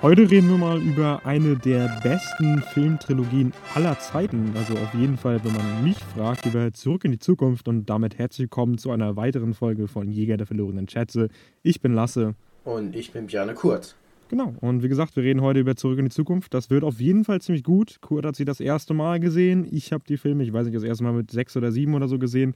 Heute 0.00 0.30
reden 0.30 0.48
wir 0.48 0.58
mal 0.58 0.80
über 0.80 1.26
eine 1.26 1.56
der 1.56 1.98
besten 2.04 2.62
Filmtrilogien 2.72 3.52
aller 3.74 3.98
Zeiten. 3.98 4.52
Also 4.54 4.74
auf 4.74 4.94
jeden 4.94 5.16
Fall, 5.16 5.42
wenn 5.42 5.52
man 5.52 5.82
mich 5.82 5.98
fragt, 5.98 6.46
über 6.46 6.72
Zurück 6.72 7.04
in 7.04 7.10
die 7.10 7.18
Zukunft 7.18 7.66
und 7.66 7.90
damit 7.90 8.16
herzlich 8.16 8.44
willkommen 8.44 8.78
zu 8.78 8.92
einer 8.92 9.16
weiteren 9.16 9.54
Folge 9.54 9.88
von 9.88 10.12
Jäger 10.12 10.36
der 10.36 10.46
verlorenen 10.46 10.88
Schätze. 10.88 11.30
Ich 11.64 11.80
bin 11.80 11.94
Lasse. 11.94 12.36
Und 12.62 12.94
ich 12.94 13.10
bin 13.10 13.26
Bjarne 13.26 13.54
Kurt. 13.54 13.96
Genau, 14.28 14.54
und 14.60 14.84
wie 14.84 14.88
gesagt, 14.88 15.16
wir 15.16 15.24
reden 15.24 15.40
heute 15.40 15.58
über 15.58 15.74
Zurück 15.74 15.98
in 15.98 16.04
die 16.04 16.12
Zukunft. 16.12 16.54
Das 16.54 16.70
wird 16.70 16.84
auf 16.84 17.00
jeden 17.00 17.24
Fall 17.24 17.40
ziemlich 17.40 17.64
gut. 17.64 18.00
Kurt 18.00 18.24
hat 18.24 18.36
sie 18.36 18.44
das 18.44 18.60
erste 18.60 18.94
Mal 18.94 19.18
gesehen. 19.18 19.66
Ich 19.68 19.92
habe 19.92 20.04
die 20.08 20.16
Filme, 20.16 20.44
ich 20.44 20.52
weiß 20.52 20.66
nicht, 20.66 20.76
das 20.76 20.84
erste 20.84 21.02
Mal 21.02 21.12
mit 21.12 21.32
sechs 21.32 21.56
oder 21.56 21.72
sieben 21.72 21.94
oder 21.94 22.06
so 22.06 22.20
gesehen. 22.20 22.54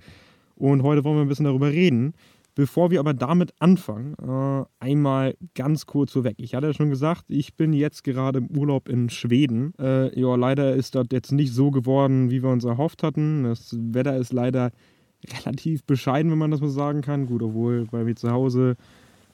Und 0.55 0.85
heute 0.85 1.03
wollen 1.03 1.17
wir 1.17 1.23
ein 1.23 1.29
bisschen 1.29 1.47
darüber 1.47 1.73
reden. 1.73 2.15
Bevor 2.55 2.91
wir 2.91 3.01
aber 3.01 3.15
damit 3.15 3.55
anfangen, 3.61 4.15
äh, 4.23 4.65
einmal 4.79 5.35
ganz 5.55 5.87
kurz 5.87 6.13
vorweg. 6.13 6.35
Ich 6.37 6.55
hatte 6.55 6.67
ja 6.67 6.75
schon 6.75 6.91
gesagt, 6.91 7.25
ich 7.29 7.55
bin 7.55 7.73
jetzt 7.73 8.05
gerade 8.05 8.41
im 8.41 8.51
Urlaub 8.51 8.91
in 8.91 9.09
Schweden. 9.09 9.73
Äh, 9.79 10.19
ja, 10.19 10.35
leider 10.35 10.75
ist 10.75 10.95
das 10.95 11.07
jetzt 11.13 11.33
nicht 11.33 11.55
so 11.55 11.71
geworden, 11.71 12.31
wie 12.31 12.43
wir 12.43 12.51
uns 12.51 12.65
erhofft 12.65 13.03
hatten. 13.03 13.45
Das 13.45 13.75
Wetter 13.79 14.17
ist 14.19 14.35
leider 14.35 14.71
relativ 15.45 15.85
bescheiden, 15.85 16.31
wenn 16.31 16.39
man 16.39 16.51
das 16.51 16.61
mal 16.61 16.69
sagen 16.69 17.01
kann. 17.01 17.27
Gut, 17.27 17.43
obwohl 17.43 17.87
bei 17.91 18.05
mir 18.05 18.17
zu 18.17 18.31
Hause, 18.31 18.77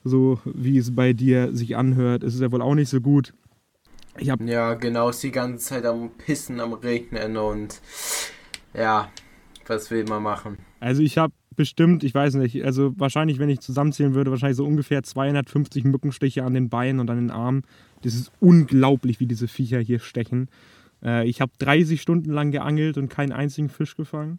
so 0.05 0.39
wie 0.45 0.79
es 0.79 0.95
bei 0.95 1.13
dir 1.13 1.55
sich 1.57 1.77
anhört, 1.77 2.23
ist 2.23 2.35
es 2.35 2.41
ja 2.41 2.53
wohl 2.53 2.63
auch 2.63 2.77
nicht 2.77 2.89
so 2.89 3.01
gut. 3.01 3.35
Ich 4.17 4.31
hab 4.31 4.41
ja, 4.41 4.75
genau, 4.75 5.11
ist 5.11 5.23
die 5.23 5.31
ganze 5.33 5.65
Zeit 5.65 5.85
am 5.85 6.11
Pissen, 6.11 6.61
am 6.61 6.73
Regnen 6.73 7.37
und 7.37 7.81
ja, 8.75 9.11
was 9.67 9.91
will 9.91 10.05
man 10.05 10.23
machen? 10.23 10.59
Also 10.81 11.03
ich 11.03 11.19
habe 11.19 11.33
bestimmt, 11.59 12.05
ich 12.05 12.15
weiß 12.15 12.35
nicht, 12.37 12.65
also 12.65 12.95
wahrscheinlich, 12.97 13.39
wenn 13.39 13.51
ich 13.51 13.61
zusammenzählen 13.61 14.15
würde, 14.15 14.31
wahrscheinlich 14.31 14.57
so 14.57 14.65
ungefähr 14.65 15.03
250 15.03 15.85
Mückenstiche 15.85 16.45
an 16.45 16.55
den 16.55 16.71
Beinen 16.71 17.01
und 17.01 17.11
an 17.11 17.19
den 17.19 17.31
Armen. 17.31 17.65
Das 18.03 18.15
ist 18.15 18.33
unglaublich, 18.41 19.21
wie 19.21 19.27
diese 19.27 19.49
Viecher 19.49 19.81
hier 19.81 19.99
stechen. 19.99 20.49
Äh, 21.03 21.29
ich 21.29 21.41
habe 21.41 21.53
30 21.59 22.01
Stunden 22.01 22.31
lang 22.31 22.53
geangelt 22.53 22.97
und 22.97 23.09
keinen 23.09 23.33
einzigen 23.33 23.69
Fisch 23.69 23.97
gefangen. 23.97 24.39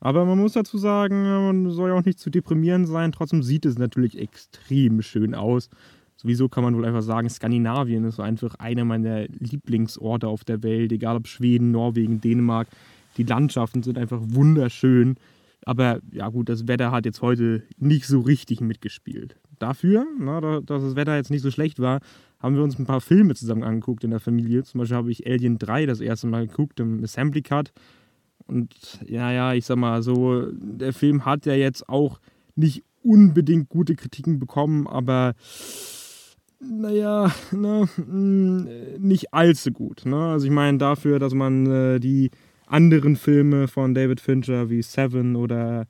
Aber 0.00 0.24
man 0.24 0.38
muss 0.38 0.54
dazu 0.54 0.78
sagen, 0.78 1.22
man 1.22 1.70
soll 1.70 1.90
ja 1.90 1.96
auch 1.96 2.04
nicht 2.04 2.18
zu 2.18 2.30
deprimierend 2.30 2.88
sein. 2.88 3.12
Trotzdem 3.12 3.42
sieht 3.42 3.66
es 3.66 3.78
natürlich 3.78 4.18
extrem 4.18 5.02
schön 5.02 5.34
aus. 5.34 5.68
Sowieso 6.16 6.48
kann 6.48 6.64
man 6.64 6.76
wohl 6.76 6.84
einfach 6.84 7.02
sagen, 7.02 7.28
Skandinavien 7.28 8.04
ist 8.04 8.20
einfach 8.20 8.54
einer 8.56 8.84
meiner 8.84 9.26
Lieblingsorte 9.26 10.28
auf 10.28 10.44
der 10.44 10.62
Welt, 10.62 10.92
egal 10.92 11.16
ob 11.16 11.26
Schweden, 11.26 11.72
Norwegen, 11.72 12.20
Dänemark. 12.20 12.68
Die 13.16 13.24
Landschaften 13.24 13.82
sind 13.82 13.98
einfach 13.98 14.20
wunderschön. 14.22 15.16
Aber 15.64 16.00
ja 16.10 16.28
gut, 16.28 16.48
das 16.48 16.66
Wetter 16.66 16.90
hat 16.90 17.04
jetzt 17.04 17.22
heute 17.22 17.62
nicht 17.78 18.06
so 18.06 18.20
richtig 18.20 18.60
mitgespielt. 18.60 19.36
Dafür, 19.58 20.06
na, 20.18 20.40
dass 20.60 20.82
das 20.82 20.96
Wetter 20.96 21.16
jetzt 21.16 21.30
nicht 21.30 21.42
so 21.42 21.50
schlecht 21.50 21.78
war, 21.78 22.00
haben 22.40 22.56
wir 22.56 22.64
uns 22.64 22.78
ein 22.78 22.86
paar 22.86 23.00
Filme 23.00 23.34
zusammen 23.34 23.62
angeguckt 23.62 24.02
in 24.02 24.10
der 24.10 24.18
Familie. 24.20 24.64
Zum 24.64 24.80
Beispiel 24.80 24.96
habe 24.96 25.10
ich 25.12 25.26
Alien 25.26 25.58
3 25.58 25.86
das 25.86 26.00
erste 26.00 26.26
Mal 26.26 26.48
geguckt 26.48 26.80
im 26.80 27.02
Assembly 27.04 27.42
Cut. 27.42 27.72
Und 28.46 28.74
ja, 29.06 29.30
ja, 29.30 29.54
ich 29.54 29.64
sag 29.64 29.76
mal 29.76 30.02
so, 30.02 30.50
der 30.52 30.92
Film 30.92 31.24
hat 31.24 31.46
ja 31.46 31.54
jetzt 31.54 31.88
auch 31.88 32.18
nicht 32.56 32.82
unbedingt 33.02 33.68
gute 33.68 33.94
Kritiken 33.94 34.38
bekommen, 34.40 34.86
aber 34.86 35.34
naja, 36.60 37.32
ne, 37.50 37.88
mm, 37.96 38.66
nicht 38.98 39.34
allzu 39.34 39.72
gut. 39.72 40.06
Ne? 40.06 40.16
Also 40.16 40.46
ich 40.46 40.52
meine 40.52 40.78
dafür, 40.78 41.18
dass 41.18 41.34
man 41.34 41.66
äh, 41.66 42.00
die 42.00 42.30
anderen 42.72 43.16
Filme 43.16 43.68
von 43.68 43.94
David 43.94 44.20
Fincher 44.20 44.70
wie 44.70 44.82
Seven 44.82 45.36
oder 45.36 45.86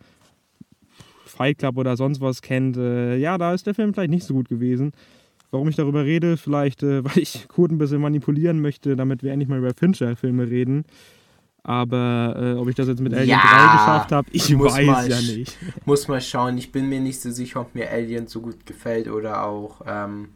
Fight 1.24 1.58
Club 1.58 1.78
oder 1.78 1.96
sonst 1.96 2.20
was 2.20 2.42
kennt, 2.42 2.76
äh, 2.76 3.16
ja, 3.16 3.38
da 3.38 3.54
ist 3.54 3.66
der 3.66 3.74
Film 3.74 3.94
vielleicht 3.94 4.10
nicht 4.10 4.26
so 4.26 4.34
gut 4.34 4.48
gewesen. 4.48 4.92
Warum 5.50 5.68
ich 5.68 5.76
darüber 5.76 6.04
rede, 6.04 6.36
vielleicht, 6.36 6.82
äh, 6.82 7.04
weil 7.04 7.18
ich 7.18 7.46
Kurt 7.48 7.70
ein 7.70 7.78
bisschen 7.78 8.00
manipulieren 8.00 8.60
möchte, 8.60 8.96
damit 8.96 9.22
wir 9.22 9.32
endlich 9.32 9.48
mal 9.48 9.58
über 9.58 9.74
Fincher-Filme 9.74 10.50
reden. 10.50 10.84
Aber 11.64 12.34
äh, 12.36 12.58
ob 12.58 12.68
ich 12.68 12.74
das 12.74 12.88
jetzt 12.88 13.00
mit 13.00 13.14
Alien 13.14 13.28
ja, 13.28 13.38
3 13.38 13.72
geschafft 13.78 14.12
habe, 14.12 14.28
ich 14.32 14.58
weiß 14.58 14.84
mal, 14.84 15.08
ja 15.08 15.20
nicht. 15.20 15.56
Muss 15.84 16.08
mal 16.08 16.20
schauen. 16.20 16.58
Ich 16.58 16.72
bin 16.72 16.88
mir 16.88 17.00
nicht 17.00 17.20
so 17.20 17.30
sicher, 17.30 17.60
ob 17.60 17.74
mir 17.76 17.88
Alien 17.90 18.26
so 18.26 18.40
gut 18.40 18.66
gefällt 18.66 19.06
oder 19.06 19.44
auch 19.44 19.80
ähm, 19.86 20.30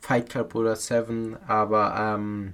Fight 0.00 0.28
Club 0.28 0.54
oder 0.54 0.76
Seven. 0.76 1.36
Aber 1.48 2.16
ähm, 2.16 2.52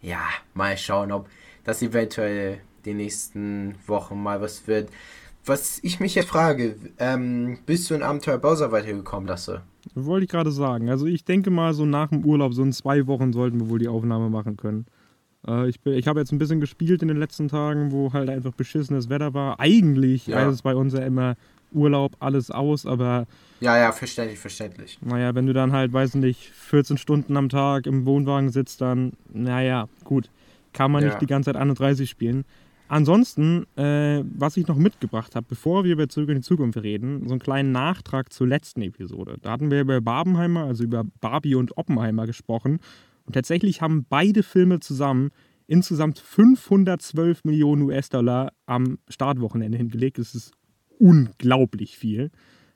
ja, 0.00 0.20
mal 0.54 0.76
schauen, 0.78 1.10
ob 1.10 1.28
dass 1.68 1.82
eventuell 1.82 2.60
die 2.86 2.94
nächsten 2.94 3.74
Wochen 3.86 4.22
mal 4.22 4.40
was 4.40 4.66
wird. 4.66 4.88
Was 5.44 5.78
ich 5.82 6.00
mich 6.00 6.14
jetzt 6.14 6.30
frage, 6.30 6.76
ähm, 6.98 7.58
bist 7.66 7.90
du 7.90 7.94
in 7.94 8.02
Abenteuer 8.02 8.38
Bowser 8.38 8.72
weitergekommen, 8.72 9.28
Lasse? 9.28 9.60
Wollte 9.94 10.24
ich 10.24 10.30
gerade 10.30 10.50
sagen. 10.50 10.88
Also 10.88 11.04
ich 11.04 11.26
denke 11.26 11.50
mal, 11.50 11.74
so 11.74 11.84
nach 11.84 12.08
dem 12.08 12.24
Urlaub, 12.24 12.54
so 12.54 12.62
in 12.62 12.72
zwei 12.72 13.06
Wochen 13.06 13.34
sollten 13.34 13.60
wir 13.60 13.68
wohl 13.68 13.78
die 13.78 13.88
Aufnahme 13.88 14.30
machen 14.30 14.56
können. 14.56 14.86
Äh, 15.46 15.68
ich 15.68 15.78
ich 15.84 16.08
habe 16.08 16.20
jetzt 16.20 16.32
ein 16.32 16.38
bisschen 16.38 16.60
gespielt 16.60 17.02
in 17.02 17.08
den 17.08 17.18
letzten 17.18 17.48
Tagen, 17.48 17.92
wo 17.92 18.14
halt 18.14 18.30
einfach 18.30 18.54
beschissenes 18.54 19.10
Wetter 19.10 19.34
war. 19.34 19.60
Eigentlich 19.60 20.26
ja. 20.26 20.48
ist 20.48 20.62
bei 20.62 20.74
uns 20.74 20.94
ja 20.94 21.00
immer 21.00 21.36
Urlaub, 21.70 22.12
alles 22.18 22.50
aus, 22.50 22.86
aber... 22.86 23.26
Ja, 23.60 23.76
ja, 23.76 23.92
verständlich, 23.92 24.38
verständlich. 24.38 24.98
Naja, 25.02 25.34
wenn 25.34 25.46
du 25.46 25.52
dann 25.52 25.72
halt, 25.72 25.92
weiß 25.92 26.14
nicht, 26.14 26.48
14 26.48 26.96
Stunden 26.96 27.36
am 27.36 27.50
Tag 27.50 27.86
im 27.86 28.06
Wohnwagen 28.06 28.48
sitzt, 28.48 28.80
dann, 28.80 29.12
naja, 29.34 29.86
gut 30.04 30.30
kann 30.78 30.92
man 30.92 31.02
ja. 31.02 31.08
nicht 31.08 31.20
die 31.20 31.26
ganze 31.26 31.50
Zeit 31.50 31.60
31 31.60 32.08
spielen. 32.08 32.44
Ansonsten, 32.86 33.66
äh, 33.76 34.22
was 34.22 34.56
ich 34.56 34.68
noch 34.68 34.76
mitgebracht 34.76 35.34
habe, 35.34 35.44
bevor 35.48 35.82
wir 35.82 35.92
über 35.92 36.08
Zurück 36.08 36.28
in 36.28 36.36
die 36.36 36.40
Zukunft 36.40 36.80
reden, 36.80 37.24
so 37.26 37.32
einen 37.32 37.40
kleinen 37.40 37.72
Nachtrag 37.72 38.32
zur 38.32 38.46
letzten 38.46 38.82
Episode. 38.82 39.38
Da 39.42 39.50
hatten 39.50 39.72
wir 39.72 39.80
über 39.80 40.00
Barbenheimer, 40.00 40.64
also 40.64 40.84
über 40.84 41.02
Barbie 41.20 41.56
und 41.56 41.76
Oppenheimer 41.76 42.26
gesprochen. 42.26 42.78
Und 43.26 43.32
tatsächlich 43.32 43.82
haben 43.82 44.06
beide 44.08 44.44
Filme 44.44 44.78
zusammen 44.78 45.30
insgesamt 45.66 46.20
512 46.20 47.44
Millionen 47.44 47.82
US-Dollar 47.82 48.52
am 48.66 48.98
Startwochenende 49.08 49.76
hingelegt. 49.76 50.18
Das 50.18 50.36
ist 50.36 50.52
unglaublich 50.98 51.98
viel. 51.98 52.30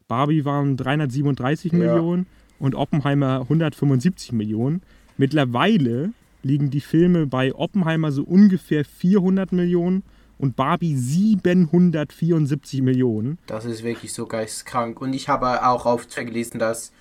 Barbie 0.09 0.45
waren 0.45 0.77
337 0.77 1.71
ja. 1.71 1.79
Millionen 1.79 2.27
und 2.59 2.75
Oppenheimer 2.75 3.43
175 3.43 4.33
Millionen. 4.33 4.83
Mittlerweile 5.17 6.13
liegen 6.43 6.71
die 6.71 6.81
Filme 6.81 7.27
bei 7.27 7.55
Oppenheimer 7.55 8.13
so 8.13 8.23
ungefähr 8.23 8.85
400 8.85 9.53
Millionen 9.53 10.03
und 10.39 10.57
Barbie 10.57 10.97
774 10.97 12.83
Millionen. 12.83 13.39
Das 13.47 13.65
ist 13.65 13.85
wirklich 13.85 14.13
so 14.13 14.27
geisteskrank. 14.27 15.01
Und 15.01 15.13
ich 15.13 15.29
habe 15.29 15.65
auch 15.67 15.87
auf 15.87 16.07
Twitter 16.07 16.25
gelesen, 16.25 16.59
dass, 16.59 16.93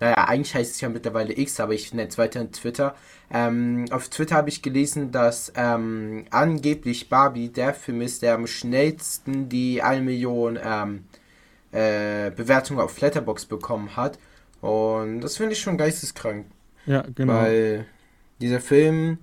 naja, 0.00 0.14
eigentlich 0.28 0.54
heißt 0.54 0.76
es 0.76 0.80
ja 0.80 0.88
mittlerweile 0.88 1.36
X, 1.36 1.60
aber 1.60 1.74
ich 1.74 1.92
nenne 1.92 2.08
es 2.08 2.16
weiter 2.16 2.50
Twitter. 2.50 2.94
Ähm, 3.30 3.84
auf 3.90 4.08
Twitter 4.08 4.36
habe 4.36 4.48
ich 4.48 4.62
gelesen, 4.62 5.12
dass 5.12 5.52
ähm, 5.56 6.24
angeblich 6.30 7.10
Barbie 7.10 7.50
der 7.50 7.74
Film 7.74 8.00
ist, 8.00 8.22
der 8.22 8.34
am 8.34 8.46
schnellsten 8.46 9.50
die 9.50 9.82
1 9.82 10.02
Million 10.02 10.58
ähm, 10.62 11.04
äh, 11.72 12.30
Bewertungen 12.30 12.80
auf 12.80 12.98
Letterbox 12.98 13.44
bekommen 13.44 13.94
hat. 13.96 14.18
Und 14.62 15.20
das 15.20 15.36
finde 15.36 15.52
ich 15.52 15.60
schon 15.60 15.76
geisteskrank. 15.76 16.46
Ja, 16.86 17.04
genau. 17.14 17.34
Weil 17.34 17.86
dieser 18.40 18.60
Film, 18.60 19.18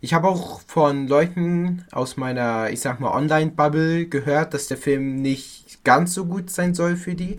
ich 0.00 0.14
habe 0.14 0.28
auch 0.28 0.60
von 0.60 1.08
Leuten 1.08 1.84
aus 1.90 2.16
meiner, 2.16 2.70
ich 2.70 2.80
sag 2.80 3.00
mal, 3.00 3.10
Online-Bubble 3.10 4.06
gehört, 4.06 4.54
dass 4.54 4.68
der 4.68 4.76
Film 4.76 5.22
nicht 5.22 5.84
ganz 5.84 6.14
so 6.14 6.26
gut 6.26 6.50
sein 6.50 6.74
soll 6.74 6.96
für 6.96 7.14
die. 7.14 7.38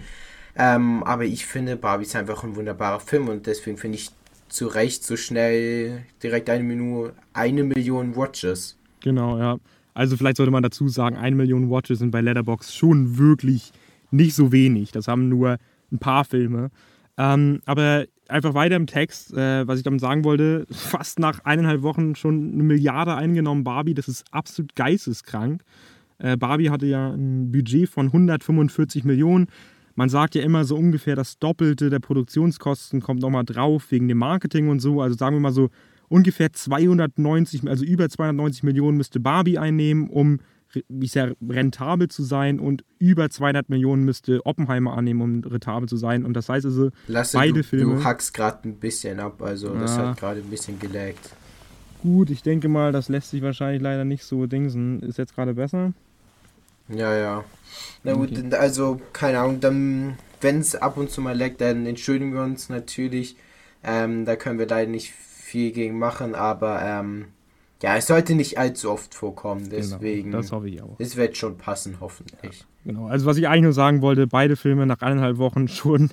Ähm, 0.56 1.03
aber 1.03 1.23
ich 1.23 1.45
finde, 1.45 1.78
Barbie 1.78 2.03
ist 2.03 2.16
einfach 2.16 2.44
ein 2.44 2.56
wunderbarer 2.56 3.00
Film 3.00 3.29
und 3.29 3.47
deswegen 3.47 3.78
finde 3.78 3.97
ich 3.97 4.09
zu 4.50 4.68
Recht 4.68 5.03
so 5.03 5.16
schnell 5.16 6.03
direkt 6.22 6.50
eine, 6.50 6.63
Minu 6.63 7.09
eine 7.34 7.63
Million 7.63 8.16
Watches. 8.16 8.78
Genau, 9.01 9.38
ja. 9.38 9.57
Also 9.94 10.18
vielleicht 10.18 10.38
sollte 10.38 10.51
man 10.51 10.63
dazu 10.63 10.88
sagen, 10.88 11.16
eine 11.16 11.35
Million 11.35 11.69
Watches 11.69 12.00
sind 12.00 12.12
bei 12.12 12.22
Letterbox 12.22 12.75
schon 12.75 13.18
wirklich 13.18 13.71
nicht 14.12 14.36
so 14.36 14.51
wenig. 14.51 14.92
Das 14.92 15.07
haben 15.07 15.30
nur 15.30 15.57
ein 15.92 16.00
paar 16.00 16.25
Filme. 16.25 16.71
Ähm, 17.18 17.62
aber 17.65 18.06
einfach 18.29 18.53
weiter 18.53 18.75
im 18.75 18.87
Text, 18.87 19.33
äh, 19.33 19.67
was 19.67 19.77
ich 19.77 19.83
damit 19.83 20.01
sagen 20.01 20.23
wollte, 20.23 20.65
fast 20.71 21.19
nach 21.19 21.43
eineinhalb 21.45 21.81
Wochen 21.81 22.15
schon 22.15 22.53
eine 22.53 22.63
Milliarde 22.63 23.15
eingenommen, 23.15 23.63
Barbie, 23.63 23.93
das 23.93 24.07
ist 24.07 24.25
absolut 24.31 24.75
geisteskrank. 24.75 25.63
Äh, 26.19 26.37
Barbie 26.37 26.69
hatte 26.69 26.85
ja 26.85 27.11
ein 27.11 27.51
Budget 27.51 27.89
von 27.89 28.07
145 28.07 29.03
Millionen. 29.03 29.47
Man 29.95 30.09
sagt 30.09 30.35
ja 30.35 30.43
immer 30.43 30.63
so 30.63 30.75
ungefähr 30.75 31.15
das 31.15 31.39
Doppelte 31.39 31.89
der 31.89 31.99
Produktionskosten 31.99 33.01
kommt 33.01 33.21
nochmal 33.21 33.43
drauf 33.43 33.91
wegen 33.91 34.07
dem 34.07 34.17
Marketing 34.17 34.69
und 34.69 34.79
so. 34.79 35.01
Also 35.01 35.17
sagen 35.17 35.35
wir 35.35 35.41
mal 35.41 35.51
so 35.51 35.69
ungefähr 36.07 36.53
290, 36.53 37.67
also 37.67 37.83
über 37.83 38.09
290 38.09 38.63
Millionen 38.63 38.97
müsste 38.97 39.19
Barbie 39.19 39.57
einnehmen, 39.57 40.09
um 40.09 40.39
sehr 41.01 41.36
rentabel 41.48 42.07
zu 42.10 42.24
sein 42.24 42.60
und 42.60 42.83
über 43.00 43.30
200 43.30 43.69
Millionen 43.69 44.04
müsste 44.06 44.45
Oppenheimer 44.45 44.95
annehmen, 44.95 45.21
um 45.21 45.51
rentabel 45.51 45.89
zu 45.89 45.98
sein. 45.98 46.25
Und 46.25 46.33
das 46.33 46.50
heißt 46.50 46.66
also, 46.66 46.92
Lasse, 47.07 47.38
beide 47.38 47.54
du, 47.54 47.63
Filme. 47.63 47.95
Du 47.95 48.04
hackst 48.04 48.33
gerade 48.33 48.69
ein 48.69 48.75
bisschen 48.75 49.19
ab, 49.19 49.42
also 49.42 49.74
ja. 49.74 49.80
das 49.80 49.98
hat 49.98 50.18
gerade 50.18 50.42
ein 50.42 50.50
bisschen 50.50 50.80
gelaggt. 50.80 51.31
Gut, 52.01 52.30
ich 52.30 52.44
denke 52.44 52.69
mal, 52.69 52.92
das 52.92 53.10
lässt 53.10 53.31
sich 53.31 53.42
wahrscheinlich 53.42 53.81
leider 53.81 54.06
nicht 54.06 54.24
so 54.24 54.45
dingsen. 54.45 55.01
Ist 55.01 55.18
jetzt 55.18 55.36
gerade 55.36 55.54
besser? 55.54 55.94
Ja, 56.88 57.15
ja. 57.15 57.44
Na 58.04 58.13
gut, 58.13 58.31
okay. 58.31 58.56
also 58.56 59.01
keine 59.12 59.39
Ahnung, 59.39 59.60
dann, 59.60 60.18
wenn 60.42 60.60
es 60.60 60.75
ab 60.75 60.98
und 60.98 61.12
zu 61.12 61.22
mal 61.22 61.36
leckt, 61.36 61.62
dann 61.62 61.86
entschuldigen 61.86 62.33
wir 62.33 62.44
uns 62.44 62.69
natürlich. 62.69 63.36
Ähm, 63.83 64.25
da 64.25 64.36
können 64.36 64.60
wir 64.60 64.68
leider 64.68 64.89
nicht 64.89 65.12
viel 65.12 65.72
gegen 65.72 65.98
machen, 66.00 66.36
aber 66.36 66.81
ähm, 66.81 67.25
ja, 67.81 67.95
es 67.95 68.07
sollte 68.07 68.35
nicht 68.35 68.57
allzu 68.57 68.91
oft 68.91 69.15
vorkommen, 69.15 69.69
genau, 69.69 69.75
deswegen. 69.75 70.31
Genau, 70.31 70.37
das 70.37 70.51
hoffe 70.51 70.67
ich 70.69 70.81
auch. 70.81 70.95
Es 70.99 71.15
wird 71.15 71.37
schon 71.37 71.57
passen, 71.57 71.97
hoffentlich. 72.01 72.59
Ja, 72.83 72.91
genau, 72.91 73.07
also 73.07 73.25
was 73.25 73.37
ich 73.37 73.47
eigentlich 73.47 73.63
nur 73.63 73.73
sagen 73.73 74.01
wollte, 74.01 74.27
beide 74.27 74.55
Filme 74.55 74.85
nach 74.85 75.01
eineinhalb 75.01 75.37
Wochen 75.37 75.67
schon 75.69 76.09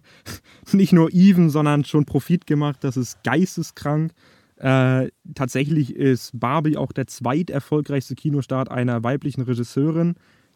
nicht 0.73 0.93
nur 0.93 1.13
even, 1.13 1.51
sondern 1.51 1.85
schon 1.85 2.05
Profit 2.05 2.47
gemacht, 2.47 2.79
das 2.83 2.97
ist 2.97 3.23
geisteskrank. 3.25 4.13
Äh, 4.59 5.11
tatsächlich 5.35 5.95
ist 5.95 6.39
Barbie 6.39 6.77
auch 6.77 6.93
der 6.93 7.07
zweiterfolgreichste 7.07 8.15
Kinostart 8.15 8.71
einer 8.71 9.03
weiblichen 9.03 9.43
Regisseurin. 9.43 10.15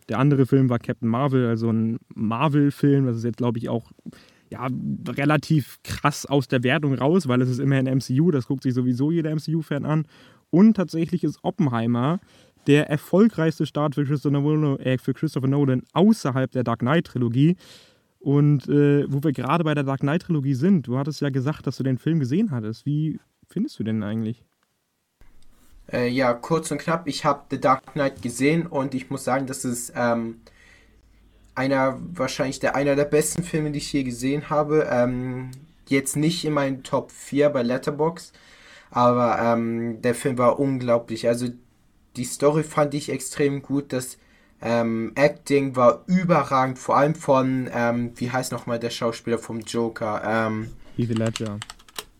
Der 0.08 0.18
andere 0.18 0.46
Film 0.46 0.70
war 0.70 0.78
Captain 0.78 1.08
Marvel, 1.08 1.46
also 1.46 1.70
ein 1.70 1.98
Marvel-Film. 2.14 3.06
Das 3.06 3.16
ist 3.16 3.24
jetzt, 3.24 3.36
glaube 3.36 3.58
ich, 3.58 3.68
auch 3.68 3.92
ja, 4.50 4.68
relativ 5.08 5.78
krass 5.84 6.26
aus 6.26 6.48
der 6.48 6.62
Wertung 6.62 6.94
raus, 6.94 7.28
weil 7.28 7.40
es 7.42 7.48
ist 7.48 7.60
immerhin 7.60 7.86
MCU, 7.86 8.30
das 8.30 8.46
guckt 8.46 8.64
sich 8.64 8.74
sowieso 8.74 9.10
jeder 9.10 9.34
MCU-Fan 9.34 9.84
an. 9.84 10.06
Und 10.50 10.74
tatsächlich 10.74 11.24
ist 11.24 11.38
Oppenheimer 11.42 12.20
der 12.66 12.90
erfolgreichste 12.90 13.66
Start 13.66 13.94
für 13.94 14.04
Christopher 14.04 14.38
Nolan, 14.38 14.78
äh, 14.80 14.98
für 14.98 15.14
Christopher 15.14 15.48
Nolan 15.48 15.82
außerhalb 15.92 16.50
der 16.50 16.64
Dark 16.64 16.80
Knight-Trilogie. 16.80 17.56
Und 18.18 18.68
äh, 18.68 19.10
wo 19.10 19.22
wir 19.22 19.32
gerade 19.32 19.64
bei 19.64 19.74
der 19.74 19.84
Dark 19.84 20.00
Knight-Trilogie 20.00 20.54
sind, 20.54 20.86
du 20.86 20.98
hattest 20.98 21.20
ja 21.20 21.30
gesagt, 21.30 21.66
dass 21.66 21.78
du 21.78 21.82
den 21.82 21.98
Film 21.98 22.20
gesehen 22.20 22.50
hattest. 22.50 22.84
Wie 22.84 23.18
findest 23.48 23.78
du 23.78 23.84
den 23.84 24.02
eigentlich? 24.02 24.44
Äh, 25.90 26.08
ja, 26.08 26.34
kurz 26.34 26.70
und 26.70 26.78
knapp, 26.78 27.08
ich 27.08 27.24
habe 27.24 27.44
The 27.50 27.60
Dark 27.60 27.94
Knight 27.94 28.22
gesehen 28.22 28.66
und 28.66 28.94
ich 28.94 29.10
muss 29.10 29.24
sagen, 29.24 29.46
das 29.46 29.64
ist 29.64 29.92
ähm, 29.96 30.40
einer, 31.54 31.98
wahrscheinlich 32.12 32.60
der 32.60 32.76
einer 32.76 32.94
der 32.94 33.06
besten 33.06 33.42
Filme, 33.42 33.70
die 33.70 33.78
ich 33.78 33.92
je 33.92 34.04
gesehen 34.04 34.50
habe. 34.50 34.86
Ähm, 34.90 35.50
jetzt 35.88 36.16
nicht 36.16 36.44
in 36.44 36.52
meinen 36.52 36.82
Top 36.82 37.10
4 37.10 37.50
bei 37.50 37.62
Letterbox, 37.62 38.32
aber 38.90 39.38
ähm, 39.40 40.02
der 40.02 40.14
Film 40.14 40.38
war 40.38 40.58
unglaublich. 40.58 41.28
Also 41.28 41.48
die 42.16 42.24
Story 42.24 42.62
fand 42.62 42.94
ich 42.94 43.10
extrem 43.10 43.62
gut. 43.62 43.92
Das 43.92 44.18
ähm, 44.62 45.12
Acting 45.14 45.76
war 45.76 46.02
überragend, 46.06 46.78
vor 46.78 46.96
allem 46.96 47.14
von, 47.14 47.70
ähm, 47.72 48.12
wie 48.16 48.30
heißt 48.30 48.52
nochmal 48.52 48.78
der 48.78 48.90
Schauspieler 48.90 49.38
vom 49.38 49.60
Joker? 49.60 50.22
Ähm, 50.24 50.70
Heath 50.96 51.16
Ledger. 51.16 51.58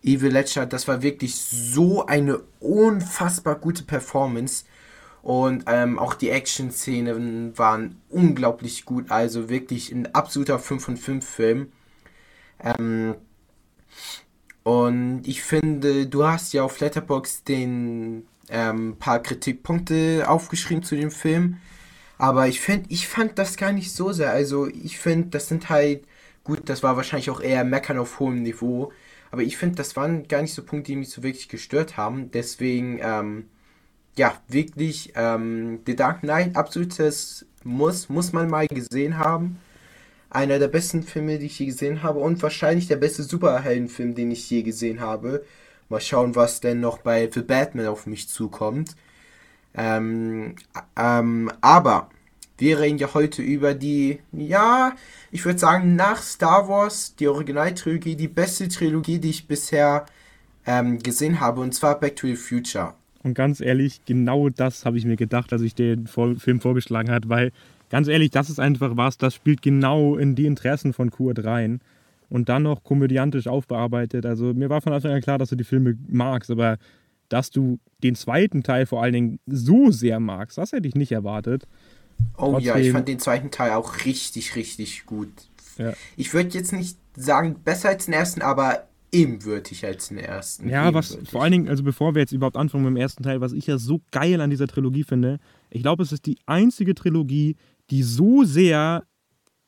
Evil 0.03 0.33
Ledger, 0.33 0.65
das 0.65 0.89
war 0.89 1.03
wirklich 1.03 1.37
so 1.37 2.07
eine 2.07 2.41
unfassbar 2.59 3.57
gute 3.57 3.83
Performance. 3.83 4.65
Und 5.23 5.65
ähm, 5.67 5.99
auch 5.99 6.15
die 6.15 6.31
Action-Szenen 6.31 7.59
waren 7.59 8.01
unglaublich 8.09 8.87
gut. 8.87 9.11
Also 9.11 9.51
wirklich 9.51 9.93
ein 9.93 10.15
absoluter 10.15 10.59
5 10.59 10.83
von 10.83 10.97
5 10.97 11.29
Film. 11.29 11.73
Ähm, 12.63 13.17
und 14.71 15.23
ich 15.27 15.43
finde, 15.43 16.07
du 16.07 16.25
hast 16.25 16.53
ja 16.53 16.63
auf 16.63 16.79
Letterbox 16.79 17.43
den 17.43 18.29
ähm, 18.49 18.97
paar 19.01 19.19
Kritikpunkte 19.21 20.27
aufgeschrieben 20.29 20.85
zu 20.85 20.95
dem 20.95 21.11
Film. 21.11 21.57
Aber 22.19 22.47
ich 22.47 22.61
finde, 22.61 22.87
ich 22.89 23.09
fand 23.09 23.37
das 23.41 23.57
gar 23.57 23.73
nicht 23.73 23.93
so 23.93 24.13
sehr. 24.13 24.31
Also 24.31 24.69
ich 24.69 24.99
finde, 24.99 25.31
das 25.31 25.49
sind 25.49 25.71
halt, 25.71 26.05
gut, 26.45 26.69
das 26.69 26.85
war 26.85 26.97
wahrscheinlich 26.97 27.31
auch 27.31 27.41
eher 27.41 27.65
Meckern 27.65 27.99
auf 27.99 28.21
hohem 28.21 28.43
Niveau. 28.43 28.93
Aber 29.33 29.43
ich 29.43 29.57
finde, 29.57 29.75
das 29.75 29.97
waren 29.97 30.29
gar 30.29 30.41
nicht 30.41 30.55
so 30.55 30.63
Punkte, 30.63 30.93
die 30.93 30.97
mich 30.97 31.11
so 31.11 31.25
wirklich 31.25 31.49
gestört 31.49 31.97
haben. 31.97 32.31
Deswegen, 32.31 33.01
ähm, 33.03 33.49
ja, 34.17 34.35
wirklich, 34.47 35.15
ähm, 35.17 35.81
The 35.85 35.97
Dark 35.97 36.21
Knight, 36.21 36.55
absolutes 36.55 37.45
Muss, 37.65 38.09
muss 38.09 38.33
man 38.33 38.49
mal 38.49 38.69
gesehen 38.69 39.19
haben. 39.19 39.59
Einer 40.31 40.59
der 40.59 40.69
besten 40.69 41.03
Filme, 41.03 41.39
die 41.39 41.47
ich 41.47 41.59
je 41.59 41.67
gesehen 41.67 42.03
habe 42.03 42.21
und 42.21 42.43
wahrscheinlich 42.43 42.87
der 42.87 42.97
beste 42.97 43.25
Superheldenfilm, 43.25 44.15
den 44.15 44.31
ich 44.31 44.49
je 44.49 44.63
gesehen 44.63 45.01
habe. 45.01 45.45
Mal 45.89 46.01
schauen, 46.01 46.37
was 46.37 46.61
denn 46.61 46.81
noch 46.81 46.99
bei 46.99 47.29
The 47.33 47.43
Batman 47.43 47.89
auf 47.89 48.07
mich 48.07 48.29
zukommt. 48.29 48.95
Ähm, 49.75 50.55
ähm, 50.97 51.51
aber 51.61 52.11
wir 52.59 52.79
reden 52.79 52.99
ja 52.99 53.13
heute 53.13 53.43
über 53.43 53.75
die, 53.75 54.21
ja, 54.33 54.93
ich 55.33 55.45
würde 55.45 55.59
sagen, 55.59 55.97
nach 55.97 56.23
Star 56.23 56.69
Wars, 56.69 57.17
die 57.17 57.27
Originaltrilogie, 57.27 58.17
die 58.17 58.29
beste 58.29 58.69
Trilogie, 58.69 59.19
die 59.19 59.31
ich 59.31 59.49
bisher 59.49 60.07
ähm, 60.67 60.99
gesehen 60.99 61.41
habe, 61.41 61.61
und 61.61 61.75
zwar 61.75 61.99
Back 61.99 62.17
to 62.17 62.27
the 62.27 62.37
Future. 62.37 62.95
Und 63.23 63.35
ganz 63.35 63.61
ehrlich, 63.61 64.03
genau 64.07 64.49
das 64.49 64.85
habe 64.85 64.99
ich 64.99 65.05
mir 65.05 65.17
gedacht, 65.17 65.53
als 65.53 65.63
ich 65.63 65.75
den 65.75 66.07
Film 66.07 66.61
vorgeschlagen 66.61 67.11
habe, 67.11 67.29
weil 67.29 67.53
ganz 67.91 68.09
ehrlich, 68.09 68.31
das 68.31 68.49
ist 68.49 68.59
einfach 68.59 68.97
was, 68.97 69.19
das 69.19 69.35
spielt 69.35 69.61
genau 69.61 70.17
in 70.17 70.35
die 70.35 70.47
Interessen 70.47 70.93
von 70.93 71.11
Kurt 71.11 71.45
rein 71.45 71.81
und 72.31 72.49
dann 72.49 72.63
noch 72.63 72.83
komödiantisch 72.83 73.49
aufbearbeitet. 73.49 74.25
Also 74.25 74.55
mir 74.55 74.71
war 74.71 74.81
von 74.81 74.93
Anfang 74.93 75.13
an 75.13 75.21
klar, 75.21 75.37
dass 75.37 75.51
du 75.51 75.57
die 75.57 75.65
Filme 75.65 75.99
magst, 76.09 76.51
aber 76.51 76.79
dass 77.29 77.51
du 77.51 77.79
den 78.03 78.15
zweiten 78.15 78.63
Teil 78.63 78.87
vor 78.87 79.03
allen 79.03 79.13
Dingen 79.13 79.41
so 79.47 79.91
sehr 79.91 80.21
magst, 80.21 80.57
das 80.57 80.73
hätte 80.73 80.89
ich 80.89 80.95
nicht 80.95 81.13
erwartet. 81.13 81.67
Oh 82.37 82.53
Trotzdem, 82.53 82.67
ja, 82.67 82.77
ich 82.77 82.93
fand 82.93 83.09
den 83.09 83.19
zweiten 83.19 83.51
Teil 83.51 83.73
auch 83.73 84.05
richtig, 84.05 84.57
richtig 84.57 85.07
gut. 85.07 85.33
Ja. 85.79 85.93
Ich 86.17 86.33
würde 86.33 86.51
jetzt 86.51 86.73
nicht 86.73 86.99
sagen 87.17 87.57
besser 87.65 87.89
als 87.89 88.05
den 88.07 88.15
ersten, 88.15 88.43
aber 88.43 88.85
ebenwürdig 89.13 89.85
als 89.85 90.09
den 90.09 90.19
ersten. 90.19 90.69
Ja, 90.69 90.93
was 90.95 91.19
vor 91.29 91.43
allen 91.43 91.53
Dingen, 91.53 91.69
also 91.69 91.83
bevor 91.83 92.15
wir 92.15 92.21
jetzt 92.21 92.33
überhaupt 92.33 92.57
anfangen 92.57 92.85
mit 92.85 92.93
dem 92.93 92.97
ersten 92.97 93.23
Teil, 93.23 93.41
was 93.41 93.53
ich 93.53 93.67
ja 93.67 93.79
so 93.79 94.01
geil 94.11 94.41
an 94.41 94.51
dieser 94.51 94.67
Trilogie 94.67 95.05
finde, 95.05 95.39
ich 95.71 95.83
glaube, 95.83 96.03
es 96.03 96.13
ist 96.13 96.27
die 96.27 96.39
einzige 96.47 96.95
Trilogie, 96.95 97.57
die 97.91 98.03
so 98.03 98.45
sehr, 98.45 99.05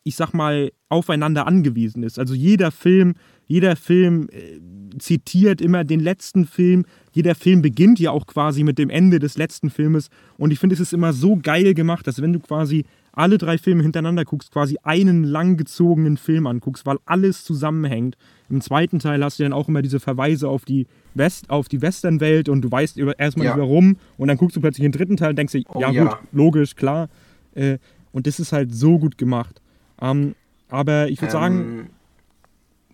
ich 0.04 0.16
sag 0.16 0.32
mal, 0.32 0.72
aufeinander 0.88 1.46
angewiesen 1.46 2.02
ist. 2.02 2.18
Also 2.18 2.34
jeder 2.34 2.70
Film, 2.70 3.14
jeder 3.46 3.76
Film 3.76 4.28
äh, 4.30 4.60
zitiert 4.98 5.60
immer 5.60 5.84
den 5.84 6.00
letzten 6.00 6.46
Film. 6.46 6.84
Jeder 7.12 7.34
Film 7.34 7.62
beginnt 7.62 7.98
ja 7.98 8.10
auch 8.10 8.26
quasi 8.26 8.62
mit 8.62 8.78
dem 8.78 8.90
Ende 8.90 9.18
des 9.18 9.36
letzten 9.36 9.70
Filmes. 9.70 10.08
Und 10.38 10.52
ich 10.52 10.58
finde, 10.58 10.74
es 10.74 10.80
ist 10.80 10.92
immer 10.92 11.12
so 11.12 11.36
geil 11.36 11.74
gemacht, 11.74 12.06
dass 12.06 12.20
wenn 12.20 12.32
du 12.32 12.40
quasi 12.40 12.84
alle 13.12 13.38
drei 13.38 13.58
Filme 13.58 13.82
hintereinander 13.82 14.24
guckst, 14.24 14.50
quasi 14.52 14.78
einen 14.82 15.24
langgezogenen 15.24 16.16
Film 16.16 16.46
anguckst, 16.46 16.86
weil 16.86 16.98
alles 17.04 17.44
zusammenhängt. 17.44 18.16
Im 18.48 18.60
zweiten 18.60 18.98
Teil 18.98 19.22
hast 19.22 19.38
du 19.38 19.42
dann 19.42 19.52
auch 19.52 19.68
immer 19.68 19.82
diese 19.82 20.00
Verweise 20.00 20.48
auf 20.48 20.64
die 20.64 20.86
West, 21.14 21.50
auf 21.50 21.68
die 21.68 21.82
Westernwelt 21.82 22.48
und 22.48 22.62
du 22.62 22.70
weißt 22.70 22.98
erstmal 22.98 23.46
ja. 23.46 23.54
nicht 23.54 23.60
warum 23.60 23.96
und 24.16 24.28
dann 24.28 24.38
guckst 24.38 24.56
du 24.56 24.60
plötzlich 24.60 24.84
den 24.84 24.92
dritten 24.92 25.16
Teil 25.16 25.30
und 25.30 25.36
denkst 25.36 25.52
dir, 25.52 25.62
oh, 25.68 25.80
ja, 25.80 25.90
ja, 25.90 26.04
gut, 26.04 26.18
logisch, 26.32 26.74
klar. 26.74 27.08
Äh, 27.54 27.78
und 28.12 28.26
das 28.26 28.38
ist 28.38 28.52
halt 28.52 28.74
so 28.74 28.98
gut 28.98 29.18
gemacht. 29.18 29.60
Ähm, 30.00 30.34
aber 30.68 31.08
ich 31.08 31.20
würde 31.20 31.36
ähm, 31.36 31.40
sagen, 31.40 31.90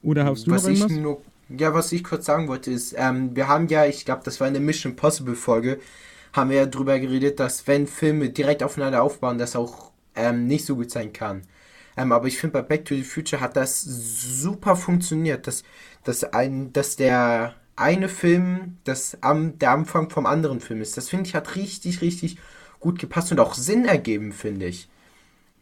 oder 0.03 0.25
hast 0.25 0.47
du 0.47 0.51
was 0.51 0.63
noch 0.63 0.69
irgendwas? 0.71 0.93
Ich 0.93 0.99
nur 0.99 1.23
ja, 1.49 1.73
was 1.73 1.93
ich 1.93 2.05
kurz 2.05 2.27
sagen 2.27 2.49
wollte 2.49 2.71
ist, 2.71 2.95
ähm, 2.97 3.35
wir 3.35 3.49
haben 3.49 3.69
ja, 3.69 3.87
ich 3.87 4.05
glaube, 4.05 4.23
das 4.25 4.41
war 4.41 4.47
eine 4.47 4.61
Mission 4.61 4.93
Impossible 4.93 5.35
Folge, 5.35 5.81
haben 6.33 6.51
wir 6.51 6.59
ja 6.59 6.67
drüber 6.67 6.99
geredet, 6.99 7.41
dass 7.41 7.67
wenn 7.67 7.87
Filme 7.87 8.31
direkt 8.31 8.63
aufeinander 8.63 9.03
aufbauen, 9.03 9.39
das 9.39 9.57
auch 9.57 9.93
ähm, 10.15 10.47
nicht 10.47 10.67
so 10.67 10.77
gut 10.77 10.91
sein 10.91 11.13
kann. 11.13 11.43
Ähm, 11.97 12.13
aber 12.13 12.27
ich 12.27 12.39
finde, 12.39 12.55
bei 12.55 12.63
Back 12.63 12.85
to 12.85 12.95
the 12.95 13.03
Future 13.03 13.41
hat 13.41 13.57
das 13.57 13.81
super 13.83 14.77
funktioniert, 14.77 15.47
dass, 15.47 15.63
dass, 16.05 16.25
ein, 16.25 16.73
dass 16.73 16.97
der 16.97 17.55
eine 17.77 18.09
Film 18.09 18.77
das 18.85 19.17
am, 19.23 19.59
der 19.59 19.71
Anfang 19.71 20.11
vom 20.11 20.27
anderen 20.27 20.61
Film 20.61 20.83
ist. 20.83 20.97
Das 20.97 21.09
finde 21.09 21.27
ich 21.29 21.35
hat 21.35 21.57
richtig, 21.57 22.03
richtig 22.03 22.39
gut 22.79 22.99
gepasst 22.99 23.33
und 23.33 23.41
auch 23.41 23.55
Sinn 23.55 23.87
ergeben, 23.87 24.33
finde 24.33 24.67
ich. 24.67 24.89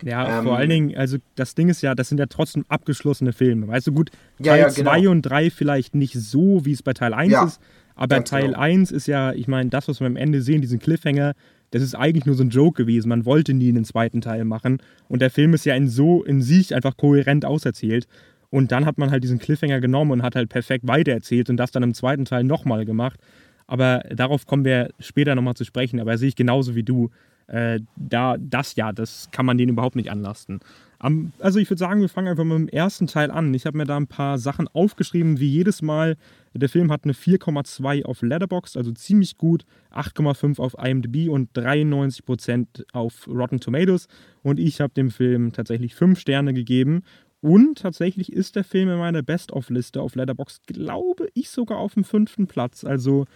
Ja, 0.03 0.39
ähm, 0.39 0.45
vor 0.45 0.57
allen 0.57 0.71
Dingen, 0.71 0.97
also 0.97 1.19
das 1.35 1.55
Ding 1.55 1.69
ist 1.69 1.83
ja, 1.83 1.95
das 1.95 2.09
sind 2.09 2.19
ja 2.19 2.27
trotzdem 2.27 2.65
abgeschlossene 2.69 3.33
Filme. 3.33 3.69
Weißt 3.69 3.87
du, 3.87 3.93
gut, 3.93 4.11
Teil 4.43 4.71
2 4.71 4.81
ja, 4.81 4.97
genau. 4.97 5.11
und 5.11 5.23
3 5.23 5.51
vielleicht 5.51 5.95
nicht 5.95 6.15
so, 6.15 6.65
wie 6.65 6.73
es 6.73 6.83
bei 6.83 6.93
Teil 6.93 7.15
1 7.15 7.33
ja, 7.33 7.45
ist, 7.45 7.61
aber 7.95 8.25
Teil 8.25 8.49
genau. 8.49 8.59
1 8.59 8.91
ist 8.93 9.07
ja, 9.07 9.33
ich 9.33 9.49
meine, 9.49 9.71
das, 9.71 9.89
was 9.89 10.01
wir 10.01 10.07
am 10.07 10.17
Ende 10.17 10.43
sehen, 10.43 10.61
diesen 10.61 10.79
Cliffhanger, 10.79 11.35
das 11.71 11.83
ist 11.83 11.95
eigentlich 11.95 12.27
nur 12.27 12.35
so 12.35 12.45
ein 12.45 12.51
Joke 12.51 12.83
gewesen. 12.83 13.09
Man 13.09 13.25
wollte 13.25 13.55
nie 13.55 13.69
einen 13.69 13.85
zweiten 13.85 14.21
Teil 14.21 14.45
machen 14.45 14.79
und 15.09 15.21
der 15.21 15.31
Film 15.31 15.55
ist 15.55 15.65
ja 15.65 15.75
in 15.75 15.89
so 15.89 16.23
in 16.23 16.43
sich 16.43 16.75
einfach 16.75 16.97
kohärent 16.97 17.45
auserzählt. 17.45 18.07
Und 18.51 18.71
dann 18.71 18.87
hat 18.87 18.97
man 18.97 19.11
halt 19.11 19.25
diesen 19.25 19.39
Cliffhanger 19.39 19.81
genommen 19.81 20.13
und 20.13 20.23
hat 20.23 20.37
halt 20.37 20.49
perfekt 20.49 20.87
weitererzählt 20.87 21.51
und 21.51 21.57
das 21.57 21.73
dann 21.73 21.83
im 21.83 21.95
zweiten 21.95 22.25
Teil 22.25 22.45
nochmal 22.45 22.85
gemacht. 22.85 23.19
Aber 23.67 24.05
darauf 24.11 24.47
kommen 24.47 24.65
wir 24.65 24.91
später 25.01 25.35
nochmal 25.35 25.55
zu 25.55 25.65
sprechen. 25.65 26.01
Aber 26.01 26.17
sehe 26.17 26.29
ich 26.29 26.37
genauso 26.37 26.77
wie 26.77 26.85
du 26.85 27.11
äh, 27.49 27.81
da, 27.97 28.37
das 28.39 28.77
ja, 28.77 28.93
das 28.93 29.29
kann 29.31 29.47
man 29.47 29.59
denen 29.59 29.73
überhaupt 29.73 29.97
nicht 29.97 30.11
anlasten. 30.11 30.61
Um, 31.03 31.33
also 31.41 31.59
ich 31.59 31.69
würde 31.69 31.79
sagen, 31.79 32.01
wir 32.01 32.09
fangen 32.09 32.29
einfach 32.29 32.45
mit 32.45 32.59
dem 32.59 32.69
ersten 32.69 33.07
Teil 33.07 33.31
an. 33.31 33.53
Ich 33.53 33.67
habe 33.67 33.77
mir 33.77 33.85
da 33.85 33.97
ein 33.97 34.07
paar 34.07 34.39
Sachen 34.39 34.67
aufgeschrieben, 34.69 35.39
wie 35.39 35.49
jedes 35.49 35.83
Mal. 35.83 36.17
Der 36.55 36.71
Film 36.71 36.91
hat 36.91 37.05
eine 37.05 37.13
4,2 37.13 38.05
auf 38.05 38.23
Letterboxd, 38.23 38.79
also 38.79 38.91
ziemlich 38.93 39.37
gut, 39.37 39.67
8,5 39.93 40.59
auf 40.59 40.75
IMDb 40.83 41.29
und 41.29 41.53
93% 41.53 42.87
auf 42.93 43.29
Rotten 43.29 43.61
Tomatoes. 43.61 44.09
Und 44.43 44.59
ich 44.59 44.81
habe 44.81 44.95
dem 44.95 45.11
Film 45.11 45.53
tatsächlich 45.53 45.95
5 45.95 46.19
Sterne 46.19 46.55
gegeben. 46.55 47.03
Und 47.43 47.79
tatsächlich 47.79 48.33
ist 48.33 48.57
der 48.57 48.65
Film 48.65 48.89
in 48.89 48.99
meiner 48.99 49.23
Best-of-Liste 49.23 50.01
auf 50.01 50.15
Letterboxd, 50.15 50.67
glaube 50.67 51.29
ich, 51.35 51.51
sogar 51.51 51.79
auf 51.79 51.93
dem 51.93 52.05
fünften 52.05 52.47
Platz. 52.47 52.85
Also 52.85 53.27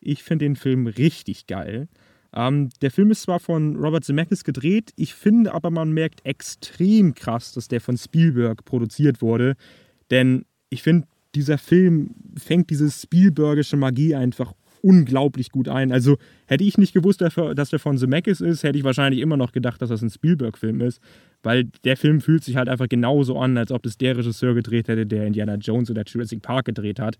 ich 0.00 0.22
finde 0.22 0.44
den 0.44 0.56
Film 0.56 0.86
richtig 0.86 1.48
geil. 1.48 1.88
Ähm, 2.34 2.70
der 2.82 2.90
Film 2.90 3.10
ist 3.10 3.22
zwar 3.22 3.40
von 3.40 3.76
Robert 3.76 4.04
Zemeckis 4.04 4.44
gedreht, 4.44 4.92
ich 4.96 5.14
finde 5.14 5.54
aber, 5.54 5.70
man 5.70 5.92
merkt 5.92 6.24
extrem 6.26 7.14
krass, 7.14 7.52
dass 7.52 7.68
der 7.68 7.80
von 7.80 7.96
Spielberg 7.96 8.64
produziert 8.64 9.22
wurde. 9.22 9.54
Denn 10.10 10.44
ich 10.70 10.82
finde, 10.82 11.06
dieser 11.34 11.58
Film 11.58 12.14
fängt 12.36 12.70
diese 12.70 12.90
Spielbergische 12.90 13.76
Magie 13.76 14.14
einfach 14.14 14.52
unglaublich 14.82 15.50
gut 15.50 15.68
ein. 15.68 15.92
Also 15.92 16.16
hätte 16.46 16.64
ich 16.64 16.78
nicht 16.78 16.94
gewusst, 16.94 17.20
dass 17.20 17.70
der 17.70 17.78
von 17.78 17.98
Zemeckis 17.98 18.40
ist, 18.40 18.62
hätte 18.62 18.78
ich 18.78 18.84
wahrscheinlich 18.84 19.20
immer 19.20 19.36
noch 19.36 19.52
gedacht, 19.52 19.82
dass 19.82 19.88
das 19.88 20.02
ein 20.02 20.10
Spielberg-Film 20.10 20.80
ist, 20.80 21.00
weil 21.42 21.64
der 21.84 21.96
Film 21.96 22.20
fühlt 22.20 22.44
sich 22.44 22.56
halt 22.56 22.68
einfach 22.68 22.88
genauso 22.88 23.38
an, 23.38 23.56
als 23.56 23.72
ob 23.72 23.82
das 23.82 23.98
der 23.98 24.16
Regisseur 24.16 24.54
gedreht 24.54 24.88
hätte, 24.88 25.06
der 25.06 25.26
Indiana 25.26 25.56
Jones 25.56 25.90
oder 25.90 26.04
Jurassic 26.06 26.42
Park 26.42 26.66
gedreht 26.66 27.00
hat. 27.00 27.18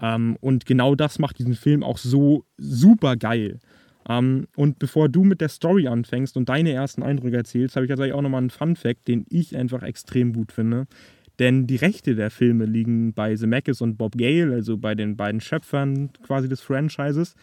Ähm, 0.00 0.36
und 0.40 0.66
genau 0.66 0.94
das 0.94 1.18
macht 1.18 1.38
diesen 1.38 1.54
Film 1.54 1.82
auch 1.82 1.98
so 1.98 2.44
super 2.56 3.16
geil. 3.16 3.60
Ähm, 4.08 4.46
und 4.56 4.78
bevor 4.78 5.08
du 5.08 5.24
mit 5.24 5.40
der 5.40 5.48
Story 5.48 5.86
anfängst 5.86 6.36
und 6.36 6.48
deine 6.48 6.72
ersten 6.72 7.02
Eindrücke 7.02 7.36
erzählst, 7.36 7.76
habe 7.76 7.86
ich 7.86 7.90
tatsächlich 7.90 8.14
auch 8.14 8.22
nochmal 8.22 8.40
einen 8.40 8.50
Fun-Fact, 8.50 9.06
den 9.08 9.26
ich 9.28 9.56
einfach 9.56 9.82
extrem 9.82 10.32
gut 10.32 10.52
finde. 10.52 10.86
Denn 11.38 11.66
die 11.66 11.76
Rechte 11.76 12.14
der 12.14 12.30
Filme 12.30 12.66
liegen 12.66 13.14
bei 13.14 13.34
Zemeckis 13.34 13.80
und 13.80 13.96
Bob 13.96 14.16
Gale, 14.16 14.52
also 14.52 14.76
bei 14.76 14.94
den 14.94 15.16
beiden 15.16 15.40
Schöpfern 15.40 16.10
quasi 16.24 16.48
des 16.48 16.60
Franchises. 16.60 17.34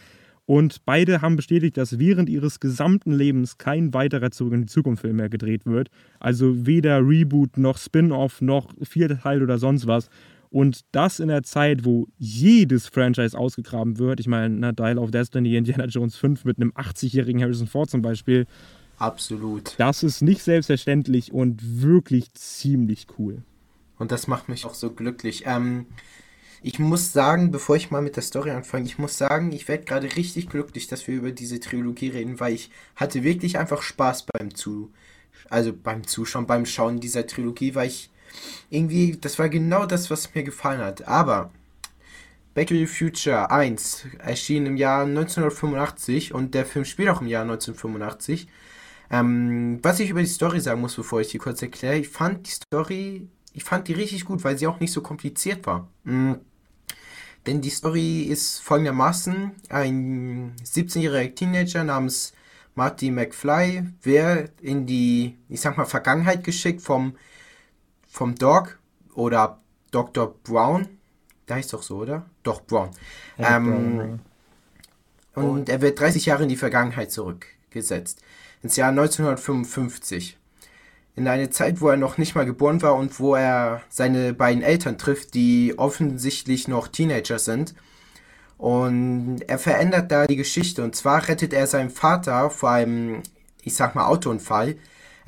Und 0.45 0.83
beide 0.83 1.21
haben 1.21 1.35
bestätigt, 1.35 1.77
dass 1.77 1.99
während 1.99 2.27
ihres 2.27 2.59
gesamten 2.59 3.11
Lebens 3.11 3.59
kein 3.59 3.93
weiterer 3.93 4.31
Zurück 4.31 4.53
in 4.53 4.61
die 4.61 4.67
Zukunft 4.67 5.01
Film 5.01 5.17
mehr 5.17 5.29
gedreht 5.29 5.65
wird. 5.65 5.89
Also 6.19 6.65
weder 6.65 7.07
Reboot 7.07 7.57
noch 7.57 7.77
Spin-off 7.77 8.41
noch 8.41 8.73
vierter 8.81 9.19
Teil 9.19 9.43
oder 9.43 9.59
sonst 9.59 9.85
was. 9.85 10.09
Und 10.51 10.81
das 10.91 11.19
in 11.19 11.27
der 11.27 11.43
Zeit, 11.43 11.85
wo 11.85 12.07
jedes 12.17 12.87
Franchise 12.87 13.37
ausgegraben 13.37 13.99
wird. 13.99 14.19
Ich 14.19 14.27
meine, 14.27 14.55
na, 14.55 14.71
Dial 14.71 14.97
of 14.97 15.11
Destiny, 15.11 15.55
Indiana 15.55 15.85
Jones 15.85 16.15
5 16.17 16.43
mit 16.43 16.57
einem 16.57 16.71
80-jährigen 16.71 17.41
Harrison 17.41 17.67
Ford 17.67 17.89
zum 17.89 18.01
Beispiel. 18.01 18.47
Absolut. 18.97 19.75
Das 19.77 20.03
ist 20.03 20.21
nicht 20.21 20.41
selbstverständlich 20.41 21.31
und 21.31 21.81
wirklich 21.81 22.33
ziemlich 22.33 23.07
cool. 23.17 23.43
Und 23.97 24.11
das 24.11 24.27
macht 24.27 24.49
mich 24.49 24.65
auch 24.65 24.73
so 24.73 24.91
glücklich. 24.91 25.43
Ähm, 25.45 25.85
ich 26.61 26.79
muss 26.79 27.13
sagen, 27.13 27.51
bevor 27.51 27.75
ich 27.75 27.91
mal 27.91 28.01
mit 28.01 28.15
der 28.15 28.23
Story 28.23 28.51
anfange, 28.51 28.85
ich 28.85 28.97
muss 28.97 29.17
sagen, 29.17 29.51
ich 29.51 29.67
werde 29.67 29.85
gerade 29.85 30.15
richtig 30.15 30.49
glücklich, 30.49 30.87
dass 30.87 31.07
wir 31.07 31.15
über 31.15 31.31
diese 31.31 31.59
Trilogie 31.59 32.09
reden, 32.09 32.39
weil 32.39 32.53
ich 32.53 32.69
hatte 32.95 33.23
wirklich 33.23 33.57
einfach 33.57 33.81
Spaß 33.81 34.25
beim 34.33 34.53
Zu, 34.53 34.91
also 35.49 35.73
beim 35.73 36.05
Zuschauen, 36.05 36.47
beim 36.47 36.65
Schauen 36.65 36.99
dieser 36.99 37.27
Trilogie, 37.27 37.75
weil 37.75 37.87
ich 37.87 38.09
irgendwie, 38.69 39.17
das 39.19 39.39
war 39.39 39.49
genau 39.49 39.85
das, 39.85 40.09
was 40.09 40.33
mir 40.35 40.43
gefallen 40.43 40.81
hat. 40.81 41.07
Aber 41.07 41.51
Back 42.53 42.67
to 42.67 42.75
the 42.75 42.87
Future 42.87 43.51
1 43.51 44.05
erschien 44.19 44.65
im 44.65 44.77
Jahr 44.77 45.03
1985 45.03 46.33
und 46.33 46.53
der 46.53 46.65
Film 46.65 46.85
spielt 46.85 47.09
auch 47.09 47.21
im 47.21 47.27
Jahr 47.27 47.43
1985. 47.43 48.47
Ähm, 49.11 49.79
was 49.81 49.99
ich 49.99 50.09
über 50.09 50.21
die 50.21 50.27
Story 50.27 50.59
sagen 50.59 50.81
muss, 50.81 50.95
bevor 50.95 51.21
ich 51.21 51.29
die 51.29 51.37
kurz 51.37 51.61
erkläre, 51.61 51.97
ich 51.97 52.09
fand 52.09 52.47
die 52.47 52.51
Story 52.51 53.27
ich 53.53 53.63
fand 53.63 53.87
die 53.87 53.93
richtig 53.93 54.25
gut, 54.25 54.43
weil 54.43 54.57
sie 54.57 54.67
auch 54.67 54.79
nicht 54.79 54.93
so 54.93 55.01
kompliziert 55.01 55.65
war. 55.65 55.89
Mhm. 56.03 56.39
Denn 57.45 57.61
die 57.61 57.69
Story 57.69 58.21
ist 58.23 58.59
folgendermaßen: 58.59 59.51
Ein 59.69 60.55
17-jähriger 60.63 61.35
Teenager 61.35 61.83
namens 61.83 62.33
Marty 62.75 63.11
McFly 63.11 63.83
wird 64.03 64.61
in 64.61 64.85
die, 64.85 65.37
ich 65.49 65.61
sag 65.61 65.77
mal, 65.77 65.85
Vergangenheit 65.85 66.43
geschickt 66.43 66.81
vom, 66.81 67.15
vom 68.09 68.35
Doc 68.35 68.79
oder 69.13 69.59
Dr. 69.91 70.35
Brown. 70.43 70.87
Da 71.45 71.55
heißt 71.55 71.73
doch 71.73 71.83
so, 71.83 71.97
oder? 71.97 72.25
Doch, 72.43 72.61
Brown. 72.65 72.91
Ja, 73.37 73.57
ähm, 73.57 74.19
Brown. 75.33 75.49
Und 75.49 75.69
er 75.69 75.81
wird 75.81 75.99
30 75.99 76.25
Jahre 76.25 76.43
in 76.43 76.49
die 76.49 76.57
Vergangenheit 76.57 77.11
zurückgesetzt. 77.11 78.21
Ins 78.61 78.75
Jahr 78.75 78.89
1955 78.89 80.39
in 81.19 81.27
eine 81.27 81.49
Zeit, 81.49 81.81
wo 81.81 81.89
er 81.89 81.97
noch 81.97 82.17
nicht 82.17 82.33
mal 82.35 82.45
geboren 82.45 82.81
war 82.81 82.95
und 82.95 83.19
wo 83.19 83.35
er 83.35 83.81
seine 83.89 84.33
beiden 84.33 84.63
Eltern 84.63 84.97
trifft, 84.97 85.33
die 85.33 85.73
offensichtlich 85.77 86.67
noch 86.67 86.87
Teenager 86.87 87.39
sind. 87.39 87.75
Und 88.57 89.41
er 89.47 89.59
verändert 89.59 90.11
da 90.11 90.27
die 90.27 90.37
Geschichte. 90.37 90.83
Und 90.83 90.95
zwar 90.95 91.27
rettet 91.27 91.53
er 91.53 91.67
seinen 91.67 91.89
Vater 91.89 92.49
vor 92.49 92.71
einem, 92.71 93.21
ich 93.63 93.75
sag 93.75 93.95
mal, 93.95 94.07
Autounfall. 94.07 94.77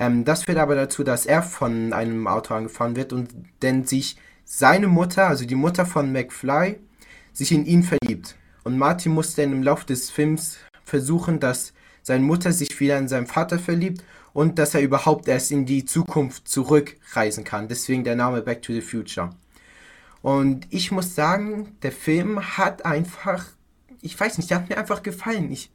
Ähm, 0.01 0.25
das 0.25 0.46
führt 0.46 0.58
aber 0.58 0.74
dazu, 0.74 1.03
dass 1.03 1.27
er 1.27 1.43
von 1.43 1.93
einem 1.93 2.25
Auto 2.25 2.55
angefahren 2.55 2.96
wird 2.96 3.13
und 3.13 3.29
denn 3.62 3.86
sich 3.86 4.17
seine 4.43 4.88
Mutter, 4.88 5.27
also 5.27 5.46
die 5.46 5.53
Mutter 5.53 5.86
von 5.86 6.12
McFly, 6.12 6.79
sich 7.34 7.51
in 7.51 7.67
ihn 7.67 7.84
verliebt. 7.84 8.36
Und 8.63 8.79
Martin 8.79 9.13
muss 9.13 9.36
dann 9.36 9.51
im 9.51 9.62
Laufe 9.62 9.86
des 9.86 10.10
Films 10.10 10.58
versuchen, 10.84 11.39
dass 11.39 11.74
seine 12.01 12.25
Mutter 12.25 12.51
sich 12.51 12.79
wieder 12.79 12.98
in 12.98 13.08
seinen 13.08 13.27
Vater 13.27 13.60
verliebt 13.60 14.03
und 14.34 14.58
dass 14.58 14.74
er 14.74 14.81
überhaupt 14.81 15.27
erst 15.27 15.51
in 15.51 15.67
die 15.67 15.86
Zukunft 15.86 16.48
zurückreisen 16.48 17.43
kann. 17.43 17.67
Deswegen 17.67 18.03
der 18.03 18.15
Name 18.15 18.41
Back 18.41 18.63
to 18.63 18.74
the 18.74 18.81
Future. 18.81 19.29
Und 20.24 20.65
ich 20.72 20.91
muss 20.91 21.13
sagen, 21.13 21.77
der 21.84 21.91
Film 21.91 22.58
hat 22.58 22.86
einfach, 22.86 23.46
ich 24.01 24.20
weiß 24.20 24.39
nicht, 24.39 24.50
der 24.50 24.58
hat 24.58 24.70
mir 24.70 24.79
einfach 24.79 25.03
gefallen. 25.03 25.51
Ich 25.51 25.70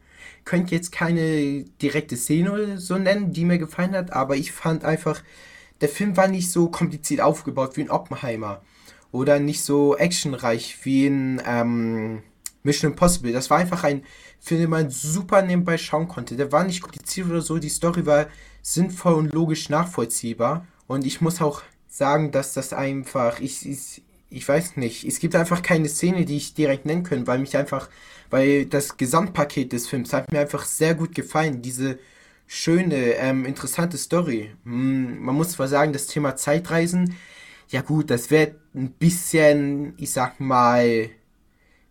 könnte 0.45 0.75
jetzt 0.75 0.93
keine 0.93 1.65
direkte 1.83 2.17
Szene 2.17 2.79
so 2.79 2.97
nennen, 2.99 3.33
die 3.33 3.45
mir 3.45 3.59
gefallen 3.59 3.93
hat, 3.93 4.13
aber 4.13 4.37
ich 4.37 4.53
fand 4.53 4.85
einfach, 4.85 5.23
der 5.81 5.89
Film 5.89 6.17
war 6.17 6.29
nicht 6.29 6.51
so 6.51 6.69
kompliziert 6.69 7.21
aufgebaut 7.21 7.77
wie 7.77 7.83
in 7.83 7.91
Oppenheimer 7.91 8.63
oder 9.13 9.39
nicht 9.39 9.63
so 9.63 9.97
actionreich 9.97 10.79
wie 10.83 11.07
in 11.07 11.43
ähm, 11.47 12.23
Mission 12.63 12.93
Impossible. 12.93 13.33
Das 13.33 13.51
war 13.51 13.59
einfach 13.59 13.85
ein 13.85 14.03
Film, 14.41 14.61
den 14.61 14.71
man 14.71 14.91
super 14.91 15.43
nebenbei 15.43 15.79
schauen 15.79 16.09
konnte. 16.09 16.37
Der 16.37 16.53
war 16.53 16.65
nicht 16.65 16.83
kompliziert 16.83 17.29
oder 17.29 17.41
so. 17.41 17.59
Die 17.59 17.69
Story 17.69 18.05
war 18.05 18.27
sinnvoll 18.63 19.15
und 19.15 19.33
logisch 19.33 19.69
nachvollziehbar. 19.69 20.67
Und 20.87 21.07
ich 21.07 21.21
muss 21.21 21.41
auch 21.41 21.63
sagen, 21.89 22.31
dass 22.31 22.53
das 22.53 22.73
einfach, 22.73 23.41
ich, 23.41 23.67
ich, 23.69 24.03
ich 24.29 24.47
weiß 24.47 24.77
nicht, 24.77 25.05
es 25.05 25.19
gibt 25.19 25.35
einfach 25.35 25.63
keine 25.63 25.89
Szene, 25.89 26.25
die 26.25 26.37
ich 26.37 26.55
direkt 26.55 26.85
nennen 26.85 27.05
kann, 27.05 27.27
weil 27.27 27.39
mich 27.39 27.57
einfach, 27.57 27.89
weil 28.31 28.67
das 28.67 28.97
Gesamtpaket 28.97 29.73
des 29.73 29.89
Films 29.89 30.13
hat 30.13 30.33
mir 30.33 30.41
einfach 30.41 30.65
sehr 30.65 30.95
gut 30.95 31.15
gefallen. 31.15 31.63
Diese 31.63 31.99
schöne, 32.47 32.97
ähm, 33.17 33.45
interessante 33.45 33.99
Story. 33.99 34.53
Hm, 34.65 35.21
man 35.21 35.35
muss 35.35 35.53
zwar 35.53 35.69
sagen, 35.69 35.93
das 35.93 36.07
Thema 36.07 36.37
Zeitreisen, 36.37 37.17
ja 37.69 37.83
gut, 37.83 38.11
das 38.11 38.31
wird 38.31 38.57
ein 38.75 38.93
bisschen, 38.93 39.95
ich 39.99 40.13
sag 40.13 40.41
mal, 40.41 41.11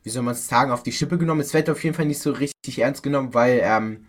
wie 0.03 0.09
soll 0.09 0.23
man 0.23 0.35
es 0.35 0.47
sagen, 0.47 0.71
auf 0.71 0.83
die 0.83 0.91
Schippe 0.91 1.17
genommen. 1.17 1.41
Es 1.41 1.53
wird 1.53 1.69
auf 1.69 1.83
jeden 1.83 1.95
Fall 1.95 2.05
nicht 2.05 2.21
so 2.21 2.31
richtig 2.31 2.79
ernst 2.79 3.03
genommen, 3.03 3.33
weil, 3.33 3.59
ähm, 3.63 4.05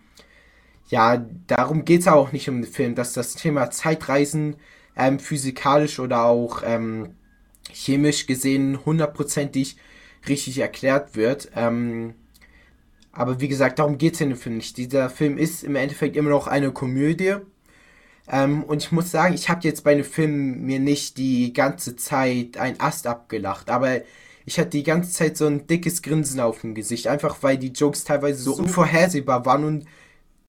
ja, 0.89 1.17
darum 1.47 1.83
geht 1.85 2.01
es 2.01 2.07
auch 2.07 2.31
nicht 2.31 2.49
um 2.49 2.61
den 2.61 2.71
Film, 2.71 2.95
dass 2.95 3.13
das 3.13 3.35
Thema 3.35 3.71
Zeitreisen 3.71 4.55
ähm, 4.95 5.19
physikalisch 5.19 5.99
oder 5.99 6.23
auch 6.23 6.63
ähm, 6.65 7.15
chemisch 7.71 8.27
gesehen 8.27 8.85
hundertprozentig 8.85 9.77
richtig 10.29 10.59
erklärt 10.59 11.15
wird. 11.15 11.51
Ähm, 11.55 12.13
aber 13.11 13.41
wie 13.41 13.47
gesagt, 13.47 13.79
darum 13.79 13.97
geht 13.97 14.13
es 14.13 14.21
in 14.21 14.29
dem 14.29 14.37
Film 14.37 14.57
nicht. 14.57 14.77
Dieser 14.77 15.09
Film 15.09 15.37
ist 15.37 15.63
im 15.63 15.75
Endeffekt 15.75 16.15
immer 16.15 16.29
noch 16.29 16.47
eine 16.47 16.71
Komödie. 16.71 17.35
Ähm, 18.29 18.63
und 18.63 18.83
ich 18.83 18.91
muss 18.91 19.11
sagen, 19.11 19.33
ich 19.33 19.49
habe 19.49 19.61
jetzt 19.63 19.83
bei 19.83 19.95
dem 19.95 20.03
Film 20.03 20.65
mir 20.65 20.79
nicht 20.79 21.17
die 21.17 21.53
ganze 21.53 21.95
Zeit 21.95 22.57
ein 22.57 22.79
Ast 22.79 23.07
abgelacht, 23.07 23.69
aber 23.69 24.01
ich 24.45 24.59
hatte 24.59 24.71
die 24.71 24.83
ganze 24.83 25.11
Zeit 25.11 25.37
so 25.37 25.47
ein 25.47 25.67
dickes 25.67 26.01
Grinsen 26.01 26.39
auf 26.39 26.61
dem 26.61 26.75
Gesicht, 26.75 27.07
einfach 27.07 27.41
weil 27.41 27.57
die 27.57 27.71
Jokes 27.71 28.03
teilweise 28.03 28.41
so, 28.41 28.53
so 28.53 28.61
unvorhersehbar 28.61 29.45
waren 29.45 29.63
und 29.63 29.85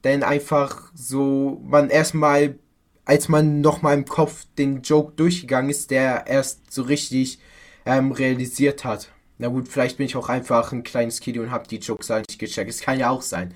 dann 0.02 0.22
einfach 0.22 0.92
so 0.94 1.60
man 1.64 1.90
erstmal, 1.90 2.58
als 3.04 3.28
man 3.28 3.60
nochmal 3.60 3.94
im 3.94 4.04
Kopf 4.04 4.46
den 4.56 4.82
Joke 4.82 5.14
durchgegangen 5.16 5.70
ist, 5.70 5.90
der 5.90 6.26
erst 6.26 6.72
so 6.72 6.82
richtig 6.82 7.40
ähm, 7.86 8.12
realisiert 8.12 8.84
hat. 8.84 9.10
Na 9.38 9.48
gut, 9.48 9.68
vielleicht 9.68 9.96
bin 9.96 10.06
ich 10.06 10.16
auch 10.16 10.28
einfach 10.28 10.72
ein 10.72 10.82
kleines 10.82 11.20
Kind 11.20 11.38
und 11.38 11.50
habe 11.50 11.68
die 11.68 11.76
Jokes 11.76 12.08
nicht 12.08 12.38
gecheckt. 12.38 12.68
Es 12.68 12.80
kann 12.80 12.98
ja 12.98 13.10
auch 13.10 13.22
sein. 13.22 13.54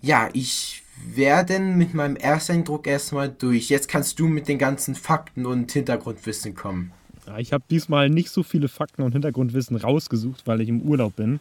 Ja, 0.00 0.28
ich 0.32 0.82
werde 1.04 1.58
mit 1.58 1.94
meinem 1.94 2.16
Ersteindruck 2.16 2.86
erstmal 2.86 3.28
durch. 3.28 3.68
Jetzt 3.68 3.88
kannst 3.88 4.18
du 4.18 4.28
mit 4.28 4.48
den 4.48 4.58
ganzen 4.58 4.94
Fakten 4.94 5.44
und 5.44 5.72
Hintergrundwissen 5.72 6.54
kommen. 6.54 6.92
Ja, 7.26 7.38
ich 7.38 7.52
habe 7.52 7.64
diesmal 7.68 8.08
nicht 8.08 8.30
so 8.30 8.42
viele 8.42 8.68
Fakten 8.68 9.02
und 9.02 9.12
Hintergrundwissen 9.12 9.76
rausgesucht, 9.76 10.46
weil 10.46 10.60
ich 10.60 10.68
im 10.68 10.82
Urlaub 10.82 11.16
bin. 11.16 11.40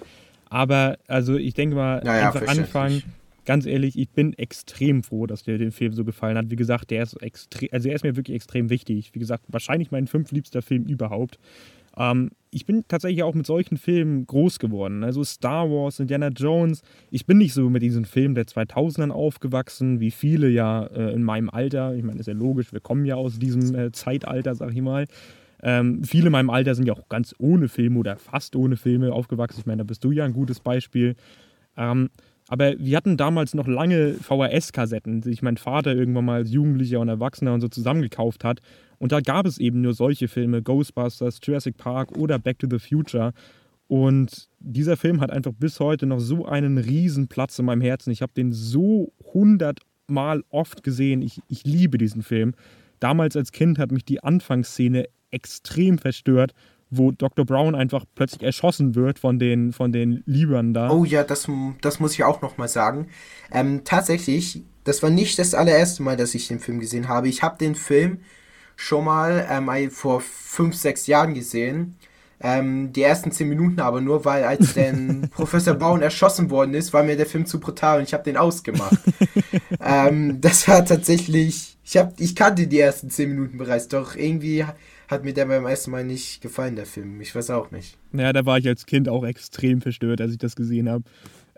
Aber 0.49 0.97
also 1.07 1.35
ich 1.35 1.53
denke 1.53 1.75
mal, 1.75 2.01
naja, 2.03 2.31
einfach 2.31 2.47
anfangen. 2.47 3.03
Ganz 3.45 3.67
ehrlich, 3.67 3.95
ich 3.95 4.09
bin 4.09 4.33
extrem 4.33 5.03
froh, 5.03 5.27
dass 5.27 5.43
dir 5.43 5.59
den 5.59 5.71
Film 5.71 5.93
so 5.93 6.03
gefallen 6.03 6.35
hat. 6.35 6.49
Wie 6.49 6.55
gesagt, 6.55 6.89
der 6.89 7.03
ist 7.03 7.21
extrem, 7.21 7.69
also 7.71 7.89
er 7.89 7.95
ist 7.95 8.03
mir 8.03 8.15
wirklich 8.15 8.35
extrem 8.35 8.71
wichtig. 8.71 9.11
Wie 9.13 9.19
gesagt, 9.19 9.43
wahrscheinlich 9.49 9.91
mein 9.91 10.07
fünftliebster 10.07 10.63
Film 10.63 10.85
überhaupt. 10.85 11.37
Ähm, 11.95 12.31
ich 12.55 12.65
bin 12.65 12.85
tatsächlich 12.88 13.21
auch 13.24 13.33
mit 13.33 13.45
solchen 13.45 13.75
Filmen 13.75 14.25
groß 14.25 14.59
geworden. 14.59 15.03
Also 15.03 15.25
Star 15.25 15.69
Wars, 15.69 16.00
Indiana 16.00 16.29
Jones. 16.29 16.83
Ich 17.12 17.25
bin 17.25 17.38
nicht 17.38 17.53
so 17.53 17.69
mit 17.69 17.83
diesen 17.83 18.05
Filmen 18.05 18.33
der 18.33 18.45
2000ern 18.45 19.12
aufgewachsen, 19.12 20.00
wie 20.00 20.09
viele 20.09 20.47
ja 20.47 20.85
äh, 20.85 21.12
in 21.12 21.21
meinem 21.21 21.50
Alter. 21.50 21.93
Ich 21.95 22.03
meine, 22.03 22.21
ist 22.21 22.27
ja 22.27 22.33
logisch, 22.33 22.71
wir 22.71 22.79
kommen 22.79 23.03
ja 23.03 23.15
aus 23.15 23.39
diesem 23.39 23.75
äh, 23.75 23.91
Zeitalter, 23.91 24.55
sag 24.55 24.71
ich 24.71 24.81
mal. 24.81 25.05
Ähm, 25.63 26.05
viele 26.05 26.27
in 26.27 26.31
meinem 26.31 26.50
Alter 26.50 26.75
sind 26.75 26.88
ja 26.88 26.93
auch 26.93 27.09
ganz 27.09 27.35
ohne 27.39 27.67
Filme 27.67 28.00
oder 28.00 28.15
fast 28.15 28.55
ohne 28.55 28.77
Filme 28.77 29.12
aufgewachsen. 29.12 29.59
Ich 29.59 29.65
meine, 29.65 29.79
da 29.79 29.83
bist 29.83 30.05
du 30.05 30.12
ja 30.12 30.24
ein 30.24 30.31
gutes 30.31 30.62
Beispiel. 30.62 31.17
Ähm, 31.75 32.09
Aber 32.47 32.79
wir 32.79 32.95
hatten 32.95 33.17
damals 33.17 33.53
noch 33.53 33.67
lange 33.67 34.13
VHS-Kassetten, 34.13 35.19
die 35.19 35.29
sich 35.29 35.41
mein 35.41 35.57
Vater 35.57 35.93
irgendwann 35.93 36.24
mal 36.24 36.35
als 36.35 36.53
Jugendlicher 36.53 37.01
und 37.01 37.09
Erwachsener 37.09 37.53
und 37.53 37.59
so 37.59 37.67
zusammengekauft 37.67 38.45
hat. 38.45 38.62
Und 38.99 39.11
da 39.11 39.21
gab 39.21 39.45
es 39.45 39.57
eben 39.57 39.81
nur 39.81 39.93
solche 39.93 40.27
Filme, 40.27 40.61
Ghostbusters, 40.61 41.39
Jurassic 41.43 41.77
Park 41.77 42.17
oder 42.17 42.39
Back 42.39 42.59
to 42.59 42.67
the 42.69 42.79
Future. 42.79 43.33
Und 43.87 44.49
dieser 44.59 44.97
Film 44.97 45.21
hat 45.21 45.31
einfach 45.31 45.53
bis 45.53 45.79
heute 45.79 46.05
noch 46.05 46.19
so 46.19 46.45
einen 46.45 46.77
riesen 46.77 47.27
Platz 47.27 47.59
in 47.59 47.65
meinem 47.65 47.81
Herzen. 47.81 48.11
Ich 48.11 48.21
habe 48.21 48.33
den 48.35 48.51
so 48.51 49.13
hundertmal 49.33 50.43
oft 50.49 50.83
gesehen. 50.83 51.21
Ich, 51.21 51.39
ich 51.47 51.63
liebe 51.65 51.97
diesen 51.97 52.23
Film. 52.23 52.55
Damals 52.99 53.35
als 53.35 53.51
Kind 53.51 53.77
hat 53.77 53.91
mich 53.91 54.05
die 54.05 54.23
Anfangsszene 54.23 55.05
extrem 55.29 55.97
verstört, 55.97 56.53
wo 56.89 57.11
Dr. 57.11 57.45
Brown 57.45 57.75
einfach 57.75 58.05
plötzlich 58.15 58.43
erschossen 58.43 58.95
wird 58.95 59.19
von 59.19 59.37
den, 59.37 59.73
von 59.73 59.91
den 59.91 60.23
Liebern 60.25 60.73
da. 60.73 60.89
Oh 60.91 61.03
ja, 61.03 61.23
das, 61.23 61.47
das 61.81 61.99
muss 61.99 62.13
ich 62.13 62.23
auch 62.23 62.41
nochmal 62.41 62.67
sagen. 62.67 63.07
Ähm, 63.51 63.81
tatsächlich, 63.83 64.63
das 64.83 65.03
war 65.03 65.09
nicht 65.09 65.37
das 65.37 65.53
allererste 65.53 66.03
Mal, 66.03 66.15
dass 66.15 66.33
ich 66.35 66.47
den 66.47 66.59
Film 66.59 66.79
gesehen 66.79 67.07
habe. 67.07 67.27
Ich 67.27 67.43
habe 67.43 67.57
den 67.57 67.75
Film 67.75 68.19
schon 68.75 69.05
mal 69.05 69.48
ähm, 69.50 69.91
vor 69.91 70.22
fünf, 70.22 70.75
sechs 70.75 71.08
Jahren 71.08 71.34
gesehen. 71.34 71.96
Ähm, 72.41 72.91
die 72.91 73.01
ersten 73.01 73.32
zehn 73.32 73.48
Minuten 73.48 73.79
aber 73.79 74.01
nur, 74.01 74.25
weil 74.25 74.44
als 74.44 74.74
denn 74.75 75.29
Professor 75.32 75.74
Braun 75.74 76.01
erschossen 76.01 76.50
worden 76.50 76.74
ist, 76.74 76.94
war 76.94 77.03
mir 77.03 77.15
der 77.15 77.25
Film 77.25 77.46
zu 77.46 77.60
brutal 77.60 78.00
und 78.00 78.03
ich 78.03 78.13
habe 78.13 78.24
den 78.24 78.38
ausgemacht. 78.38 79.00
ähm, 79.82 80.41
das 80.41 80.67
war 80.67 80.86
tatsächlich, 80.86 81.77
ich, 81.84 81.98
hab, 81.98 82.20
ich 82.20 82.36
kannte 82.36 82.67
die 82.67 82.79
ersten 82.79 83.10
zehn 83.10 83.29
Minuten 83.29 83.58
bereits, 83.58 83.88
doch 83.88 84.15
irgendwie 84.15 84.65
hat 85.08 85.24
mir 85.24 85.34
der 85.34 85.46
beim 85.46 85.65
ersten 85.65 85.91
Mal 85.91 86.03
nicht 86.03 86.41
gefallen, 86.41 86.75
der 86.75 86.86
Film. 86.86 87.22
Ich 87.22 87.36
weiß 87.36 87.51
auch 87.51 87.72
nicht. 87.72 87.98
Ja, 88.12 88.34
da 88.34 88.46
war 88.46 88.58
ich 88.58 88.67
als 88.67 88.86
Kind 88.86 89.08
auch 89.08 89.24
extrem 89.24 89.82
verstört, 89.82 90.20
als 90.20 90.32
ich 90.32 90.38
das 90.38 90.55
gesehen 90.55 90.89
habe. 90.89 91.03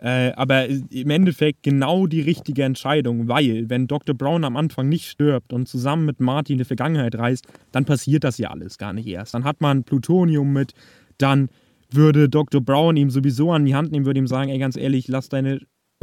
Äh, 0.00 0.32
aber 0.32 0.68
im 0.68 1.10
Endeffekt 1.10 1.64
genau 1.64 2.06
die 2.06 2.20
richtige 2.20 2.62
Entscheidung, 2.62 3.26
weil 3.26 3.68
wenn 3.68 3.88
Dr. 3.88 4.14
Brown 4.14 4.44
am 4.44 4.56
Anfang 4.56 4.88
nicht 4.88 5.08
stirbt 5.08 5.52
und 5.52 5.66
zusammen 5.68 6.06
mit 6.06 6.20
Marty 6.20 6.52
in 6.52 6.58
die 6.58 6.64
Vergangenheit 6.64 7.16
reist, 7.16 7.46
dann 7.72 7.84
passiert 7.84 8.22
das 8.22 8.38
ja 8.38 8.50
alles 8.50 8.78
gar 8.78 8.92
nicht 8.92 9.08
erst. 9.08 9.34
Dann 9.34 9.42
hat 9.42 9.60
man 9.60 9.82
Plutonium 9.82 10.52
mit, 10.52 10.72
dann 11.18 11.48
würde 11.90 12.28
Dr. 12.28 12.60
Brown 12.60 12.96
ihm 12.96 13.10
sowieso 13.10 13.50
an 13.50 13.64
die 13.64 13.74
Hand 13.74 13.90
nehmen, 13.90 14.06
würde 14.06 14.20
ihm 14.20 14.28
sagen, 14.28 14.50
ey, 14.50 14.58
ganz 14.58 14.76
ehrlich, 14.76 15.08
lass 15.08 15.28
deine 15.28 15.60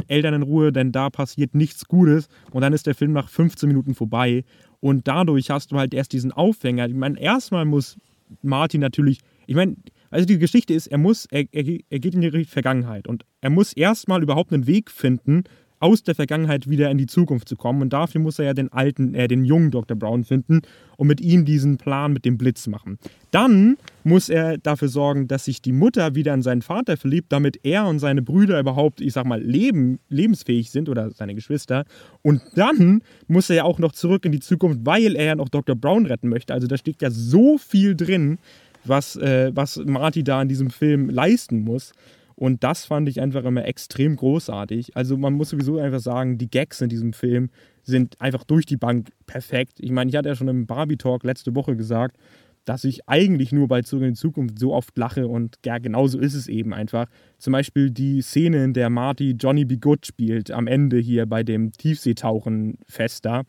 Eltern 0.08 0.34
in 0.34 0.42
Ruhe, 0.42 0.72
denn 0.72 0.92
da 0.92 1.08
passiert 1.08 1.54
nichts 1.54 1.86
Gutes. 1.86 2.28
Und 2.50 2.60
dann 2.60 2.74
ist 2.74 2.86
der 2.86 2.94
Film 2.94 3.12
nach 3.12 3.30
15 3.30 3.66
Minuten 3.66 3.94
vorbei. 3.94 4.44
Und 4.80 5.08
dadurch 5.08 5.50
hast 5.50 5.72
du 5.72 5.78
halt 5.78 5.94
erst 5.94 6.12
diesen 6.12 6.32
Aufhänger. 6.32 6.86
Ich 6.86 6.94
meine, 6.94 7.18
erstmal 7.18 7.64
muss 7.64 7.96
Martin 8.42 8.80
natürlich, 8.80 9.20
ich 9.46 9.54
meine, 9.54 9.76
also 10.16 10.26
die 10.26 10.38
Geschichte 10.38 10.72
ist, 10.72 10.86
er 10.86 10.96
muss, 10.96 11.26
er, 11.30 11.44
er, 11.52 11.78
er 11.90 11.98
geht 11.98 12.14
in 12.14 12.22
die 12.22 12.44
Vergangenheit 12.46 13.06
und 13.06 13.26
er 13.42 13.50
muss 13.50 13.74
erstmal 13.74 14.22
überhaupt 14.22 14.50
einen 14.50 14.66
Weg 14.66 14.90
finden, 14.90 15.44
aus 15.78 16.02
der 16.02 16.14
Vergangenheit 16.14 16.68
wieder 16.68 16.90
in 16.90 16.98
die 16.98 17.06
Zukunft 17.06 17.48
zu 17.48 17.56
kommen. 17.56 17.82
Und 17.82 17.92
dafür 17.92 18.20
muss 18.20 18.38
er 18.38 18.46
ja 18.46 18.54
den 18.54 18.72
alten, 18.72 19.14
äh, 19.14 19.28
den 19.28 19.44
jungen 19.44 19.70
Dr. 19.70 19.96
Brown 19.96 20.24
finden 20.24 20.62
und 20.96 21.06
mit 21.06 21.20
ihm 21.20 21.44
diesen 21.44 21.76
Plan 21.76 22.12
mit 22.12 22.24
dem 22.24 22.38
Blitz 22.38 22.66
machen. 22.66 22.98
Dann 23.30 23.76
muss 24.02 24.30
er 24.30 24.56
dafür 24.56 24.88
sorgen, 24.88 25.28
dass 25.28 25.44
sich 25.44 25.60
die 25.60 25.72
Mutter 25.72 26.14
wieder 26.14 26.32
in 26.32 26.40
seinen 26.40 26.62
Vater 26.62 26.96
verliebt, 26.96 27.30
damit 27.30 27.60
er 27.64 27.86
und 27.86 27.98
seine 27.98 28.22
Brüder 28.22 28.58
überhaupt, 28.58 29.02
ich 29.02 29.12
sag 29.12 29.26
mal, 29.26 29.42
leben, 29.42 29.98
lebensfähig 30.08 30.70
sind 30.70 30.88
oder 30.88 31.10
seine 31.10 31.34
Geschwister. 31.34 31.84
Und 32.22 32.40
dann 32.54 33.02
muss 33.26 33.50
er 33.50 33.56
ja 33.56 33.64
auch 33.64 33.78
noch 33.78 33.92
zurück 33.92 34.24
in 34.24 34.32
die 34.32 34.40
Zukunft, 34.40 34.80
weil 34.84 35.14
er 35.16 35.24
ja 35.24 35.34
noch 35.34 35.50
Dr. 35.50 35.76
Brown 35.76 36.06
retten 36.06 36.30
möchte. 36.30 36.54
Also 36.54 36.66
da 36.66 36.78
steckt 36.78 37.02
ja 37.02 37.10
so 37.10 37.58
viel 37.58 37.94
drin, 37.94 38.38
was, 38.88 39.16
äh, 39.16 39.50
was 39.54 39.76
Marty 39.84 40.24
da 40.24 40.42
in 40.42 40.48
diesem 40.48 40.70
Film 40.70 41.08
leisten 41.08 41.60
muss. 41.60 41.92
Und 42.34 42.62
das 42.64 42.84
fand 42.84 43.08
ich 43.08 43.20
einfach 43.20 43.44
immer 43.44 43.64
extrem 43.64 44.14
großartig. 44.14 44.94
Also 44.94 45.16
man 45.16 45.32
muss 45.32 45.50
sowieso 45.50 45.78
einfach 45.78 46.00
sagen, 46.00 46.36
die 46.36 46.50
Gags 46.50 46.82
in 46.82 46.90
diesem 46.90 47.14
Film 47.14 47.48
sind 47.82 48.20
einfach 48.20 48.44
durch 48.44 48.66
die 48.66 48.76
Bank 48.76 49.08
perfekt. 49.26 49.78
Ich 49.78 49.90
meine, 49.90 50.10
ich 50.10 50.16
hatte 50.16 50.28
ja 50.28 50.34
schon 50.34 50.48
im 50.48 50.66
Barbie-Talk 50.66 51.24
letzte 51.24 51.54
Woche 51.54 51.76
gesagt, 51.76 52.18
dass 52.66 52.84
ich 52.84 53.08
eigentlich 53.08 53.52
nur 53.52 53.68
bei 53.68 53.82
Zurück 53.82 54.02
in 54.02 54.14
die 54.14 54.20
Zukunft 54.20 54.58
so 54.58 54.74
oft 54.74 54.98
lache 54.98 55.28
und 55.28 55.56
ja, 55.64 55.78
genauso 55.78 56.18
ist 56.18 56.34
es 56.34 56.48
eben 56.48 56.74
einfach. 56.74 57.06
Zum 57.38 57.52
Beispiel 57.52 57.90
die 57.90 58.20
Szene, 58.20 58.64
in 58.64 58.74
der 58.74 58.90
Marty 58.90 59.36
Johnny 59.38 59.64
B. 59.64 59.76
Good 59.76 60.04
spielt, 60.04 60.50
am 60.50 60.66
Ende 60.66 60.98
hier 60.98 61.26
bei 61.26 61.42
dem 61.42 61.72
Tiefseetauchen-Fest 61.72 63.24
da 63.24 63.44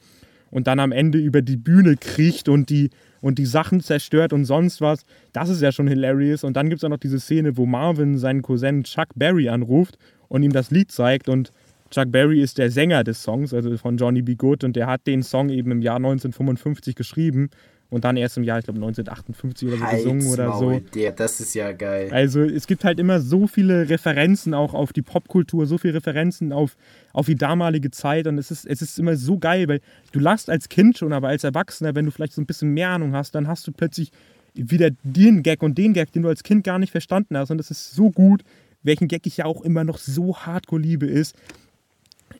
und 0.51 0.67
dann 0.67 0.79
am 0.79 0.91
Ende 0.91 1.17
über 1.17 1.41
die 1.41 1.57
Bühne 1.57 1.97
kriecht 1.97 2.47
und 2.47 2.69
die 2.69 2.91
und 3.21 3.39
die 3.39 3.45
Sachen 3.45 3.79
zerstört 3.79 4.33
und 4.33 4.45
sonst 4.45 4.81
was. 4.81 5.05
Das 5.33 5.49
ist 5.49 5.61
ja 5.61 5.71
schon 5.71 5.87
hilarious. 5.87 6.43
Und 6.43 6.55
dann 6.55 6.69
gibt 6.69 6.79
es 6.79 6.83
auch 6.83 6.89
noch 6.89 6.97
diese 6.97 7.19
Szene, 7.19 7.57
wo 7.57 7.65
Marvin 7.65 8.17
seinen 8.17 8.41
Cousin 8.41 8.83
Chuck 8.83 9.09
Berry 9.15 9.49
anruft 9.49 9.97
und 10.27 10.43
ihm 10.43 10.51
das 10.51 10.71
Lied 10.71 10.91
zeigt. 10.91 11.29
Und 11.29 11.51
Chuck 11.89 12.11
Berry 12.11 12.41
ist 12.41 12.57
der 12.57 12.69
Sänger 12.69 13.03
des 13.03 13.23
Songs, 13.23 13.53
also 13.53 13.75
von 13.77 13.97
Johnny 13.97 14.21
B. 14.21 14.35
Good. 14.35 14.63
Und 14.63 14.75
der 14.75 14.87
hat 14.87 15.07
den 15.07 15.23
Song 15.23 15.49
eben 15.49 15.71
im 15.71 15.81
Jahr 15.81 15.97
1955 15.97 16.95
geschrieben 16.95 17.49
und 17.89 18.03
dann 18.03 18.17
erst 18.17 18.37
im 18.37 18.43
Jahr, 18.43 18.59
ich 18.59 18.65
glaube 18.65 18.77
1958 18.77 19.67
oder 19.67 19.77
so 19.77 19.83
Halt's 19.83 20.03
gesungen 20.03 20.27
oder 20.27 20.47
Maul, 20.49 20.73
so. 20.75 20.79
Der, 20.93 21.11
das 21.11 21.39
ist 21.39 21.53
ja 21.53 21.71
geil. 21.71 22.09
Also 22.11 22.41
es 22.41 22.67
gibt 22.67 22.83
halt 22.83 22.99
immer 22.99 23.21
so 23.21 23.47
viele 23.47 23.89
Referenzen 23.89 24.53
auch 24.53 24.73
auf 24.73 24.91
die 24.91 25.01
Popkultur, 25.01 25.65
so 25.65 25.77
viele 25.77 25.95
Referenzen 25.95 26.51
auf, 26.51 26.75
auf 27.13 27.27
die 27.27 27.35
damalige 27.35 27.89
Zeit 27.91 28.27
und 28.27 28.37
es 28.37 28.51
ist, 28.51 28.65
es 28.65 28.81
ist 28.81 28.99
immer 28.99 29.15
so 29.15 29.37
geil, 29.37 29.67
weil 29.69 29.81
du 30.11 30.19
lachst 30.19 30.49
als 30.49 30.67
Kind 30.67 30.97
schon, 30.97 31.13
aber 31.13 31.29
als 31.29 31.43
Erwachsener, 31.43 31.95
wenn 31.95 32.05
du 32.05 32.11
vielleicht 32.11 32.33
so 32.33 32.41
ein 32.41 32.45
bisschen 32.45 32.73
mehr 32.73 32.89
Ahnung 32.89 33.13
hast, 33.13 33.35
dann 33.35 33.47
hast 33.47 33.65
du 33.67 33.71
plötzlich 33.71 34.11
wieder 34.53 34.89
den 35.03 35.43
Gag 35.43 35.63
und 35.63 35.77
den 35.77 35.93
Gag, 35.93 36.11
den 36.11 36.23
du 36.23 36.29
als 36.29 36.43
Kind 36.43 36.63
gar 36.63 36.79
nicht 36.79 36.91
verstanden 36.91 37.37
hast 37.37 37.51
und 37.51 37.57
das 37.57 37.71
ist 37.71 37.91
so 37.91 38.11
gut, 38.11 38.43
welchen 38.83 39.07
Gag 39.07 39.25
ich 39.27 39.37
ja 39.37 39.45
auch 39.45 39.61
immer 39.61 39.83
noch 39.83 39.97
so 39.97 40.35
hardcore 40.37 40.81
liebe 40.81 41.05
ist, 41.05 41.35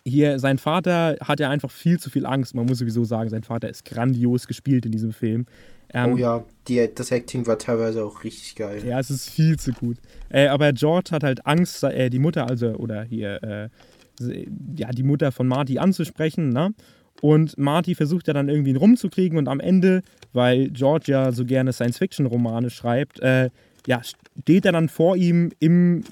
hier, 0.08 0.40
sein 0.40 0.58
Vater 0.58 1.18
hat 1.22 1.40
ja 1.40 1.50
einfach 1.50 1.72
viel 1.72 2.00
zu 2.00 2.10
viel 2.10 2.26
Angst. 2.26 2.56
Man 2.56 2.66
muss 2.66 2.80
sowieso 2.80 3.04
sagen, 3.04 3.30
sein 3.30 3.44
Vater 3.44 3.70
ist 3.70 3.86
grandios 3.86 4.48
gespielt 4.48 4.86
in 4.86 4.92
diesem 4.92 5.12
Film. 5.12 5.46
Ähm, 5.94 6.14
oh 6.14 6.18
ja, 6.18 6.46
die, 6.68 6.90
das 6.94 7.12
Acting 7.12 7.48
war 7.48 7.58
teilweise 7.58 8.04
auch 8.04 8.24
richtig 8.24 8.56
geil. 8.56 8.82
Ja, 8.86 9.00
es 9.00 9.10
ist 9.10 9.30
viel 9.30 9.58
zu 9.58 9.72
gut. 9.72 9.98
Äh, 10.30 10.48
aber 10.48 10.74
George 10.74 11.12
hat 11.12 11.24
halt 11.24 11.46
Angst, 11.46 11.84
äh, 11.84 12.10
die 12.10 12.20
Mutter, 12.20 12.48
also, 12.48 12.68
oder 12.74 13.04
hier, 13.04 13.44
äh, 13.44 13.70
ja, 14.76 14.90
die 14.92 15.04
Mutter 15.04 15.32
von 15.32 15.48
Marty 15.48 15.78
anzusprechen, 15.78 16.50
ne? 16.50 16.74
Und 17.22 17.58
Marty 17.58 17.96
versucht 17.96 18.28
ja 18.28 18.34
dann 18.34 18.48
irgendwie 18.48 18.72
ihn 18.72 18.78
rumzukriegen 18.78 19.38
und 19.38 19.48
am 19.48 19.60
Ende, 19.60 20.04
weil 20.34 20.70
George 20.70 21.12
ja 21.12 21.32
so 21.32 21.46
gerne 21.46 21.74
Science-Fiction-Romane 21.74 22.70
schreibt, 22.70 23.20
äh, 23.22 23.50
ja, 23.88 24.02
steht 24.04 24.66
er 24.66 24.72
dann 24.72 24.90
vor 24.90 25.16
ihm 25.16 25.52
im 25.60 26.04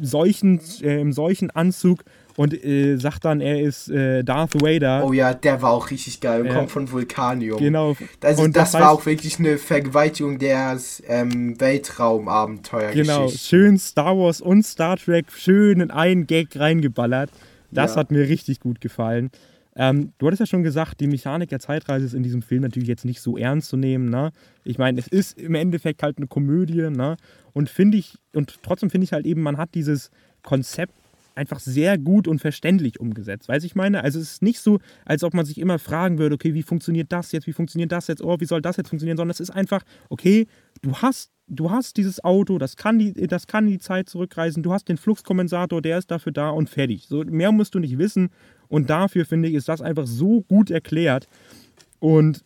solchen, 0.00 0.60
äh, 0.82 1.00
im 1.00 1.12
solchen 1.12 1.50
Anzug 1.50 2.02
und 2.36 2.52
äh, 2.64 2.96
sagt 2.96 3.24
dann, 3.24 3.40
er 3.40 3.60
ist 3.60 3.88
äh, 3.88 4.22
Darth 4.22 4.54
Vader. 4.54 5.04
Oh 5.04 5.12
ja, 5.12 5.34
der 5.34 5.62
war 5.62 5.70
auch 5.70 5.90
richtig 5.90 6.20
geil 6.20 6.42
und 6.42 6.46
ja. 6.48 6.54
kommt 6.54 6.70
von 6.70 6.90
Vulkanium. 6.90 7.58
Genau. 7.58 7.96
Also 8.22 8.42
und 8.42 8.56
das, 8.56 8.72
das 8.72 8.80
war 8.80 8.90
auch 8.90 9.06
wirklich 9.06 9.38
eine 9.38 9.58
Vergewaltigung 9.58 10.38
der 10.38 10.78
ähm, 11.08 11.58
Weltraumabenteuer. 11.60 12.92
Genau, 12.92 13.28
schön 13.28 13.78
Star 13.78 14.16
Wars 14.16 14.40
und 14.40 14.62
Star 14.64 14.96
Trek 14.96 15.26
schön 15.32 15.80
in 15.80 15.90
einen 15.90 16.26
Gag 16.26 16.58
reingeballert. 16.58 17.30
Das 17.70 17.92
ja. 17.94 18.00
hat 18.00 18.10
mir 18.10 18.28
richtig 18.28 18.60
gut 18.60 18.80
gefallen. 18.80 19.30
Ähm, 19.78 20.12
du 20.16 20.26
hattest 20.26 20.40
ja 20.40 20.46
schon 20.46 20.62
gesagt, 20.62 21.00
die 21.00 21.06
Mechanik 21.06 21.50
der 21.50 21.60
Zeitreise 21.60 22.06
ist 22.06 22.14
in 22.14 22.22
diesem 22.22 22.40
Film 22.40 22.62
natürlich 22.62 22.88
jetzt 22.88 23.04
nicht 23.04 23.20
so 23.20 23.36
ernst 23.36 23.68
zu 23.68 23.76
nehmen. 23.76 24.08
Ne? 24.08 24.32
Ich 24.64 24.78
meine, 24.78 24.98
es 24.98 25.06
ist 25.06 25.38
im 25.38 25.54
Endeffekt 25.54 26.02
halt 26.02 26.16
eine 26.16 26.26
Komödie. 26.26 26.88
Ne? 26.88 27.16
Und 27.52 27.68
finde 27.68 27.98
ich, 27.98 28.14
und 28.34 28.62
trotzdem 28.62 28.88
finde 28.88 29.04
ich 29.04 29.12
halt 29.12 29.26
eben, 29.26 29.42
man 29.42 29.58
hat 29.58 29.74
dieses 29.74 30.10
Konzept 30.42 30.94
einfach 31.36 31.60
sehr 31.60 31.98
gut 31.98 32.26
und 32.26 32.40
verständlich 32.40 32.98
umgesetzt. 32.98 33.48
Weiß 33.48 33.64
ich 33.64 33.74
meine? 33.74 34.02
Also 34.02 34.18
es 34.18 34.32
ist 34.32 34.42
nicht 34.42 34.60
so, 34.60 34.78
als 35.04 35.22
ob 35.22 35.34
man 35.34 35.44
sich 35.44 35.58
immer 35.58 35.78
fragen 35.78 36.18
würde, 36.18 36.34
okay, 36.34 36.54
wie 36.54 36.62
funktioniert 36.62 37.12
das 37.12 37.32
jetzt, 37.32 37.46
wie 37.46 37.52
funktioniert 37.52 37.92
das 37.92 38.06
jetzt, 38.08 38.22
oh, 38.22 38.36
wie 38.40 38.46
soll 38.46 38.62
das 38.62 38.76
jetzt 38.76 38.88
funktionieren, 38.88 39.16
sondern 39.16 39.32
es 39.32 39.40
ist 39.40 39.50
einfach, 39.50 39.82
okay, 40.08 40.46
du 40.82 40.96
hast, 40.96 41.30
du 41.46 41.70
hast 41.70 41.96
dieses 41.96 42.24
Auto, 42.24 42.58
das 42.58 42.76
kann 42.76 42.98
die, 42.98 43.12
das 43.12 43.46
kann 43.46 43.66
die 43.66 43.78
Zeit 43.78 44.08
zurückreisen, 44.08 44.62
du 44.62 44.72
hast 44.72 44.88
den 44.88 44.96
Fluxkompensator, 44.96 45.82
der 45.82 45.98
ist 45.98 46.10
dafür 46.10 46.32
da 46.32 46.50
und 46.50 46.70
fertig. 46.70 47.06
So, 47.06 47.22
mehr 47.24 47.52
musst 47.52 47.74
du 47.74 47.78
nicht 47.78 47.98
wissen 47.98 48.30
und 48.68 48.90
dafür, 48.90 49.24
finde 49.24 49.48
ich, 49.48 49.54
ist 49.54 49.68
das 49.68 49.82
einfach 49.82 50.06
so 50.06 50.42
gut 50.42 50.70
erklärt 50.70 51.28
und 51.98 52.42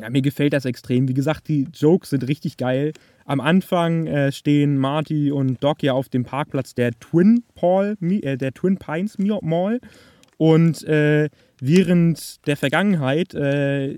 ja, 0.00 0.08
mir 0.08 0.22
gefällt 0.22 0.52
das 0.52 0.64
extrem. 0.64 1.08
Wie 1.08 1.14
gesagt, 1.14 1.48
die 1.48 1.68
Jokes 1.74 2.10
sind 2.10 2.26
richtig 2.26 2.56
geil. 2.56 2.92
Am 3.30 3.40
Anfang 3.40 4.08
äh, 4.08 4.32
stehen 4.32 4.76
Marty 4.76 5.30
und 5.30 5.62
Doc 5.62 5.84
ja 5.84 5.92
auf 5.92 6.08
dem 6.08 6.24
Parkplatz 6.24 6.74
der 6.74 6.98
Twin, 6.98 7.44
Paul, 7.54 7.96
äh, 8.00 8.36
der 8.36 8.52
Twin 8.52 8.76
Pines 8.76 9.18
Mall. 9.18 9.78
Und 10.36 10.82
äh, 10.82 11.28
während 11.60 12.44
der 12.48 12.56
Vergangenheit 12.56 13.32
äh, 13.34 13.96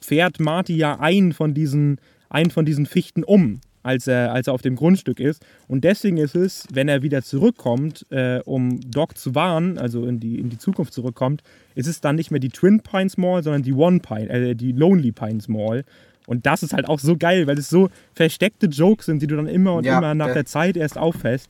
fährt 0.00 0.40
Marty 0.40 0.74
ja 0.74 0.98
einen 0.98 1.34
von 1.34 1.52
diesen, 1.52 1.98
einen 2.30 2.50
von 2.50 2.64
diesen 2.64 2.86
Fichten 2.86 3.24
um, 3.24 3.60
als 3.82 4.06
er, 4.06 4.32
als 4.32 4.46
er 4.46 4.54
auf 4.54 4.62
dem 4.62 4.76
Grundstück 4.76 5.20
ist. 5.20 5.44
Und 5.68 5.84
deswegen 5.84 6.16
ist 6.16 6.34
es, 6.34 6.66
wenn 6.72 6.88
er 6.88 7.02
wieder 7.02 7.20
zurückkommt, 7.20 8.06
äh, 8.08 8.40
um 8.46 8.80
Doc 8.90 9.18
zu 9.18 9.34
warnen, 9.34 9.76
also 9.76 10.06
in 10.06 10.18
die, 10.18 10.38
in 10.38 10.48
die 10.48 10.56
Zukunft 10.56 10.94
zurückkommt, 10.94 11.42
ist 11.74 11.88
es 11.88 12.00
dann 12.00 12.16
nicht 12.16 12.30
mehr 12.30 12.40
die 12.40 12.48
Twin 12.48 12.80
Pines 12.80 13.18
Mall, 13.18 13.42
sondern 13.42 13.64
die 13.64 13.74
One 13.74 14.00
Pine, 14.00 14.30
äh, 14.30 14.54
die 14.54 14.72
Lonely 14.72 15.12
Pines 15.12 15.46
Mall. 15.46 15.84
Und 16.26 16.46
das 16.46 16.62
ist 16.62 16.72
halt 16.72 16.88
auch 16.88 17.00
so 17.00 17.16
geil, 17.16 17.46
weil 17.46 17.58
es 17.58 17.68
so 17.68 17.90
versteckte 18.14 18.66
Jokes 18.66 19.06
sind, 19.06 19.20
die 19.20 19.26
du 19.26 19.36
dann 19.36 19.48
immer 19.48 19.74
und 19.74 19.84
ja, 19.84 19.98
immer 19.98 20.14
nach 20.14 20.32
der 20.32 20.46
Zeit 20.46 20.76
erst 20.76 20.96
auffällst. 20.96 21.48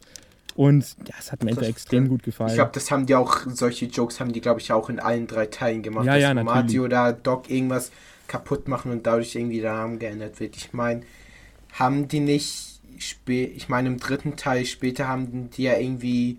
Und 0.54 0.96
ja, 1.06 1.14
es 1.18 1.32
hat 1.32 1.42
mir 1.42 1.50
einfach 1.50 1.62
extrem 1.62 2.08
gut 2.08 2.22
gefallen. 2.22 2.50
Ich 2.50 2.56
glaube, 2.56 2.72
das 2.74 2.90
haben 2.90 3.06
die 3.06 3.14
auch, 3.14 3.40
solche 3.46 3.86
Jokes 3.86 4.20
haben 4.20 4.32
die, 4.32 4.40
glaube 4.40 4.60
ich, 4.60 4.72
auch 4.72 4.90
in 4.90 5.00
allen 5.00 5.26
drei 5.26 5.46
Teilen 5.46 5.82
gemacht. 5.82 6.04
Ja, 6.04 6.16
ja, 6.16 6.34
dass 6.34 6.44
Marty 6.44 6.80
oder 6.80 7.12
Doc 7.12 7.50
irgendwas 7.50 7.90
kaputt 8.28 8.68
machen 8.68 8.92
und 8.92 9.06
dadurch 9.06 9.34
irgendwie 9.34 9.60
der 9.60 9.72
Name 9.72 9.98
geändert 9.98 10.40
wird. 10.40 10.56
Ich 10.56 10.72
meine, 10.72 11.02
haben 11.72 12.08
die 12.08 12.20
nicht, 12.20 12.80
ich 13.26 13.68
meine, 13.68 13.88
im 13.88 13.98
dritten 13.98 14.36
Teil 14.36 14.64
später 14.66 15.08
haben 15.08 15.50
die 15.50 15.64
ja 15.64 15.78
irgendwie 15.78 16.38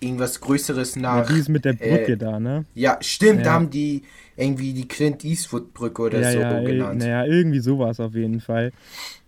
irgendwas 0.00 0.40
Größeres 0.40 0.96
nach. 0.96 1.28
Ja, 1.28 1.34
die 1.34 1.40
ist 1.40 1.48
mit 1.48 1.64
der 1.64 1.72
Brücke 1.74 2.12
äh, 2.12 2.16
da, 2.16 2.40
ne? 2.40 2.64
Ja, 2.74 2.98
stimmt, 3.00 3.38
ja. 3.38 3.44
da 3.44 3.52
haben 3.52 3.70
die 3.70 4.02
irgendwie 4.36 4.72
die 4.72 4.86
Clint 4.86 5.24
Eastwood 5.24 5.72
Brücke 5.72 6.02
oder 6.02 6.20
ja, 6.20 6.32
so 6.32 6.38
ja, 6.38 6.60
genannt. 6.60 7.00
Naja, 7.00 7.24
irgendwie 7.24 7.60
sowas 7.60 8.00
auf 8.00 8.14
jeden 8.14 8.40
Fall. 8.40 8.72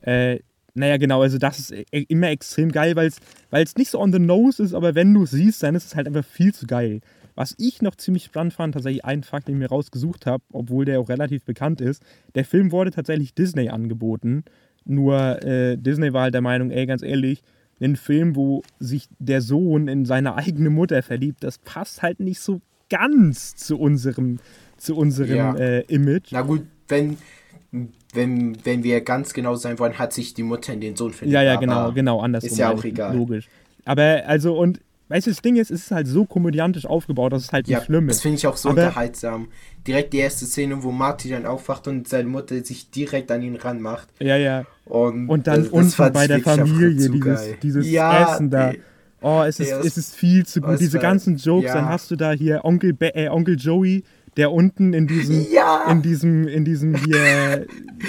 Äh, 0.03 0.41
naja, 0.75 0.97
genau, 0.97 1.23
also 1.23 1.39
das 1.39 1.59
ist 1.59 1.73
e-, 1.73 2.07
immer 2.09 2.29
extrem 2.29 2.71
geil, 2.71 2.95
weil 2.97 3.11
es 3.51 3.77
nicht 3.77 3.91
so 3.91 4.01
on 4.01 4.13
the 4.13 4.19
nose 4.19 4.63
ist, 4.63 4.75
aber 4.75 4.95
wenn 4.95 5.13
du 5.13 5.25
es 5.25 5.33
siehst, 5.33 5.63
dann 5.63 5.75
ist 5.75 5.87
es 5.87 5.97
halt 5.97 6.07
einfach 6.07 6.25
viel 6.25 6.55
zu 6.55 6.67
geil. 6.67 7.01
Was 7.35 7.55
ich 7.59 7.83
noch 7.83 7.95
ziemlich 7.95 8.25
spannend 8.25 8.53
fand, 8.53 8.75
tatsächlich 8.75 9.05
ein 9.05 9.23
Fakt, 9.23 9.49
den 9.49 9.55
ich 9.55 9.61
mir 9.61 9.69
rausgesucht 9.69 10.27
habe, 10.27 10.43
obwohl 10.53 10.85
der 10.85 11.01
auch 11.01 11.09
relativ 11.09 11.45
bekannt 11.45 11.81
ist, 11.81 12.03
der 12.35 12.45
Film 12.45 12.73
wurde 12.73 12.91
tatsächlich 12.91 13.35
Disney 13.35 13.69
angeboten. 13.69 14.45
Nur 14.85 15.43
äh, 15.45 15.77
Disney 15.77 16.13
war 16.13 16.23
halt 16.23 16.35
der 16.35 16.41
Meinung, 16.41 16.71
ey, 16.71 16.87
ganz 16.87 17.03
ehrlich, 17.03 17.43
ein 17.81 17.97
Film, 17.97 18.37
wo 18.37 18.62
sich 18.79 19.09
der 19.19 19.41
Sohn 19.41 19.88
in 19.88 20.05
seine 20.05 20.35
eigene 20.35 20.71
Mutter 20.71 21.03
verliebt, 21.03 21.45
das 21.45 21.59
passt 21.59 22.03
halt 22.03 22.21
nicht 22.21 22.41
so 22.41 22.61
ganz 22.91 23.57
zu 23.57 23.79
unserem, 23.79 24.41
zu 24.77 24.97
unserem 24.97 25.37
ja. 25.37 25.55
äh, 25.55 25.81
Image. 25.83 26.33
Na 26.33 26.43
gut, 26.43 26.62
wenn, 26.88 27.19
wenn, 28.14 28.57
wenn 28.64 28.83
wir 28.83 29.01
ganz 29.03 29.33
genau 29.33 29.55
sein 29.55 29.79
wollen, 29.79 29.99
hat 29.99 30.12
sich 30.12 30.35
die 30.35 30.43
Mutter 30.43 30.73
in 30.73 30.81
den 30.81 30.97
Sohn 30.97 31.12
verliebt. 31.12 31.35
Ja, 31.35 31.43
ja, 31.43 31.57
genau, 31.57 31.93
genau, 31.93 32.21
andersrum. 32.21 32.51
Ist 32.51 32.59
ja 32.59 32.73
auch 32.73 32.85
egal. 32.85 33.17
Logisch. 33.17 33.49
Aber 33.85 34.23
also, 34.27 34.59
und 34.59 34.81
weißt 35.09 35.27
du, 35.27 35.31
das 35.31 35.42
Ding 35.42 35.57
ist, 35.57 35.71
es 35.71 35.85
ist 35.85 35.90
halt 35.90 36.07
so 36.07 36.25
komödiantisch 36.25 36.87
aufgebaut, 36.87 37.33
dass 37.33 37.44
es 37.44 37.53
halt 37.53 37.68
ja, 37.68 37.79
nicht 37.79 37.87
schlimm 37.87 38.09
ist. 38.09 38.16
Das 38.16 38.23
finde 38.23 38.37
ich 38.38 38.47
auch 38.47 38.57
so 38.57 38.71
Aber 38.71 38.87
unterhaltsam. 38.87 39.49
Direkt 39.87 40.12
die 40.12 40.18
erste 40.18 40.44
Szene, 40.44 40.83
wo 40.83 40.90
Marty 40.90 41.31
dann 41.31 41.47
aufwacht 41.47 41.88
und 41.88 42.09
seine 42.09 42.29
Mutter 42.29 42.62
sich 42.64 42.90
direkt 42.90 43.31
an 43.31 43.42
ihn 43.42 43.57
ranmacht. 43.57 44.09
Ja, 44.21 44.37
ja. 44.37 44.64
Und, 44.85 45.29
und 45.29 45.47
dann 45.47 45.62
das, 45.62 45.71
das 45.71 45.99
unten 45.99 46.12
bei 46.12 46.27
der 46.27 46.40
Familie, 46.40 47.11
dieses, 47.11 47.40
dieses 47.62 47.90
ja, 47.90 48.35
Essen 48.35 48.51
da. 48.51 48.71
Ey. 48.71 48.81
Oh, 49.21 49.42
es 49.42 49.59
ist, 49.59 49.73
ey, 49.73 49.87
es 49.87 49.97
ist 49.97 50.14
viel 50.14 50.47
zu 50.47 50.61
gut. 50.61 50.79
Diese 50.79 50.99
ganzen 50.99 51.37
Jokes, 51.37 51.66
ja. 51.66 51.75
dann 51.75 51.88
hast 51.88 52.11
du 52.11 52.16
da 52.16 52.33
hier 52.33 52.64
Onkel, 52.64 52.92
Be 52.92 53.14
äh, 53.14 53.29
Onkel 53.29 53.57
Joey, 53.57 54.05
der 54.37 54.53
unten 54.53 54.92
in 54.92 55.09
diesem, 55.09 55.47
ja. 55.51 55.90
in 55.90 56.03
diesem, 56.03 56.47
in 56.47 56.64
diesem 56.64 56.94
hier, 56.94 57.66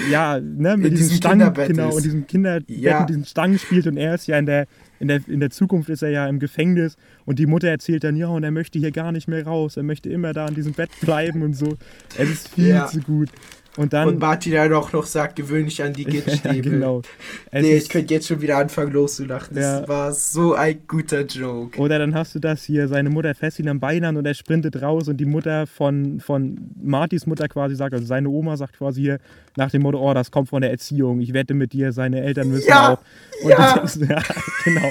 ja, 0.08 0.38
ne, 0.38 0.76
mit 0.76 0.92
in 0.92 0.94
diesen 0.94 1.16
Stangen, 1.16 1.52
genau, 1.52 1.96
in 1.96 2.02
diesem 2.04 2.26
Kinderbett, 2.28 2.70
ja. 2.70 3.04
diesen 3.04 3.24
Stangen 3.24 3.58
spielt 3.58 3.88
und 3.88 3.96
er 3.96 4.14
ist 4.14 4.28
ja 4.28 4.38
in 4.38 4.46
der, 4.46 4.68
in 5.00 5.08
der, 5.08 5.20
in 5.26 5.40
der 5.40 5.50
Zukunft 5.50 5.88
ist 5.88 6.02
er 6.02 6.10
ja 6.10 6.28
im 6.28 6.38
Gefängnis 6.38 6.96
und 7.24 7.38
die 7.38 7.46
Mutter 7.46 7.68
erzählt 7.68 8.04
dann, 8.04 8.16
ja, 8.16 8.28
und 8.28 8.44
er 8.44 8.50
möchte 8.50 8.78
hier 8.78 8.92
gar 8.92 9.12
nicht 9.12 9.26
mehr 9.26 9.44
raus, 9.44 9.76
er 9.76 9.82
möchte 9.82 10.10
immer 10.10 10.32
da 10.32 10.46
in 10.46 10.54
diesem 10.54 10.74
Bett 10.74 10.90
bleiben 11.00 11.42
und 11.42 11.54
so. 11.54 11.76
Es 12.16 12.28
ist 12.28 12.48
viel 12.48 12.68
ja. 12.68 12.86
zu 12.86 13.00
gut. 13.00 13.30
Und 13.76 13.92
dann. 13.92 14.08
Und 14.08 14.18
Martin 14.18 14.52
dann 14.52 14.72
auch 14.72 14.92
noch 14.92 15.06
sagt, 15.06 15.36
gewöhnlich 15.36 15.82
an 15.82 15.92
die 15.92 16.04
Gittstäbe. 16.04 16.54
ja, 16.56 16.62
genau. 16.62 17.02
Es 17.50 17.62
nee, 17.62 17.76
ich 17.76 17.88
könnte 17.88 18.14
jetzt 18.14 18.26
schon 18.26 18.40
wieder 18.40 18.58
anfangen 18.58 18.92
loszulachen. 18.92 19.54
Das 19.54 19.82
ja. 19.82 19.88
war 19.88 20.12
so 20.12 20.54
ein 20.54 20.80
guter 20.88 21.24
Joke. 21.24 21.78
Oder 21.78 21.98
dann 21.98 22.14
hast 22.14 22.34
du 22.34 22.40
das 22.40 22.64
hier, 22.64 22.88
seine 22.88 23.10
Mutter 23.10 23.34
fest 23.34 23.60
ihn 23.60 23.68
am 23.68 23.78
Bein 23.78 24.04
an 24.04 24.16
und 24.16 24.26
er 24.26 24.34
sprintet 24.34 24.82
raus 24.82 25.08
und 25.08 25.18
die 25.18 25.24
Mutter 25.24 25.66
von, 25.66 26.20
von 26.20 26.58
Martys 26.82 27.26
Mutter 27.26 27.48
quasi 27.48 27.76
sagt, 27.76 27.94
also 27.94 28.06
seine 28.06 28.28
Oma 28.28 28.56
sagt 28.56 28.76
quasi 28.76 29.02
hier 29.02 29.18
nach 29.56 29.70
dem 29.70 29.82
Motto, 29.82 29.98
oh, 29.98 30.14
das 30.14 30.30
kommt 30.30 30.48
von 30.48 30.62
der 30.62 30.70
Erziehung, 30.70 31.20
ich 31.20 31.32
wette 31.32 31.54
mit 31.54 31.72
dir, 31.72 31.92
seine 31.92 32.22
Eltern 32.22 32.50
müssen 32.50 32.68
ja, 32.68 32.94
auch. 32.94 32.98
Und 33.44 33.50
ja. 33.50 33.74
Denkst, 33.74 33.96
ja, 34.08 34.22
genau. 34.64 34.90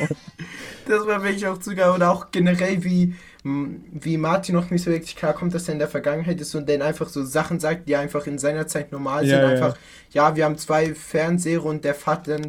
Das 0.90 1.06
war 1.06 1.24
wirklich 1.24 1.46
auch 1.46 1.62
sogar, 1.62 1.96
oder 1.96 2.10
auch 2.12 2.32
generell 2.32 2.84
wie 2.84 3.14
wie 3.44 4.18
Martin 4.18 4.56
noch 4.56 4.70
nicht 4.70 4.84
so 4.84 4.92
wirklich 4.92 5.16
klar 5.16 5.34
kommt, 5.34 5.54
dass 5.54 5.70
er 5.70 5.74
in 5.74 5.80
der 5.80 5.88
Vergangenheit 5.88 6.42
ist 6.42 6.54
und 6.56 6.68
dann 6.68 6.82
einfach 6.82 7.08
so 7.08 7.24
Sachen 7.24 7.60
sagt, 7.60 7.88
die 7.88 7.96
einfach 7.96 8.28
in 8.28 8.38
seiner 8.38 8.68
Zeit 8.68 8.92
normal 8.92 9.26
sind. 9.26 9.40
Ja, 9.40 9.48
einfach, 9.48 9.78
ja. 10.12 10.30
ja, 10.30 10.36
wir 10.36 10.46
haben 10.46 10.58
zwei 10.58 10.94
Fernseher 10.94 11.64
und 11.64 11.86
der 11.86 11.96
Vater, 11.96 12.42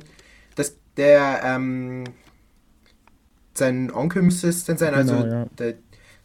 dass 0.56 0.74
der, 0.96 1.42
ähm, 1.44 2.04
sein 3.54 3.92
Onkel 3.92 4.22
müsste 4.22 4.48
es 4.48 4.64
dann 4.64 4.78
sein, 4.78 4.94
also 4.94 5.14
genau, 5.14 5.26
ja. 5.26 5.46
der, 5.58 5.74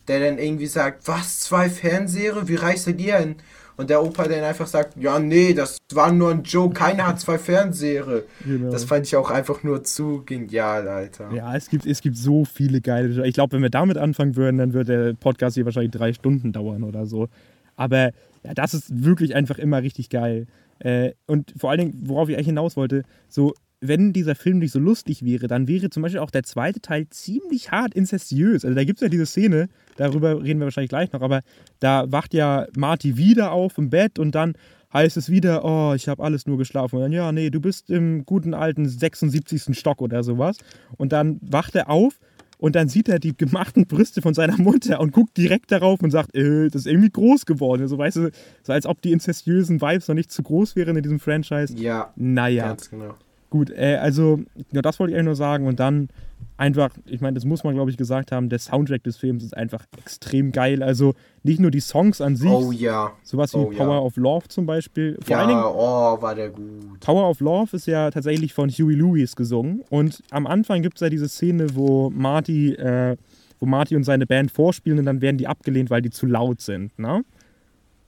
der 0.07 0.19
dann 0.19 0.39
irgendwie 0.39 0.67
sagt, 0.67 1.07
was, 1.07 1.41
zwei 1.41 1.69
Fernseher, 1.69 2.47
wie 2.47 2.55
reich 2.55 2.81
seid 2.81 2.99
ihr 2.99 3.17
denn? 3.19 3.35
Und 3.77 3.89
der 3.89 4.03
Opa 4.03 4.27
dann 4.27 4.43
einfach 4.43 4.67
sagt, 4.67 4.95
ja, 4.97 5.19
nee, 5.19 5.53
das 5.53 5.77
war 5.93 6.11
nur 6.11 6.31
ein 6.31 6.43
Joke, 6.43 6.73
keiner 6.73 7.07
hat 7.07 7.19
zwei 7.19 7.37
Fernseher. 7.37 8.23
Genau. 8.45 8.71
Das 8.71 8.85
fand 8.85 9.05
ich 9.05 9.15
auch 9.15 9.29
einfach 9.29 9.63
nur 9.63 9.83
zu 9.83 10.23
genial, 10.25 10.87
Alter. 10.87 11.31
Ja, 11.33 11.55
es 11.55 11.69
gibt, 11.69 11.85
es 11.85 12.01
gibt 12.01 12.17
so 12.17 12.45
viele 12.45 12.81
geile 12.81 13.25
Ich 13.27 13.33
glaube, 13.33 13.53
wenn 13.53 13.61
wir 13.61 13.69
damit 13.69 13.97
anfangen 13.97 14.35
würden, 14.35 14.57
dann 14.57 14.73
würde 14.73 15.05
der 15.05 15.13
Podcast 15.13 15.55
hier 15.55 15.65
wahrscheinlich 15.65 15.91
drei 15.91 16.13
Stunden 16.13 16.53
dauern 16.53 16.83
oder 16.83 17.05
so. 17.05 17.27
Aber 17.75 18.11
ja, 18.43 18.53
das 18.53 18.73
ist 18.73 19.03
wirklich 19.03 19.35
einfach 19.35 19.57
immer 19.57 19.81
richtig 19.81 20.09
geil. 20.09 20.47
Äh, 20.79 21.11
und 21.25 21.53
vor 21.57 21.71
allen 21.71 21.79
Dingen, 21.79 22.03
worauf 22.05 22.29
ich 22.29 22.35
eigentlich 22.35 22.47
hinaus 22.47 22.77
wollte, 22.77 23.03
so 23.27 23.53
wenn 23.81 24.13
dieser 24.13 24.35
Film 24.35 24.59
nicht 24.59 24.71
so 24.71 24.79
lustig 24.79 25.23
wäre, 25.23 25.47
dann 25.47 25.67
wäre 25.67 25.89
zum 25.89 26.03
Beispiel 26.03 26.19
auch 26.19 26.31
der 26.31 26.43
zweite 26.43 26.79
Teil 26.79 27.07
ziemlich 27.09 27.71
hart 27.71 27.93
inzestiös. 27.93 28.65
Also 28.65 28.75
da 28.75 28.83
gibt 28.83 28.97
es 28.97 29.01
ja 29.01 29.09
diese 29.09 29.25
Szene, 29.25 29.67
darüber 29.95 30.43
reden 30.43 30.59
wir 30.59 30.65
wahrscheinlich 30.65 30.89
gleich 30.89 31.11
noch, 31.11 31.21
aber 31.21 31.41
da 31.79 32.11
wacht 32.11 32.33
ja 32.33 32.67
Marty 32.75 33.17
wieder 33.17 33.51
auf 33.51 33.77
im 33.77 33.89
Bett 33.89 34.19
und 34.19 34.33
dann 34.35 34.53
heißt 34.93 35.17
es 35.17 35.29
wieder, 35.29 35.65
oh, 35.65 35.93
ich 35.93 36.07
habe 36.07 36.23
alles 36.23 36.47
nur 36.47 36.57
geschlafen. 36.57 36.95
Und 36.95 37.01
dann, 37.01 37.11
ja, 37.11 37.31
nee, 37.31 37.49
du 37.49 37.59
bist 37.59 37.89
im 37.89 38.25
guten 38.25 38.53
alten 38.53 38.87
76. 38.87 39.77
Stock 39.77 40.01
oder 40.01 40.23
sowas. 40.23 40.57
Und 40.97 41.11
dann 41.11 41.37
wacht 41.41 41.75
er 41.75 41.89
auf 41.89 42.17
und 42.57 42.75
dann 42.75 42.87
sieht 42.87 43.09
er 43.09 43.19
die 43.19 43.35
gemachten 43.35 43.87
Brüste 43.87 44.21
von 44.21 44.33
seiner 44.33 44.57
Mutter 44.57 45.01
und 45.01 45.11
guckt 45.11 45.37
direkt 45.37 45.71
darauf 45.71 46.01
und 46.01 46.11
sagt, 46.11 46.33
äh, 46.35 46.69
das 46.69 46.83
ist 46.83 46.87
irgendwie 46.87 47.09
groß 47.09 47.45
geworden. 47.45 47.87
So, 47.87 47.95
also, 47.95 47.97
weißt 47.97 48.17
du, 48.17 48.31
so 48.63 48.73
als 48.73 48.85
ob 48.85 49.01
die 49.01 49.11
inzestiösen 49.11 49.81
Vibes 49.81 50.07
noch 50.07 50.15
nicht 50.15 50.31
zu 50.31 50.41
groß 50.43 50.75
wären 50.75 50.95
in 50.95 51.03
diesem 51.03 51.19
Franchise. 51.19 51.75
Ja. 51.77 52.13
Naja. 52.15 52.67
Ganz 52.67 52.89
genau. 52.89 53.15
Gut, 53.55 53.69
äh, 53.69 53.95
also, 54.01 54.41
ja, 54.73 54.81
das 54.81 54.99
wollte 54.99 55.11
ich 55.11 55.15
eigentlich 55.15 55.27
nur 55.27 55.35
sagen. 55.37 55.65
Und 55.65 55.79
dann 55.79 56.09
einfach, 56.57 56.89
ich 57.05 57.21
meine, 57.21 57.35
das 57.35 57.45
muss 57.45 57.63
man, 57.63 57.73
glaube 57.73 57.89
ich, 57.89 57.95
gesagt 57.95 58.33
haben, 58.33 58.49
der 58.49 58.59
Soundtrack 58.59 59.01
des 59.01 59.15
Films 59.15 59.45
ist 59.45 59.55
einfach 59.55 59.85
extrem 59.97 60.51
geil. 60.51 60.83
Also 60.83 61.13
nicht 61.41 61.61
nur 61.61 61.71
die 61.71 61.79
Songs 61.79 62.19
an 62.19 62.35
sich. 62.35 62.51
Oh 62.51 62.73
ja. 62.73 63.13
Sowas 63.23 63.53
wie 63.53 63.59
oh, 63.59 63.69
Power 63.69 63.93
ja. 63.93 63.99
of 63.99 64.17
Love 64.17 64.49
zum 64.49 64.65
Beispiel. 64.65 65.17
Vor 65.21 65.29
ja, 65.29 65.39
allen 65.39 65.47
Dingen, 65.47 65.63
oh, 65.63 66.21
war 66.21 66.35
der 66.35 66.49
gut. 66.49 66.99
Power 66.99 67.29
of 67.29 67.39
Love 67.39 67.77
ist 67.77 67.87
ja 67.87 68.11
tatsächlich 68.11 68.53
von 68.53 68.69
Huey 68.69 68.93
Lewis 68.93 69.37
gesungen. 69.37 69.81
Und 69.89 70.21
am 70.31 70.47
Anfang 70.47 70.81
gibt 70.81 70.97
es 70.97 71.01
ja 71.01 71.07
diese 71.07 71.29
Szene, 71.29 71.67
wo 71.75 72.09
Marty, 72.09 72.73
äh, 72.73 73.15
wo 73.61 73.65
Marty 73.65 73.95
und 73.95 74.03
seine 74.03 74.27
Band 74.27 74.51
vorspielen 74.51 74.99
und 74.99 75.05
dann 75.05 75.21
werden 75.21 75.37
die 75.37 75.47
abgelehnt, 75.47 75.89
weil 75.89 76.01
die 76.01 76.09
zu 76.09 76.25
laut 76.25 76.59
sind, 76.59 76.99
ne? 76.99 77.23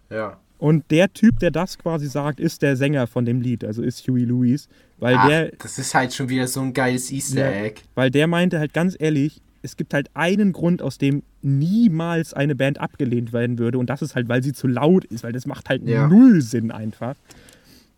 Ja. 0.09 0.41
Und 0.57 0.89
der 0.89 1.13
Typ, 1.13 1.39
der 1.39 1.51
das 1.51 1.77
quasi 1.77 2.07
sagt, 2.07 2.39
ist 2.39 2.61
der 2.61 2.75
Sänger 2.75 3.07
von 3.07 3.25
dem 3.25 3.41
Lied, 3.41 3.63
also 3.63 3.81
ist 3.81 4.07
Huey 4.07 4.25
Lewis. 4.25 4.67
Weil 4.99 5.15
Ach, 5.17 5.27
der. 5.27 5.51
Das 5.59 5.77
ist 5.77 5.93
halt 5.93 6.13
schon 6.13 6.29
wieder 6.29 6.47
so 6.47 6.61
ein 6.61 6.73
geiles 6.73 7.11
Easter 7.11 7.51
ja, 7.51 7.65
Egg. 7.65 7.81
Weil 7.95 8.11
der 8.11 8.27
meinte 8.27 8.59
halt 8.59 8.73
ganz 8.73 8.95
ehrlich, 8.97 9.41
es 9.61 9.77
gibt 9.77 9.93
halt 9.93 10.09
einen 10.13 10.53
Grund, 10.53 10.81
aus 10.81 10.97
dem 10.97 11.23
niemals 11.41 12.33
eine 12.33 12.55
Band 12.55 12.79
abgelehnt 12.79 13.33
werden 13.33 13.59
würde. 13.59 13.77
Und 13.77 13.89
das 13.89 14.01
ist 14.01 14.15
halt, 14.15 14.27
weil 14.29 14.43
sie 14.43 14.53
zu 14.53 14.67
laut 14.67 15.05
ist, 15.05 15.23
weil 15.23 15.33
das 15.33 15.45
macht 15.45 15.69
halt 15.69 15.87
ja. 15.87 16.07
null 16.07 16.41
Sinn 16.41 16.71
einfach. 16.71 17.15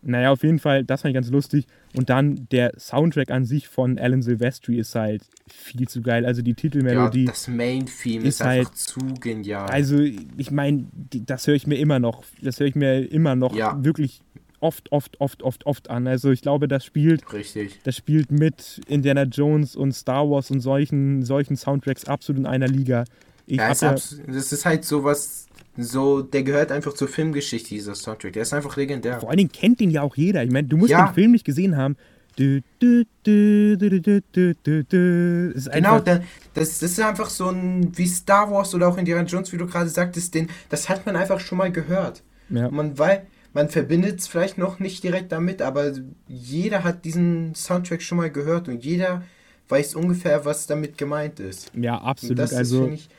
Naja, 0.01 0.31
auf 0.31 0.43
jeden 0.43 0.59
Fall, 0.59 0.85
das 0.85 1.01
fand 1.01 1.09
ich 1.09 1.15
ganz 1.15 1.29
lustig. 1.29 1.65
Und 1.95 2.09
dann 2.09 2.47
der 2.51 2.71
Soundtrack 2.77 3.31
an 3.31 3.43
sich 3.43 3.67
von 3.67 3.99
Alan 3.99 4.21
Silvestri 4.21 4.77
ist 4.77 4.95
halt 4.95 5.23
viel 5.47 5.87
zu 5.89 6.01
geil. 6.01 6.25
Also 6.25 6.41
die 6.41 6.53
Titelmelodie. 6.53 7.25
Ja, 7.25 7.31
das 7.31 7.47
Main-Theme 7.49 8.23
ist, 8.23 8.35
ist 8.35 8.41
einfach 8.41 8.69
halt, 8.69 8.77
zu 8.77 8.99
genial. 9.19 9.69
Also, 9.69 9.99
ich 9.99 10.51
meine, 10.51 10.85
das 10.93 11.47
höre 11.47 11.55
ich 11.55 11.67
mir 11.67 11.77
immer 11.77 11.99
noch. 11.99 12.23
Das 12.41 12.59
höre 12.59 12.67
ich 12.67 12.75
mir 12.75 13.11
immer 13.11 13.35
noch 13.35 13.55
ja. 13.55 13.83
wirklich 13.83 14.21
oft, 14.59 14.91
oft, 14.91 15.19
oft, 15.19 15.43
oft, 15.43 15.65
oft 15.65 15.89
an. 15.89 16.07
Also 16.07 16.31
ich 16.31 16.41
glaube, 16.41 16.67
das 16.67 16.85
spielt, 16.85 17.31
Richtig. 17.33 17.79
das 17.83 17.95
spielt 17.95 18.31
mit 18.31 18.81
Indiana 18.87 19.23
Jones 19.23 19.75
und 19.75 19.93
Star 19.93 20.29
Wars 20.29 20.51
und 20.51 20.59
solchen, 20.59 21.23
solchen 21.23 21.55
Soundtracks 21.55 22.05
absolut 22.05 22.41
in 22.41 22.45
einer 22.45 22.67
Liga. 22.67 23.05
Ich 23.45 23.57
ja, 23.57 23.71
ist 23.71 23.81
ja, 23.81 23.91
das 23.91 24.51
ist 24.51 24.65
halt 24.65 24.85
sowas, 24.85 25.47
so, 25.75 26.21
der 26.21 26.43
gehört 26.43 26.71
einfach 26.71 26.93
zur 26.93 27.07
Filmgeschichte, 27.07 27.69
dieser 27.69 27.95
Soundtrack. 27.95 28.33
Der 28.33 28.43
ist 28.43 28.53
einfach 28.53 28.75
legendär. 28.75 29.19
Vor 29.19 29.29
allen 29.29 29.37
Dingen 29.37 29.51
kennt 29.51 29.81
ihn 29.81 29.91
ja 29.91 30.01
auch 30.01 30.15
jeder. 30.15 30.43
Ich 30.43 30.51
meine, 30.51 30.67
du 30.67 30.77
musst 30.77 30.91
ja. 30.91 31.07
den 31.07 31.13
Film 31.13 31.31
nicht 31.31 31.45
gesehen 31.45 31.77
haben. 31.77 31.95
Du, 32.35 32.61
du, 32.79 33.03
du, 33.23 33.77
genau, 33.77 35.99
das, 35.99 36.21
das 36.53 36.83
ist 36.83 36.99
einfach 37.01 37.29
so 37.29 37.49
ein, 37.49 37.91
wie 37.97 38.07
Star 38.07 38.49
Wars 38.49 38.73
oder 38.73 38.87
auch 38.87 38.97
Indiana 38.97 39.23
Jones, 39.23 39.51
wie 39.51 39.57
du 39.57 39.65
gerade 39.65 39.89
sagtest, 39.89 40.35
den, 40.35 40.49
das 40.69 40.87
hat 40.87 41.05
man 41.05 41.17
einfach 41.17 41.41
schon 41.41 41.57
mal 41.57 41.71
gehört. 41.71 42.23
Ja. 42.49 42.71
Man, 42.71 42.97
weil, 42.97 43.27
man 43.53 43.69
verbindet 43.69 44.19
es 44.19 44.27
vielleicht 44.27 44.57
noch 44.57 44.79
nicht 44.79 45.03
direkt 45.03 45.31
damit, 45.31 45.61
aber 45.61 45.93
jeder 46.27 46.83
hat 46.83 47.05
diesen 47.05 47.55
Soundtrack 47.55 48.01
schon 48.01 48.17
mal 48.17 48.31
gehört 48.31 48.67
und 48.67 48.83
jeder 48.83 49.23
weiß 49.67 49.95
ungefähr, 49.95 50.45
was 50.45 50.67
damit 50.67 50.97
gemeint 50.97 51.39
ist. 51.39 51.71
Ja, 51.75 51.97
absolut. 51.99 52.31
Und 52.31 52.39
das 52.39 52.53
also, 52.53 52.85
ist, 52.87 52.93
ich, 52.93 53.09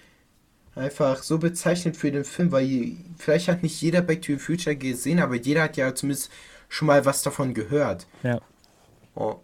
einfach 0.75 1.23
so 1.23 1.39
bezeichnend 1.39 1.97
für 1.97 2.11
den 2.11 2.25
Film, 2.25 2.53
weil 2.53 2.93
vielleicht 3.17 3.49
hat 3.49 3.63
nicht 3.63 3.81
jeder 3.81 4.03
Back 4.03 4.23
to 4.23 4.33
the 4.33 4.39
Future 4.39 4.77
gesehen, 4.77 5.21
aber 5.21 5.37
jeder 5.37 5.63
hat 5.63 5.77
ja 5.77 5.95
zumindest 5.95 6.31
schon 6.69 6.87
mal 6.87 7.05
was 7.05 7.23
davon 7.23 7.55
gehört. 7.55 8.07
Ja. 8.23 8.41
Oh, 9.15 9.37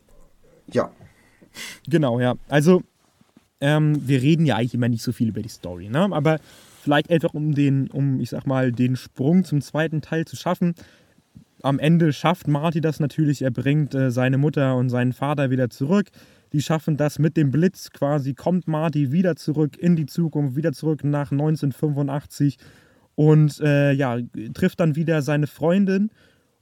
ja. 0.72 0.90
Genau, 1.88 2.20
ja. 2.20 2.36
Also, 2.48 2.82
ähm, 3.60 4.06
wir 4.06 4.20
reden 4.22 4.46
ja 4.46 4.56
eigentlich 4.56 4.74
immer 4.74 4.88
nicht 4.88 5.02
so 5.02 5.12
viel 5.12 5.28
über 5.28 5.42
die 5.42 5.48
Story, 5.48 5.88
ne? 5.88 6.08
Aber 6.12 6.38
vielleicht 6.86 7.10
einfach 7.10 7.34
um 7.34 7.52
den, 7.52 7.90
um, 7.90 8.20
ich 8.20 8.30
sag 8.30 8.46
mal, 8.46 8.70
den 8.70 8.94
Sprung 8.94 9.42
zum 9.42 9.60
zweiten 9.60 10.02
Teil 10.02 10.24
zu 10.24 10.36
schaffen. 10.36 10.74
Am 11.62 11.80
Ende 11.80 12.12
schafft 12.12 12.46
Marty 12.46 12.80
das 12.80 13.00
natürlich, 13.00 13.42
er 13.42 13.50
bringt 13.50 13.92
äh, 13.92 14.12
seine 14.12 14.38
Mutter 14.38 14.76
und 14.76 14.88
seinen 14.88 15.12
Vater 15.12 15.50
wieder 15.50 15.68
zurück. 15.68 16.06
Die 16.52 16.62
schaffen 16.62 16.96
das 16.96 17.18
mit 17.18 17.36
dem 17.36 17.50
Blitz 17.50 17.90
quasi, 17.90 18.34
kommt 18.34 18.68
Marty 18.68 19.10
wieder 19.10 19.34
zurück 19.34 19.76
in 19.76 19.96
die 19.96 20.06
Zukunft, 20.06 20.54
wieder 20.54 20.72
zurück 20.72 21.02
nach 21.02 21.32
1985 21.32 22.56
und 23.16 23.58
äh, 23.60 23.90
ja, 23.90 24.18
trifft 24.54 24.78
dann 24.78 24.94
wieder 24.94 25.22
seine 25.22 25.48
Freundin 25.48 26.10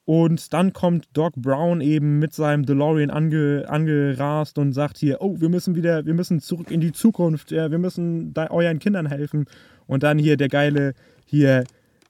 und 0.06 0.54
dann 0.54 0.72
kommt 0.72 1.08
Doc 1.12 1.34
Brown 1.34 1.80
eben 1.80 2.18
mit 2.18 2.32
seinem 2.32 2.64
DeLorean 2.64 3.10
ange, 3.10 3.64
angerast 3.68 4.58
und 4.58 4.72
sagt 4.72 4.96
hier, 4.96 5.20
oh, 5.20 5.38
wir 5.38 5.50
müssen 5.50 5.74
wieder, 5.74 6.06
wir 6.06 6.14
müssen 6.14 6.40
zurück 6.40 6.70
in 6.70 6.80
die 6.80 6.92
Zukunft, 6.92 7.50
ja, 7.50 7.70
wir 7.70 7.78
müssen 7.78 8.32
euren 8.50 8.78
Kindern 8.78 9.06
helfen. 9.06 9.46
Und 9.86 10.02
dann 10.02 10.18
hier 10.18 10.36
der 10.36 10.48
geile, 10.48 10.94
hier, 11.24 11.64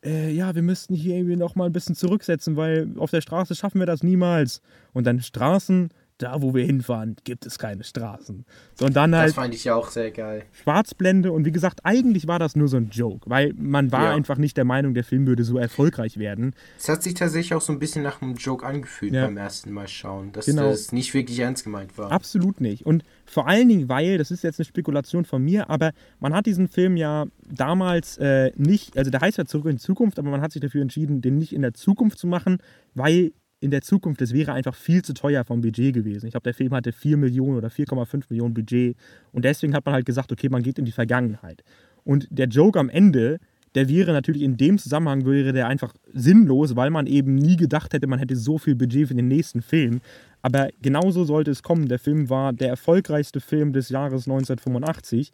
äh, 0.04 0.30
ja, 0.32 0.54
wir 0.54 0.62
müssten 0.62 0.94
hier 0.94 1.16
irgendwie 1.16 1.36
nochmal 1.36 1.68
ein 1.68 1.72
bisschen 1.72 1.94
zurücksetzen, 1.94 2.56
weil 2.56 2.88
auf 2.96 3.10
der 3.10 3.20
Straße 3.20 3.54
schaffen 3.54 3.78
wir 3.78 3.86
das 3.86 4.02
niemals. 4.02 4.60
Und 4.92 5.06
dann 5.06 5.20
Straßen 5.20 5.90
da 6.18 6.40
wo 6.40 6.54
wir 6.54 6.64
hinfahren, 6.64 7.16
gibt 7.24 7.44
es 7.44 7.58
keine 7.58 7.82
Straßen. 7.82 8.44
So, 8.74 8.86
und 8.86 8.94
dann 8.94 9.14
halt 9.14 9.28
das 9.28 9.34
fand 9.34 9.54
ich 9.54 9.64
ja 9.64 9.74
auch 9.74 9.90
sehr 9.90 10.10
geil. 10.10 10.44
Schwarzblende 10.52 11.32
und 11.32 11.44
wie 11.44 11.52
gesagt, 11.52 11.80
eigentlich 11.84 12.28
war 12.28 12.38
das 12.38 12.54
nur 12.54 12.68
so 12.68 12.76
ein 12.76 12.90
Joke, 12.90 13.28
weil 13.28 13.52
man 13.56 13.90
war 13.90 14.04
ja. 14.04 14.14
einfach 14.14 14.38
nicht 14.38 14.56
der 14.56 14.64
Meinung, 14.64 14.94
der 14.94 15.04
Film 15.04 15.26
würde 15.26 15.42
so 15.42 15.58
erfolgreich 15.58 16.18
werden. 16.18 16.54
Es 16.78 16.88
hat 16.88 17.02
sich 17.02 17.14
tatsächlich 17.14 17.54
auch 17.54 17.60
so 17.60 17.72
ein 17.72 17.78
bisschen 17.78 18.02
nach 18.02 18.22
einem 18.22 18.34
Joke 18.34 18.64
angefühlt 18.64 19.12
ja. 19.12 19.24
beim 19.24 19.36
ersten 19.36 19.72
Mal 19.72 19.88
schauen, 19.88 20.32
dass 20.32 20.46
genau. 20.46 20.70
das 20.70 20.92
nicht 20.92 21.12
wirklich 21.14 21.38
ernst 21.40 21.64
gemeint 21.64 21.98
war. 21.98 22.12
Absolut 22.12 22.60
nicht. 22.60 22.86
Und 22.86 23.02
vor 23.26 23.48
allen 23.48 23.68
Dingen, 23.68 23.88
weil, 23.88 24.18
das 24.18 24.30
ist 24.30 24.44
jetzt 24.44 24.60
eine 24.60 24.66
Spekulation 24.66 25.24
von 25.24 25.42
mir, 25.42 25.68
aber 25.68 25.92
man 26.20 26.32
hat 26.32 26.46
diesen 26.46 26.68
Film 26.68 26.96
ja 26.96 27.26
damals 27.50 28.18
äh, 28.18 28.52
nicht, 28.56 28.96
also 28.96 29.10
der 29.10 29.20
heißt 29.20 29.38
ja 29.38 29.46
zurück 29.46 29.66
in 29.66 29.76
die 29.76 29.82
Zukunft, 29.82 30.18
aber 30.18 30.30
man 30.30 30.40
hat 30.40 30.52
sich 30.52 30.62
dafür 30.62 30.82
entschieden, 30.82 31.22
den 31.22 31.38
nicht 31.38 31.52
in 31.52 31.62
der 31.62 31.74
Zukunft 31.74 32.18
zu 32.18 32.26
machen, 32.26 32.58
weil 32.94 33.32
in 33.64 33.70
der 33.70 33.80
Zukunft, 33.80 34.20
das 34.20 34.34
wäre 34.34 34.52
einfach 34.52 34.74
viel 34.74 35.02
zu 35.02 35.14
teuer 35.14 35.42
vom 35.42 35.62
Budget 35.62 35.94
gewesen. 35.94 36.26
Ich 36.26 36.32
glaube, 36.32 36.44
der 36.44 36.52
Film 36.52 36.74
hatte 36.74 36.92
4 36.92 37.16
Millionen 37.16 37.56
oder 37.56 37.68
4,5 37.68 38.24
Millionen 38.28 38.52
Budget. 38.52 38.94
Und 39.32 39.46
deswegen 39.46 39.74
hat 39.74 39.86
man 39.86 39.94
halt 39.94 40.04
gesagt, 40.04 40.30
okay, 40.30 40.50
man 40.50 40.62
geht 40.62 40.78
in 40.78 40.84
die 40.84 40.92
Vergangenheit. 40.92 41.64
Und 42.04 42.28
der 42.30 42.46
Joke 42.46 42.78
am 42.78 42.90
Ende, 42.90 43.40
der 43.74 43.88
wäre 43.88 44.12
natürlich 44.12 44.42
in 44.42 44.58
dem 44.58 44.76
Zusammenhang, 44.76 45.24
wäre 45.24 45.54
der 45.54 45.66
einfach 45.66 45.94
sinnlos, 46.12 46.76
weil 46.76 46.90
man 46.90 47.06
eben 47.06 47.36
nie 47.36 47.56
gedacht 47.56 47.94
hätte, 47.94 48.06
man 48.06 48.18
hätte 48.18 48.36
so 48.36 48.58
viel 48.58 48.74
Budget 48.74 49.08
für 49.08 49.14
den 49.14 49.28
nächsten 49.28 49.62
Film. 49.62 50.02
Aber 50.42 50.68
genauso 50.82 51.24
sollte 51.24 51.50
es 51.50 51.62
kommen. 51.62 51.88
Der 51.88 51.98
Film 51.98 52.28
war 52.28 52.52
der 52.52 52.68
erfolgreichste 52.68 53.40
Film 53.40 53.72
des 53.72 53.88
Jahres 53.88 54.28
1985. 54.28 55.32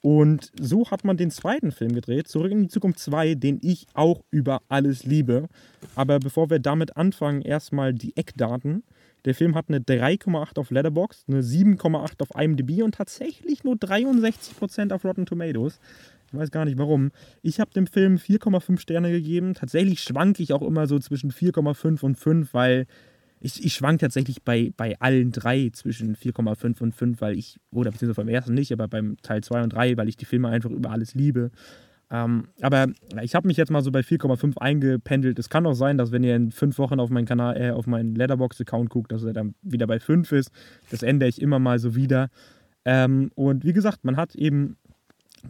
Und 0.00 0.52
so 0.60 0.90
hat 0.90 1.04
man 1.04 1.16
den 1.16 1.30
zweiten 1.30 1.72
Film 1.72 1.92
gedreht, 1.92 2.28
Zurück 2.28 2.52
in 2.52 2.62
die 2.62 2.68
Zukunft 2.68 3.00
2, 3.00 3.34
den 3.34 3.58
ich 3.62 3.86
auch 3.94 4.22
über 4.30 4.60
alles 4.68 5.04
liebe. 5.04 5.48
Aber 5.94 6.18
bevor 6.20 6.50
wir 6.50 6.60
damit 6.60 6.96
anfangen, 6.96 7.42
erstmal 7.42 7.92
die 7.92 8.16
Eckdaten. 8.16 8.84
Der 9.24 9.34
Film 9.34 9.56
hat 9.56 9.66
eine 9.68 9.80
3,8 9.80 10.58
auf 10.58 10.70
Letterboxd, 10.70 11.28
eine 11.28 11.42
7,8 11.42 12.22
auf 12.22 12.40
IMDb 12.40 12.82
und 12.82 12.94
tatsächlich 12.94 13.64
nur 13.64 13.74
63% 13.74 14.92
auf 14.92 15.04
Rotten 15.04 15.26
Tomatoes. 15.26 15.80
Ich 16.30 16.38
weiß 16.38 16.50
gar 16.50 16.64
nicht 16.64 16.78
warum. 16.78 17.10
Ich 17.42 17.58
habe 17.58 17.72
dem 17.72 17.86
Film 17.86 18.16
4,5 18.16 18.78
Sterne 18.78 19.10
gegeben. 19.10 19.54
Tatsächlich 19.54 20.00
schwanke 20.00 20.42
ich 20.42 20.52
auch 20.52 20.62
immer 20.62 20.86
so 20.86 20.98
zwischen 20.98 21.32
4,5 21.32 22.02
und 22.02 22.16
5, 22.16 22.54
weil 22.54 22.86
ich, 23.40 23.64
ich 23.64 23.74
schwank 23.74 24.00
tatsächlich 24.00 24.42
bei, 24.42 24.72
bei 24.76 24.98
allen 25.00 25.32
drei 25.32 25.70
zwischen 25.72 26.16
4,5 26.16 26.80
und 26.80 26.94
5, 26.94 27.20
weil 27.20 27.38
ich, 27.38 27.58
oder 27.70 27.90
beziehungsweise 27.90 28.24
beim 28.24 28.34
ersten 28.34 28.54
nicht, 28.54 28.72
aber 28.72 28.88
beim 28.88 29.16
Teil 29.22 29.42
2 29.42 29.62
und 29.62 29.72
3, 29.72 29.96
weil 29.96 30.08
ich 30.08 30.16
die 30.16 30.24
Filme 30.24 30.48
einfach 30.48 30.70
über 30.70 30.90
alles 30.90 31.14
liebe. 31.14 31.50
Ähm, 32.10 32.48
aber 32.62 32.86
ich 33.22 33.34
habe 33.34 33.46
mich 33.46 33.58
jetzt 33.58 33.70
mal 33.70 33.82
so 33.82 33.92
bei 33.92 34.00
4,5 34.00 34.56
eingependelt. 34.58 35.38
Es 35.38 35.50
kann 35.50 35.66
auch 35.66 35.74
sein, 35.74 35.98
dass 35.98 36.10
wenn 36.10 36.24
ihr 36.24 36.36
in 36.36 36.50
fünf 36.50 36.78
Wochen 36.78 37.00
auf 37.00 37.10
meinen 37.10 37.26
Kanal, 37.26 37.60
äh, 37.60 37.70
auf 37.70 37.86
meinen 37.86 38.14
Letterbox-Account 38.14 38.88
guckt, 38.88 39.12
dass 39.12 39.24
er 39.24 39.34
dann 39.34 39.54
wieder 39.62 39.86
bei 39.86 40.00
5 40.00 40.32
ist. 40.32 40.50
Das 40.90 41.02
ändere 41.02 41.28
ich 41.28 41.40
immer 41.40 41.58
mal 41.58 41.78
so 41.78 41.94
wieder. 41.94 42.30
Ähm, 42.84 43.30
und 43.34 43.64
wie 43.64 43.74
gesagt, 43.74 44.04
man 44.04 44.16
hat 44.16 44.34
eben 44.34 44.78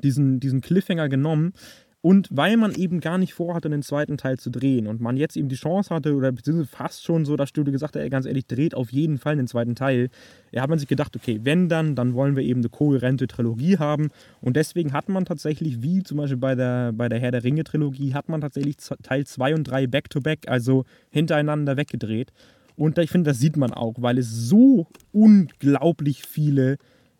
diesen, 0.03 0.41
diesen 0.41 0.61
Cliffhanger 0.61 1.09
genommen, 1.09 1.53
und 2.01 2.29
weil 2.31 2.57
man 2.57 2.75
eben 2.75 3.01
gar 3.01 3.19
nicht 3.19 3.35
vorhatte, 3.35 3.69
den 3.69 3.83
zweiten 3.83 4.17
Teil 4.17 4.39
zu 4.39 4.51
drehen 4.51 4.87
und 4.87 5.01
man 5.01 5.17
jetzt 5.17 5.37
eben 5.37 5.49
die 5.49 5.57
Chance 5.57 5.93
hatte, 5.93 6.15
oder 6.15 6.31
beziehungsweise 6.31 6.69
fast 6.69 7.05
schon 7.05 7.25
so 7.25 7.37
das 7.37 7.49
Studio 7.49 7.73
gesagt 7.73 7.97
hat, 7.97 8.03
ey, 8.03 8.09
ganz 8.09 8.25
ehrlich, 8.25 8.47
dreht 8.47 8.75
auf 8.75 8.93
jeden 8.93 9.19
Fall 9.19 9.37
den 9.37 9.49
zweiten 9.49 9.75
Teil, 9.75 10.09
ja, 10.53 10.63
hat 10.63 10.71
man 10.71 10.79
sich 10.79 10.87
gedacht, 10.87 11.17
okay, 11.17 11.41
wenn 11.43 11.69
dann, 11.69 11.97
dann 11.97 12.15
wollen 12.15 12.37
wir 12.37 12.45
eben 12.45 12.61
eine 12.61 12.69
kohärente 12.69 13.27
Trilogie 13.27 13.79
haben. 13.79 14.11
Und 14.41 14.57
deswegen 14.57 14.93
hat 14.93 15.09
man 15.09 15.25
tatsächlich, 15.25 15.83
wie 15.83 16.05
zum 16.05 16.19
Beispiel 16.19 16.37
bei 16.37 16.55
der, 16.55 16.93
bei 16.93 17.09
der 17.09 17.19
Herr 17.19 17.33
der 17.33 17.43
Ringe-Trilogie, 17.43 18.15
hat 18.15 18.29
man 18.29 18.41
tatsächlich 18.41 18.77
Teil 19.03 19.27
2 19.27 19.55
und 19.57 19.65
3 19.65 19.89
back-to-back, 19.89 20.47
also 20.47 20.85
hintereinander 21.11 21.77
weggedreht. 21.77 22.33
Und 22.77 22.97
ich 22.99 23.11
finde, 23.11 23.31
das 23.31 23.41
sieht 23.41 23.57
man 23.57 23.73
auch, 23.73 23.95
weil 23.99 24.19
es 24.19 24.31
so 24.31 24.87
unglaublich 25.11 26.25
viele, 26.25 26.77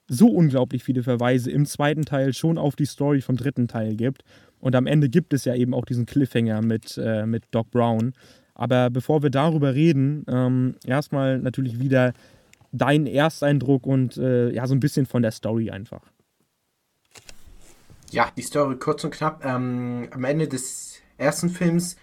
so 0.07 0.29
unglaublich 0.29 0.85
viele 0.85 1.03
Verweise 1.03 1.51
im 1.51 1.67
zweiten 1.67 2.05
Teil 2.05 2.33
schon 2.33 2.59
auf 2.59 2.77
die 2.77 2.87
Story 2.87 3.21
vom 3.21 3.37
dritten 3.37 3.67
Teil 3.67 3.97
gibt. 3.97 4.23
Und 4.61 4.75
am 4.75 4.87
Ende 4.87 5.09
gibt 5.09 5.33
es 5.33 5.45
ja 5.45 5.55
eben 5.55 5.75
auch 5.75 5.85
diesen 5.85 6.07
Cliffhanger 6.07 6.63
mit, 6.63 6.99
äh, 7.03 7.27
mit 7.27 7.45
Doc 7.51 7.71
Brown. 7.71 8.13
Aber 8.55 8.91
bevor 8.91 9.23
wir 9.23 9.31
darüber 9.31 9.75
reden, 9.75 10.25
ähm, 10.29 10.75
erstmal 10.85 11.39
natürlich 11.39 11.79
wieder 11.79 12.13
dein 12.73 13.07
Ersteindruck 13.07 13.87
und 13.87 14.17
äh, 14.17 14.51
ja, 14.51 14.67
so 14.67 14.75
ein 14.75 14.81
bisschen 14.81 15.07
von 15.07 15.23
der 15.23 15.31
Story 15.31 15.71
einfach. 15.71 16.03
Ja, 18.11 18.31
die 18.37 18.43
Story 18.43 18.77
kurz 18.77 19.05
und 19.05 19.13
knapp. 19.13 19.45
Ähm, 19.45 20.09
am 20.11 20.25
Ende 20.25 20.49
des 20.49 21.01
ersten 21.19 21.51
Films 21.51 21.97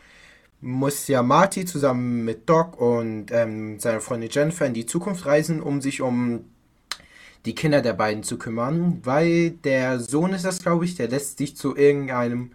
muss 0.62 1.08
ja 1.08 1.24
Marty 1.24 1.66
zusammen 1.66 2.24
mit 2.24 2.50
Doc 2.50 2.80
und 2.80 3.32
ähm, 3.32 3.80
seiner 3.80 4.02
Freundin 4.02 4.30
Jennifer 4.32 4.66
in 4.66 4.74
die 4.74 4.86
Zukunft 4.86 5.26
reisen, 5.26 5.62
um 5.62 5.82
sich 5.82 6.02
um 6.02 6.46
die 7.46 7.56
Kinder 7.56 7.82
der 7.82 7.94
beiden 7.94 8.24
zu 8.24 8.38
kümmern, 8.38 9.00
weil 9.04 9.52
der 9.52 10.00
Sohn 10.00 10.34
ist 10.34 10.46
das, 10.46 10.62
glaube 10.62 10.86
ich, 10.86 10.96
der 10.96 11.08
lässt 11.08 11.38
sich 11.38 11.56
zu 11.56 11.76
irgendeinem, 11.76 12.52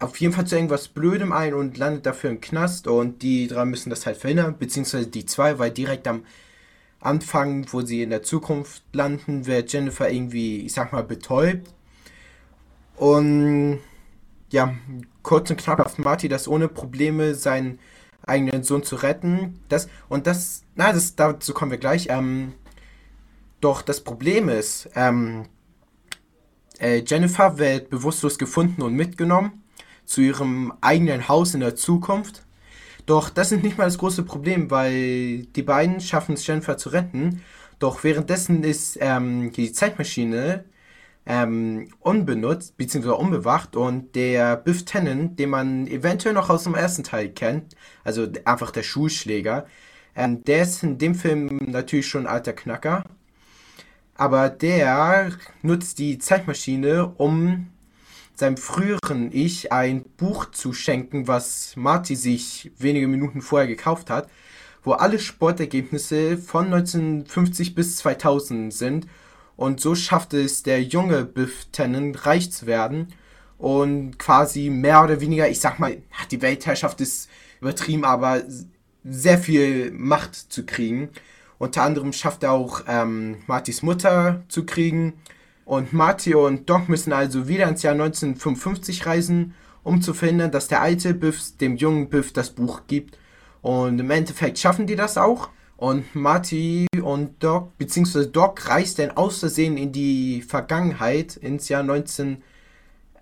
auf 0.00 0.16
jeden 0.20 0.32
Fall 0.32 0.46
zu 0.46 0.56
irgendwas 0.56 0.88
Blödem 0.88 1.32
ein 1.32 1.54
und 1.54 1.78
landet 1.78 2.06
dafür 2.06 2.30
im 2.30 2.40
Knast 2.40 2.88
und 2.88 3.22
die 3.22 3.46
drei 3.46 3.64
müssen 3.64 3.90
das 3.90 4.06
halt 4.06 4.16
verhindern, 4.16 4.56
beziehungsweise 4.58 5.06
die 5.06 5.26
zwei, 5.26 5.58
weil 5.58 5.70
direkt 5.70 6.08
am 6.08 6.24
Anfang, 7.00 7.66
wo 7.72 7.82
sie 7.82 8.02
in 8.02 8.10
der 8.10 8.22
Zukunft 8.22 8.82
landen, 8.92 9.46
wird 9.46 9.72
Jennifer 9.72 10.10
irgendwie, 10.10 10.60
ich 10.66 10.72
sag 10.72 10.92
mal, 10.92 11.04
betäubt. 11.04 11.72
Und 12.96 13.78
ja, 14.50 14.74
kurz 15.22 15.50
und 15.50 15.58
knapp 15.58 15.78
schafft 15.78 15.98
Marty 16.00 16.28
das 16.28 16.48
ohne 16.48 16.68
Probleme, 16.68 17.34
seinen 17.34 17.78
eigenen 18.26 18.64
Sohn 18.64 18.82
zu 18.82 18.96
retten. 18.96 19.60
Das, 19.68 19.88
und 20.08 20.26
das, 20.26 20.64
na, 20.74 20.92
das, 20.92 21.14
dazu 21.14 21.54
kommen 21.54 21.70
wir 21.70 21.78
gleich. 21.78 22.08
Ähm, 22.10 22.54
doch 23.60 23.82
das 23.82 24.02
Problem 24.02 24.48
ist, 24.48 24.88
ähm, 24.94 25.46
äh, 26.80 27.02
Jennifer 27.04 27.58
wird 27.58 27.90
bewusstlos 27.90 28.38
gefunden 28.38 28.82
und 28.82 28.94
mitgenommen 28.94 29.64
zu 30.04 30.20
ihrem 30.20 30.72
eigenen 30.80 31.28
Haus 31.28 31.54
in 31.54 31.60
der 31.60 31.76
Zukunft. 31.76 32.44
Doch 33.06 33.30
das 33.30 33.52
ist 33.52 33.62
nicht 33.62 33.78
mal 33.78 33.84
das 33.84 33.98
große 33.98 34.22
Problem, 34.22 34.70
weil 34.70 35.46
die 35.46 35.62
beiden 35.62 36.00
schaffen 36.00 36.34
es, 36.34 36.46
Jennifer 36.46 36.76
zu 36.76 36.90
retten. 36.90 37.42
Doch 37.78 38.04
währenddessen 38.04 38.64
ist 38.64 38.98
ähm, 39.00 39.52
die 39.52 39.72
Zeitmaschine 39.72 40.64
ähm, 41.26 41.88
unbenutzt 42.00 42.76
bzw. 42.76 43.10
unbewacht 43.10 43.76
und 43.76 44.14
der 44.14 44.56
Biff 44.56 44.84
Tannen, 44.84 45.36
den 45.36 45.50
man 45.50 45.86
eventuell 45.86 46.34
noch 46.34 46.50
aus 46.50 46.64
dem 46.64 46.74
ersten 46.74 47.04
Teil 47.04 47.30
kennt, 47.30 47.76
also 48.04 48.26
einfach 48.44 48.70
der 48.70 48.82
Schulschläger, 48.82 49.66
ähm, 50.16 50.42
der 50.44 50.62
ist 50.62 50.82
in 50.82 50.98
dem 50.98 51.14
Film 51.14 51.58
natürlich 51.66 52.08
schon 52.08 52.26
ein 52.26 52.32
alter 52.32 52.52
Knacker 52.52 53.04
aber 54.18 54.50
der 54.50 55.32
nutzt 55.62 55.98
die 55.98 56.18
Zeitmaschine, 56.18 57.06
um 57.16 57.68
seinem 58.34 58.56
früheren 58.56 59.30
Ich 59.32 59.72
ein 59.72 60.04
Buch 60.16 60.50
zu 60.50 60.72
schenken, 60.72 61.26
was 61.26 61.74
Marty 61.76 62.16
sich 62.16 62.70
wenige 62.78 63.08
Minuten 63.08 63.40
vorher 63.40 63.68
gekauft 63.68 64.10
hat, 64.10 64.28
wo 64.82 64.92
alle 64.92 65.18
Sportergebnisse 65.18 66.36
von 66.36 66.66
1950 66.66 67.74
bis 67.74 67.96
2000 67.98 68.74
sind. 68.74 69.06
Und 69.56 69.80
so 69.80 69.94
schafft 69.94 70.34
es 70.34 70.62
der 70.62 70.82
junge 70.82 71.24
Biff 71.24 71.66
Tannen, 71.72 72.14
reich 72.14 72.52
zu 72.52 72.66
werden 72.66 73.08
und 73.56 74.18
quasi 74.18 74.70
mehr 74.70 75.02
oder 75.02 75.20
weniger, 75.20 75.48
ich 75.48 75.60
sag 75.60 75.78
mal, 75.78 75.96
die 76.30 76.42
Weltherrschaft 76.42 77.00
ist 77.00 77.28
übertrieben, 77.60 78.04
aber 78.04 78.42
sehr 79.04 79.38
viel 79.38 79.90
Macht 79.92 80.34
zu 80.34 80.66
kriegen. 80.66 81.10
Unter 81.58 81.82
anderem 81.82 82.12
schafft 82.12 82.44
er 82.44 82.52
auch 82.52 82.82
ähm, 82.86 83.38
Martys 83.46 83.82
Mutter 83.82 84.42
zu 84.48 84.64
kriegen. 84.64 85.14
Und 85.64 85.92
Marty 85.92 86.34
und 86.34 86.70
Doc 86.70 86.88
müssen 86.88 87.12
also 87.12 87.48
wieder 87.48 87.68
ins 87.68 87.82
Jahr 87.82 87.92
1955 87.92 89.04
reisen, 89.04 89.54
um 89.82 90.00
zu 90.00 90.14
verhindern, 90.14 90.50
dass 90.50 90.68
der 90.68 90.80
alte 90.80 91.14
Biff 91.14 91.56
dem 91.58 91.76
jungen 91.76 92.08
Biff 92.08 92.32
das 92.32 92.50
Buch 92.50 92.82
gibt. 92.86 93.18
Und 93.60 93.98
im 93.98 94.10
Endeffekt 94.10 94.58
schaffen 94.58 94.86
die 94.86 94.96
das 94.96 95.18
auch. 95.18 95.50
Und 95.76 96.14
Marty 96.14 96.86
und 97.02 97.42
Doc, 97.42 97.76
beziehungsweise 97.78 98.28
Doc 98.28 98.68
reist 98.68 98.98
dann 98.98 99.12
aus 99.12 99.38
Versehen 99.40 99.76
in 99.76 99.92
die 99.92 100.42
Vergangenheit, 100.42 101.36
ins 101.36 101.68
Jahr 101.68 101.82
19, 101.82 102.42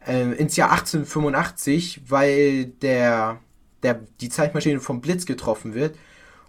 äh, 0.07 0.33
ins 0.33 0.57
Jahr 0.57 0.71
1885, 0.71 2.03
weil 2.09 2.67
der, 2.67 3.41
der, 3.83 4.01
die 4.21 4.31
Zeitmaschine 4.31 4.81
vom 4.81 5.01
Blitz 5.01 5.27
getroffen 5.27 5.75
wird. 5.75 5.97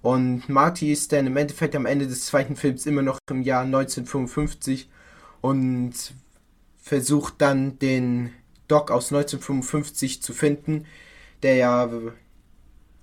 Und 0.02 0.48
Marty 0.48 0.92
ist 0.92 1.12
dann 1.12 1.28
im 1.28 1.38
Endeffekt 1.38 1.76
am 1.76 1.86
Ende 1.86 2.08
des 2.08 2.26
zweiten 2.26 2.56
Films 2.56 2.86
immer 2.86 3.02
noch 3.02 3.20
im 3.30 3.42
Jahr 3.42 3.64
1955 3.64 4.90
und 5.42 5.94
versucht 6.78 7.36
dann 7.40 7.80
den 7.80 8.32
Doc 8.68 8.92
aus 8.92 9.12
1955 9.12 10.22
zu 10.22 10.34
finden, 10.34 10.86
der 11.44 11.56
ja 11.56 11.90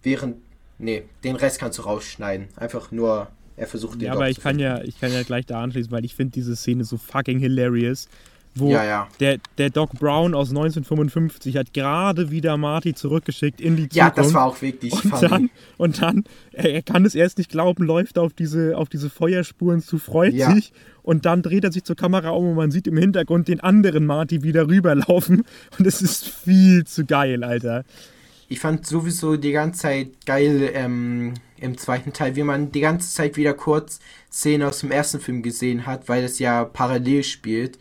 während. 0.02 0.36
Nee, 0.78 1.04
den 1.22 1.36
Rest 1.36 1.60
kannst 1.60 1.78
du 1.78 1.82
rausschneiden. 1.82 2.48
Einfach 2.56 2.90
nur, 2.90 3.28
er 3.56 3.66
versucht 3.66 4.00
den 4.00 4.06
Ja, 4.06 4.12
Doc 4.12 4.22
aber 4.22 4.30
ich 4.30 4.40
kann 4.40 4.58
ja, 4.58 4.82
ich 4.82 4.98
kann 4.98 5.12
ja 5.12 5.22
gleich 5.22 5.46
da 5.46 5.62
anschließen, 5.62 5.92
weil 5.92 6.04
ich 6.04 6.14
finde 6.14 6.32
diese 6.32 6.56
Szene 6.56 6.84
so 6.84 6.96
fucking 6.96 7.38
hilarious 7.38 8.08
wo 8.56 8.70
ja, 8.70 8.84
ja. 8.84 9.08
Der, 9.18 9.38
der 9.58 9.70
Doc 9.70 9.92
Brown 9.94 10.34
aus 10.34 10.50
1955 10.50 11.56
hat 11.56 11.74
gerade 11.74 12.30
wieder 12.30 12.56
Marty 12.56 12.94
zurückgeschickt 12.94 13.60
in 13.60 13.76
die 13.76 13.88
Zukunft. 13.88 13.96
Ja, 13.96 14.10
das 14.10 14.32
war 14.32 14.44
auch 14.44 14.62
wirklich 14.62 14.92
und 14.92 15.02
funny. 15.02 15.28
Dann, 15.28 15.50
und 15.76 16.02
dann, 16.02 16.24
er, 16.52 16.72
er, 16.72 16.82
kann 16.82 17.04
es 17.04 17.14
erst 17.14 17.38
nicht 17.38 17.50
glauben, 17.50 17.84
läuft 17.84 18.18
auf 18.18 18.32
diese, 18.32 18.76
auf 18.76 18.88
diese 18.88 19.10
Feuerspuren 19.10 19.80
zu, 19.80 19.98
freut 19.98 20.34
ja. 20.34 20.52
sich 20.52 20.72
und 21.02 21.26
dann 21.26 21.42
dreht 21.42 21.64
er 21.64 21.72
sich 21.72 21.84
zur 21.84 21.96
Kamera 21.96 22.30
um 22.30 22.50
und 22.50 22.54
man 22.54 22.70
sieht 22.70 22.86
im 22.86 22.96
Hintergrund 22.96 23.48
den 23.48 23.60
anderen 23.60 24.06
Marty 24.06 24.42
wieder 24.44 24.68
rüberlaufen 24.68 25.44
und 25.78 25.86
es 25.86 26.00
ist 26.00 26.28
viel 26.28 26.84
zu 26.84 27.04
geil, 27.04 27.42
Alter. 27.42 27.84
Ich 28.48 28.60
fand 28.60 28.86
sowieso 28.86 29.36
die 29.36 29.52
ganze 29.52 29.80
Zeit 29.80 30.26
geil 30.26 30.70
ähm, 30.74 31.34
im 31.58 31.76
zweiten 31.76 32.12
Teil, 32.12 32.36
wie 32.36 32.42
man 32.44 32.70
die 32.70 32.80
ganze 32.80 33.12
Zeit 33.12 33.36
wieder 33.36 33.54
kurz 33.54 33.98
Szenen 34.30 34.68
aus 34.68 34.80
dem 34.80 34.92
ersten 34.92 35.18
Film 35.18 35.42
gesehen 35.42 35.86
hat, 35.86 36.08
weil 36.08 36.22
es 36.22 36.38
ja 36.38 36.64
parallel 36.64 37.24
spielt 37.24 37.78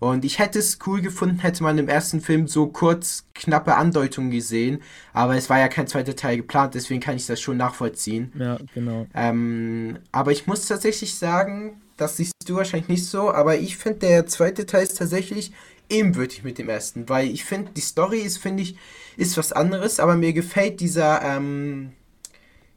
und 0.00 0.24
ich 0.24 0.38
hätte 0.38 0.58
es 0.58 0.78
cool 0.86 1.02
gefunden, 1.02 1.40
hätte 1.40 1.62
man 1.62 1.76
im 1.76 1.86
ersten 1.86 2.22
Film 2.22 2.48
so 2.48 2.68
kurz 2.68 3.26
knappe 3.34 3.76
Andeutungen 3.76 4.30
gesehen. 4.30 4.82
Aber 5.12 5.36
es 5.36 5.50
war 5.50 5.58
ja 5.58 5.68
kein 5.68 5.86
zweiter 5.86 6.16
Teil 6.16 6.38
geplant, 6.38 6.74
deswegen 6.74 7.00
kann 7.00 7.16
ich 7.16 7.26
das 7.26 7.38
schon 7.38 7.58
nachvollziehen. 7.58 8.32
Ja, 8.38 8.58
genau. 8.74 9.06
Ähm, 9.14 9.98
aber 10.10 10.32
ich 10.32 10.46
muss 10.46 10.66
tatsächlich 10.66 11.16
sagen, 11.16 11.82
das 11.98 12.16
siehst 12.16 12.32
du 12.46 12.56
wahrscheinlich 12.56 12.88
nicht 12.88 13.06
so, 13.06 13.30
aber 13.30 13.58
ich 13.58 13.76
finde, 13.76 13.98
der 13.98 14.26
zweite 14.26 14.64
Teil 14.64 14.84
ist 14.84 14.96
tatsächlich 14.96 15.52
ebenwürdig 15.90 16.44
mit 16.44 16.56
dem 16.56 16.70
ersten, 16.70 17.10
weil 17.10 17.28
ich 17.28 17.44
finde, 17.44 17.72
die 17.76 17.82
Story 17.82 18.20
ist, 18.20 18.38
finde 18.38 18.62
ich, 18.62 18.78
ist 19.18 19.36
was 19.36 19.52
anderes, 19.52 20.00
aber 20.00 20.16
mir 20.16 20.32
gefällt 20.32 20.80
dieser, 20.80 21.20
ähm, 21.22 21.92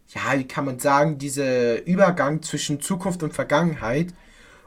ja, 0.10 0.38
wie 0.38 0.44
kann 0.44 0.66
man 0.66 0.80
sagen, 0.80 1.20
dieser 1.20 1.86
Übergang 1.88 2.42
zwischen 2.42 2.82
Zukunft 2.82 3.24
und 3.24 3.34
Vergangenheit 3.34 4.14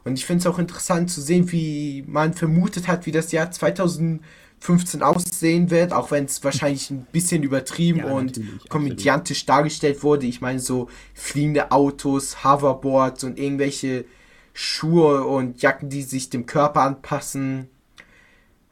und 0.06 0.14
ich 0.14 0.24
finde 0.24 0.40
es 0.42 0.46
auch 0.46 0.60
interessant 0.60 1.10
zu 1.10 1.20
sehen, 1.20 1.50
wie 1.50 2.04
man 2.06 2.32
vermutet 2.32 2.86
hat, 2.86 3.06
wie 3.06 3.10
das 3.10 3.32
Jahr 3.32 3.50
2015 3.50 5.02
aussehen 5.02 5.72
wird, 5.72 5.92
auch 5.92 6.12
wenn 6.12 6.26
es 6.26 6.44
wahrscheinlich 6.44 6.90
ein 6.90 7.08
bisschen 7.10 7.42
übertrieben 7.42 7.98
ja, 7.98 8.12
und 8.12 8.40
komödiantisch 8.68 9.42
absolut. 9.42 9.58
dargestellt 9.58 10.04
wurde. 10.04 10.26
Ich 10.26 10.40
meine, 10.40 10.60
so 10.60 10.88
fliegende 11.12 11.72
Autos, 11.72 12.44
Hoverboards 12.44 13.24
und 13.24 13.36
irgendwelche 13.36 14.04
Schuhe 14.52 15.24
und 15.24 15.60
Jacken, 15.60 15.88
die 15.88 16.02
sich 16.02 16.30
dem 16.30 16.46
Körper 16.46 16.82
anpassen. 16.82 17.66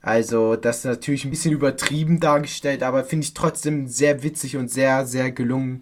Also, 0.03 0.55
das 0.55 0.79
ist 0.79 0.85
natürlich 0.85 1.25
ein 1.25 1.31
bisschen 1.31 1.53
übertrieben 1.53 2.21
dargestellt, 2.21 2.85
aber 2.85 3.03
finde 3.03 3.25
ich 3.25 3.35
trotzdem 3.35 3.89
sehr 3.89 4.23
witzig 4.23 4.57
und 4.57 4.71
sehr, 4.71 5.05
sehr 5.05 5.33
gelungen. 5.33 5.81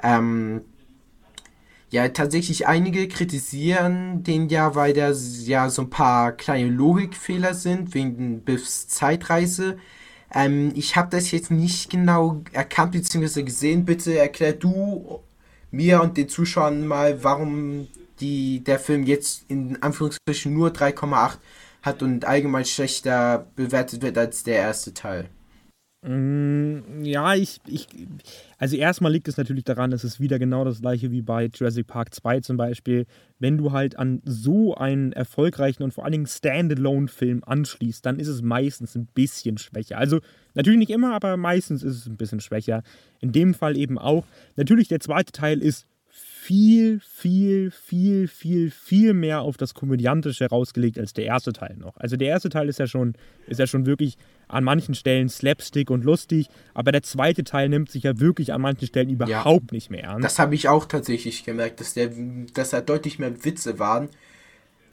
Ähm, 0.00 0.62
ja, 1.90 2.08
tatsächlich 2.08 2.66
einige 2.66 3.06
kritisieren 3.08 4.22
den 4.24 4.48
ja, 4.48 4.74
weil 4.74 4.92
da 4.92 5.12
ja 5.12 5.70
so 5.70 5.82
ein 5.82 5.90
paar 5.90 6.32
kleine 6.32 6.68
Logikfehler 6.68 7.54
sind, 7.54 7.94
wegen 7.94 8.40
Biffs 8.40 8.88
Zeitreise. 8.88 9.78
Ähm, 10.34 10.72
ich 10.74 10.96
habe 10.96 11.10
das 11.10 11.30
jetzt 11.30 11.50
nicht 11.50 11.90
genau 11.90 12.42
erkannt 12.52 12.92
bzw. 12.92 13.42
gesehen. 13.42 13.84
Bitte 13.84 14.18
erklär 14.18 14.52
du 14.54 15.20
mir 15.70 16.02
und 16.02 16.16
den 16.16 16.28
Zuschauern 16.28 16.86
mal, 16.86 17.22
warum 17.22 17.88
die, 18.20 18.64
der 18.64 18.78
Film 18.80 19.04
jetzt 19.04 19.44
in 19.48 19.80
Anführungsstrichen 19.82 20.52
nur 20.52 20.70
3,8 20.70 21.38
hat 21.82 22.02
und 22.02 22.24
allgemein 22.24 22.64
schlechter 22.64 23.46
bewertet 23.54 24.02
wird 24.02 24.18
als 24.18 24.42
der 24.42 24.56
erste 24.56 24.92
Teil. 24.94 25.28
Mm, 26.08 27.02
ja, 27.02 27.34
ich, 27.34 27.58
ich, 27.66 27.88
also 28.58 28.76
erstmal 28.76 29.10
liegt 29.10 29.26
es 29.26 29.38
natürlich 29.38 29.64
daran, 29.64 29.90
es 29.90 30.04
ist 30.04 30.20
wieder 30.20 30.38
genau 30.38 30.64
das 30.64 30.80
gleiche 30.80 31.10
wie 31.10 31.20
bei 31.20 31.50
Jurassic 31.52 31.88
Park 31.88 32.14
2 32.14 32.40
zum 32.40 32.56
Beispiel. 32.56 33.06
Wenn 33.40 33.58
du 33.58 33.72
halt 33.72 33.98
an 33.98 34.22
so 34.24 34.76
einen 34.76 35.12
erfolgreichen 35.12 35.82
und 35.82 35.92
vor 35.92 36.04
allen 36.04 36.12
Dingen 36.12 36.26
Standalone-Film 36.28 37.42
anschließt, 37.44 38.06
dann 38.06 38.20
ist 38.20 38.28
es 38.28 38.40
meistens 38.40 38.94
ein 38.94 39.06
bisschen 39.14 39.58
schwächer. 39.58 39.98
Also 39.98 40.20
natürlich 40.54 40.78
nicht 40.78 40.90
immer, 40.90 41.12
aber 41.12 41.36
meistens 41.36 41.82
ist 41.82 41.96
es 41.96 42.06
ein 42.06 42.16
bisschen 42.16 42.40
schwächer. 42.40 42.84
In 43.20 43.32
dem 43.32 43.52
Fall 43.52 43.76
eben 43.76 43.98
auch. 43.98 44.26
Natürlich, 44.54 44.86
der 44.86 45.00
zweite 45.00 45.32
Teil 45.32 45.58
ist 45.60 45.88
viel, 46.46 47.00
viel, 47.00 47.72
viel, 47.72 48.28
viel, 48.28 48.70
viel 48.70 49.14
mehr 49.14 49.40
auf 49.40 49.56
das 49.56 49.74
Komödiantische 49.74 50.46
rausgelegt 50.46 50.96
als 50.96 51.12
der 51.12 51.24
erste 51.24 51.52
Teil 51.52 51.74
noch. 51.76 51.96
Also 51.96 52.16
der 52.16 52.28
erste 52.28 52.50
Teil 52.50 52.68
ist 52.68 52.78
ja 52.78 52.86
schon, 52.86 53.14
ist 53.48 53.58
ja 53.58 53.66
schon 53.66 53.84
wirklich 53.84 54.16
an 54.46 54.62
manchen 54.62 54.94
Stellen 54.94 55.28
slapstick 55.28 55.90
und 55.90 56.04
lustig, 56.04 56.46
aber 56.72 56.92
der 56.92 57.02
zweite 57.02 57.42
Teil 57.42 57.68
nimmt 57.68 57.90
sich 57.90 58.04
ja 58.04 58.20
wirklich 58.20 58.52
an 58.52 58.60
manchen 58.60 58.86
Stellen 58.86 59.10
überhaupt 59.10 59.72
ja, 59.72 59.74
nicht 59.74 59.90
mehr 59.90 60.08
an. 60.08 60.22
Das 60.22 60.38
habe 60.38 60.54
ich 60.54 60.68
auch 60.68 60.84
tatsächlich 60.84 61.42
gemerkt, 61.42 61.80
dass, 61.80 61.94
der, 61.94 62.12
dass 62.54 62.70
da 62.70 62.80
deutlich 62.80 63.18
mehr 63.18 63.44
Witze 63.44 63.80
waren 63.80 64.08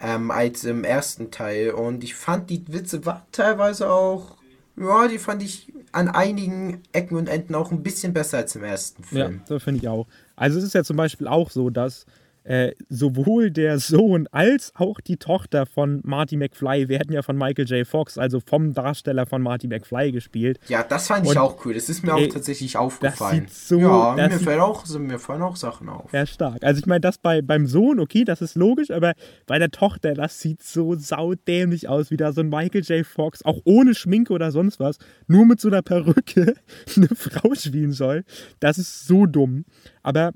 ähm, 0.01 0.31
als 0.31 0.63
im 0.63 0.83
ersten 0.83 1.29
Teil. 1.29 1.69
Und 1.69 2.03
ich 2.03 2.15
fand, 2.15 2.49
die 2.49 2.63
Witze 2.67 3.05
waren 3.05 3.21
teilweise 3.31 3.91
auch, 3.91 4.37
ja, 4.75 5.07
die 5.07 5.19
fand 5.19 5.43
ich 5.43 5.71
an 5.91 6.07
einigen 6.09 6.81
Ecken 6.93 7.15
und 7.15 7.29
Enden 7.29 7.53
auch 7.53 7.71
ein 7.71 7.83
bisschen 7.83 8.11
besser 8.11 8.39
als 8.39 8.55
im 8.55 8.63
ersten 8.63 9.03
Film. 9.03 9.35
Ja, 9.35 9.43
das 9.47 9.61
finde 9.61 9.81
ich 9.81 9.87
auch. 9.87 10.07
Also 10.35 10.57
es 10.59 10.65
ist 10.65 10.73
ja 10.73 10.83
zum 10.83 10.97
Beispiel 10.97 11.27
auch 11.27 11.49
so, 11.49 11.69
dass 11.69 12.05
äh, 12.43 12.71
sowohl 12.89 13.51
der 13.51 13.79
Sohn 13.79 14.27
als 14.31 14.73
auch 14.75 14.99
die 14.99 15.17
Tochter 15.17 15.65
von 15.65 16.01
Marty 16.03 16.37
McFly 16.37 16.89
werden 16.89 17.13
ja 17.13 17.21
von 17.21 17.37
Michael 17.37 17.65
J. 17.65 17.87
Fox, 17.87 18.17
also 18.17 18.39
vom 18.39 18.73
Darsteller 18.73 19.25
von 19.25 19.41
Marty 19.41 19.67
McFly 19.67 20.11
gespielt. 20.11 20.59
Ja, 20.67 20.83
das 20.83 21.07
fand 21.07 21.25
ich 21.25 21.37
auch 21.37 21.65
cool. 21.65 21.73
Das 21.73 21.89
ist 21.89 22.03
mir 22.03 22.13
auch 22.13 22.27
tatsächlich 22.27 22.77
aufgefallen. 22.77 23.47
So, 23.49 23.79
ja, 23.79 24.15
mir, 24.15 24.29
fällt 24.31 24.59
auch, 24.59 24.85
mir 24.97 25.19
fallen 25.19 25.41
auch 25.41 25.55
Sachen 25.55 25.89
auf. 25.89 26.11
Ja, 26.11 26.25
stark. 26.25 26.63
Also 26.63 26.79
ich 26.79 26.85
meine, 26.85 27.01
das 27.01 27.17
bei, 27.17 27.41
beim 27.41 27.65
Sohn, 27.65 27.99
okay, 27.99 28.23
das 28.23 28.41
ist 28.41 28.55
logisch, 28.55 28.91
aber 28.91 29.13
bei 29.45 29.59
der 29.59 29.71
Tochter, 29.71 30.13
das 30.13 30.39
sieht 30.39 30.61
so 30.63 30.95
saudämlich 30.95 31.87
aus, 31.87 32.11
wie 32.11 32.17
da 32.17 32.31
so 32.33 32.41
ein 32.41 32.49
Michael 32.49 32.83
J. 32.83 33.05
Fox, 33.05 33.43
auch 33.43 33.61
ohne 33.63 33.95
Schminke 33.95 34.33
oder 34.33 34.51
sonst 34.51 34.79
was, 34.79 34.97
nur 35.27 35.45
mit 35.45 35.59
so 35.59 35.69
einer 35.69 35.81
Perücke 35.81 36.55
eine 36.95 37.07
Frau 37.07 37.55
spielen 37.55 37.93
soll. 37.93 38.23
Das 38.59 38.77
ist 38.77 39.07
so 39.07 39.25
dumm. 39.25 39.65
Aber 40.01 40.31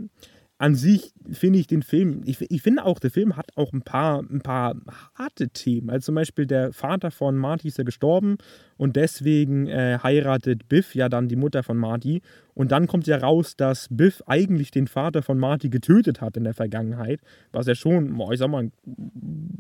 an 0.60 0.74
sich 0.74 1.14
finde 1.32 1.60
ich 1.60 1.68
den 1.68 1.84
Film, 1.84 2.24
ich, 2.26 2.42
ich 2.50 2.62
finde 2.64 2.84
auch, 2.84 3.00
der 3.00 3.12
Film 3.12 3.38
hat 3.38 3.52
auch 3.56 3.74
ein 3.74 3.84
paar, 3.84 4.22
ein 4.22 4.42
paar 4.42 4.76
harte 5.14 5.50
Themen. 5.50 5.90
Also 5.92 6.06
zum 6.06 6.16
Beispiel 6.16 6.48
der 6.48 6.74
Vater 6.74 7.12
von 7.12 7.38
Marty 7.38 7.68
ist 7.68 7.78
ja 7.78 7.84
gestorben 7.84 8.38
und 8.76 8.96
deswegen 8.96 9.68
äh, 9.68 10.00
heiratet 10.02 10.68
Biff 10.68 10.96
ja 10.96 11.10
dann 11.10 11.28
die 11.28 11.36
Mutter 11.36 11.62
von 11.62 11.78
Marty. 11.78 12.24
Und 12.56 12.72
dann 12.72 12.88
kommt 12.88 13.06
ja 13.06 13.18
raus, 13.18 13.56
dass 13.56 13.88
Biff 13.92 14.24
eigentlich 14.26 14.72
den 14.72 14.88
Vater 14.88 15.22
von 15.22 15.38
Marty 15.38 15.70
getötet 15.70 16.22
hat 16.22 16.38
in 16.38 16.44
der 16.44 16.56
Vergangenheit, 16.56 17.20
was 17.52 17.68
ja 17.68 17.76
schon, 17.76 18.20
ich 18.32 18.40
sag 18.40 18.50
mal, 18.50 18.72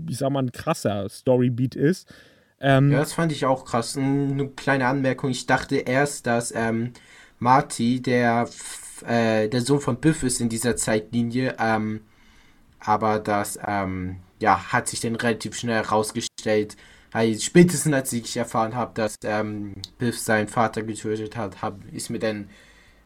ich 0.10 0.18
sag 0.18 0.32
mal 0.32 0.44
ein 0.44 0.52
krasser 0.52 1.08
Storybeat 1.10 1.76
ist. 1.76 2.12
Ähm, 2.60 2.92
ja, 2.92 3.00
das 3.00 3.14
fand 3.14 3.32
ich 3.32 3.46
auch 3.46 3.66
krass. 3.66 3.96
Eine 3.98 4.50
kleine 4.50 4.88
Anmerkung, 4.88 5.30
ich 5.30 5.46
dachte 5.46 5.76
erst, 5.76 6.26
dass 6.26 6.52
ähm, 6.56 6.94
Marty, 7.38 8.02
der 8.02 8.48
äh, 9.04 9.48
der 9.48 9.62
Sohn 9.62 9.80
von 9.80 9.98
Biff 9.98 10.24
ist 10.24 10.42
in 10.42 10.50
dieser 10.50 10.76
Zeitlinie, 10.76 11.56
ähm, 11.60 12.02
aber 12.80 13.20
das 13.20 13.60
ähm, 13.66 14.18
ja, 14.40 14.72
hat 14.72 14.88
sich 14.88 15.00
dann 15.00 15.16
relativ 15.16 15.56
schnell 15.56 15.84
herausgestellt. 15.84 16.76
Also 17.12 17.42
spätestens 17.42 17.94
als 17.94 18.13
ich 18.13 18.36
erfahren 18.38 18.76
habe, 18.76 18.92
dass 18.94 19.15
ähm, 19.24 19.76
Biff 19.98 20.19
seinen 20.19 20.48
Vater 20.48 20.84
getötet 20.84 21.36
hat, 21.36 21.62
hab, 21.62 21.80
ist 21.92 22.10
mir 22.10 22.19
dann 22.19 22.50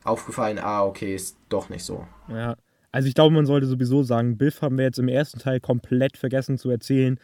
aufgefallen, 0.03 0.59
ah, 0.59 0.83
okay, 0.83 1.15
ist 1.15 1.37
doch 1.49 1.69
nicht 1.69 1.85
so. 1.85 2.05
Ja, 2.27 2.55
also 2.91 3.07
ich 3.07 3.13
glaube, 3.13 3.33
man 3.33 3.45
sollte 3.45 3.67
sowieso 3.67 4.03
sagen, 4.03 4.37
Biff 4.37 4.61
haben 4.61 4.77
wir 4.77 4.85
jetzt 4.85 4.99
im 4.99 5.07
ersten 5.07 5.39
Teil 5.39 5.59
komplett 5.59 6.17
vergessen 6.17 6.57
zu 6.57 6.69
erzählen. 6.69 7.19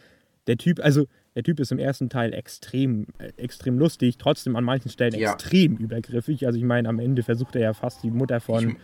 Der 0.46 0.56
Typ, 0.56 0.80
also 0.80 1.06
der 1.38 1.44
Typ 1.44 1.60
ist 1.60 1.70
im 1.70 1.78
ersten 1.78 2.08
Teil 2.08 2.34
extrem, 2.34 3.06
äh, 3.18 3.30
extrem 3.36 3.78
lustig, 3.78 4.18
trotzdem 4.18 4.56
an 4.56 4.64
manchen 4.64 4.90
Stellen 4.90 5.14
ja. 5.14 5.34
extrem 5.34 5.76
übergriffig. 5.76 6.44
Also 6.44 6.58
ich 6.58 6.64
meine, 6.64 6.88
am 6.88 6.98
Ende 6.98 7.22
versucht 7.22 7.54
er 7.54 7.62
ja 7.62 7.72
fast 7.74 8.02
die 8.02 8.10
Mutter 8.10 8.40
von, 8.40 8.74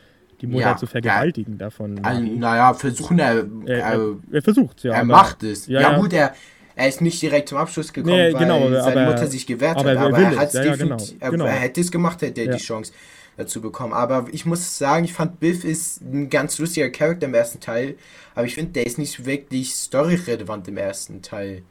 die 0.41 0.47
Mutter 0.47 0.67
ja, 0.67 0.77
zu 0.77 0.87
vergewaltigen 0.87 1.55
ja, 1.55 1.59
davon. 1.59 2.05
Also, 2.05 2.23
naja, 2.23 2.73
versuchen 2.75 3.19
er, 3.19 3.45
er, 3.67 3.79
er, 3.79 4.17
er 4.31 4.43
versucht 4.43 4.85
ja. 4.85 4.93
Er 4.93 5.05
macht 5.05 5.43
es. 5.43 5.67
Ja, 5.67 5.99
gut, 5.99 6.13
er, 6.13 6.33
er 6.77 6.89
ist 6.89 7.01
nicht 7.01 7.21
direkt 7.21 7.49
zum 7.49 7.59
Abschluss 7.59 7.93
gekommen, 7.93 8.15
nee, 8.15 8.33
genau, 8.33 8.71
weil 8.71 8.83
seine 8.83 9.01
aber, 9.01 9.11
Mutter 9.11 9.27
sich 9.27 9.49
gewehrt 9.49 9.77
aber 9.77 9.99
hat, 9.99 10.15
aber 10.15 10.19
er, 10.21 10.43
es 10.43 10.53
ja, 10.53 10.77
genau, 10.77 10.97
genau. 11.19 11.47
er, 11.47 11.55
hätte 11.55 11.81
es 11.81 11.91
gemacht, 11.91 12.23
hätte 12.23 12.41
er 12.43 12.55
die 12.55 12.63
Chance. 12.63 12.93
dazu 13.37 13.61
bekommen. 13.61 13.93
Aber 13.93 14.29
ich 14.31 14.47
muss 14.47 14.79
sagen, 14.79 15.05
ich 15.05 15.13
fand 15.13 15.41
Biff 15.41 15.65
ist 15.65 16.03
ein 16.03 16.31
ganz 16.31 16.57
lustiger 16.61 16.89
Charakter 16.91 17.27
im 17.27 17.35
ersten 17.35 17.59
Teil, 17.59 17.97
aber 18.37 18.47
ich 18.47 18.55
finde, 18.55 18.75
der 18.75 18.87
ist 18.87 18.97
nicht 18.97 19.27
wirklich 19.27 19.73
storyrelevant 19.73 20.69
im 20.69 20.77
ersten 20.77 21.21
Teil. 21.21 21.65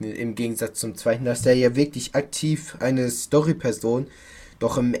Im 0.00 0.34
Gegensatz 0.34 0.80
zum 0.80 0.94
zweiten, 0.94 1.24
dass 1.24 1.42
der 1.42 1.54
ja 1.54 1.76
wirklich 1.76 2.14
aktiv 2.14 2.76
eine 2.80 3.10
Story-Person, 3.10 4.06
doch 4.58 4.78
im 4.78 4.94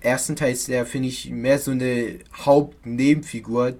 ersten 0.00 0.36
Teil 0.36 0.52
ist 0.52 0.68
der, 0.68 0.86
finde 0.86 1.08
ich, 1.08 1.30
mehr 1.30 1.58
so 1.58 1.70
eine 1.70 2.18
Hauptnebenfigur, 2.34 3.74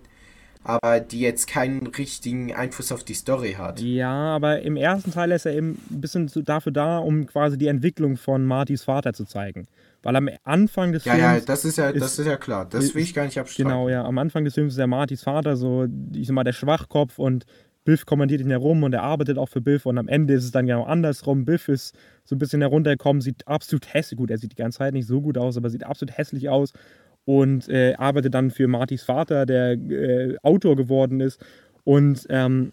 aber 0.64 0.98
die 0.98 1.20
jetzt 1.20 1.46
keinen 1.46 1.86
richtigen 1.86 2.52
Einfluss 2.52 2.90
auf 2.90 3.04
die 3.04 3.14
Story 3.14 3.52
hat. 3.52 3.80
Ja, 3.80 4.12
aber 4.12 4.62
im 4.62 4.76
ersten 4.76 5.12
Teil 5.12 5.30
ist 5.30 5.46
er 5.46 5.54
eben 5.54 5.78
ein 5.90 6.00
bisschen 6.00 6.28
dafür 6.44 6.72
da, 6.72 6.98
um 6.98 7.26
quasi 7.26 7.56
die 7.56 7.68
Entwicklung 7.68 8.16
von 8.16 8.44
Martys 8.44 8.82
Vater 8.82 9.12
zu 9.12 9.24
zeigen. 9.24 9.68
Weil 10.02 10.16
am 10.16 10.28
Anfang 10.44 10.92
des 10.92 11.04
ja, 11.04 11.14
Films. 11.14 11.26
Ja, 11.26 11.40
das 11.40 11.64
ist 11.64 11.78
ja, 11.78 11.90
ist, 11.90 12.02
das 12.02 12.18
ist 12.18 12.26
ja 12.26 12.36
klar. 12.36 12.64
Das 12.64 12.94
will 12.94 13.02
ich 13.02 13.14
gar 13.14 13.24
nicht 13.24 13.38
abstreiten. 13.38 13.70
Genau, 13.70 13.88
ja. 13.88 14.04
Am 14.04 14.18
Anfang 14.18 14.44
des 14.44 14.54
Films 14.54 14.74
ist 14.74 14.78
der 14.78 14.86
Martys 14.86 15.22
Vater 15.22 15.56
so, 15.56 15.86
ich 16.12 16.26
sag 16.26 16.34
mal, 16.34 16.44
der 16.44 16.52
Schwachkopf 16.52 17.18
und 17.18 17.44
Biff 17.86 18.04
kommandiert 18.04 18.42
ihn 18.42 18.50
herum 18.50 18.82
und 18.82 18.92
er 18.92 19.02
arbeitet 19.02 19.38
auch 19.38 19.48
für 19.48 19.62
Biff 19.62 19.86
und 19.86 19.96
am 19.96 20.08
Ende 20.08 20.34
ist 20.34 20.44
es 20.44 20.50
dann 20.50 20.66
genau 20.66 20.84
andersrum. 20.84 21.46
Biff 21.46 21.68
ist 21.68 21.96
so 22.24 22.34
ein 22.36 22.38
bisschen 22.38 22.60
heruntergekommen, 22.60 23.22
sieht 23.22 23.48
absolut 23.48 23.94
hässlich 23.94 24.18
gut. 24.18 24.30
Er 24.30 24.36
sieht 24.36 24.52
die 24.52 24.56
ganze 24.56 24.78
Zeit 24.78 24.92
nicht 24.92 25.06
so 25.06 25.22
gut 25.22 25.38
aus, 25.38 25.56
aber 25.56 25.70
sieht 25.70 25.84
absolut 25.84 26.18
hässlich 26.18 26.50
aus 26.50 26.74
und 27.24 27.68
äh, 27.68 27.94
arbeitet 27.96 28.34
dann 28.34 28.50
für 28.50 28.68
Martys 28.68 29.02
Vater, 29.02 29.46
der 29.46 29.72
äh, 29.72 30.36
Autor 30.42 30.76
geworden 30.76 31.20
ist. 31.20 31.42
Und 31.84 32.26
ähm, 32.28 32.72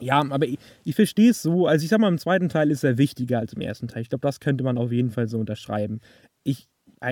ja, 0.00 0.18
aber 0.18 0.46
ich, 0.46 0.58
ich 0.84 0.94
verstehe 0.94 1.30
es 1.30 1.42
so. 1.42 1.66
Also 1.66 1.84
ich 1.84 1.90
sag 1.90 2.00
mal, 2.00 2.08
im 2.08 2.18
zweiten 2.18 2.48
Teil 2.48 2.70
ist 2.70 2.84
er 2.84 2.98
wichtiger 2.98 3.38
als 3.38 3.52
im 3.52 3.60
ersten 3.60 3.88
Teil. 3.88 4.02
Ich 4.02 4.08
glaube, 4.08 4.22
das 4.22 4.40
könnte 4.40 4.64
man 4.64 4.78
auf 4.78 4.92
jeden 4.92 5.10
Fall 5.10 5.28
so 5.28 5.38
unterschreiben. 5.38 6.00
Ich, 6.42 6.68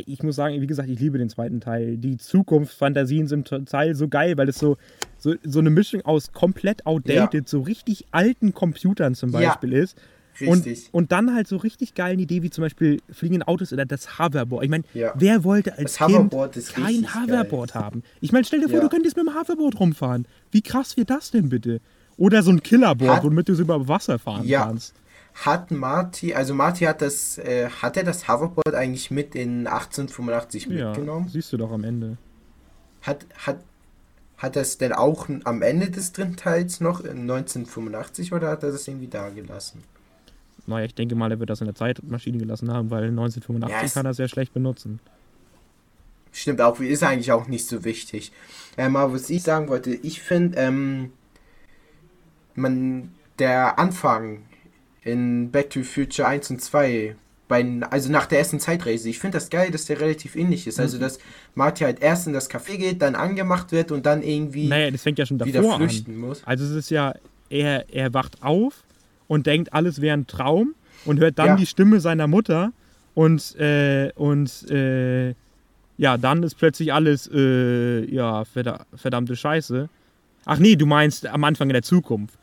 ich 0.06 0.22
muss 0.22 0.36
sagen, 0.36 0.60
wie 0.60 0.66
gesagt, 0.66 0.88
ich 0.88 0.98
liebe 0.98 1.18
den 1.18 1.30
zweiten 1.30 1.60
Teil. 1.60 1.96
Die 1.96 2.18
Zukunftsfantasien 2.18 3.26
sind 3.26 3.48
zum 3.48 3.66
Teil 3.66 3.94
so 3.94 4.08
geil, 4.08 4.36
weil 4.36 4.48
es 4.48 4.58
so, 4.58 4.76
so, 5.18 5.34
so 5.42 5.60
eine 5.60 5.70
Mischung 5.70 6.02
aus 6.02 6.32
komplett 6.32 6.86
outdated, 6.86 7.34
ja. 7.34 7.42
so 7.46 7.60
richtig 7.62 8.06
alten 8.10 8.52
Computern 8.52 9.14
zum 9.14 9.32
Beispiel 9.32 9.72
ja. 9.72 9.82
ist 9.82 9.96
Richtig. 10.40 10.88
Und, 10.92 10.94
und 10.94 11.12
dann 11.12 11.34
halt 11.34 11.48
so 11.48 11.56
richtig 11.56 11.94
geilen 11.94 12.18
Idee, 12.18 12.42
wie 12.42 12.50
zum 12.50 12.62
Beispiel 12.62 13.00
fliegende 13.10 13.48
Autos 13.48 13.72
oder 13.72 13.84
das 13.84 14.18
Hoverboard. 14.18 14.64
Ich 14.64 14.70
meine, 14.70 14.84
ja. 14.94 15.12
wer 15.16 15.44
wollte 15.44 15.76
als 15.76 15.94
das 15.94 16.06
Kind 16.06 16.32
kein 16.66 17.14
Hoverboard 17.14 17.72
geil. 17.72 17.82
haben? 17.82 18.02
Ich 18.20 18.32
meine, 18.32 18.44
stell 18.44 18.60
dir 18.60 18.68
vor, 18.68 18.80
du 18.80 18.88
könntest 18.88 19.16
mit 19.16 19.26
dem 19.26 19.34
Hoverboard 19.34 19.80
rumfahren. 19.80 20.26
Wie 20.50 20.62
krass 20.62 20.96
wird 20.96 21.10
das 21.10 21.30
denn 21.30 21.48
bitte? 21.48 21.80
Oder 22.16 22.42
so 22.42 22.50
ein 22.50 22.62
Killerboard, 22.62 23.24
womit 23.24 23.48
du 23.48 23.54
so 23.54 23.62
über 23.62 23.86
Wasser 23.88 24.18
fahren 24.18 24.46
ja. 24.46 24.72
Hat 25.44 25.70
Marty, 25.70 26.34
also 26.34 26.52
Marty 26.52 26.84
hat 26.84 27.00
das, 27.00 27.38
äh, 27.38 27.68
hat 27.68 27.96
er 27.96 28.02
das 28.02 28.26
Hoverboard 28.26 28.74
eigentlich 28.74 29.12
mit 29.12 29.36
in 29.36 29.68
1885 29.68 30.68
mitgenommen? 30.68 31.26
Ja, 31.26 31.32
siehst 31.32 31.52
du 31.52 31.56
doch 31.56 31.70
am 31.70 31.84
Ende. 31.84 32.16
Hat, 33.02 33.24
hat, 33.46 33.60
hat 34.36 34.56
er 34.56 34.62
es 34.62 34.78
denn 34.78 34.92
auch 34.92 35.28
am 35.44 35.62
Ende 35.62 35.90
des 35.90 36.12
dritten 36.12 36.36
Teils 36.36 36.80
noch 36.80 37.00
in 37.00 37.20
1985 37.30 38.32
oder 38.32 38.48
hat 38.48 38.64
er 38.64 38.72
das 38.72 38.88
irgendwie 38.88 39.06
da 39.06 39.28
gelassen? 39.28 39.84
Naja, 40.66 40.86
ich 40.86 40.94
denke 40.96 41.14
mal, 41.14 41.30
er 41.30 41.38
wird 41.38 41.50
das 41.50 41.60
in 41.60 41.66
der 41.66 41.76
Zeitmaschine 41.76 42.38
gelassen 42.38 42.72
haben, 42.72 42.90
weil 42.90 43.04
1985 43.04 43.82
yes. 43.82 43.94
kann 43.94 44.06
er 44.06 44.14
sehr 44.14 44.28
schlecht 44.28 44.52
benutzen. 44.52 44.98
Stimmt 46.32 46.60
auch, 46.60 46.80
ist 46.80 47.04
eigentlich 47.04 47.30
auch 47.30 47.46
nicht 47.46 47.66
so 47.66 47.84
wichtig. 47.84 48.32
Ähm, 48.76 48.96
aber 48.96 49.14
was 49.14 49.30
ich 49.30 49.44
sagen 49.44 49.68
wollte, 49.68 49.94
ich 49.94 50.20
finde, 50.20 50.58
ähm, 50.58 51.12
man, 52.56 53.12
der 53.38 53.78
Anfang 53.78 54.42
in 55.08 55.50
Back 55.50 55.70
to 55.70 55.82
Future 55.82 56.26
1 56.28 56.50
und 56.50 56.62
2, 56.62 57.16
bei, 57.48 57.80
also 57.90 58.10
nach 58.12 58.26
der 58.26 58.38
ersten 58.38 58.60
Zeitreise, 58.60 59.08
ich 59.08 59.18
finde 59.18 59.38
das 59.38 59.50
geil, 59.50 59.70
dass 59.70 59.86
der 59.86 60.00
relativ 60.00 60.36
ähnlich 60.36 60.66
ist. 60.66 60.78
Also, 60.78 60.98
mhm. 60.98 61.02
dass 61.02 61.18
Marty 61.54 61.84
halt 61.84 62.00
erst 62.00 62.26
in 62.26 62.34
das 62.34 62.50
Café 62.50 62.76
geht, 62.76 63.00
dann 63.02 63.14
angemacht 63.14 63.72
wird 63.72 63.90
und 63.90 64.04
dann 64.06 64.22
irgendwie 64.22 64.68
naja, 64.68 64.90
das 64.90 65.02
fängt 65.02 65.18
ja 65.18 65.26
schon 65.26 65.40
wieder 65.40 65.62
flüchten 65.76 66.14
an. 66.14 66.20
muss. 66.20 66.42
Also, 66.44 66.64
es 66.64 66.70
ist 66.72 66.90
ja, 66.90 67.14
er, 67.48 67.86
er 67.92 68.12
wacht 68.12 68.42
auf 68.42 68.84
und 69.26 69.46
denkt, 69.46 69.72
alles 69.72 70.00
wäre 70.00 70.16
ein 70.16 70.26
Traum 70.26 70.74
und 71.04 71.20
hört 71.20 71.38
dann 71.38 71.46
ja. 71.46 71.56
die 71.56 71.66
Stimme 71.66 72.00
seiner 72.00 72.26
Mutter 72.26 72.72
und, 73.14 73.56
äh, 73.56 74.12
und 74.14 74.70
äh, 74.70 75.34
ja, 75.96 76.16
dann 76.16 76.42
ist 76.42 76.54
plötzlich 76.54 76.92
alles, 76.92 77.28
äh, 77.32 78.04
ja, 78.04 78.44
verdammte 78.44 79.34
Scheiße. 79.34 79.88
Ach 80.44 80.58
nee, 80.58 80.76
du 80.76 80.86
meinst 80.86 81.26
am 81.26 81.44
Anfang 81.44 81.68
in 81.68 81.74
der 81.74 81.82
Zukunft. 81.82 82.34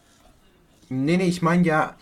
Nee, 0.89 1.17
nee, 1.17 1.27
ich 1.27 1.41
meine 1.41 1.65
ja. 1.65 1.95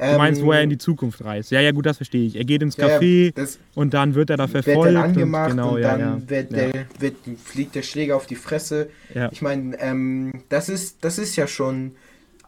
Ähm, 0.00 0.12
du 0.12 0.18
meinst, 0.18 0.42
wo 0.42 0.52
er 0.52 0.62
in 0.62 0.70
die 0.70 0.78
Zukunft 0.78 1.22
reist. 1.22 1.50
Ja, 1.50 1.60
ja, 1.60 1.72
gut, 1.72 1.84
das 1.84 1.98
verstehe 1.98 2.26
ich. 2.26 2.36
Er 2.36 2.44
geht 2.44 2.62
ins 2.62 2.78
Café 2.78 3.32
ja, 3.36 3.44
und 3.74 3.92
dann 3.92 4.14
wird 4.14 4.30
er 4.30 4.38
da 4.38 4.48
verfolgt. 4.48 4.84
Wird 4.84 4.96
dann 4.96 4.96
angemacht 4.96 5.50
und, 5.50 5.56
genau, 5.56 5.74
und 5.74 5.82
dann 5.82 6.00
ja, 6.00 6.20
Wird 6.26 6.52
der, 6.52 6.72
wird, 6.98 7.16
fliegt 7.44 7.74
der 7.74 7.82
Schläger 7.82 8.16
auf 8.16 8.26
die 8.26 8.36
Fresse. 8.36 8.88
Ich 9.30 9.42
meine, 9.42 9.78
ähm, 9.78 10.42
das, 10.48 10.68
ist, 10.68 11.04
das 11.04 11.18
ist 11.18 11.36
ja 11.36 11.46
schon 11.46 11.92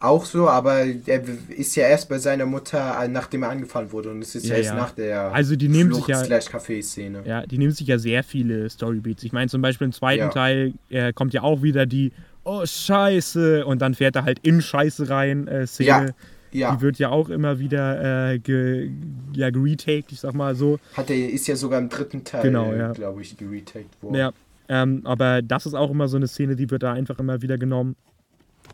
auch 0.01 0.25
so, 0.25 0.49
aber 0.49 0.85
er 1.07 1.23
ist 1.49 1.77
ja 1.77 1.87
erst 1.87 2.09
bei 2.09 2.19
seiner 2.19 2.47
Mutter, 2.47 2.99
äh, 3.01 3.09
nachdem 3.09 3.45
er 3.45 3.51
angefallen 3.51 3.93
wurde. 3.93 4.11
Und 4.11 4.23
es 4.23 4.35
ist 4.35 4.47
ja, 4.47 4.57
ja 4.57 4.63
erst 4.63 4.75
nach 4.75 4.91
der 4.91 5.33
also 5.33 5.55
die 5.55 5.69
nehmen 5.69 5.93
sich 5.95 6.07
ja, 6.07 6.23
Café-Szene. 6.23 7.23
Ja, 7.25 7.47
die 7.47 7.59
nehmen 7.59 7.73
sich 7.73 7.87
ja 7.87 7.99
sehr 7.99 8.25
viele 8.25 8.69
Storybeats. 8.69 9.23
Ich 9.23 9.33
meine, 9.33 9.49
zum 9.49 9.63
Beispiel 9.63 9.85
im 9.85 9.93
zweiten 9.93 10.25
ja. 10.25 10.29
Teil 10.31 10.75
äh, 10.91 11.13
kommt 11.13 11.35
ja 11.35 11.43
auch 11.43 11.63
wieder 11.63 11.87
die 11.87 12.13
Oh, 12.45 12.67
Scheiße! 12.67 13.65
Und 13.65 13.83
dann 13.83 13.95
fährt 13.95 14.17
er 14.17 14.25
halt 14.25 14.41
in 14.43 14.61
Scheiße 14.61 15.09
rein 15.09 15.47
äh, 15.47 15.67
Szene. 15.67 15.89
Ja. 15.89 16.07
Ja. 16.53 16.75
Die 16.75 16.83
wird 16.83 16.99
ja 16.99 17.11
auch 17.11 17.29
immer 17.29 17.59
wieder 17.59 18.33
äh, 18.33 18.39
ge, 18.39 18.91
ja, 19.35 19.51
geretaked, 19.51 20.13
ich 20.13 20.21
sag 20.21 20.35
mal 20.35 20.55
so. 20.55 20.79
Hat 20.95 21.11
er, 21.11 21.31
ist 21.31 21.47
ja 21.47 21.57
sogar 21.57 21.81
im 21.81 21.89
dritten 21.89 22.25
Teil, 22.25 22.43
genau, 22.43 22.73
ja. 22.73 22.93
glaube 22.93 23.23
ich, 23.23 23.37
geretaked 23.37 24.03
worden. 24.03 24.17
Ja, 24.17 24.33
ähm, 24.69 25.01
aber 25.05 25.43
das 25.43 25.67
ist 25.67 25.75
auch 25.75 25.91
immer 25.91 26.09
so 26.09 26.17
eine 26.17 26.29
Szene, 26.29 26.57
die 26.57 26.71
wird 26.71 26.83
da 26.83 26.93
einfach 26.93 27.19
immer 27.19 27.43
wieder 27.43 27.59
genommen. 27.59 27.97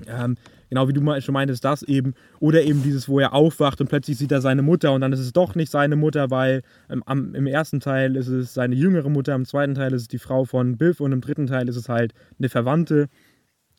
Ähm, 0.07 0.37
Genau 0.71 0.87
wie 0.87 0.93
du 0.93 1.21
schon 1.21 1.33
meintest, 1.33 1.65
das 1.65 1.83
eben. 1.83 2.15
Oder 2.41 2.63
eben 2.63 2.83
dieses, 2.83 3.09
wo 3.09 3.21
er 3.21 3.33
aufwacht 3.33 3.81
und 3.81 3.89
plötzlich 3.89 4.19
sieht 4.19 4.33
er 4.33 4.41
seine 4.41 4.63
Mutter 4.63 4.93
und 4.93 5.01
dann 5.01 5.13
ist 5.13 5.21
es 5.21 5.33
doch 5.33 5.55
nicht 5.55 5.71
seine 5.71 5.97
Mutter, 5.97 6.31
weil 6.31 6.63
im, 6.89 7.03
am, 7.05 7.35
im 7.35 7.47
ersten 7.47 7.81
Teil 7.81 8.17
ist 8.17 8.29
es 8.29 8.55
seine 8.55 8.75
jüngere 8.75 9.09
Mutter, 9.09 9.35
im 9.35 9.47
zweiten 9.47 9.75
Teil 9.75 9.93
ist 9.95 10.03
es 10.03 10.09
die 10.09 10.19
Frau 10.19 10.45
von 10.45 10.77
Biff 10.77 11.01
und 11.01 11.13
im 11.13 11.21
dritten 11.21 11.47
Teil 11.47 11.69
ist 11.69 11.77
es 11.77 11.89
halt 11.89 12.13
eine 12.39 12.49
Verwandte. 12.49 13.09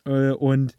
Äh, 0.06 0.32
und 0.32 0.74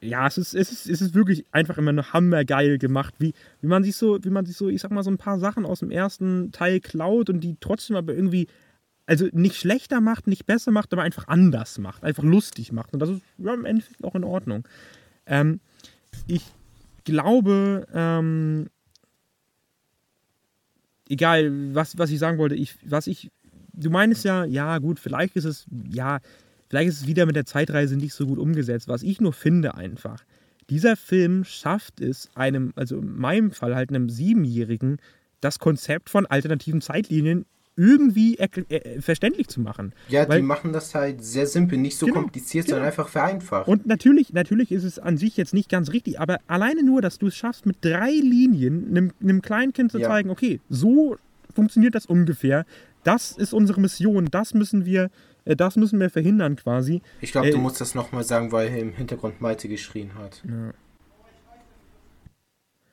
ja, 0.00 0.26
es 0.26 0.38
ist, 0.38 0.54
es, 0.54 0.70
ist, 0.70 0.88
es 0.88 1.00
ist 1.00 1.14
wirklich 1.14 1.44
einfach 1.52 1.78
immer 1.78 1.92
nur 1.92 2.12
hammergeil 2.12 2.78
gemacht, 2.78 3.14
wie, 3.18 3.34
wie 3.60 3.66
man 3.66 3.84
sich 3.84 3.96
so, 3.96 4.22
wie 4.22 4.30
man 4.30 4.46
sich 4.46 4.56
so, 4.56 4.68
ich 4.68 4.80
sag 4.80 4.90
mal, 4.90 5.02
so 5.02 5.10
ein 5.10 5.18
paar 5.18 5.38
Sachen 5.38 5.66
aus 5.66 5.80
dem 5.80 5.90
ersten 5.90 6.52
Teil 6.52 6.80
klaut 6.80 7.30
und 7.30 7.40
die 7.40 7.56
trotzdem 7.60 7.96
aber 7.96 8.14
irgendwie, 8.14 8.46
also 9.06 9.26
nicht 9.32 9.56
schlechter 9.56 10.00
macht, 10.00 10.26
nicht 10.26 10.46
besser 10.46 10.70
macht, 10.70 10.92
aber 10.92 11.02
einfach 11.02 11.28
anders 11.28 11.78
macht, 11.78 12.04
einfach 12.04 12.22
lustig 12.22 12.72
macht. 12.72 12.92
Und 12.92 13.00
das 13.00 13.10
ist 13.10 13.22
ja, 13.38 13.54
im 13.54 13.64
Endeffekt 13.64 14.04
auch 14.04 14.14
in 14.14 14.24
Ordnung. 14.24 14.66
Ähm, 15.26 15.60
ich 16.26 16.42
glaube, 17.04 17.86
ähm, 17.92 18.68
egal, 21.08 21.74
was, 21.74 21.98
was 21.98 22.10
ich 22.10 22.18
sagen 22.18 22.38
wollte, 22.38 22.54
ich, 22.54 22.76
was 22.84 23.06
ich, 23.06 23.30
du 23.72 23.90
meinst 23.90 24.24
ja, 24.24 24.44
ja, 24.44 24.78
gut, 24.78 25.00
vielleicht 25.00 25.36
ist 25.36 25.44
es, 25.44 25.66
ja, 25.90 26.20
vielleicht 26.68 26.88
ist 26.88 27.00
es 27.02 27.06
wieder 27.06 27.26
mit 27.26 27.36
der 27.36 27.46
Zeitreise 27.46 27.96
nicht 27.96 28.14
so 28.14 28.26
gut 28.26 28.38
umgesetzt. 28.38 28.88
Was 28.88 29.02
ich 29.02 29.20
nur 29.20 29.32
finde 29.32 29.74
einfach, 29.74 30.24
dieser 30.70 30.96
Film 30.96 31.44
schafft 31.44 32.00
es 32.00 32.28
einem, 32.34 32.72
also 32.76 32.98
in 32.98 33.16
meinem 33.16 33.50
Fall 33.50 33.74
halt 33.74 33.90
einem 33.90 34.08
Siebenjährigen, 34.08 34.98
das 35.40 35.58
Konzept 35.58 36.10
von 36.10 36.26
alternativen 36.26 36.80
Zeitlinien 36.80 37.46
irgendwie 37.78 38.36
äh, 38.38 39.00
verständlich 39.00 39.46
zu 39.46 39.60
machen. 39.60 39.92
Ja, 40.08 40.28
Weil, 40.28 40.40
die 40.40 40.46
machen 40.46 40.72
das 40.72 40.96
halt 40.96 41.24
sehr 41.24 41.46
simpel, 41.46 41.78
nicht 41.78 41.96
so 41.96 42.06
genau, 42.06 42.22
kompliziert, 42.22 42.66
genau. 42.66 42.76
sondern 42.76 42.88
einfach 42.88 43.08
vereinfacht. 43.08 43.68
Und 43.68 43.86
natürlich, 43.86 44.32
natürlich 44.32 44.72
ist 44.72 44.82
es 44.82 44.98
an 44.98 45.16
sich 45.16 45.36
jetzt 45.36 45.54
nicht 45.54 45.68
ganz 45.70 45.92
richtig, 45.92 46.18
aber 46.18 46.40
alleine 46.48 46.82
nur, 46.82 47.00
dass 47.00 47.18
du 47.18 47.28
es 47.28 47.36
schaffst, 47.36 47.66
mit 47.66 47.76
drei 47.80 48.10
Linien 48.10 48.88
einem, 48.90 49.12
einem 49.22 49.42
kleinen 49.42 49.72
Kind 49.72 49.92
zu 49.92 49.98
ja. 49.98 50.08
zeigen, 50.08 50.28
okay, 50.28 50.60
so 50.68 51.16
funktioniert 51.54 51.94
das 51.94 52.06
ungefähr. 52.06 52.66
Das 53.04 53.30
ist 53.32 53.54
unsere 53.54 53.80
Mission, 53.80 54.26
das 54.28 54.54
müssen 54.54 54.84
wir, 54.84 55.04
äh, 55.04 55.08
das 55.56 55.76
müssen 55.76 56.00
wir 56.00 56.10
verhindern 56.10 56.56
quasi. 56.56 57.02
Ich 57.20 57.32
glaube, 57.32 57.48
äh, 57.48 57.52
du 57.52 57.58
musst 57.58 57.80
das 57.80 57.94
nochmal 57.94 58.24
sagen, 58.24 58.52
weil 58.52 58.68
im 58.76 58.92
Hintergrund 58.92 59.40
Malte 59.40 59.68
geschrien 59.68 60.14
hat. 60.14 60.42
Ja. 60.48 60.72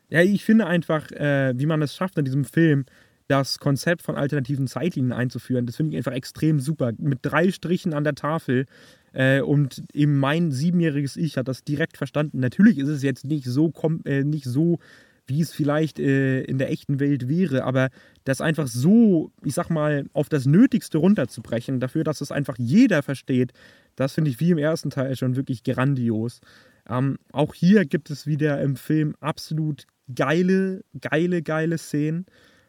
Ja, 0.09 0.21
ich 0.21 0.45
finde 0.45 0.67
einfach, 0.67 1.11
äh, 1.11 1.53
wie 1.57 1.65
man 1.65 1.81
es 1.81 1.95
schafft 1.95 2.17
in 2.17 2.25
diesem 2.25 2.45
Film, 2.45 2.85
das 3.27 3.59
Konzept 3.59 4.03
von 4.03 4.15
alternativen 4.15 4.67
Zeitlinien 4.67 5.11
einzuführen. 5.11 5.65
Das 5.65 5.77
finde 5.77 5.93
ich 5.93 5.97
einfach 5.97 6.11
extrem 6.11 6.59
super. 6.59 6.93
Mit 6.99 7.19
drei 7.23 7.51
Strichen 7.51 7.93
an 7.93 8.03
der 8.03 8.15
Tafel. 8.15 8.67
Äh, 9.13 9.41
und 9.41 9.83
eben 9.93 10.19
mein 10.19 10.51
siebenjähriges 10.51 11.17
Ich 11.17 11.37
hat 11.37 11.47
das 11.47 11.63
direkt 11.63 11.97
verstanden. 11.97 12.39
Natürlich 12.39 12.77
ist 12.77 12.89
es 12.89 13.01
jetzt 13.01 13.25
nicht 13.25 13.45
so, 13.45 13.73
äh, 14.05 14.23
nicht 14.23 14.45
so 14.45 14.79
wie 15.27 15.41
es 15.41 15.51
vielleicht 15.51 15.99
äh, 15.99 16.41
in 16.41 16.57
der 16.57 16.71
echten 16.71 16.99
Welt 16.99 17.27
wäre, 17.27 17.63
aber 17.63 17.89
das 18.23 18.41
einfach 18.41 18.67
so, 18.67 19.31
ich 19.43 19.53
sag 19.53 19.69
mal, 19.69 20.05
auf 20.13 20.29
das 20.29 20.45
Nötigste 20.45 20.97
runterzubrechen, 20.97 21.79
dafür, 21.79 22.03
dass 22.03 22.21
es 22.21 22.31
einfach 22.31 22.55
jeder 22.57 23.03
versteht, 23.03 23.53
das 23.95 24.13
finde 24.13 24.29
ich 24.29 24.39
wie 24.39 24.51
im 24.51 24.57
ersten 24.57 24.89
Teil 24.89 25.15
schon 25.15 25.35
wirklich 25.35 25.63
grandios. 25.63 26.41
Ähm, 26.87 27.17
auch 27.31 27.53
hier 27.53 27.85
gibt 27.85 28.09
es 28.09 28.27
wieder 28.27 28.61
im 28.61 28.75
Film 28.75 29.15
absolut 29.19 29.85
geile, 30.13 30.83
geile, 30.99 31.41
geile 31.41 31.77
Szenen. 31.77 32.25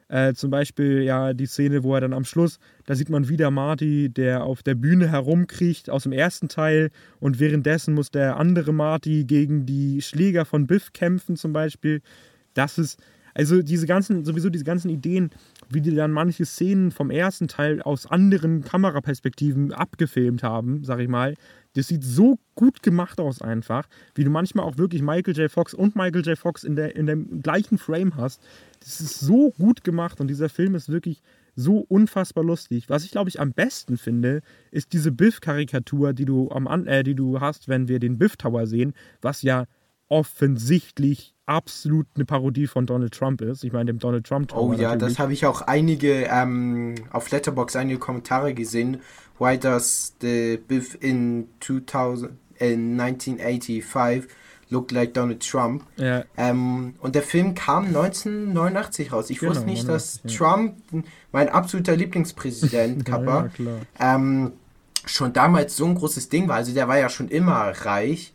Äh, 0.09 0.35
zum 0.35 0.51
Beispiel 0.51 1.03
ja 1.03 1.35
die 1.35 1.47
Szene, 1.47 1.83
wo 1.83 1.95
er 1.95 2.01
dann 2.01 2.13
am 2.13 2.25
Schluss, 2.25 2.59
da 2.85 2.95
sieht 2.95 3.09
man 3.09 3.29
wieder 3.29 3.51
Marty, 3.51 4.09
der 4.09 4.45
auf 4.45 4.63
der 4.63 4.77
Bühne 4.77 5.11
herumkriecht 5.11 5.91
aus 5.91 6.05
dem 6.05 6.13
ersten 6.13 6.49
Teil 6.49 6.91
und 7.19 7.41
währenddessen 7.41 7.93
muss 7.93 8.13
der 8.13 8.37
andere 8.37 8.73
Marty 8.73 9.25
gegen 9.25 9.67
die 9.67 10.01
Schläger 10.03 10.45
von 10.45 10.69
Biff 10.69 10.93
kämpfen 10.93 11.35
zum 11.35 11.53
Beispiel. 11.53 12.03
Das 12.57 12.79
ist, 12.79 12.99
also 13.35 13.63
diese 13.63 13.87
ganzen, 13.87 14.25
sowieso 14.25 14.49
diese 14.49 14.65
ganzen 14.65 14.89
Ideen, 14.89 15.31
wie 15.69 15.83
die 15.83 15.95
dann 15.95 16.11
manche 16.11 16.47
Szenen 16.47 16.91
vom 16.91 17.11
ersten 17.11 17.49
Teil 17.49 17.83
aus 17.83 18.07
anderen 18.07 18.65
Kameraperspektiven 18.65 19.73
abgefilmt 19.73 20.43
haben, 20.43 20.83
sag 20.85 21.01
ich 21.01 21.09
mal. 21.09 21.35
Das 21.75 21.89
sieht 21.89 22.03
so 22.03 22.39
gut 22.55 22.83
gemacht 22.83 23.21
aus 23.21 23.43
einfach, 23.43 23.87
wie 24.15 24.25
du 24.25 24.31
manchmal 24.31 24.65
auch 24.65 24.79
wirklich 24.79 25.03
Michael 25.03 25.37
J. 25.37 25.51
Fox 25.51 25.75
und 25.75 25.95
Michael 25.95 26.25
J. 26.25 26.39
Fox 26.39 26.65
in, 26.65 26.77
der, 26.77 26.97
in 26.97 27.07
dem 27.07 27.43
gleichen 27.43 27.77
Frame 27.77 28.17
hast. 28.17 28.41
Das 28.81 29.03
ist 29.03 29.21
so 29.21 29.51
gut 29.59 29.85
gemacht 29.85 30.19
und 30.19 30.29
dieser 30.29 30.49
Film 30.49 30.75
ist 30.75 30.89
wirklich 30.89 31.21
so 31.55 31.81
unfassbar 31.81 32.45
lustig. 32.45 32.89
Was 32.89 33.05
ich 33.05 33.11
glaube 33.11 33.29
ich 33.29 33.39
am 33.39 33.53
besten 33.53 33.99
finde, 33.99 34.41
ist 34.71 34.95
diese 34.95 35.13
Biff-Karikatur, 35.13 36.15
die 36.15 36.25
du 36.25 36.49
äh, 36.49 37.03
die 37.03 37.15
du 37.15 37.41
hast, 37.41 37.69
wenn 37.69 37.89
wir 37.89 37.99
den 37.99 38.17
Biff 38.17 38.39
Tower 38.39 38.67
sehen, 38.67 38.95
was 39.21 39.43
ja 39.43 39.67
offensichtlich 40.09 41.36
absolut 41.47 42.07
eine 42.15 42.25
Parodie 42.25 42.67
von 42.67 42.87
Donald 42.87 43.15
Trump 43.15 43.41
ist. 43.41 43.65
Ich 43.65 43.73
meine, 43.73 43.87
dem 43.87 43.99
Donald 43.99 44.27
Trump. 44.27 44.55
Oh 44.55 44.73
ja, 44.73 44.91
natürlich. 44.91 45.15
das 45.15 45.19
habe 45.19 45.33
ich 45.33 45.47
auch 45.47 45.63
einige 45.63 46.25
ähm, 46.25 46.97
auf 47.13 47.31
Letterbox 47.31 47.77
einige 47.77 47.99
Kommentare 47.99 48.53
gesehen, 48.53 49.01
why 49.39 49.59
does 49.59 50.15
the 50.21 50.59
Biff 50.69 50.97
in 51.01 51.49
2000 51.61 52.33
in 52.59 52.99
1985 52.99 54.31
look 54.71 54.91
like 54.91 55.15
Donald 55.15 55.47
Trump? 55.49 55.85
Ja. 55.97 56.25
Ähm, 56.37 56.95
und 57.01 57.15
der 57.15 57.23
Film 57.23 57.55
kam 57.55 57.87
1989 57.87 59.13
raus. 59.13 59.31
Ich 59.31 59.39
genau, 59.39 59.53
wusste 59.53 59.67
nicht, 59.67 59.89
dass 59.89 60.21
ja. 60.25 60.37
Trump 60.37 60.77
mein 61.33 61.49
absoluter 61.49 61.97
Lieblingspräsident 61.97 63.05
Kappa, 63.05 63.51
ja, 63.59 64.17
ähm, 64.17 64.53
schon 65.05 65.33
damals 65.33 65.77
so 65.77 65.85
ein 65.85 65.95
großes 65.95 66.29
Ding 66.29 66.49
war. 66.49 66.57
Also 66.57 66.75
der 66.75 66.89
war 66.89 66.99
ja 66.99 67.09
schon 67.09 67.29
immer 67.29 67.73
reich. 67.85 68.33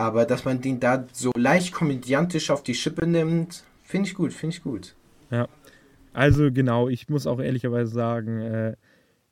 Aber 0.00 0.24
dass 0.24 0.46
man 0.46 0.62
den 0.62 0.80
da 0.80 1.04
so 1.12 1.30
leicht 1.36 1.74
komödiantisch 1.74 2.50
auf 2.50 2.62
die 2.62 2.72
Schippe 2.72 3.06
nimmt, 3.06 3.64
finde 3.84 4.08
ich 4.08 4.14
gut, 4.14 4.32
finde 4.32 4.56
ich 4.56 4.62
gut. 4.62 4.94
Ja. 5.30 5.46
Also 6.14 6.50
genau, 6.50 6.88
ich 6.88 7.10
muss 7.10 7.26
auch 7.26 7.38
ehrlicherweise 7.38 7.92
sagen, 7.92 8.40
äh, 8.40 8.76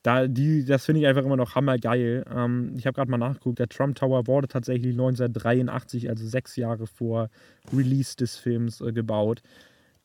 da, 0.03 0.27
die, 0.27 0.67
das 0.67 0.85
finde 0.85 1.01
ich 1.01 1.07
einfach 1.07 1.25
immer 1.25 1.39
noch 1.39 1.55
hammergeil. 1.55 2.23
Ähm, 2.31 2.75
ich 2.77 2.87
habe 2.87 2.97
gerade 2.97 3.11
mal 3.11 3.17
nachgeguckt, 3.17 3.59
der 3.59 3.71
Trump 3.71 3.97
Tower 3.97 4.27
wurde 4.27 4.47
tatsächlich 4.47 4.93
1983, 4.93 6.11
also 6.11 6.27
sechs 6.27 6.55
Jahre 6.57 6.87
vor 6.87 7.31
Release 7.75 8.15
des 8.15 8.37
Films, 8.37 8.83
äh, 8.83 8.93
gebaut. 8.93 9.41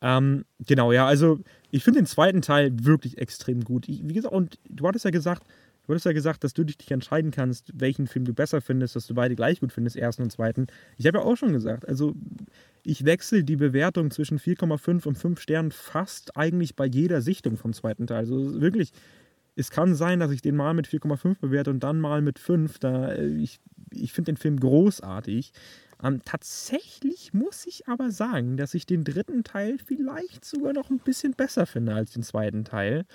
Ähm, 0.02 0.46
genau, 0.66 0.94
ja, 0.94 1.06
also 1.06 1.40
ich 1.72 1.84
finde 1.84 2.00
den 2.00 2.06
zweiten 2.06 2.42
Teil 2.42 2.72
wirklich 2.86 3.18
extrem 3.18 3.66
gut. 3.66 3.90
Ich, 3.90 4.08
wie 4.08 4.14
gesagt, 4.14 4.34
und 4.34 4.60
du 4.70 4.88
hattest 4.88 5.04
ja 5.04 5.12
gesagt, 5.12 5.44
Du 5.86 5.90
hattest 5.90 6.06
ja 6.06 6.14
gesagt, 6.14 6.44
dass 6.44 6.54
du 6.54 6.64
dich 6.64 6.90
entscheiden 6.92 7.32
kannst, 7.32 7.72
welchen 7.74 8.08
Film 8.08 8.26
du 8.26 8.34
besser 8.34 8.62
findest, 8.62 8.96
dass 8.96 9.08
du 9.08 9.14
beide 9.14 9.36
gleich 9.36 9.60
gut 9.60 9.74
findest, 9.74 9.98
ersten 9.98 10.24
und 10.24 10.32
zweiten. 10.32 10.68
Ich 10.98 11.06
habe 11.08 11.18
ja 11.18 11.24
auch 11.24 11.36
schon 11.36 11.52
gesagt, 11.52 11.88
also 11.88 12.16
ich 12.84 13.06
wechsle 13.06 13.44
die 13.44 13.58
Bewertung 13.58 14.10
zwischen 14.10 14.40
4,5 14.40 15.06
und 15.08 15.18
5 15.18 15.40
Sternen 15.40 15.72
fast 15.72 16.38
eigentlich 16.38 16.76
bei 16.76 16.86
jeder 16.86 17.22
Sichtung 17.22 17.58
vom 17.58 17.74
zweiten 17.74 18.08
Teil. 18.08 18.20
Also 18.20 18.62
wirklich, 18.62 18.92
es 19.56 19.72
kann 19.72 19.94
sein, 19.94 20.20
dass 20.20 20.32
ich 20.32 20.42
den 20.42 20.56
mal 20.56 20.74
mit 20.74 20.88
4,5 20.88 21.40
bewerte 21.42 21.70
und 21.70 21.82
dann 21.84 22.00
mal 22.00 22.22
mit 22.22 22.40
5. 22.40 22.80
Da, 22.80 23.12
äh, 23.12 23.28
ich 23.28 23.60
ich 23.96 24.14
finde 24.14 24.32
den 24.32 24.38
Film 24.38 24.60
großartig. 24.60 25.52
Ähm, 26.04 26.22
tatsächlich 26.26 27.34
muss 27.34 27.66
ich 27.66 27.88
aber 27.88 28.12
sagen, 28.12 28.58
dass 28.58 28.74
ich 28.74 28.86
den 28.86 29.04
dritten 29.04 29.44
Teil 29.44 29.78
vielleicht 29.78 30.44
sogar 30.44 30.74
noch 30.74 30.90
ein 30.90 31.00
bisschen 31.00 31.34
besser 31.34 31.66
finde 31.66 31.94
als 31.94 32.12
den 32.12 32.24
zweiten 32.24 32.66
Teil. 32.66 33.06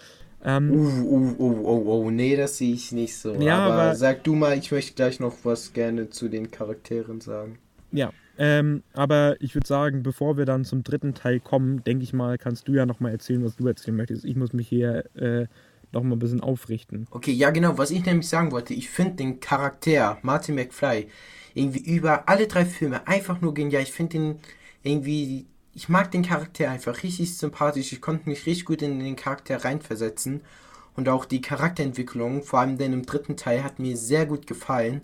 Ähm, 0.45 0.71
uh, 0.71 0.85
uh, 1.03 1.35
uh, 1.39 1.67
oh, 1.67 2.05
oh, 2.05 2.11
nee, 2.11 2.37
das 2.37 2.59
sehe 2.59 2.73
ich 2.73 2.93
nicht 2.93 3.17
so. 3.17 3.35
Ja, 3.35 3.59
aber, 3.59 3.75
aber, 3.75 3.95
sag 3.97 4.23
du 4.25 4.35
mal, 4.35 4.57
ich 4.57 4.71
möchte 4.71 4.95
gleich 4.95 5.19
noch 5.19 5.35
was 5.43 5.73
gerne 5.73 6.11
zu 6.11 6.29
den 6.29 6.51
Charakteren 6.51 7.21
sagen. 7.21 7.59
Ja, 7.91 8.13
ähm, 8.39 8.85
aber 8.93 9.37
ich 9.41 9.55
würde 9.57 9.67
sagen, 9.67 10.03
bevor 10.05 10.37
wir 10.37 10.45
dann 10.45 10.65
zum 10.65 10.85
dritten 10.85 11.15
Teil 11.15 11.41
kommen, 11.41 11.83
denke 11.83 12.05
ich 12.05 12.13
mal, 12.13 12.39
kannst 12.39 12.69
du 12.69 12.73
ja 12.73 12.87
noch 12.87 13.01
mal 13.01 13.11
erzählen, 13.11 13.45
was 13.45 13.57
du 13.57 13.67
erzählen 13.67 13.97
möchtest. 13.97 14.25
Ich 14.25 14.37
muss 14.37 14.53
mich 14.53 14.69
hier 14.69 15.05
äh, 15.17 15.47
noch 15.93 16.05
mal 16.05 16.15
ein 16.15 16.21
bisschen 16.21 16.41
aufrichten. 16.41 17.09
Okay, 17.11 17.33
ja 17.33 17.51
genau, 17.51 17.77
was 17.79 17.91
ich 17.91 18.05
nämlich 18.05 18.29
sagen 18.29 18.53
wollte, 18.53 18.75
ich 18.75 18.91
finde 18.91 19.15
den 19.15 19.41
Charakter 19.41 20.19
Martin 20.23 20.55
McFly 20.55 21.09
irgendwie 21.55 21.81
über 21.81 22.29
alle 22.29 22.47
drei 22.47 22.65
Filme 22.65 23.07
einfach 23.09 23.41
nur 23.41 23.55
genial. 23.55 23.83
Ich 23.83 23.93
finde 23.93 24.19
den 24.19 24.37
irgendwie 24.83 25.47
ich 25.79 25.89
mag 25.89 26.11
den 26.11 26.25
Charakter 26.25 26.69
einfach 26.69 27.05
richtig 27.05 27.39
sympathisch. 27.39 27.93
Ich 27.93 28.01
konnte 28.01 28.29
mich 28.29 28.47
richtig 28.47 28.65
gut 28.65 28.83
in 28.83 28.99
den 28.99 29.15
Charakter 29.15 29.65
reinversetzen. 29.65 30.41
Und 30.97 31.09
auch 31.09 31.25
die 31.25 31.41
Charakterentwicklung, 31.41 32.43
vor 32.43 32.59
allem 32.59 32.79
denn 32.79 32.93
im 32.93 33.07
dritten 33.07 33.37
Teil, 33.37 33.63
hat 33.63 33.79
mir 33.79 33.97
sehr 33.97 34.27
gut 34.27 34.49
gefallen. 34.49 35.03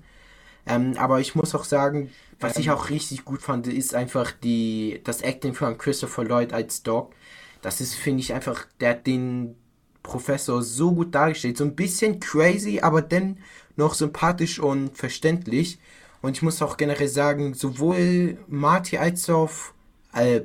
Ähm, 0.67 0.95
aber 0.97 1.21
ich 1.21 1.37
muss 1.37 1.55
auch 1.55 1.63
sagen, 1.63 2.11
was 2.41 2.57
ich 2.57 2.73
auch 2.73 2.91
richtig 2.91 3.25
gut 3.25 3.41
fand, 3.41 3.69
ist 3.69 3.95
einfach 3.95 4.33
die, 4.33 5.01
das 5.05 5.23
Acting 5.23 5.55
von 5.55 5.79
Christopher 5.79 6.25
Lloyd 6.25 6.53
als 6.53 6.83
Doc. 6.83 7.15
Das 7.63 7.81
ist, 7.81 7.95
finde 7.95 8.23
ich, 8.23 8.35
einfach, 8.35 8.67
der 8.81 8.91
hat 8.91 9.07
den 9.07 9.55
Professor 10.03 10.61
so 10.61 10.93
gut 10.93 11.15
dargestellt. 11.15 11.57
So 11.57 11.63
ein 11.63 11.77
bisschen 11.77 12.19
crazy, 12.19 12.81
aber 12.81 13.01
dann 13.01 13.39
noch 13.77 13.95
sympathisch 13.95 14.59
und 14.59 14.99
verständlich. 14.99 15.79
Und 16.21 16.37
ich 16.37 16.43
muss 16.43 16.61
auch 16.63 16.77
generell 16.77 17.07
sagen, 17.07 17.55
sowohl 17.55 18.39
Marty 18.49 18.99
als 18.99 19.31
auch 19.31 19.74
äh, 20.15 20.43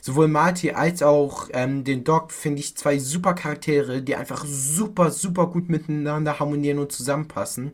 sowohl 0.00 0.28
Marty 0.28 0.72
als 0.72 1.02
auch 1.02 1.48
ähm, 1.52 1.84
den 1.84 2.04
Doc 2.04 2.32
finde 2.32 2.60
ich 2.60 2.76
zwei 2.76 2.98
super 2.98 3.34
Charaktere, 3.34 4.02
die 4.02 4.16
einfach 4.16 4.44
super, 4.46 5.10
super 5.10 5.46
gut 5.48 5.68
miteinander 5.68 6.38
harmonieren 6.38 6.78
und 6.78 6.92
zusammenpassen. 6.92 7.72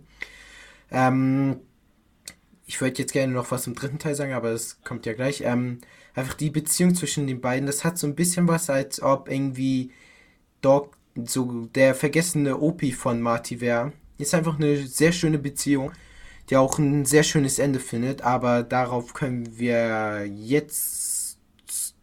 Ähm, 0.91 1.61
ich 2.67 2.81
würde 2.81 2.99
jetzt 2.99 3.13
gerne 3.13 3.33
noch 3.33 3.51
was 3.51 3.63
zum 3.63 3.75
dritten 3.75 3.99
Teil 3.99 4.15
sagen, 4.15 4.33
aber 4.33 4.51
das 4.53 4.83
kommt 4.83 5.07
ja 5.07 5.13
gleich. 5.13 5.43
Ähm, 5.43 5.79
einfach 6.15 6.35
die 6.35 6.51
Beziehung 6.51 6.95
zwischen 6.95 7.27
den 7.27 7.41
beiden, 7.41 7.67
das 7.67 7.85
hat 7.85 7.99
so 7.99 8.07
ein 8.07 8.17
bisschen 8.17 8.49
was, 8.49 8.71
als 8.71 9.03
ob 9.03 9.31
irgendwie 9.31 9.93
Doc 10.63 10.97
so 11.25 11.67
der 11.75 11.95
vergessene 11.95 12.59
Opi 12.59 12.93
von 12.93 13.21
Marty 13.21 13.61
wäre. 13.61 13.93
Ist 14.19 14.35
einfach 14.35 14.57
eine 14.59 14.87
sehr 14.87 15.13
schöne 15.13 15.39
Beziehung, 15.39 15.93
die 16.51 16.57
auch 16.57 16.79
ein 16.79 17.05
sehr 17.05 17.23
schönes 17.23 17.59
Ende 17.59 17.81
findet, 17.81 18.23
aber 18.23 18.63
darauf 18.63 19.15
können 19.15 19.59
wir 19.59 20.27
jetzt 20.27 21.06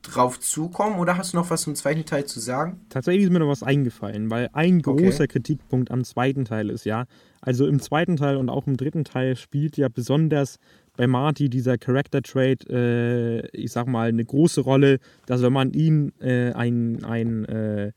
drauf 0.03 0.39
zukommen 0.39 0.99
oder 0.99 1.17
hast 1.17 1.33
du 1.33 1.37
noch 1.37 1.49
was 1.49 1.63
zum 1.63 1.75
zweiten 1.75 2.05
Teil 2.05 2.25
zu 2.25 2.39
sagen? 2.39 2.81
Tatsächlich 2.89 3.23
ist 3.23 3.31
mir 3.31 3.39
noch 3.39 3.49
was 3.49 3.63
eingefallen, 3.63 4.29
weil 4.29 4.49
ein 4.53 4.81
großer 4.81 5.23
okay. 5.23 5.27
Kritikpunkt 5.27 5.91
am 5.91 6.03
zweiten 6.03 6.45
Teil 6.45 6.69
ist 6.69 6.85
ja, 6.85 7.05
also 7.41 7.65
im 7.67 7.79
zweiten 7.79 8.17
Teil 8.17 8.37
und 8.37 8.49
auch 8.49 8.67
im 8.67 8.77
dritten 8.77 9.03
Teil 9.05 9.35
spielt 9.35 9.77
ja 9.77 9.87
besonders 9.87 10.59
bei 10.95 11.07
Marty 11.07 11.49
dieser 11.49 11.77
Character 11.77 12.21
Trait, 12.21 12.69
äh, 12.69 13.47
ich 13.47 13.71
sag 13.71 13.87
mal, 13.87 14.09
eine 14.09 14.23
große 14.23 14.61
Rolle, 14.61 14.99
dass 15.25 15.41
wenn 15.41 15.53
man 15.53 15.71
ihn 15.71 16.11
äh, 16.19 16.51
ein, 16.51 17.03
ein 17.03 17.45
äh, 17.45 17.91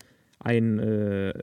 ein, 0.46 0.78
äh, 0.78 1.34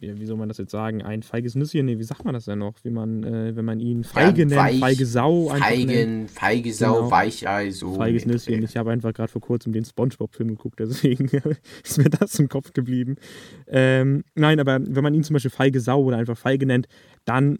wie 0.00 0.24
soll 0.24 0.38
man 0.38 0.48
das 0.48 0.56
jetzt 0.56 0.70
sagen, 0.70 1.02
ein 1.02 1.22
feiges 1.22 1.54
Nüsschen, 1.54 1.84
nee, 1.84 1.98
wie 1.98 2.02
sagt 2.04 2.24
man 2.24 2.32
das 2.32 2.46
denn 2.46 2.58
noch, 2.58 2.74
wie 2.82 2.90
man, 2.90 3.22
äh, 3.22 3.54
wenn 3.54 3.66
man 3.66 3.80
ihn 3.80 4.02
feige 4.02 4.40
ja, 4.42 4.46
nennt, 4.46 4.60
weich, 4.60 4.80
feige 4.80 5.04
Sau. 5.04 5.48
Feigen, 5.48 6.26
feige 6.26 6.72
Sau, 6.72 6.94
genau. 6.94 7.10
Weichei, 7.10 7.70
so. 7.70 7.94
Feiges 7.94 8.24
Nüsschen, 8.24 8.62
ich 8.62 8.78
habe 8.78 8.92
einfach 8.92 9.12
gerade 9.12 9.30
vor 9.30 9.42
kurzem 9.42 9.74
den 9.74 9.84
Spongebob-Film 9.84 10.48
geguckt, 10.48 10.80
deswegen 10.80 11.26
ist 11.84 11.98
mir 11.98 12.08
das 12.08 12.38
im 12.38 12.48
Kopf 12.48 12.72
geblieben. 12.72 13.16
Ähm, 13.66 14.24
nein, 14.34 14.58
aber 14.58 14.80
wenn 14.80 15.02
man 15.02 15.12
ihn 15.12 15.22
zum 15.22 15.34
Beispiel 15.34 15.50
feige 15.50 15.80
Sau 15.80 16.02
oder 16.02 16.16
einfach 16.16 16.38
feige 16.38 16.64
nennt, 16.64 16.88
dann 17.26 17.58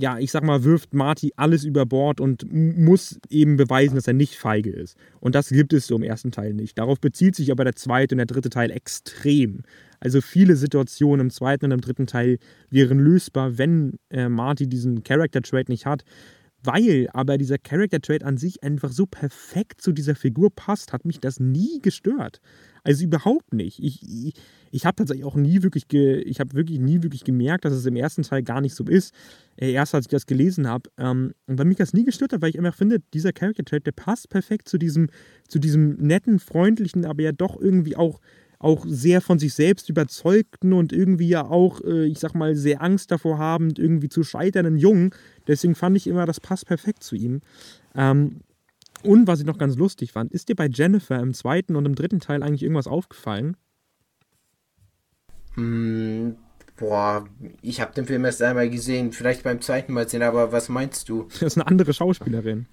ja, 0.00 0.18
ich 0.18 0.30
sag 0.30 0.42
mal, 0.42 0.64
wirft 0.64 0.94
Marty 0.94 1.32
alles 1.36 1.64
über 1.64 1.84
Bord 1.84 2.20
und 2.20 2.46
muss 2.50 3.18
eben 3.28 3.56
beweisen, 3.56 3.94
dass 3.94 4.06
er 4.06 4.14
nicht 4.14 4.36
feige 4.36 4.70
ist. 4.70 4.96
Und 5.20 5.34
das 5.34 5.50
gibt 5.50 5.72
es 5.72 5.86
so 5.86 5.96
im 5.96 6.02
ersten 6.02 6.32
Teil 6.32 6.54
nicht. 6.54 6.78
Darauf 6.78 7.00
bezieht 7.00 7.36
sich 7.36 7.52
aber 7.52 7.64
der 7.64 7.76
zweite 7.76 8.14
und 8.14 8.18
der 8.18 8.26
dritte 8.26 8.50
Teil 8.50 8.70
extrem. 8.70 9.62
Also 10.00 10.20
viele 10.20 10.56
Situationen 10.56 11.26
im 11.26 11.30
zweiten 11.30 11.66
und 11.66 11.72
im 11.72 11.80
dritten 11.82 12.06
Teil 12.06 12.38
wären 12.70 12.98
lösbar, 12.98 13.58
wenn 13.58 13.98
äh, 14.08 14.28
Marty 14.28 14.66
diesen 14.66 15.02
Character 15.02 15.42
Trait 15.42 15.68
nicht 15.68 15.84
hat. 15.84 16.04
Weil 16.62 17.08
aber 17.12 17.38
dieser 17.38 17.58
Character 17.58 18.00
Trait 18.00 18.22
an 18.22 18.36
sich 18.36 18.62
einfach 18.62 18.92
so 18.92 19.06
perfekt 19.06 19.80
zu 19.80 19.92
dieser 19.92 20.14
Figur 20.14 20.50
passt, 20.54 20.92
hat 20.92 21.04
mich 21.04 21.20
das 21.20 21.40
nie 21.40 21.80
gestört. 21.80 22.40
Also 22.82 23.04
überhaupt 23.04 23.52
nicht. 23.52 23.78
Ich, 23.82 24.02
ich, 24.02 24.34
ich 24.70 24.86
habe 24.86 24.96
tatsächlich 24.96 25.24
auch 25.24 25.36
nie 25.36 25.62
wirklich, 25.62 25.88
ge, 25.88 26.20
ich 26.22 26.40
habe 26.40 26.54
wirklich 26.54 26.78
nie 26.78 27.02
wirklich 27.02 27.24
gemerkt, 27.24 27.64
dass 27.64 27.72
es 27.72 27.86
im 27.86 27.96
erst 27.96 28.22
Teil 28.22 28.42
gar 28.42 28.60
nicht 28.60 28.74
so 28.74 28.84
ist. 28.84 29.14
Äh, 29.56 29.72
erst 29.72 29.94
als 29.94 30.06
ich 30.06 30.10
das 30.10 30.26
gelesen 30.26 30.66
habe. 30.66 30.90
Ähm, 30.98 31.34
und 31.46 31.56
bei 31.56 31.64
mich 31.64 31.76
das 31.76 31.92
nie 31.92 32.04
gestört 32.04 32.32
hat, 32.32 32.42
weil 32.42 32.50
ich 32.50 32.58
einfach 32.58 32.76
finde, 32.76 33.00
dieser 33.14 33.32
Character 33.32 33.64
Trait, 33.64 33.86
der 33.86 33.92
passt 33.92 34.28
perfekt 34.30 34.68
zu 34.68 34.78
diesem, 34.78 35.08
zu 35.48 35.58
diesem 35.58 35.96
netten, 35.96 36.38
freundlichen, 36.38 37.04
aber 37.04 37.22
ja 37.22 37.32
doch 37.32 37.60
irgendwie 37.60 37.96
auch 37.96 38.20
auch 38.60 38.84
sehr 38.86 39.22
von 39.22 39.38
sich 39.38 39.54
selbst 39.54 39.88
überzeugten 39.88 40.74
und 40.74 40.92
irgendwie 40.92 41.28
ja 41.28 41.46
auch, 41.46 41.80
äh, 41.80 42.04
ich 42.04 42.18
sag 42.18 42.34
mal, 42.34 42.54
sehr 42.54 42.82
Angst 42.82 43.10
davor 43.10 43.38
habend, 43.38 43.78
irgendwie 43.78 44.10
zu 44.10 44.22
scheiternden 44.22 44.76
Jungen. 44.76 45.14
Deswegen 45.48 45.74
fand 45.74 45.96
ich 45.96 46.06
immer, 46.06 46.26
das 46.26 46.40
passt 46.40 46.66
perfekt 46.66 47.02
zu 47.02 47.16
ihm. 47.16 47.40
Ähm, 47.94 48.42
und 49.02 49.26
was 49.26 49.40
ich 49.40 49.46
noch 49.46 49.58
ganz 49.58 49.76
lustig 49.76 50.12
fand, 50.12 50.32
ist 50.32 50.48
dir 50.48 50.56
bei 50.56 50.66
Jennifer 50.66 51.18
im 51.20 51.34
zweiten 51.34 51.76
und 51.76 51.86
im 51.86 51.94
dritten 51.94 52.20
Teil 52.20 52.42
eigentlich 52.42 52.62
irgendwas 52.62 52.86
aufgefallen? 52.86 53.56
Mm, 55.56 56.30
boah, 56.76 57.26
ich 57.62 57.80
habe 57.80 57.92
den 57.94 58.06
Film 58.06 58.24
erst 58.24 58.42
einmal 58.42 58.70
gesehen, 58.70 59.12
vielleicht 59.12 59.42
beim 59.42 59.60
zweiten 59.60 59.92
Mal 59.92 60.08
sehen, 60.08 60.22
aber 60.22 60.52
was 60.52 60.68
meinst 60.68 61.08
du? 61.08 61.24
Das 61.40 61.42
ist 61.42 61.56
eine 61.58 61.66
andere 61.66 61.92
Schauspielerin. 61.92 62.66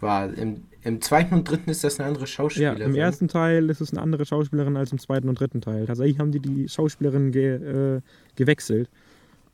War 0.00 0.32
im, 0.32 0.62
im 0.82 1.00
zweiten 1.02 1.34
und 1.34 1.44
dritten 1.50 1.68
ist 1.70 1.84
das 1.84 2.00
eine 2.00 2.08
andere 2.08 2.24
Ja, 2.24 2.28
Schauspielerin. 2.28 2.82
im 2.82 2.94
ersten 2.94 3.28
Teil 3.28 3.68
ist 3.68 3.80
es 3.82 3.92
eine 3.92 4.00
andere 4.00 4.24
Schauspielerin 4.24 4.76
als 4.76 4.92
im 4.92 4.98
zweiten 4.98 5.28
und 5.28 5.38
dritten 5.38 5.60
Teil. 5.60 5.84
Tatsächlich 5.86 6.18
haben 6.18 6.32
die 6.32 6.40
die 6.40 6.68
Schauspielerin 6.68 7.32
ge, 7.32 7.96
äh, 7.96 8.00
gewechselt. 8.34 8.88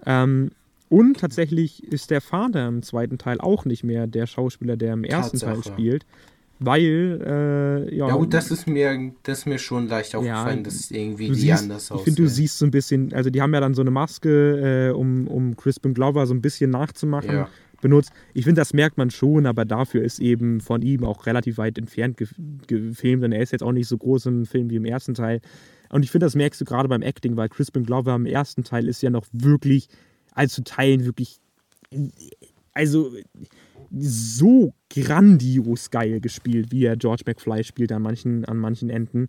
Ähm, 0.04 0.52
und 0.88 1.18
tatsächlich 1.20 1.82
ist 1.84 2.10
der 2.10 2.20
Vater 2.20 2.66
im 2.68 2.82
zweiten 2.82 3.18
Teil 3.18 3.40
auch 3.40 3.64
nicht 3.64 3.84
mehr 3.84 4.06
der 4.06 4.26
Schauspieler, 4.26 4.76
der 4.76 4.92
im 4.92 5.04
ersten 5.04 5.38
Teil 5.38 5.56
Tatsache. 5.56 5.74
spielt. 5.74 6.06
Weil, 6.58 7.20
äh, 7.90 7.94
ja. 7.94 8.08
Ja 8.08 8.16
gut, 8.16 8.32
das 8.32 8.50
ist 8.50 8.66
mir, 8.66 9.12
das 9.24 9.40
ist 9.40 9.46
mir 9.46 9.58
schon 9.58 9.88
leicht 9.88 10.14
aufgefallen, 10.14 10.64
dass 10.64 10.90
irgendwie 10.90 11.26
die 11.26 11.34
siehst, 11.34 11.62
anders 11.64 11.90
Ich 11.94 12.00
finde, 12.00 12.22
du 12.22 12.28
siehst 12.28 12.58
so 12.58 12.64
ein 12.64 12.70
bisschen, 12.70 13.12
also 13.12 13.28
die 13.28 13.42
haben 13.42 13.52
ja 13.52 13.60
dann 13.60 13.74
so 13.74 13.82
eine 13.82 13.90
Maske, 13.90 14.88
äh, 14.88 14.94
um, 14.94 15.26
um 15.28 15.54
Crispin 15.56 15.92
Glover 15.92 16.26
so 16.26 16.32
ein 16.32 16.40
bisschen 16.40 16.70
nachzumachen, 16.70 17.30
Ja. 17.30 17.48
benutzt. 17.82 18.10
Ich 18.32 18.44
finde, 18.44 18.62
das 18.62 18.72
merkt 18.72 18.96
man 18.96 19.10
schon, 19.10 19.44
aber 19.44 19.66
dafür 19.66 20.02
ist 20.02 20.18
eben 20.18 20.62
von 20.62 20.80
ihm 20.80 21.04
auch 21.04 21.26
relativ 21.26 21.58
weit 21.58 21.76
entfernt 21.76 22.16
gef 22.16 22.34
gefilmt 22.66 23.22
und 23.22 23.32
er 23.32 23.42
ist 23.42 23.52
jetzt 23.52 23.62
auch 23.62 23.72
nicht 23.72 23.88
so 23.88 23.98
groß 23.98 24.24
im 24.26 24.46
Film 24.46 24.70
wie 24.70 24.76
im 24.76 24.86
ersten 24.86 25.12
Teil. 25.12 25.42
Und 25.90 26.04
ich 26.04 26.10
finde, 26.10 26.24
das 26.24 26.34
merkst 26.34 26.58
du 26.58 26.64
gerade 26.64 26.88
beim 26.88 27.02
Acting, 27.02 27.36
weil 27.36 27.50
Crispin 27.50 27.84
Glover 27.84 28.14
im 28.14 28.24
ersten 28.24 28.64
Teil 28.64 28.88
ist 28.88 29.02
ja 29.02 29.10
noch 29.10 29.26
wirklich, 29.32 29.88
also 30.36 30.56
zu 30.56 30.64
Teilen 30.64 31.04
wirklich, 31.04 31.40
also 32.74 33.10
so 33.98 34.74
grandios 34.90 35.90
geil 35.90 36.20
gespielt, 36.20 36.70
wie 36.70 36.84
er 36.84 36.96
George 36.96 37.22
McFly 37.26 37.64
spielt 37.64 37.90
an 37.90 38.02
manchen, 38.02 38.44
an 38.44 38.58
manchen 38.58 38.90
Enden. 38.90 39.28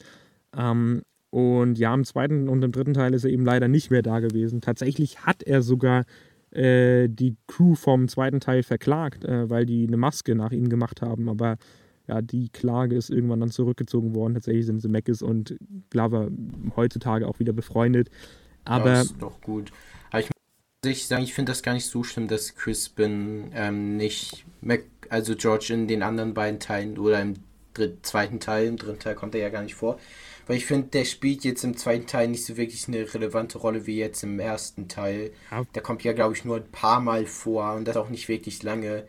Ähm, 0.56 1.02
und 1.30 1.78
ja, 1.78 1.94
im 1.94 2.04
zweiten 2.04 2.50
und 2.50 2.64
im 2.64 2.72
dritten 2.72 2.94
Teil 2.94 3.14
ist 3.14 3.24
er 3.24 3.32
eben 3.32 3.46
leider 3.46 3.68
nicht 3.68 3.90
mehr 3.90 4.02
da 4.02 4.20
gewesen. 4.20 4.62
Tatsächlich 4.62 5.26
hat 5.26 5.44
er 5.44 5.62
sogar 5.62 6.04
äh, 6.52 7.08
die 7.08 7.38
Crew 7.48 7.76
vom 7.76 8.08
zweiten 8.08 8.40
Teil 8.40 8.64
verklagt, 8.64 9.24
äh, 9.24 9.50
weil 9.50 9.66
die 9.66 9.88
eine 9.88 9.98
Maske 9.98 10.36
nach 10.36 10.52
ihm 10.52 10.68
gemacht 10.70 11.02
haben. 11.02 11.30
Aber 11.30 11.58
ja, 12.08 12.22
die 12.22 12.50
Klage 12.50 12.96
ist 12.96 13.10
irgendwann 13.10 13.40
dann 13.40 13.52
zurückgezogen 13.52 14.16
worden. 14.16 14.34
Tatsächlich 14.34 14.66
sind 14.66 14.82
Zemeckis 14.82 15.22
und 15.22 15.58
Glover 15.90 16.30
heutzutage 16.76 17.28
auch 17.28 17.40
wieder 17.40 17.54
befreundet. 17.54 18.10
Aber 18.66 18.94
ja, 18.94 19.02
ist 19.02 19.16
doch 19.20 19.40
gut. 19.42 19.72
Ich 20.86 21.08
sagen, 21.08 21.24
ich 21.24 21.34
finde 21.34 21.52
das 21.52 21.64
gar 21.64 21.74
nicht 21.74 21.88
so 21.88 22.04
schlimm, 22.04 22.28
dass 22.28 22.56
Crispin 22.56 23.52
ähm, 23.56 23.98
nicht, 23.98 24.46
Mac, 24.62 24.84
also 25.10 25.36
George 25.36 25.74
in 25.74 25.88
den 25.88 26.04
anderen 26.04 26.36
beiden 26.36 26.60
Teilen 26.60 27.00
oder 27.00 27.20
im 27.20 27.34
zweiten 28.04 28.40
Teil, 28.40 28.68
im 28.68 28.78
dritten 28.78 29.00
Teil 29.00 29.16
kommt 29.16 29.34
er 29.34 29.42
ja 29.42 29.50
gar 29.50 29.64
nicht 29.64 29.74
vor. 29.74 30.00
Weil 30.46 30.58
ich 30.58 30.68
finde, 30.68 30.88
der 30.90 31.06
spielt 31.06 31.44
jetzt 31.44 31.64
im 31.64 31.76
zweiten 31.76 32.06
Teil 32.06 32.28
nicht 32.28 32.46
so 32.46 32.58
wirklich 32.58 32.88
eine 32.88 33.12
relevante 33.12 33.58
Rolle 33.58 33.88
wie 33.88 33.98
jetzt 33.98 34.24
im 34.24 34.40
ersten 34.40 34.88
Teil. 34.88 35.32
Ja. 35.50 35.66
Der 35.74 35.82
kommt 35.82 36.04
ja, 36.04 36.14
glaube 36.14 36.36
ich, 36.36 36.46
nur 36.46 36.58
ein 36.58 36.72
paar 36.72 37.02
Mal 37.02 37.26
vor 37.26 37.74
und 37.74 37.88
das 37.88 37.98
auch 37.98 38.10
nicht 38.10 38.30
wirklich 38.30 38.62
lange. 38.62 39.06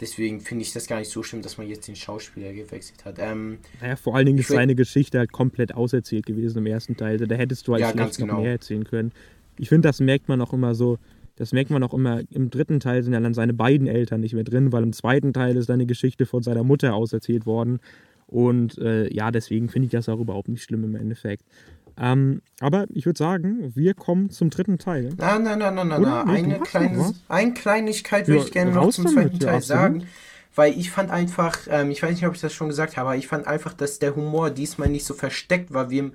Deswegen 0.00 0.40
finde 0.40 0.62
ich 0.62 0.72
das 0.72 0.86
gar 0.86 0.98
nicht 0.98 1.10
so 1.10 1.22
schlimm, 1.22 1.42
dass 1.42 1.58
man 1.58 1.68
jetzt 1.68 1.86
den 1.86 1.96
Schauspieler 1.96 2.52
gewechselt 2.52 3.04
hat. 3.04 3.18
Ähm, 3.18 3.58
Naja, 3.80 3.96
vor 3.96 4.16
allen 4.16 4.26
Dingen 4.26 4.38
ist 4.38 4.48
seine 4.48 4.74
Geschichte 4.74 5.18
halt 5.18 5.32
komplett 5.32 5.74
auserzählt 5.74 6.26
gewesen 6.26 6.58
im 6.58 6.66
ersten 6.66 6.96
Teil. 6.96 7.12
Also 7.12 7.26
da 7.26 7.34
hättest 7.36 7.68
du 7.68 7.74
halt 7.74 7.82
Ja, 7.82 7.92
ganz 7.92 8.18
noch 8.18 8.26
genau. 8.26 8.40
mehr 8.40 8.52
erzählen 8.52 8.84
können. 8.84 9.12
Ich 9.58 9.68
finde, 9.68 9.88
das 9.88 10.00
merkt 10.00 10.28
man 10.28 10.40
auch 10.40 10.52
immer 10.52 10.74
so. 10.74 10.98
Das 11.36 11.52
merkt 11.52 11.70
man 11.70 11.82
auch 11.82 11.94
immer. 11.94 12.20
Im 12.30 12.50
dritten 12.50 12.78
Teil 12.78 13.02
sind 13.02 13.12
ja 13.12 13.20
dann 13.20 13.34
seine 13.34 13.54
beiden 13.54 13.86
Eltern 13.88 14.20
nicht 14.20 14.34
mehr 14.34 14.44
drin, 14.44 14.72
weil 14.72 14.82
im 14.84 14.92
zweiten 14.92 15.32
Teil 15.32 15.56
ist 15.56 15.66
seine 15.66 15.86
Geschichte 15.86 16.26
von 16.26 16.42
seiner 16.42 16.62
Mutter 16.62 16.94
auserzählt 16.94 17.44
worden. 17.44 17.80
Und 18.26 18.78
äh, 18.78 19.12
ja, 19.12 19.30
deswegen 19.30 19.68
finde 19.68 19.86
ich 19.86 19.92
das 19.92 20.08
auch 20.08 20.20
überhaupt 20.20 20.48
nicht 20.48 20.62
schlimm 20.62 20.84
im 20.84 20.94
Endeffekt. 20.94 21.44
Ähm, 21.96 22.40
aber 22.60 22.86
ich 22.90 23.06
würde 23.06 23.18
sagen, 23.18 23.72
wir 23.74 23.94
kommen 23.94 24.30
zum 24.30 24.50
dritten 24.50 24.78
Teil. 24.78 25.10
Na, 25.16 25.38
na, 25.38 25.56
na, 25.56 25.70
na, 25.70 25.84
na, 25.84 25.98
na. 25.98 26.24
Eine, 26.24 26.58
kleine, 26.60 27.12
eine 27.28 27.54
Kleinigkeit 27.54 28.26
würde 28.26 28.40
Ja, 28.40 28.46
ich 28.46 28.52
gerne 28.52 28.72
noch 28.72 28.90
zum 28.90 29.06
zweiten 29.06 29.38
Teil 29.38 29.56
absolut. 29.56 29.82
sagen. 29.82 30.02
Weil 30.56 30.78
ich 30.78 30.90
fand 30.90 31.10
einfach, 31.10 31.58
ähm, 31.68 31.90
ich 31.90 32.02
weiß 32.02 32.12
nicht, 32.12 32.26
ob 32.26 32.34
ich 32.34 32.40
das 32.40 32.52
schon 32.52 32.68
gesagt 32.68 32.96
habe, 32.96 33.08
aber 33.10 33.18
ich 33.18 33.26
fand 33.26 33.46
einfach, 33.46 33.74
dass 33.74 33.98
der 33.98 34.14
Humor 34.14 34.50
diesmal 34.50 34.88
nicht 34.88 35.04
so 35.04 35.14
versteckt 35.14 35.74
war 35.74 35.90
wie 35.90 35.98
im 35.98 36.12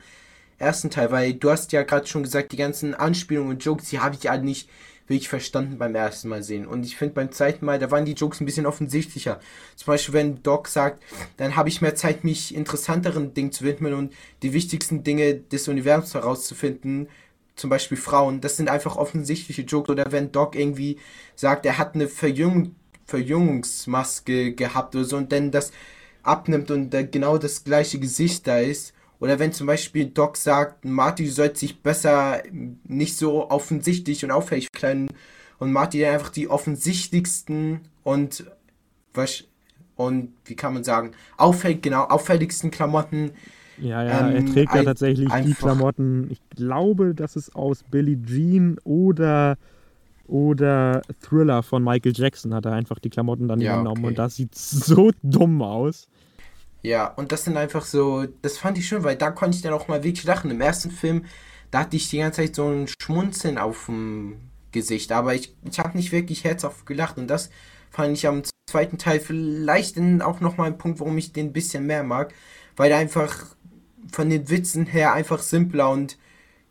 ersten 0.59 0.89
Teil. 0.89 1.11
Weil 1.11 1.33
du 1.33 1.49
hast 1.49 1.71
ja 1.71 1.83
gerade 1.83 2.07
schon 2.07 2.23
gesagt, 2.23 2.51
die 2.51 2.57
ganzen 2.57 2.93
Anspielungen 2.93 3.51
und 3.51 3.63
Jokes, 3.63 3.89
die 3.89 3.99
habe 3.99 4.15
ich 4.19 4.29
alle 4.29 4.43
nicht 4.43 4.69
wirklich 5.09 5.27
verstanden 5.27 5.79
beim 5.79 5.95
ersten 5.95 6.29
Mal 6.29 6.43
sehen. 6.43 6.67
Und 6.67 6.85
ich 6.85 6.95
finde 6.95 7.15
beim 7.15 7.31
zweiten 7.31 7.65
Mal, 7.65 7.79
da 7.79 7.89
waren 7.89 8.05
die 8.05 8.13
Jokes 8.13 8.39
ein 8.39 8.45
bisschen 8.45 8.67
offensichtlicher. 8.67 9.39
Zum 9.75 9.87
Beispiel, 9.87 10.13
wenn 10.13 10.43
Doc 10.43 10.67
sagt, 10.67 11.03
dann 11.37 11.55
habe 11.55 11.69
ich 11.69 11.81
mehr 11.81 11.95
Zeit, 11.95 12.23
mich 12.23 12.53
interessanteren 12.53 13.33
Dingen 13.33 13.51
zu 13.51 13.63
widmen 13.63 13.93
und 13.95 14.13
die 14.43 14.53
wichtigsten 14.53 15.03
Dinge 15.03 15.33
des 15.35 15.67
Universums 15.67 16.13
herauszufinden. 16.13 17.09
Zum 17.55 17.71
Beispiel 17.71 17.97
Frauen. 17.97 18.39
Das 18.39 18.55
sind 18.55 18.69
einfach 18.69 18.95
offensichtliche 18.97 19.63
Jokes. 19.63 19.89
Oder 19.89 20.11
wenn 20.11 20.31
Doc 20.31 20.55
irgendwie 20.55 20.99
sagt, 21.35 21.65
er 21.65 21.79
hat 21.79 21.95
eine 21.95 22.07
Verjüngung, 22.07 22.75
Verjüngungsmaske 23.05 24.53
gehabt 24.53 24.95
oder 24.95 25.05
so 25.05 25.17
und 25.17 25.31
dann 25.31 25.49
das 25.49 25.71
abnimmt 26.21 26.69
und 26.69 26.91
da 26.91 27.01
genau 27.01 27.39
das 27.39 27.63
gleiche 27.63 27.99
Gesicht 27.99 28.45
da 28.45 28.59
ist. 28.59 28.93
Oder 29.19 29.39
wenn 29.39 29.51
zum 29.51 29.67
Beispiel 29.67 30.05
Doc 30.07 30.37
sagt, 30.37 30.85
Marty, 30.85 31.25
du 31.25 31.31
sollst 31.31 31.61
dich 31.61 31.81
besser 31.81 32.41
nicht 32.85 33.17
so 33.17 33.49
offensichtlich 33.49 34.23
und 34.23 34.31
auffällig 34.31 34.71
kleiden 34.71 35.09
und 35.57 35.71
Marty 35.73 35.99
dann 36.01 36.13
einfach 36.13 36.29
die 36.29 36.47
offensichtlichsten 36.49 37.81
und 38.03 38.45
was 39.13 39.43
und 39.95 40.31
wie 40.45 40.55
kann 40.55 40.73
man 40.73 40.85
sagen, 40.85 41.11
auffällig, 41.35 41.81
genau, 41.81 42.03
auffälligsten 42.05 42.71
Klamotten. 42.71 43.31
Ja, 43.77 44.03
ja, 44.03 44.23
er 44.29 44.39
Ähm, 44.39 44.45
trägt 44.45 44.73
ja 44.73 44.83
tatsächlich 44.83 45.37
die 45.37 45.55
Klamotten. 45.55 46.29
Ich 46.31 46.41
glaube, 46.49 47.15
das 47.15 47.35
ist 47.35 47.55
aus 47.55 47.83
Billie 47.83 48.21
Jean 48.25 48.77
oder, 48.83 49.57
oder 50.25 51.01
Thriller 51.21 51.63
von 51.63 51.83
Michael 51.83 52.13
Jackson. 52.15 52.53
Hat 52.53 52.65
er 52.65 52.73
einfach 52.73 52.99
die 52.99 53.09
Klamotten 53.09 53.47
dann 53.47 53.61
Ja, 53.61 53.73
übernommen 53.73 54.01
okay. 54.01 54.07
und 54.07 54.19
das 54.19 54.35
sieht 54.35 54.55
so 54.55 55.11
dumm 55.23 55.61
aus. 55.61 56.07
Ja, 56.81 57.07
und 57.07 57.31
das 57.31 57.43
sind 57.43 57.57
einfach 57.57 57.85
so, 57.85 58.25
das 58.41 58.57
fand 58.57 58.77
ich 58.77 58.87
schön, 58.87 59.03
weil 59.03 59.17
da 59.17 59.31
konnte 59.31 59.57
ich 59.57 59.63
dann 59.63 59.73
auch 59.73 59.87
mal 59.87 60.03
wirklich 60.03 60.25
lachen. 60.25 60.49
Im 60.51 60.61
ersten 60.61 60.91
Film, 60.91 61.25
da 61.71 61.79
hatte 61.79 61.97
ich 61.97 62.09
die 62.09 62.19
ganze 62.19 62.41
Zeit 62.41 62.55
so 62.55 62.67
ein 62.69 62.87
Schmunzeln 63.01 63.57
auf 63.57 63.87
dem 63.87 64.37
Gesicht, 64.71 65.11
aber 65.11 65.35
ich, 65.35 65.53
ich 65.69 65.79
habe 65.79 65.97
nicht 65.97 66.11
wirklich 66.11 66.43
herzhaft 66.43 66.85
gelacht 66.85 67.17
und 67.17 67.27
das 67.27 67.49
fand 67.89 68.15
ich 68.15 68.27
am 68.27 68.43
zweiten 68.69 68.97
Teil 68.97 69.19
vielleicht 69.19 69.97
dann 69.97 70.21
auch 70.21 70.39
nochmal 70.41 70.67
ein 70.67 70.77
Punkt, 70.77 70.99
warum 70.99 71.17
ich 71.17 71.33
den 71.33 71.47
ein 71.47 71.53
bisschen 71.53 71.85
mehr 71.85 72.03
mag, 72.03 72.33
weil 72.75 72.91
er 72.91 72.97
einfach 72.97 73.45
von 74.11 74.29
den 74.29 74.49
Witzen 74.49 74.85
her 74.85 75.13
einfach 75.13 75.41
simpler 75.41 75.89
und 75.89 76.17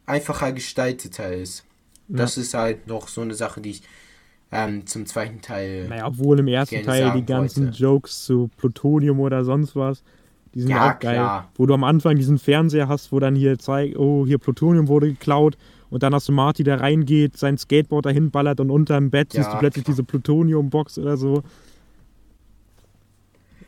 einfacher 0.06 0.52
gestalteter 0.52 1.32
ist. 1.32 1.64
Das 2.09 2.38
ist 2.38 2.54
halt 2.54 2.86
noch 2.86 3.09
so 3.09 3.20
eine 3.20 3.34
Sache, 3.34 3.61
die 3.61 3.70
ich 3.70 3.82
ähm, 4.51 4.86
zum 4.86 5.07
zweiten 5.07 5.40
Teil. 5.40 5.88
Naja, 5.88 6.07
obwohl 6.07 6.38
im 6.38 6.49
ersten 6.49 6.82
Teil 6.82 7.12
die 7.12 7.24
ganzen 7.26 7.66
wollte. 7.66 7.78
Jokes 7.78 8.24
zu 8.24 8.49
Plutonium 8.57 9.20
oder 9.20 9.44
sonst 9.44 9.76
was, 9.76 10.03
die 10.55 10.61
sind 10.62 10.70
Ja, 10.70 10.94
auch 10.94 10.99
geil. 10.99 11.16
klar. 11.16 11.51
Wo 11.57 11.66
du 11.66 11.74
am 11.74 11.84
Anfang 11.84 12.16
diesen 12.16 12.38
Fernseher 12.38 12.88
hast, 12.88 13.12
wo 13.12 13.18
dann 13.20 13.34
hier 13.34 13.59
zeigt, 13.59 13.96
oh, 13.99 14.24
hier 14.26 14.38
Plutonium 14.38 14.88
wurde 14.88 15.09
geklaut. 15.09 15.57
Und 15.90 16.03
dann 16.03 16.14
hast 16.14 16.28
du 16.28 16.32
Marty, 16.32 16.64
der 16.64 16.80
reingeht, 16.80 17.36
sein 17.36 17.57
Skateboard 17.57 18.07
dahin 18.07 18.30
ballert 18.30 18.61
und 18.61 18.70
unterm 18.70 19.11
Bett 19.11 19.32
siehst 19.32 19.46
Ja, 19.46 19.53
du 19.55 19.59
plötzlich 19.59 19.84
klar. 19.84 19.94
diese 19.94 20.05
Plutonium-Box 20.05 20.99
oder 20.99 21.16
so. 21.16 21.42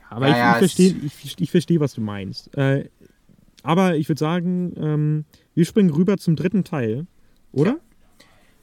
Aber 0.08 0.26
Ja, 0.28 0.32
ich, 0.32 0.38
ja, 0.38 0.52
ich 0.52 0.58
verstehe, 0.58 0.94
ich, 1.04 1.40
ich 1.40 1.50
versteh, 1.50 1.80
was 1.80 1.94
du 1.94 2.00
meinst. 2.00 2.54
Äh, 2.56 2.88
aber 3.62 3.96
ich 3.96 4.08
würde 4.08 4.18
sagen, 4.18 4.72
ähm, 4.76 5.24
wir 5.54 5.64
springen 5.64 5.90
rüber 5.90 6.16
zum 6.18 6.36
dritten 6.36 6.64
Teil, 6.64 7.06
oder? 7.52 7.78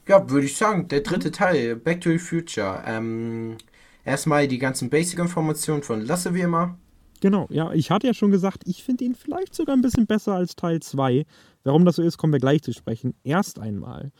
Ja, 0.08 0.30
würde 0.30 0.46
ich 0.46 0.56
sagen, 0.56 0.88
der 0.88 1.02
dritte 1.02 1.30
Teil, 1.30 1.76
Back 1.76 2.00
to 2.00 2.08
the 2.08 2.18
Future. 2.18 2.82
Ähm, 2.86 3.58
erstmal 4.06 4.48
die 4.48 4.58
ganzen 4.58 4.88
Basic-Informationen 4.88 5.82
von 5.82 6.00
Lasse 6.00 6.34
wie 6.34 6.40
immer. 6.40 6.78
Genau, 7.20 7.46
ja, 7.50 7.72
ich 7.74 7.90
hatte 7.90 8.06
ja 8.06 8.14
schon 8.14 8.30
gesagt, 8.30 8.62
ich 8.64 8.82
finde 8.82 9.04
ihn 9.04 9.14
vielleicht 9.14 9.54
sogar 9.54 9.76
ein 9.76 9.82
bisschen 9.82 10.06
besser 10.06 10.32
als 10.32 10.56
Teil 10.56 10.80
2. 10.80 11.26
Warum 11.62 11.84
das 11.84 11.96
so 11.96 12.02
ist, 12.02 12.16
kommen 12.16 12.32
wir 12.32 12.40
gleich 12.40 12.62
zu 12.62 12.72
sprechen. 12.72 13.14
Erst 13.22 13.58
einmal. 13.58 14.10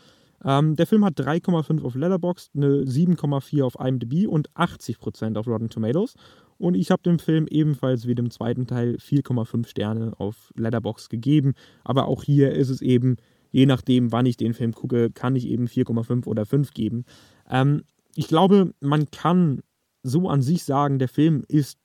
Ähm, 0.45 0.77
der 0.77 0.87
Film 0.87 1.07
hat 1.07 1.19
3,5 1.19 1.83
auf 1.83 1.95
Letterboxd, 1.95 2.51
eine 2.55 2.83
7,4 2.83 3.65
auf 3.65 3.77
IMDb 3.81 4.29
und 4.29 4.51
80% 4.51 5.39
auf 5.39 5.47
Rotten 5.47 5.71
Tomatoes. 5.71 6.15
Und 6.59 6.75
ich 6.75 6.91
habe 6.91 7.03
dem 7.03 7.19
Film 7.19 7.47
ebenfalls 7.49 8.07
wie 8.07 8.15
dem 8.15 8.31
zweiten 8.31 8.67
Teil 8.67 8.97
4,5 8.97 9.67
Sterne 9.67 10.13
auf 10.19 10.53
Letterboxd 10.55 11.09
gegeben. 11.09 11.55
Aber 11.83 12.09
auch 12.09 12.25
hier 12.25 12.53
ist 12.53 12.69
es 12.69 12.83
eben, 12.83 13.17
je 13.51 13.67
nachdem, 13.67 14.13
wann 14.13 14.27
ich 14.27 14.37
den 14.37 14.55
Film 14.55 14.73
gucke, 14.73 15.11
kann 15.11 15.37
ich 15.37 15.47
eben 15.47 15.67
4,5 15.67 16.27
oder 16.27 16.47
5 16.47 16.73
geben. 16.75 17.05
Ähm, 17.49 17.85
ich 18.15 18.29
glaube, 18.29 18.75
man 18.81 19.11
kann 19.11 19.63
so 20.03 20.29
an 20.29 20.43
sich 20.43 20.65
sagen, 20.65 20.99
der 20.99 21.09
Film 21.09 21.45
ist 21.49 21.79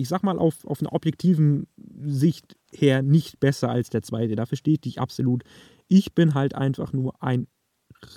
ich 0.00 0.08
sag 0.08 0.22
mal, 0.22 0.38
auf, 0.38 0.64
auf 0.64 0.80
einer 0.80 0.92
objektiven 0.92 1.66
Sicht 2.02 2.56
her 2.72 3.02
nicht 3.02 3.38
besser 3.38 3.68
als 3.68 3.90
der 3.90 4.02
zweite. 4.02 4.34
Da 4.34 4.46
ich 4.50 4.80
dich 4.80 5.00
absolut. 5.00 5.42
Ich 5.88 6.14
bin 6.14 6.34
halt 6.34 6.54
einfach 6.54 6.92
nur 6.92 7.22
ein 7.22 7.46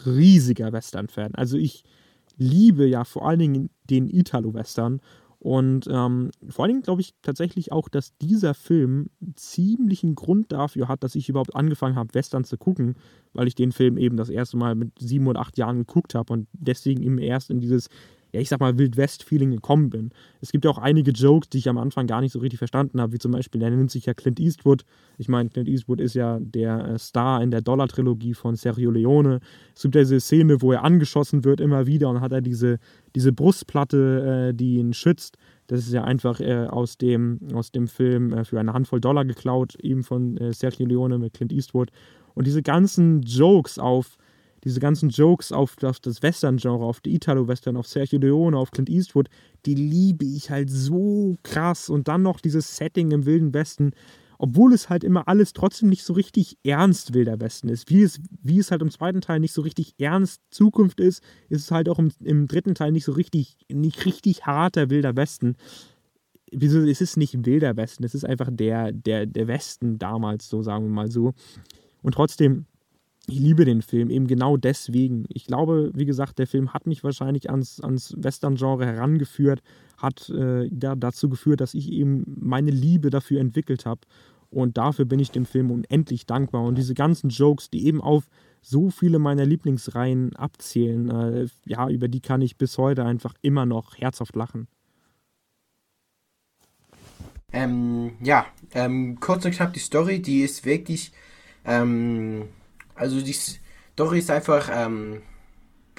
riesiger 0.06 0.72
Western-Fan. 0.72 1.36
Also 1.36 1.58
ich 1.58 1.84
liebe 2.38 2.86
ja 2.86 3.04
vor 3.04 3.28
allen 3.28 3.40
Dingen 3.40 3.70
den 3.90 4.08
Italo-Western 4.08 5.02
Und 5.44 5.90
ähm, 5.92 6.32
vor 6.48 6.64
allen 6.64 6.70
Dingen 6.70 6.84
glaube 6.84 7.02
ich 7.02 7.16
tatsächlich 7.22 7.74
auch, 7.74 7.90
dass 7.90 8.16
dieser 8.18 8.54
Film 8.54 9.10
ziemlichen 9.36 10.16
Grund 10.16 10.54
dafür 10.54 10.88
hat, 10.88 11.04
dass 11.04 11.16
ich 11.16 11.28
überhaupt 11.28 11.54
angefangen 11.54 11.98
habe, 11.98 12.14
Western 12.14 12.46
zu 12.46 12.58
gucken, 12.58 12.96
weil 13.34 13.50
ich 13.50 13.54
den 13.54 13.74
Film 13.74 13.98
eben 13.98 14.16
das 14.16 14.30
erste 14.30 14.56
Mal 14.56 14.74
mit 14.76 14.98
sieben 15.00 15.28
oder 15.28 15.42
acht 15.42 15.58
Jahren 15.58 15.80
geguckt 15.80 16.16
habe 16.16 16.32
und 16.32 16.48
deswegen 16.54 17.04
eben 17.04 17.18
erst 17.18 17.50
in 17.50 17.60
dieses 17.60 17.90
ja, 18.34 18.42
ich 18.42 18.50
sag 18.50 18.60
mal, 18.60 18.80
Wild-West-Feeling 18.80 19.52
gekommen 19.52 19.92
bin. 19.92 20.10
Es 20.42 20.52
gibt 20.52 20.66
ja 20.66 20.72
auch 20.72 20.80
einige 20.80 21.12
Jokes, 21.12 21.50
die 21.50 21.60
ich 21.60 21.70
am 21.70 21.78
Anfang 21.78 22.08
gar 22.08 22.20
nicht 22.20 22.32
so 22.32 22.40
richtig 22.40 22.58
verstanden 22.58 23.00
habe, 23.00 23.14
wie 23.14 23.20
zum 23.20 23.32
Beispiel, 23.32 23.60
der 23.60 23.70
nennt 23.70 23.92
sich 23.92 24.08
ja 24.08 24.16
Clint 24.16 24.40
Eastwood. 24.40 24.86
Ich 25.20 25.30
meine, 25.30 25.50
Clint 25.50 25.70
Eastwood 25.70 26.02
ist 26.02 26.16
ja 26.16 26.40
der 26.40 26.84
äh, 26.86 27.00
Star 27.00 27.44
in 27.44 27.52
der 27.52 27.62
Dollar-Trilogie 27.62 28.34
von 28.34 28.56
Sergio 28.56 28.90
Leone. 28.90 29.40
Es 29.76 29.84
gibt 29.84 29.94
ja 29.94 30.02
diese 30.02 30.20
Szene, 30.20 30.64
wo 30.64 30.72
er 30.72 30.84
angeschossen 30.84 31.44
wird 31.44 31.62
immer 31.62 31.86
wieder 31.86 32.10
und 32.10 32.22
hat 32.22 32.32
er 32.32 32.42
diese, 32.42 32.80
diese 33.16 33.32
Brustplatte, 33.32 34.50
äh, 34.50 34.54
die 34.56 34.78
ihn 34.78 34.94
schützt. 34.94 35.38
Das 35.68 35.82
ist 35.82 35.94
ja 35.94 36.04
einfach 36.04 36.40
äh, 36.40 36.66
aus, 36.66 36.98
dem, 36.98 37.40
aus 37.54 37.72
dem 37.72 37.88
Film 37.88 38.34
äh, 38.34 38.46
für 38.46 38.60
eine 38.60 38.74
Handvoll 38.74 39.00
Dollar 39.00 39.26
geklaut, 39.26 39.76
eben 39.76 40.04
von 40.04 40.38
äh, 40.38 40.54
Sergio 40.54 40.88
Leone 40.88 41.20
mit 41.20 41.34
Clint 41.34 41.54
Eastwood. 41.54 41.92
Und 42.34 42.48
diese 42.48 42.64
ganzen 42.64 43.22
Jokes 43.22 43.78
auf 43.78 44.18
diese 44.64 44.80
ganzen 44.80 45.10
Jokes 45.10 45.52
auf, 45.52 45.76
auf 45.84 46.00
das 46.00 46.22
Western-Genre, 46.22 46.86
auf 46.86 47.02
die 47.02 47.14
Italo-Western, 47.16 47.78
auf 47.78 47.88
Sergio 47.88 48.20
Leone, 48.20 48.58
auf 48.58 48.72
Clint 48.72 48.90
Eastwood, 48.90 49.30
die 49.66 49.76
liebe 49.76 50.26
ich 50.26 50.50
halt 50.50 50.70
so 50.70 51.36
krass. 51.44 51.90
Und 51.90 52.08
dann 52.08 52.22
noch 52.22 52.40
dieses 52.40 52.78
Setting 52.78 53.12
im 53.12 53.26
Wilden 53.26 53.54
Westen, 53.54 53.92
obwohl 54.38 54.74
es 54.74 54.90
halt 54.90 55.04
immer 55.04 55.28
alles 55.28 55.54
trotzdem 55.54 55.90
nicht 55.90 56.04
so 56.04 56.14
richtig 56.14 56.58
ernst 56.64 57.14
Wilder 57.14 57.40
Westen 57.40 57.70
ist. 57.70 57.90
Wie 57.90 58.02
es, 58.02 58.20
wie 58.42 58.60
es 58.60 58.72
halt 58.72 58.82
im 58.82 58.92
zweiten 58.92 59.22
Teil 59.22 59.40
nicht 59.40 59.54
so 59.54 59.62
richtig 59.62 59.94
ernst 60.00 60.42
Zukunft 60.50 61.00
ist, 61.00 61.24
ist 61.50 61.62
es 61.62 61.72
halt 61.72 61.88
auch 61.88 62.00
im, 62.00 62.12
im 62.22 62.48
dritten 62.48 62.76
Teil 62.76 62.92
nicht 62.92 63.06
so 63.06 63.14
richtig, 63.14 63.58
nicht 63.72 64.06
richtig 64.06 64.46
harter 64.46 64.90
Wilder 64.90 65.16
Westen. 65.16 65.56
Wieso, 66.52 66.80
es 66.82 67.02
ist 67.02 67.18
nicht 67.18 67.46
Wilder 67.46 67.78
Westen, 67.78 68.04
es 68.04 68.16
ist 68.16 68.26
einfach 68.26 68.50
der, 68.52 68.92
der, 68.92 69.26
der 69.26 69.48
Westen 69.48 69.98
damals, 69.98 70.50
so 70.50 70.62
sagen 70.62 70.86
wir 70.86 70.92
mal 70.92 71.10
so. 71.10 71.34
Und 72.02 72.14
trotzdem 72.14 72.66
ich 73.28 73.40
liebe 73.40 73.64
den 73.64 73.82
Film 73.82 74.10
eben 74.10 74.28
genau 74.28 74.58
deswegen. 74.58 75.26
Ich 75.30 75.46
glaube, 75.46 75.92
wie 75.94 76.06
gesagt, 76.06 76.40
der 76.40 76.48
Film 76.48 76.74
hat 76.74 76.88
mich 76.88 77.04
wahrscheinlich 77.04 77.50
ans, 77.50 77.80
ans 77.80 78.14
Western-Genre 78.18 78.86
herangeführt, 78.86 79.62
hat 79.98 80.30
äh, 80.30 80.68
da, 80.70 80.96
dazu 80.96 81.30
geführt, 81.30 81.62
dass 81.62 81.74
ich 81.74 81.92
eben 81.92 82.26
meine 82.40 82.72
Liebe 82.72 83.10
dafür 83.10 83.40
entwickelt 83.40 83.86
habe. 83.86 84.02
Und 84.50 84.78
dafür 84.78 85.06
bin 85.06 85.20
ich 85.20 85.32
dem 85.32 85.46
Film 85.46 85.72
unendlich 85.72 86.26
dankbar. 86.26 86.64
Und 86.64 86.78
diese 86.78 86.94
ganzen 86.94 87.30
Jokes, 87.30 87.70
die 87.70 87.88
eben 87.88 88.02
auf 88.02 88.26
so 88.62 88.90
viele 88.90 89.20
meiner 89.20 89.46
Lieblingsreihen 89.46 90.36
abzählen, 90.36 91.10
äh, 91.10 91.48
ja, 91.66 91.90
über 91.90 92.10
die 92.10 92.22
kann 92.22 92.42
ich 92.42 92.58
bis 92.58 92.78
heute 92.78 93.06
einfach 93.06 93.36
immer 93.42 93.66
noch 93.66 93.98
herzhaft 93.98 94.36
lachen. 94.36 94.68
Ähm, 97.54 98.14
ja, 98.22 98.46
ähm, 98.74 99.20
kurz 99.20 99.46
und 99.46 99.52
knapp 99.52 99.74
die 99.74 99.80
Story, 99.80 100.22
die 100.22 100.42
ist 100.42 100.66
wirklich 100.66 101.12
ähm, 101.66 102.46
also 102.96 103.22
die 103.22 103.34
Story 103.34 104.20
ist 104.20 104.32
einfach, 104.32 104.70
ähm, 104.72 105.22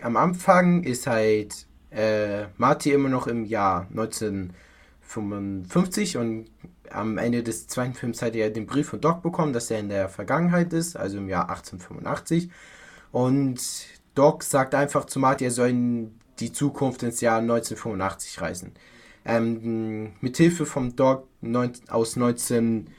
am 0.03 0.17
Anfang 0.17 0.83
ist 0.83 1.07
halt 1.07 1.67
äh, 1.91 2.47
Marty 2.57 2.93
immer 2.93 3.09
noch 3.09 3.27
im 3.27 3.45
Jahr 3.45 3.87
1955 3.91 6.17
und 6.17 6.47
am 6.91 7.19
Ende 7.19 7.43
des 7.43 7.67
zweiten 7.67 7.95
Films 7.95 8.23
hat 8.23 8.37
er 8.37 8.51
den 8.51 8.67
Brief 8.67 8.89
von 8.89 9.01
Doc 9.01 9.23
bekommen, 9.23 9.53
dass 9.53 9.71
er 9.71 9.81
in 9.81 9.89
der 9.89 10.09
Vergangenheit 10.09 10.73
ist, 10.73 10.97
also 10.97 11.19
im 11.19 11.29
Jahr 11.29 11.49
1885. 11.49 12.51
Und 13.13 13.61
Doc 14.15 14.43
sagt 14.43 14.75
einfach 14.75 15.07
zu 15.07 15.19
Marty, 15.19 15.45
er 15.45 15.51
soll 15.51 15.71
in 15.71 16.15
die 16.41 16.53
Zukunft 16.53 17.03
ins 17.03 17.21
Jahr 17.21 17.39
1985 17.39 18.41
reisen. 18.41 18.73
Ähm, 19.25 20.13
mit 20.21 20.37
Hilfe 20.37 20.67
vom 20.67 20.95
Doc 20.97 21.27
neun, 21.41 21.73
aus 21.89 22.17
19 22.17 22.91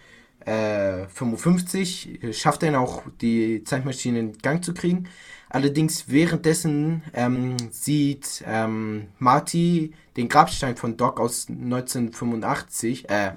äh, 0.45 1.07
55 1.07 2.19
schafft 2.31 2.63
er 2.63 2.79
auch 2.79 3.03
die 3.21 3.63
Zeitmaschine 3.63 4.19
in 4.19 4.37
Gang 4.37 4.63
zu 4.63 4.73
kriegen. 4.73 5.07
Allerdings 5.49 6.09
währenddessen 6.09 7.03
ähm, 7.13 7.55
sieht 7.71 8.43
ähm, 8.45 9.07
Marty 9.19 9.93
den 10.17 10.29
Grabstein 10.29 10.75
von 10.75 10.97
Doc 10.97 11.19
aus 11.19 11.47
1985, 11.49 13.09
äh, 13.09 13.31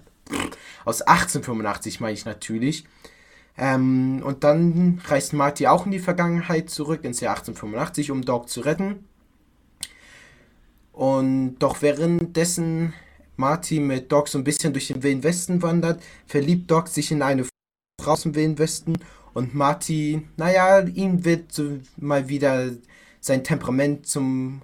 aus 0.84 1.02
1885 1.02 2.00
meine 2.00 2.14
ich 2.14 2.24
natürlich. 2.24 2.84
Ähm, 3.56 4.22
und 4.24 4.44
dann 4.44 5.00
reist 5.06 5.32
Marty 5.32 5.66
auch 5.66 5.86
in 5.86 5.92
die 5.92 5.98
Vergangenheit 5.98 6.70
zurück, 6.70 7.04
ins 7.04 7.20
Jahr 7.20 7.36
1885, 7.36 8.11
um 8.11 8.22
Doc 8.22 8.48
zu 8.48 8.61
retten. 8.61 9.04
Und 10.92 11.59
doch 11.59 11.82
währenddessen 11.82 12.94
Marty 13.39 13.80
mit 13.80 14.11
Doc 14.12 14.28
so 14.28 14.39
ein 14.39 14.45
bisschen 14.45 14.72
durch 14.72 14.89
den 14.89 15.03
Wilden 15.03 15.22
Westen 15.22 15.62
wandert, 15.62 16.03
verliebt 16.26 16.70
Doc 16.70 16.89
sich 16.89 17.11
in 17.11 17.22
eine 17.22 17.45
Frau 18.01 18.12
aus 18.12 18.22
dem 18.22 18.34
Wilden 18.34 18.59
Westen 18.59 18.99
und 19.32 19.55
Marty, 19.55 20.22
naja, 20.36 20.80
ihm 20.80 21.24
wird 21.24 21.53
so 21.53 21.78
mal 21.97 22.28
wieder 22.28 22.70
sein 23.20 23.45
Temperament 23.45 24.07
zum 24.07 24.62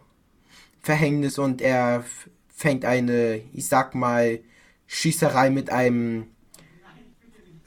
Verhängnis 0.80 1.38
und 1.38 1.62
er 1.62 2.04
fängt 2.48 2.84
eine, 2.84 3.40
ich 3.52 3.66
sag 3.66 3.94
mal, 3.94 4.40
Schießerei 4.86 5.50
mit 5.50 5.70
einem, 5.70 6.26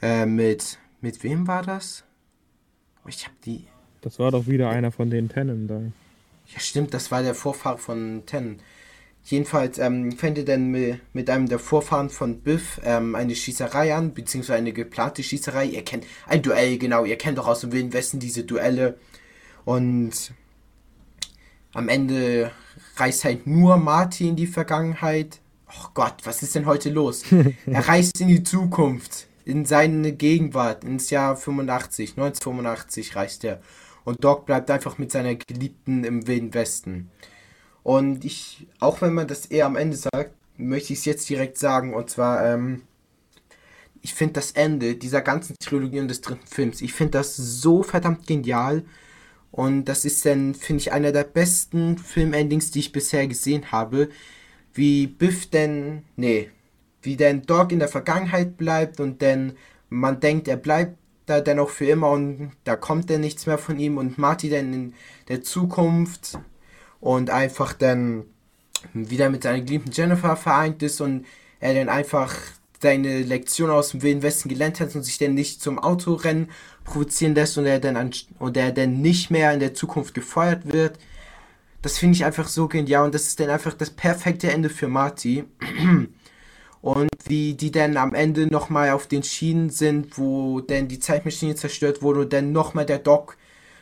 äh, 0.02 0.26
mit, 0.26 0.78
mit 1.00 1.22
wem 1.22 1.46
war 1.46 1.62
das? 1.62 2.04
Ich 3.06 3.26
hab 3.26 3.40
die. 3.42 3.66
Das 4.02 4.18
war 4.18 4.30
doch 4.30 4.46
wieder 4.46 4.70
einer 4.70 4.92
von 4.92 5.10
den 5.10 5.28
Tennen 5.28 5.66
da. 5.66 5.80
Ja, 6.52 6.60
stimmt, 6.60 6.94
das 6.94 7.10
war 7.10 7.22
der 7.22 7.34
Vorfahr 7.34 7.78
von 7.78 8.24
Tennen. 8.26 8.60
Jedenfalls 9.30 9.76
ähm, 9.76 10.12
fängt 10.12 10.38
er 10.38 10.44
dann 10.44 10.70
mit, 11.12 11.28
einem 11.28 11.50
der 11.50 11.58
Vorfahren 11.58 12.08
von 12.08 12.40
Biff 12.40 12.80
ähm, 12.82 13.14
eine 13.14 13.34
Schießerei 13.34 13.94
an, 13.94 14.14
beziehungsweise 14.14 14.56
eine 14.56 14.72
geplante 14.72 15.22
Schießerei. 15.22 15.66
Ihr 15.66 15.84
kennt 15.84 16.06
ein 16.26 16.40
Duell, 16.40 16.78
genau, 16.78 17.04
ihr 17.04 17.18
kennt 17.18 17.36
doch 17.36 17.46
aus 17.46 17.60
dem 17.60 17.72
Wilden 17.72 17.92
Westen 17.92 18.20
diese 18.20 18.44
Duelle. 18.44 18.96
Und 19.66 20.32
am 21.74 21.90
Ende 21.90 22.52
reist 22.96 23.26
halt 23.26 23.46
nur 23.46 23.76
Marty 23.76 24.28
in 24.28 24.36
die 24.36 24.46
Vergangenheit. 24.46 25.40
Oh 25.68 25.88
Gott, 25.92 26.14
was 26.24 26.42
ist 26.42 26.54
denn 26.54 26.64
heute 26.64 26.88
los? 26.88 27.24
er 27.66 27.86
reist 27.86 28.18
in 28.22 28.28
die 28.28 28.44
Zukunft, 28.44 29.26
in 29.44 29.66
seine 29.66 30.12
Gegenwart, 30.12 30.84
ins 30.84 31.10
Jahr 31.10 31.36
85, 31.36 32.12
1985 32.12 33.14
reist 33.14 33.44
er. 33.44 33.60
Und 34.04 34.24
Doc 34.24 34.46
bleibt 34.46 34.70
einfach 34.70 34.96
mit 34.96 35.12
seiner 35.12 35.34
Geliebten 35.34 36.04
im 36.04 36.26
Wilden 36.26 36.54
Westen. 36.54 37.10
Und 37.88 38.26
ich, 38.26 38.66
auch 38.80 39.00
wenn 39.00 39.14
man 39.14 39.28
das 39.28 39.46
eher 39.46 39.64
am 39.64 39.74
Ende 39.74 39.96
sagt, 39.96 40.32
möchte 40.58 40.92
ich 40.92 40.98
es 40.98 41.04
jetzt 41.06 41.30
direkt 41.30 41.56
sagen. 41.56 41.94
Und 41.94 42.10
zwar, 42.10 42.44
ähm, 42.44 42.82
ich 44.02 44.12
finde 44.12 44.34
das 44.34 44.52
Ende 44.52 44.96
dieser 44.96 45.22
ganzen 45.22 45.56
Trilogie 45.58 46.00
und 46.00 46.08
des 46.08 46.20
dritten 46.20 46.46
Films, 46.46 46.82
ich 46.82 46.92
finde 46.92 47.12
das 47.12 47.34
so 47.34 47.82
verdammt 47.82 48.26
genial. 48.26 48.84
Und 49.50 49.86
das 49.86 50.04
ist 50.04 50.26
dann, 50.26 50.54
finde 50.54 50.82
ich, 50.82 50.92
einer 50.92 51.12
der 51.12 51.24
besten 51.24 51.96
Filmendings, 51.96 52.70
die 52.72 52.80
ich 52.80 52.92
bisher 52.92 53.26
gesehen 53.26 53.72
habe. 53.72 54.10
Wie 54.74 55.06
Biff 55.06 55.48
denn, 55.48 56.02
nee, 56.14 56.50
wie 57.00 57.16
denn 57.16 57.46
Dog 57.46 57.72
in 57.72 57.78
der 57.78 57.88
Vergangenheit 57.88 58.58
bleibt 58.58 59.00
und 59.00 59.22
dann 59.22 59.54
man 59.88 60.20
denkt, 60.20 60.46
er 60.46 60.58
bleibt 60.58 60.98
da 61.24 61.40
dann 61.40 61.58
auch 61.58 61.70
für 61.70 61.86
immer 61.86 62.10
und 62.10 62.52
da 62.64 62.76
kommt 62.76 63.08
dann 63.08 63.22
nichts 63.22 63.46
mehr 63.46 63.56
von 63.56 63.78
ihm 63.78 63.96
und 63.96 64.18
Marty 64.18 64.50
dann 64.50 64.74
in 64.74 64.94
der 65.28 65.40
Zukunft 65.40 66.38
und 67.00 67.30
einfach 67.30 67.72
dann 67.72 68.24
wieder 68.92 69.30
mit 69.30 69.42
seiner 69.42 69.60
geliebten 69.60 69.92
Jennifer 69.92 70.36
vereint 70.36 70.82
ist 70.82 71.00
und 71.00 71.26
er 71.60 71.74
dann 71.74 71.88
einfach 71.88 72.34
seine 72.80 73.22
Lektion 73.22 73.70
aus 73.70 73.90
dem 73.90 74.02
Wilden 74.02 74.22
Westen 74.22 74.48
gelernt 74.48 74.80
hat 74.80 74.94
und 74.94 75.02
sich 75.02 75.18
dann 75.18 75.34
nicht 75.34 75.60
zum 75.60 75.78
Autorennen 75.78 76.48
provozieren 76.84 77.34
lässt 77.34 77.58
und 77.58 77.66
er 77.66 77.80
dann 77.80 77.96
an, 77.96 78.12
und 78.38 78.56
er 78.56 78.72
dann 78.72 79.00
nicht 79.00 79.30
mehr 79.30 79.52
in 79.52 79.60
der 79.60 79.74
Zukunft 79.74 80.14
gefeuert 80.14 80.72
wird. 80.72 80.98
Das 81.82 81.98
finde 81.98 82.16
ich 82.16 82.24
einfach 82.24 82.48
so 82.48 82.68
genial 82.68 83.06
und 83.06 83.14
das 83.14 83.26
ist 83.26 83.40
dann 83.40 83.50
einfach 83.50 83.74
das 83.74 83.90
perfekte 83.90 84.50
Ende 84.50 84.70
für 84.70 84.88
Marty. 84.88 85.44
Und 86.80 87.10
wie 87.26 87.54
die 87.54 87.72
dann 87.72 87.96
am 87.96 88.14
Ende 88.14 88.46
nochmal 88.46 88.90
auf 88.90 89.08
den 89.08 89.24
Schienen 89.24 89.68
sind, 89.68 90.16
wo 90.16 90.60
dann 90.60 90.86
die 90.86 91.00
Zeitmaschine 91.00 91.56
zerstört 91.56 92.02
wurde 92.02 92.20
und 92.20 92.32
dann 92.32 92.52
nochmal 92.52 92.86
der 92.86 93.00
Doc 93.00 93.36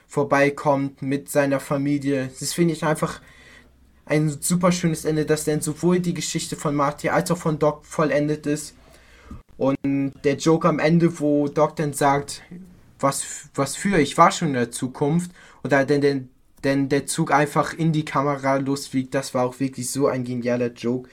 vorbeikommt 0.07 1.03
mit 1.03 1.29
seiner 1.29 1.61
Familie. 1.61 2.31
Das 2.39 2.53
finde 2.53 2.75
ich 2.75 2.85
einfach 2.85 3.21
ein 4.05 4.31
super 4.41 4.71
schönes 4.73 5.05
Ende, 5.05 5.27
dass 5.27 5.45
dann 5.45 5.61
sowohl 5.61 6.01
die 6.01 6.15
Geschichte 6.15 6.57
von 6.57 6.75
Marty 6.75 7.09
als 7.09 7.31
auch 7.31 7.39
von 7.39 7.59
Doc 7.59 7.85
vollendet 7.85 8.47
ist. 8.47 8.75
Und 9.59 9.77
der 10.25 10.37
Joke 10.37 10.69
am 10.69 10.79
Ende, 10.79 11.19
wo 11.19 11.49
Doc 11.49 11.77
dann 11.77 11.93
sagt, 11.93 12.43
was, 13.01 13.49
was 13.55 13.77
für, 13.77 13.99
ich 13.99 14.17
war 14.17 14.31
schon 14.31 14.49
in 14.49 14.55
der 14.55 14.71
Zukunft. 14.71 15.31
Oder 15.65 15.85
dann, 15.85 16.01
denn, 16.01 16.29
denn 16.63 16.89
der 16.89 17.07
Zug 17.07 17.33
einfach 17.33 17.73
in 17.75 17.93
die 17.93 18.05
Kamera 18.05 18.57
losfliegt, 18.57 19.15
das 19.15 19.35
war 19.35 19.45
auch 19.45 19.59
wirklich 19.61 19.91
so 19.91 20.07
ein 20.07 20.25
genialer 20.25 20.73
Joke. 20.73 21.09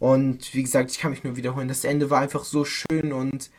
Und 0.00 0.52
wie 0.54 0.62
gesagt, 0.62 0.90
ich 0.90 0.98
kann 0.98 1.12
mich 1.12 1.24
nur 1.24 1.36
wiederholen, 1.36 1.68
das 1.68 1.84
Ende 1.84 2.10
war 2.10 2.20
einfach 2.20 2.44
so 2.44 2.64
schön 2.64 3.12
und 3.12 3.50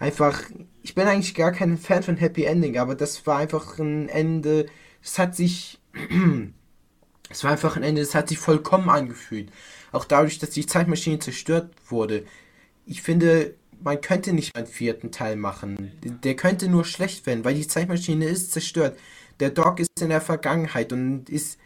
einfach, 0.00 0.42
ich 0.82 0.94
bin 0.94 1.06
eigentlich 1.06 1.34
gar 1.34 1.52
kein 1.52 1.78
Fan 1.78 2.02
von 2.02 2.16
Happy 2.16 2.44
Ending, 2.44 2.78
aber 2.78 2.94
das 2.94 3.26
war 3.26 3.38
einfach 3.38 3.78
ein 3.78 4.08
Ende, 4.08 4.66
es 5.02 5.18
hat 5.18 5.36
sich 5.36 5.80
Es 7.30 7.44
war 7.44 7.52
einfach 7.52 7.76
ein 7.76 7.82
Ende, 7.82 8.00
es 8.00 8.14
hat 8.14 8.28
sich 8.28 8.38
vollkommen 8.38 8.88
angefühlt. 8.88 9.50
Auch 9.92 10.04
dadurch, 10.04 10.38
dass 10.38 10.50
die 10.50 10.66
Zeitmaschine 10.66 11.18
zerstört 11.18 11.70
wurde. 11.88 12.24
Ich 12.86 13.02
finde, 13.02 13.54
man 13.82 14.00
könnte 14.00 14.32
nicht 14.32 14.56
einen 14.56 14.66
vierten 14.66 15.12
Teil 15.12 15.36
machen. 15.36 15.92
Der 16.02 16.36
könnte 16.36 16.68
nur 16.68 16.84
schlecht 16.84 17.26
werden, 17.26 17.44
weil 17.44 17.54
die 17.54 17.68
Zeitmaschine 17.68 18.26
ist 18.26 18.52
zerstört. 18.52 18.98
Der 19.40 19.50
Dog 19.50 19.78
ist 19.80 19.90
in 20.00 20.08
der 20.08 20.20
Vergangenheit 20.20 20.92
und 20.92 21.28
es 21.30 21.58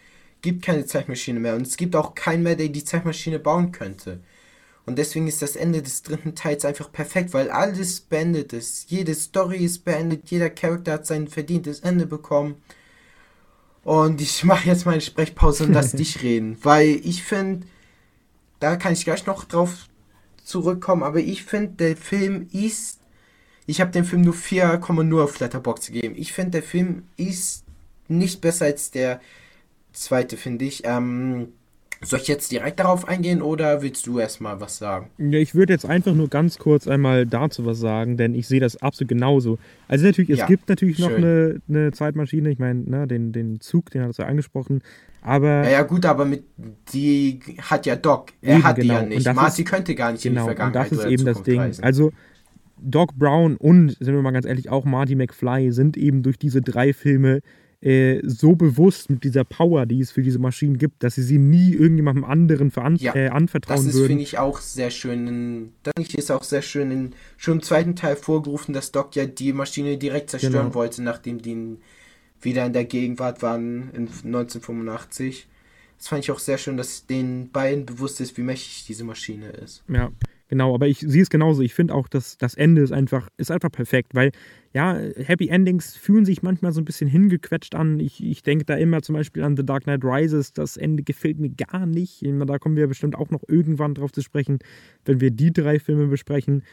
gibt 0.43 0.65
keine 0.65 0.85
Zeitmaschine 0.85 1.39
mehr. 1.41 1.55
Und 1.55 1.67
es 1.67 1.77
gibt 1.77 1.95
auch 1.95 2.15
keinen 2.15 2.43
mehr, 2.43 2.57
der 2.57 2.69
die 2.69 2.85
Zeitmaschine 2.85 3.39
bauen 3.39 3.73
könnte. 3.73 4.21
Und 4.85 4.97
deswegen 4.97 5.29
ist 5.29 5.43
das 5.43 5.55
Ende 5.55 5.81
des 5.81 6.03
dritten 6.03 6.35
Teils 6.35 6.65
einfach 6.65 6.91
perfekt, 6.91 7.33
weil 7.35 7.51
alles 7.51 8.01
beendet 8.01 8.53
ist. 8.53 8.91
Jede 8.91 9.15
Story 9.15 9.59
ist 9.59 9.85
beendet, 9.85 10.31
jeder 10.31 10.51
Charakter 10.51 10.93
hat 10.95 11.07
sein 11.07 11.29
verdientes 11.29 11.81
Ende 11.81 12.07
bekommen. 12.07 12.57
Und 13.85 14.21
ich 14.21 14.43
mache 14.45 14.69
jetzt 14.69 14.87
meine 14.87 15.01
Sprechpause 15.01 15.65
und 15.65 15.73
lass 15.73 15.93
dich 15.93 16.23
reden, 16.23 16.59
weil 16.63 17.01
ich 17.05 17.23
finde, 17.23 17.67
da 18.59 18.77
kann 18.77 18.93
ich 18.93 19.05
gleich 19.05 19.27
noch 19.27 19.45
drauf 19.45 19.87
zurückkommen, 20.45 21.03
aber 21.03 21.21
ich 21.21 21.45
finde, 21.45 21.73
der 21.73 21.97
Film 21.97 22.49
ist. 22.53 22.99
Ich 23.67 23.81
habe 23.81 23.93
dem 23.93 24.05
Film 24.05 24.23
nur 24.23 24.35
4,0 24.35 25.23
auf 25.23 25.39
Letterbox 25.39 25.87
gegeben. 25.87 26.15
Ich 26.17 26.33
finde, 26.33 26.51
der 26.53 26.63
Film 26.65 27.05
ist 27.17 27.65
nicht 28.09 28.41
besser 28.41 28.65
als 28.65 28.91
der 28.91 29.21
zweite, 29.93 30.37
finde 30.37 30.65
ich. 30.65 30.83
Ähm, 30.85 31.53
soll 32.05 32.21
ich 32.21 32.29
jetzt 32.29 32.51
direkt 32.51 32.81
darauf 32.81 33.07
eingehen 33.07 33.43
oder 33.43 33.83
willst 33.83 34.07
du 34.07 34.19
erstmal 34.19 34.61
was 34.61 34.79
sagen? 34.79 35.11
Ja, 35.19 35.39
ich 35.39 35.55
würde 35.55 35.73
jetzt 35.73 35.87
einfach 35.87 36.15
nur 36.15 36.29
ganz 36.29 36.59
kurz 36.59 36.89
einmal 36.89 37.27
dazu 37.27 37.65
was 37.65 37.79
sagen, 37.79 38.17
denn 38.17 38.35
ich 38.35 38.49
sehe 38.49 38.61
das 38.61 38.77
absolut 38.83 39.09
genauso. 39.09 39.59
Also 39.89 40.07
natürlich, 40.07 40.31
es 40.31 40.41
ja, 40.41 40.47
gibt 40.47 40.69
natürlich 40.69 40.97
schön. 40.97 41.11
noch 41.11 41.17
eine, 41.17 41.61
eine, 41.69 41.93
Zeitmaschine, 41.93 42.51
ich 42.51 42.59
meine, 42.59 42.81
ne, 42.81 43.07
den, 43.07 43.33
den 43.33 43.61
Zug, 43.61 43.91
den 43.91 44.03
hat 44.03 44.19
er 44.19 44.27
angesprochen, 44.27 44.83
aber... 45.23 45.65
Ja, 45.65 45.71
ja, 45.71 45.83
gut, 45.83 46.05
aber 46.05 46.25
mit, 46.25 46.45
die 46.93 47.41
hat 47.61 47.87
ja 47.87 47.97
Doc, 47.97 48.33
er 48.41 48.55
eben, 48.57 48.65
hat 48.65 48.77
genau. 48.77 48.95
die 48.95 49.01
ja 49.01 49.07
nicht. 49.07 49.35
Marcy 49.35 49.65
könnte 49.65 49.95
gar 49.95 50.13
nicht 50.13 50.23
genau, 50.23 50.43
in 50.43 50.51
die 50.51 50.55
Vergangenheit 50.57 50.91
und 50.91 50.99
das 50.99 51.05
ist 51.05 51.11
eben 51.11 51.25
das 51.25 51.43
Ding. 51.43 51.61
Reisen. 51.61 51.85
Also 51.85 52.13
Doc 52.79 53.15
Brown 53.15 53.57
und, 53.57 53.91
sind 53.91 54.15
wir 54.15 54.23
mal 54.23 54.33
ganz 54.33 54.47
ehrlich, 54.47 54.69
auch 54.69 54.85
Marty 54.85 55.15
McFly 55.15 55.71
sind 55.71 55.97
eben 55.97 56.23
durch 56.25 56.39
diese 56.39 56.63
drei 56.63 56.93
Filme 56.93 57.41
äh, 57.83 58.21
so 58.23 58.55
bewusst 58.55 59.11
mit 59.11 59.25
dieser 59.25 59.43
Power, 59.43 59.87
die 59.87 60.01
es 60.01 60.13
für 60.13 60.23
diese 60.23 60.39
Maschinen 60.39 60.79
gibt, 60.79 61.03
dass 61.03 61.17
sie 61.17 61.23
sie 61.23 61.39
nie 61.39 61.73
irgendjemandem 61.73 62.25
anderen 62.25 62.71
veran 62.71 62.95
ja, 62.97 63.15
äh, 63.15 63.29
anvertrauen 63.29 63.85
würden. 63.85 63.99
Das 63.99 64.07
finde 64.07 64.23
ich 64.23 64.39
auch 64.39 64.61
sehr 64.61 64.91
schön. 64.91 65.73
Das 65.83 66.15
ist 66.15 66.31
auch 66.31 66.45
sehr 66.45 66.63
schön 66.63 66.93
in, 66.93 67.13
schon 67.37 67.55
im 67.55 67.63
zweiten 67.63 67.97
Teil 67.97 68.15
vorgerufen, 68.15 68.73
dass 68.73 68.93
Doc 68.93 69.17
ja 69.17 69.27
die 69.27 69.53
Maschine 69.53 69.99
direkt 69.99 70.31
zerstören 70.31 70.53
genau. 70.53 70.75
wollte, 70.75 71.03
nachdem 71.03 71.43
die 71.43 71.79
wieder 72.41 72.67
in 72.67 72.73
der 72.73 72.85
Gegenwart 72.85 73.43
waren 73.43 73.91
in 73.93 74.03
1985. 74.03 75.49
Das 75.99 76.09
fand 76.09 76.23
ich 76.25 76.31
auch 76.31 76.39
sehr 76.39 76.59
schön, 76.59 76.77
dass 76.77 77.07
den 77.07 77.51
beiden 77.51 77.87
bewusst 77.87 78.21
ist, 78.21 78.37
wie 78.37 78.43
mächtig 78.43 78.85
diese 78.87 79.05
Maschine 79.05 79.51
ist. 79.51 79.83
Ja, 79.89 80.11
Genau, 80.53 80.75
aber 80.75 80.87
ich 80.87 80.99
sehe 80.99 81.23
es 81.23 81.31
genauso. 81.31 81.63
Ich 81.63 81.73
finde 81.73 81.95
auch, 81.95 82.09
dass 82.09 82.37
das 82.37 82.53
Ende 82.53 82.83
ist 82.83 82.93
einfach, 82.93 83.31
ist 83.39 83.51
einfach 83.51 83.73
perfekt, 83.73 84.15
weil 84.15 84.33
ja, 84.75 84.99
Happy 85.17 85.49
Endings 85.49 85.97
fühlen 85.97 86.27
sich 86.27 86.43
manchmal 86.43 86.73
so 86.73 86.81
ein 86.83 86.85
bisschen 86.85 87.09
hingequetscht 87.09 87.75
an. 87.75 87.99
Ich, 87.99 88.23
ich 88.23 88.43
denke 88.43 88.67
da 88.67 88.75
immer 88.75 89.01
zum 89.01 89.15
Beispiel 89.15 89.45
an 89.45 89.57
The 89.57 89.65
Dark 89.65 89.85
Knight 89.85 90.05
Rises. 90.05 90.53
Das 90.53 90.77
Ende 90.77 91.05
gefällt 91.05 91.41
mir 91.41 91.49
gar 91.49 91.87
nicht. 91.87 92.23
Da 92.23 92.59
kommen 92.59 92.77
wir 92.77 92.87
bestimmt 92.87 93.17
auch 93.17 93.31
noch 93.31 93.41
irgendwann 93.49 93.95
drauf 93.95 94.13
zu 94.13 94.21
sprechen, 94.21 94.59
wenn 95.07 95.23
wir 95.23 95.31
die 95.31 95.55
drei 95.55 95.79
Filme 95.79 96.09
besprechen. 96.09 96.65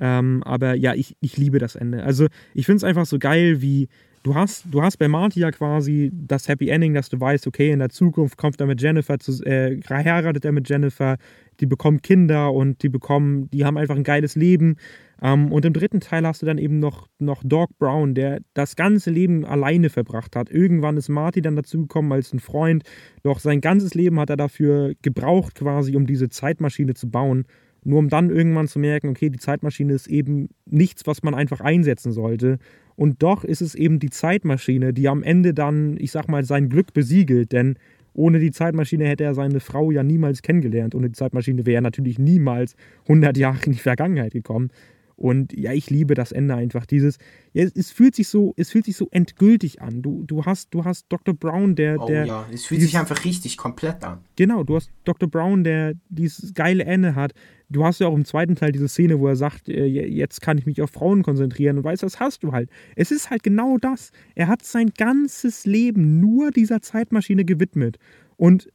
Ähm, 0.00 0.42
aber 0.42 0.74
ja, 0.74 0.94
ich, 0.94 1.14
ich 1.20 1.36
liebe 1.36 1.60
das 1.60 1.76
Ende. 1.76 2.02
Also 2.02 2.26
ich 2.54 2.66
finde 2.66 2.78
es 2.78 2.84
einfach 2.84 3.06
so 3.06 3.20
geil, 3.20 3.62
wie 3.62 3.88
du 4.22 4.34
hast, 4.34 4.64
du 4.70 4.82
hast 4.82 4.96
bei 4.98 5.08
Marty 5.08 5.40
ja 5.40 5.50
quasi 5.50 6.10
das 6.12 6.48
Happy 6.48 6.68
Ending, 6.68 6.94
dass 6.94 7.08
du 7.08 7.20
weißt, 7.20 7.46
okay, 7.46 7.70
in 7.70 7.78
der 7.78 7.90
Zukunft 7.90 8.36
kommt 8.36 8.60
er 8.60 8.66
mit 8.66 8.80
Jennifer, 8.80 9.18
zu, 9.18 9.42
äh, 9.44 9.80
heiratet 9.88 10.44
er 10.44 10.52
mit 10.52 10.68
Jennifer, 10.68 11.16
die 11.60 11.66
bekommen 11.66 12.02
Kinder 12.02 12.52
und 12.52 12.82
die 12.82 12.88
bekommen, 12.88 13.50
die 13.50 13.64
haben 13.64 13.76
einfach 13.76 13.96
ein 13.96 14.04
geiles 14.04 14.36
Leben. 14.36 14.76
Ähm, 15.20 15.52
und 15.52 15.64
im 15.64 15.72
dritten 15.72 16.00
Teil 16.00 16.26
hast 16.26 16.42
du 16.42 16.46
dann 16.46 16.58
eben 16.58 16.78
noch, 16.78 17.08
noch 17.18 17.42
Doc 17.44 17.70
Brown, 17.78 18.14
der 18.14 18.40
das 18.54 18.76
ganze 18.76 19.10
Leben 19.10 19.44
alleine 19.44 19.90
verbracht 19.90 20.36
hat. 20.36 20.50
Irgendwann 20.50 20.96
ist 20.96 21.08
Marty 21.08 21.42
dann 21.42 21.56
dazugekommen 21.56 22.12
als 22.12 22.32
ein 22.32 22.38
Freund, 22.38 22.84
doch 23.22 23.40
sein 23.40 23.60
ganzes 23.60 23.94
Leben 23.94 24.20
hat 24.20 24.30
er 24.30 24.36
dafür 24.36 24.94
gebraucht, 25.02 25.56
quasi, 25.56 25.96
um 25.96 26.06
diese 26.06 26.28
Zeitmaschine 26.28 26.94
zu 26.94 27.10
bauen. 27.10 27.46
Nur 27.84 28.00
um 28.00 28.08
dann 28.08 28.30
irgendwann 28.30 28.68
zu 28.68 28.78
merken, 28.78 29.08
okay, 29.08 29.30
die 29.30 29.38
Zeitmaschine 29.38 29.92
ist 29.94 30.08
eben 30.08 30.48
nichts, 30.66 31.06
was 31.06 31.22
man 31.22 31.34
einfach 31.34 31.60
einsetzen 31.60 32.12
sollte. 32.12 32.58
Und 32.98 33.22
doch 33.22 33.44
ist 33.44 33.62
es 33.62 33.76
eben 33.76 34.00
die 34.00 34.10
Zeitmaschine, 34.10 34.92
die 34.92 35.06
am 35.06 35.22
Ende 35.22 35.54
dann, 35.54 35.96
ich 36.00 36.10
sag 36.10 36.28
mal, 36.28 36.42
sein 36.42 36.68
Glück 36.68 36.92
besiegelt. 36.92 37.52
Denn 37.52 37.76
ohne 38.12 38.40
die 38.40 38.50
Zeitmaschine 38.50 39.06
hätte 39.06 39.22
er 39.22 39.34
seine 39.34 39.60
Frau 39.60 39.92
ja 39.92 40.02
niemals 40.02 40.42
kennengelernt. 40.42 40.96
Ohne 40.96 41.06
die 41.06 41.14
Zeitmaschine 41.14 41.64
wäre 41.64 41.76
er 41.76 41.82
natürlich 41.82 42.18
niemals 42.18 42.74
100 43.02 43.36
Jahre 43.36 43.58
in 43.66 43.72
die 43.72 43.78
Vergangenheit 43.78 44.32
gekommen. 44.32 44.70
Und 45.18 45.52
ja, 45.52 45.72
ich 45.72 45.90
liebe 45.90 46.14
das 46.14 46.30
Ende 46.30 46.54
einfach. 46.54 46.86
Dieses, 46.86 47.18
ja, 47.52 47.64
es 47.74 47.90
fühlt 47.90 48.14
sich 48.14 48.28
so, 48.28 48.54
es 48.56 48.70
fühlt 48.70 48.84
sich 48.84 48.96
so 48.96 49.08
endgültig 49.10 49.82
an. 49.82 50.00
Du, 50.00 50.22
du 50.22 50.44
hast, 50.44 50.72
du 50.72 50.84
hast 50.84 51.06
Dr. 51.08 51.34
Brown, 51.34 51.74
der, 51.74 52.00
oh, 52.00 52.06
der. 52.06 52.24
ja, 52.24 52.46
es 52.52 52.66
fühlt 52.66 52.80
dieses, 52.80 52.92
sich 52.92 53.00
einfach 53.00 53.24
richtig 53.24 53.56
komplett 53.56 54.04
an. 54.04 54.20
Genau, 54.36 54.62
du 54.62 54.76
hast 54.76 54.92
Dr. 55.02 55.28
Brown, 55.28 55.64
der 55.64 55.94
dieses 56.08 56.54
geile 56.54 56.84
Ende 56.84 57.16
hat. 57.16 57.32
Du 57.68 57.84
hast 57.84 57.98
ja 57.98 58.06
auch 58.06 58.14
im 58.14 58.24
zweiten 58.24 58.54
Teil 58.54 58.70
diese 58.70 58.86
Szene, 58.86 59.18
wo 59.18 59.26
er 59.26 59.34
sagt, 59.34 59.68
äh, 59.68 59.86
jetzt 59.86 60.40
kann 60.40 60.56
ich 60.56 60.66
mich 60.66 60.80
auf 60.82 60.90
Frauen 60.90 61.24
konzentrieren 61.24 61.78
und 61.78 61.84
weißt, 61.84 62.04
das 62.04 62.20
hast 62.20 62.44
du 62.44 62.52
halt. 62.52 62.70
Es 62.94 63.10
ist 63.10 63.28
halt 63.28 63.42
genau 63.42 63.76
das. 63.76 64.12
Er 64.36 64.46
hat 64.46 64.62
sein 64.62 64.92
ganzes 64.96 65.66
Leben 65.66 66.20
nur 66.20 66.52
dieser 66.52 66.80
Zeitmaschine 66.80 67.44
gewidmet. 67.44 67.98
Und 68.36 68.68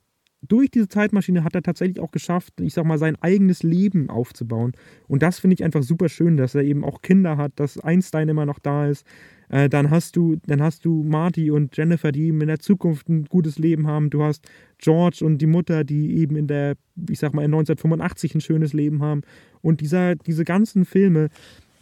durch 0.48 0.70
diese 0.70 0.88
Zeitmaschine 0.88 1.44
hat 1.44 1.56
er 1.56 1.62
tatsächlich 1.62 2.00
auch 2.00 2.12
geschafft, 2.12 2.60
ich 2.62 2.74
sag 2.74 2.86
mal, 2.86 2.98
sein 2.98 3.16
eigenes 3.22 3.64
Leben 3.64 4.10
aufzubauen. 4.10 4.74
Und 5.08 5.24
das 5.24 5.40
finde 5.40 5.56
ich 5.56 5.64
einfach 5.64 5.84
super 5.84 6.10
schön, 6.10 6.38
dass 6.38 6.56
er 6.56 6.64
eben 6.64 6.84
auch 6.84 7.02
Kinder 7.02 7.38
hat, 7.38 7.54
dass 7.56 7.80
Einstein 7.80 8.30
immer 8.30 8.46
noch 8.46 8.60
da 8.60 8.88
ist. 8.88 9.06
Äh, 9.50 9.70
dann 9.70 9.90
hast 9.90 10.16
du, 10.16 10.38
dann 10.46 10.62
hast 10.62 10.86
du 10.86 11.04
Marty 11.04 11.52
und 11.52 11.78
Jennifer, 11.78 12.12
die 12.12 12.28
eben 12.28 12.42
in 12.42 12.48
der 12.48 12.60
Zukunft 12.60 13.10
ein 13.10 13.26
gutes 13.26 13.60
Leben 13.60 13.88
haben. 13.88 14.10
Du 14.10 14.24
hast 14.24 14.48
George 14.80 15.24
und 15.24 15.38
die 15.38 15.48
Mutter, 15.48 15.84
die 15.84 16.18
eben 16.18 16.36
in 16.36 16.48
der, 16.48 16.76
ich 17.10 17.20
sag 17.20 17.34
mal, 17.34 17.42
in 17.42 17.54
1985 17.54 18.36
ein 18.36 18.42
schönes 18.42 18.74
Leben 18.74 19.02
haben. 19.02 19.22
Und 19.62 19.82
dieser, 19.82 20.16
diese 20.16 20.44
ganzen 20.44 20.86
Filme, 20.86 21.30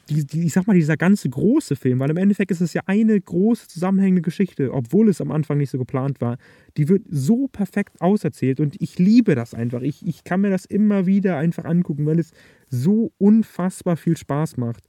die, 0.09 0.25
die, 0.25 0.45
ich 0.45 0.53
sag 0.53 0.67
mal, 0.67 0.73
dieser 0.73 0.97
ganze 0.97 1.29
große 1.29 1.75
Film, 1.75 1.99
weil 1.99 2.09
im 2.09 2.17
Endeffekt 2.17 2.51
ist 2.51 2.61
es 2.61 2.73
ja 2.73 2.81
eine 2.85 3.19
große 3.19 3.67
zusammenhängende 3.67 4.21
Geschichte, 4.21 4.73
obwohl 4.73 5.09
es 5.09 5.21
am 5.21 5.31
Anfang 5.31 5.57
nicht 5.57 5.69
so 5.69 5.77
geplant 5.77 6.21
war, 6.21 6.37
die 6.77 6.89
wird 6.89 7.03
so 7.09 7.47
perfekt 7.47 8.01
auserzählt 8.01 8.59
und 8.59 8.75
ich 8.81 8.99
liebe 8.99 9.35
das 9.35 9.53
einfach. 9.53 9.81
Ich, 9.81 10.05
ich 10.05 10.23
kann 10.23 10.41
mir 10.41 10.49
das 10.49 10.65
immer 10.65 11.05
wieder 11.05 11.37
einfach 11.37 11.65
angucken, 11.65 12.05
weil 12.05 12.19
es 12.19 12.31
so 12.69 13.11
unfassbar 13.17 13.97
viel 13.97 14.17
Spaß 14.17 14.57
macht. 14.57 14.83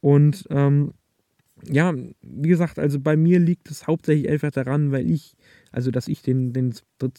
Und 0.00 0.46
ähm, 0.50 0.92
ja, 1.68 1.94
wie 2.22 2.48
gesagt, 2.48 2.78
also 2.78 3.00
bei 3.00 3.16
mir 3.16 3.38
liegt 3.38 3.70
es 3.70 3.86
hauptsächlich 3.86 4.28
einfach 4.28 4.50
daran, 4.50 4.92
weil 4.92 5.10
ich, 5.10 5.34
also 5.74 5.90
dass 5.90 6.06
ich 6.06 6.22
den, 6.22 6.52
den 6.52 6.72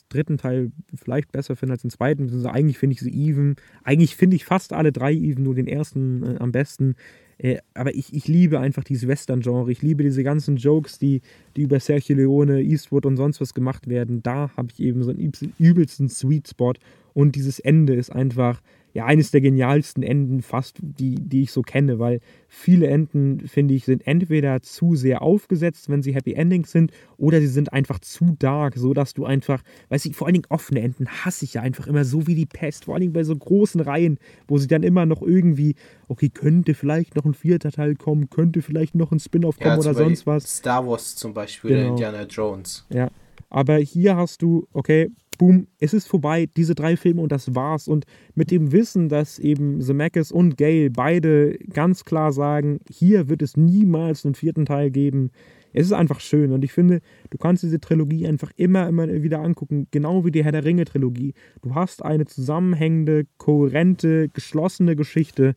dritten 0.07 0.37
Teil 0.37 0.71
vielleicht 0.95 1.33
besser 1.33 1.57
finde 1.57 1.73
als 1.73 1.81
den 1.81 1.91
zweiten. 1.91 2.29
Also 2.31 2.47
eigentlich 2.47 2.77
finde 2.77 2.93
ich 2.93 3.01
sie 3.01 3.11
even. 3.11 3.57
Eigentlich 3.83 4.15
finde 4.15 4.37
ich 4.37 4.45
fast 4.45 4.71
alle 4.71 4.93
drei 4.93 5.13
even, 5.13 5.43
nur 5.43 5.55
den 5.55 5.67
ersten 5.67 6.23
äh, 6.23 6.37
am 6.39 6.53
besten. 6.53 6.95
Äh, 7.37 7.57
aber 7.73 7.93
ich, 7.93 8.13
ich 8.13 8.29
liebe 8.29 8.61
einfach 8.61 8.85
dieses 8.85 9.09
Western-Genre. 9.09 9.69
Ich 9.69 9.81
liebe 9.81 10.03
diese 10.03 10.23
ganzen 10.23 10.55
Jokes, 10.55 10.97
die, 10.97 11.21
die 11.57 11.63
über 11.63 11.81
Sergio 11.81 12.15
Leone, 12.15 12.61
Eastwood 12.61 13.05
und 13.05 13.17
sonst 13.17 13.41
was 13.41 13.53
gemacht 13.53 13.89
werden. 13.89 14.23
Da 14.23 14.49
habe 14.55 14.69
ich 14.71 14.79
eben 14.79 15.03
so 15.03 15.11
einen 15.11 15.33
übelsten 15.59 16.07
Sweet 16.07 16.47
Spot. 16.47 16.73
Und 17.13 17.35
dieses 17.35 17.59
Ende 17.59 17.93
ist 17.93 18.09
einfach, 18.09 18.61
ja 18.95 19.05
eines 19.05 19.29
der 19.29 19.41
genialsten 19.41 20.03
Enden 20.03 20.41
fast, 20.41 20.77
die, 20.81 21.15
die 21.15 21.43
ich 21.43 21.51
so 21.51 21.61
kenne, 21.61 21.99
weil 21.99 22.21
viele 22.47 22.87
Enden, 22.87 23.45
finde 23.45 23.73
ich, 23.73 23.83
sind 23.83 24.07
entweder 24.07 24.61
zu 24.61 24.95
sehr 24.95 25.21
aufgesetzt, 25.21 25.89
wenn 25.89 26.01
sie 26.01 26.15
Happy 26.15 26.33
Endings 26.33 26.71
sind, 26.71 26.91
oder 27.17 27.41
sie 27.41 27.47
sind 27.47 27.73
einfach 27.73 27.99
zu 27.99 28.37
dark, 28.39 28.75
so 28.77 28.93
dass 28.93 29.13
du 29.13 29.25
einfach, 29.25 29.61
weiß 29.89 30.05
ich, 30.05 30.15
vor 30.15 30.27
allen 30.27 30.35
Dingen 30.35 30.47
offene 30.47 30.79
Enden 30.79 31.07
hasse 31.07 31.43
ich 31.43 31.55
ja 31.55 31.61
einfach 31.61 31.87
immer 31.87 32.05
so 32.05 32.25
wie 32.25 32.35
die 32.35 32.45
Pest, 32.45 32.85
vor 32.85 32.93
allen 32.93 33.01
Dingen 33.01 33.13
bei 33.13 33.25
so 33.25 33.35
großen 33.35 33.81
Reihen, 33.81 34.17
wo 34.47 34.57
sie 34.57 34.67
dann 34.67 34.81
immer 34.81 35.05
noch 35.05 35.21
irgendwie, 35.21 35.75
okay, 36.07 36.29
könnte 36.29 36.73
vielleicht 36.73 37.17
noch 37.17 37.25
ein 37.25 37.33
vierter 37.33 37.73
Teil 37.73 37.95
kommen, 37.95 38.29
könnte 38.29 38.61
vielleicht 38.61 38.95
noch 38.95 39.11
ein 39.11 39.19
Spin-off 39.19 39.59
kommen 39.59 39.75
ja, 39.75 39.79
oder 39.79 39.93
sonst 39.93 40.25
was. 40.25 40.59
Star 40.59 40.87
Wars 40.87 41.17
zum 41.17 41.33
Beispiel, 41.33 41.71
genau. 41.71 41.89
Indiana 41.89 42.23
Jones. 42.23 42.85
Ja, 42.89 43.09
aber 43.49 43.75
hier 43.77 44.15
hast 44.15 44.41
du, 44.41 44.67
okay, 44.71 45.11
boom, 45.37 45.67
es 45.79 45.93
ist 45.93 46.07
vorbei, 46.07 46.47
diese 46.57 46.75
drei 46.75 46.97
Filme 46.97 47.21
und 47.21 47.31
das 47.31 47.55
war's. 47.55 47.87
Und 47.87 48.05
mit 48.33 48.51
dem 48.51 48.71
Wissen, 48.71 49.09
dass 49.09 49.39
eben 49.39 49.81
Zemeckis 49.81 50.31
und 50.31 50.57
Gale 50.57 50.89
beide 50.89 51.57
ganz 51.71 52.05
klar 52.05 52.31
sagen, 52.31 52.79
hier 52.89 53.29
wird 53.29 53.41
es 53.41 53.57
niemals 53.57 54.25
einen 54.25 54.35
vierten 54.35 54.65
Teil 54.65 54.91
geben. 54.91 55.31
Es 55.73 55.87
ist 55.87 55.93
einfach 55.93 56.21
schön 56.21 56.53
und 56.53 56.63
ich 56.63 56.71
finde, 56.71 57.01
du 57.31 57.37
kannst 57.37 57.63
diese 57.63 57.81
Trilogie 57.81 58.25
einfach 58.27 58.51
immer, 58.55 58.87
immer 58.87 59.07
wieder 59.23 59.41
angucken, 59.41 59.87
genau 59.91 60.23
wie 60.23 60.31
die 60.31 60.41
Herr 60.41 60.53
der 60.53 60.63
Ringe 60.63 60.85
Trilogie. 60.85 61.33
Du 61.61 61.75
hast 61.75 62.03
eine 62.03 62.25
zusammenhängende, 62.25 63.25
kohärente, 63.37 64.29
geschlossene 64.29 64.95
Geschichte, 64.95 65.53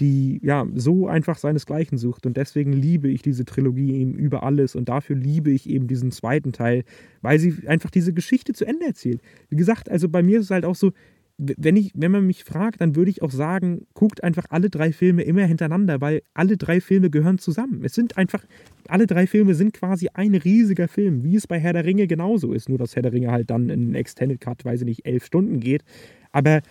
die 0.00 0.40
ja 0.42 0.66
so 0.74 1.06
einfach 1.06 1.38
seinesgleichen 1.38 1.98
sucht. 1.98 2.26
Und 2.26 2.36
deswegen 2.36 2.72
liebe 2.72 3.08
ich 3.08 3.22
diese 3.22 3.44
Trilogie 3.44 3.94
eben 3.94 4.14
über 4.14 4.42
alles 4.42 4.74
und 4.76 4.88
dafür 4.88 5.16
liebe 5.16 5.50
ich 5.50 5.68
eben 5.68 5.86
diesen 5.86 6.10
zweiten 6.10 6.52
Teil, 6.52 6.84
weil 7.22 7.38
sie 7.38 7.66
einfach 7.66 7.90
diese 7.90 8.12
Geschichte 8.12 8.52
zu 8.52 8.66
Ende 8.66 8.86
erzählt. 8.86 9.20
Wie 9.48 9.56
gesagt, 9.56 9.90
also 9.90 10.08
bei 10.08 10.22
mir 10.22 10.38
ist 10.38 10.46
es 10.46 10.50
halt 10.50 10.64
auch 10.64 10.74
so, 10.74 10.92
wenn, 11.38 11.76
ich, 11.76 11.92
wenn 11.94 12.12
man 12.12 12.26
mich 12.26 12.44
fragt, 12.44 12.80
dann 12.80 12.96
würde 12.96 13.10
ich 13.10 13.20
auch 13.20 13.30
sagen, 13.30 13.86
guckt 13.92 14.24
einfach 14.24 14.46
alle 14.48 14.70
drei 14.70 14.92
Filme 14.92 15.22
immer 15.22 15.44
hintereinander, 15.44 16.00
weil 16.00 16.22
alle 16.32 16.56
drei 16.56 16.80
Filme 16.80 17.10
gehören 17.10 17.38
zusammen. 17.38 17.82
Es 17.84 17.94
sind 17.94 18.16
einfach, 18.16 18.44
alle 18.88 19.06
drei 19.06 19.26
Filme 19.26 19.54
sind 19.54 19.74
quasi 19.74 20.08
ein 20.14 20.34
riesiger 20.34 20.88
Film, 20.88 21.24
wie 21.24 21.36
es 21.36 21.46
bei 21.46 21.58
Herr 21.58 21.74
der 21.74 21.84
Ringe 21.84 22.06
genauso 22.06 22.52
ist. 22.52 22.68
Nur, 22.70 22.78
dass 22.78 22.96
Herr 22.96 23.02
der 23.02 23.12
Ringe 23.12 23.30
halt 23.30 23.50
dann 23.50 23.68
in 23.68 23.94
Extended 23.94 24.40
Cut, 24.40 24.64
weiß 24.64 24.80
ich 24.80 24.86
nicht, 24.86 25.06
elf 25.06 25.26
Stunden 25.26 25.60
geht. 25.60 25.84
Aber 26.32 26.62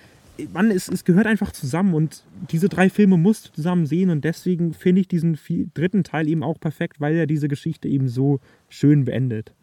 Mann, 0.53 0.71
es, 0.71 0.87
es 0.87 1.05
gehört 1.05 1.27
einfach 1.27 1.51
zusammen 1.51 1.93
und 1.93 2.23
diese 2.51 2.69
drei 2.69 2.89
Filme 2.89 3.17
musst 3.17 3.47
du 3.47 3.53
zusammen 3.53 3.85
sehen 3.85 4.09
und 4.09 4.23
deswegen 4.23 4.73
finde 4.73 5.01
ich 5.01 5.07
diesen 5.07 5.39
dritten 5.73 6.03
Teil 6.03 6.27
eben 6.27 6.43
auch 6.43 6.59
perfekt, 6.59 6.99
weil 6.99 7.15
er 7.15 7.27
diese 7.27 7.47
Geschichte 7.47 7.87
eben 7.87 8.07
so 8.07 8.39
schön 8.69 9.05
beendet. 9.05 9.53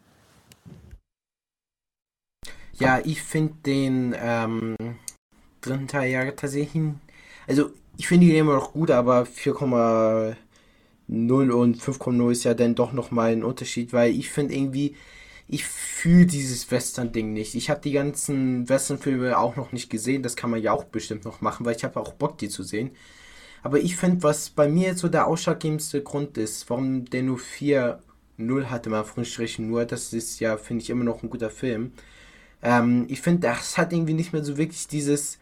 Ja, 2.79 2.99
ich 3.03 3.21
finde 3.21 3.53
den 3.65 4.15
ähm, 4.19 4.75
dritten 5.61 5.87
Teil 5.87 6.11
ja 6.11 6.31
tatsächlich. 6.31 6.83
Also, 7.47 7.71
ich 7.97 8.07
finde 8.07 8.25
ihn 8.25 8.35
immer 8.35 8.55
noch 8.55 8.73
gut, 8.73 8.89
aber 8.89 9.23
4,0 9.23 10.35
und 11.07 11.77
5,0 11.77 12.31
ist 12.31 12.43
ja 12.45 12.53
dann 12.55 12.73
doch 12.73 12.93
nochmal 12.93 13.31
ein 13.31 13.43
Unterschied, 13.43 13.93
weil 13.93 14.11
ich 14.11 14.31
finde 14.31 14.55
irgendwie, 14.55 14.95
ich 15.47 15.65
fühle 15.65 16.25
dieses 16.25 16.71
Western-Ding 16.71 17.33
nicht. 17.33 17.55
Ich 17.55 17.69
habe 17.69 17.81
die 17.81 17.91
ganzen 17.91 18.67
Western-Filme 18.69 19.37
auch 19.37 19.55
noch 19.55 19.71
nicht 19.71 19.89
gesehen, 19.89 20.23
das 20.23 20.35
kann 20.35 20.49
man 20.49 20.61
ja 20.61 20.71
auch 20.71 20.85
bestimmt 20.85 21.25
noch 21.25 21.41
machen, 21.41 21.65
weil 21.65 21.75
ich 21.75 21.83
habe 21.83 21.99
auch 21.99 22.13
Bock, 22.13 22.37
die 22.37 22.49
zu 22.49 22.63
sehen. 22.63 22.91
Aber 23.61 23.79
ich 23.79 23.95
finde, 23.95 24.23
was 24.23 24.49
bei 24.49 24.67
mir 24.67 24.95
so 24.95 25.07
der 25.09 25.27
ausschlaggebendste 25.27 26.03
Grund 26.03 26.37
ist, 26.37 26.69
warum 26.69 27.05
der 27.05 27.23
nur 27.23 27.37
4,0 27.37 28.65
hatte, 28.65 28.89
mal 28.89 28.99
Anführungsstrichen 28.99 29.67
nur, 29.69 29.85
das 29.85 30.13
ist 30.13 30.39
ja, 30.39 30.57
finde 30.57 30.83
ich, 30.83 30.89
immer 30.89 31.03
noch 31.05 31.23
ein 31.23 31.29
guter 31.29 31.49
Film 31.49 31.93
ähm, 32.63 33.05
ich 33.09 33.21
finde, 33.21 33.47
das 33.47 33.77
hat 33.77 33.93
irgendwie 33.93 34.13
nicht 34.13 34.33
mehr 34.33 34.43
so 34.43 34.57
wirklich 34.57 34.87
dieses 34.87 35.39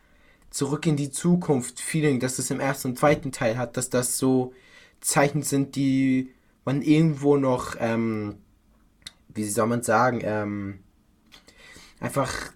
Zurück 0.49 0.85
in 0.87 0.97
die 0.97 1.11
Zukunft 1.11 1.79
Feeling, 1.79 2.19
dass 2.19 2.39
es 2.39 2.51
im 2.51 2.59
ersten 2.59 2.89
und 2.89 2.99
zweiten 2.99 3.31
Teil 3.31 3.57
hat, 3.57 3.77
dass 3.77 3.89
das 3.89 4.17
so 4.17 4.53
Zeichen 4.99 5.43
sind, 5.43 5.75
die 5.75 6.31
man 6.65 6.81
irgendwo 6.81 7.37
noch, 7.37 7.75
ähm, 7.79 8.35
wie 9.33 9.43
soll 9.45 9.67
man 9.67 9.83
sagen, 9.83 10.21
ähm, 10.23 10.79
einfach, 11.99 12.51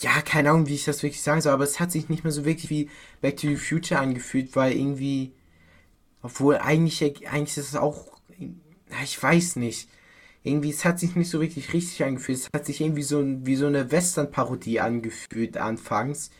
ja, 0.00 0.20
keine 0.22 0.50
Ahnung, 0.50 0.66
wie 0.66 0.74
ich 0.74 0.84
das 0.84 1.02
wirklich 1.02 1.22
sagen 1.22 1.40
soll, 1.40 1.52
aber 1.52 1.64
es 1.64 1.80
hat 1.80 1.92
sich 1.92 2.08
nicht 2.08 2.24
mehr 2.24 2.32
so 2.32 2.44
wirklich 2.44 2.70
wie 2.70 2.90
Back 3.20 3.36
to 3.36 3.48
the 3.48 3.56
Future 3.56 4.00
angefühlt, 4.00 4.56
weil 4.56 4.72
irgendwie, 4.72 5.32
obwohl 6.22 6.56
eigentlich, 6.56 7.02
eigentlich 7.28 7.56
ist 7.56 7.68
es 7.68 7.76
auch, 7.76 8.06
ich 9.02 9.22
weiß 9.22 9.56
nicht, 9.56 9.88
irgendwie, 10.44 10.70
es 10.70 10.84
hat 10.84 10.98
sich 10.98 11.14
nicht 11.14 11.30
so 11.30 11.38
richtig 11.38 11.72
richtig 11.72 12.02
angefühlt. 12.04 12.38
Es 12.38 12.48
hat 12.52 12.66
sich 12.66 12.80
irgendwie 12.80 13.02
so 13.02 13.24
wie 13.46 13.56
so 13.56 13.66
eine 13.66 13.92
Western-Parodie 13.92 14.80
angefühlt 14.80 15.56
anfangs. 15.56 16.30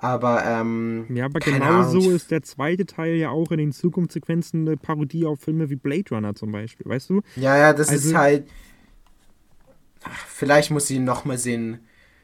Aber, 0.00 0.44
ähm. 0.44 1.06
Ja, 1.12 1.24
aber 1.24 1.40
genau 1.40 1.82
so 1.82 2.10
ist 2.10 2.30
der 2.30 2.42
zweite 2.42 2.86
Teil 2.86 3.14
ja 3.14 3.30
auch 3.30 3.50
in 3.50 3.58
den 3.58 3.72
Zukunftssequenzen 3.72 4.66
eine 4.66 4.76
Parodie 4.76 5.26
auf 5.26 5.40
Filme 5.40 5.70
wie 5.70 5.76
Blade 5.76 6.10
Runner 6.10 6.34
zum 6.34 6.52
Beispiel, 6.52 6.86
weißt 6.86 7.10
du? 7.10 7.22
Ja, 7.36 7.56
ja, 7.56 7.72
das 7.72 7.88
also, 7.88 8.08
ist 8.08 8.14
halt. 8.14 8.48
Ach, 10.04 10.26
vielleicht 10.26 10.70
muss 10.70 10.88
ich 10.88 10.96
ihn 10.96 11.04
nochmal 11.04 11.38
sehen. 11.38 11.80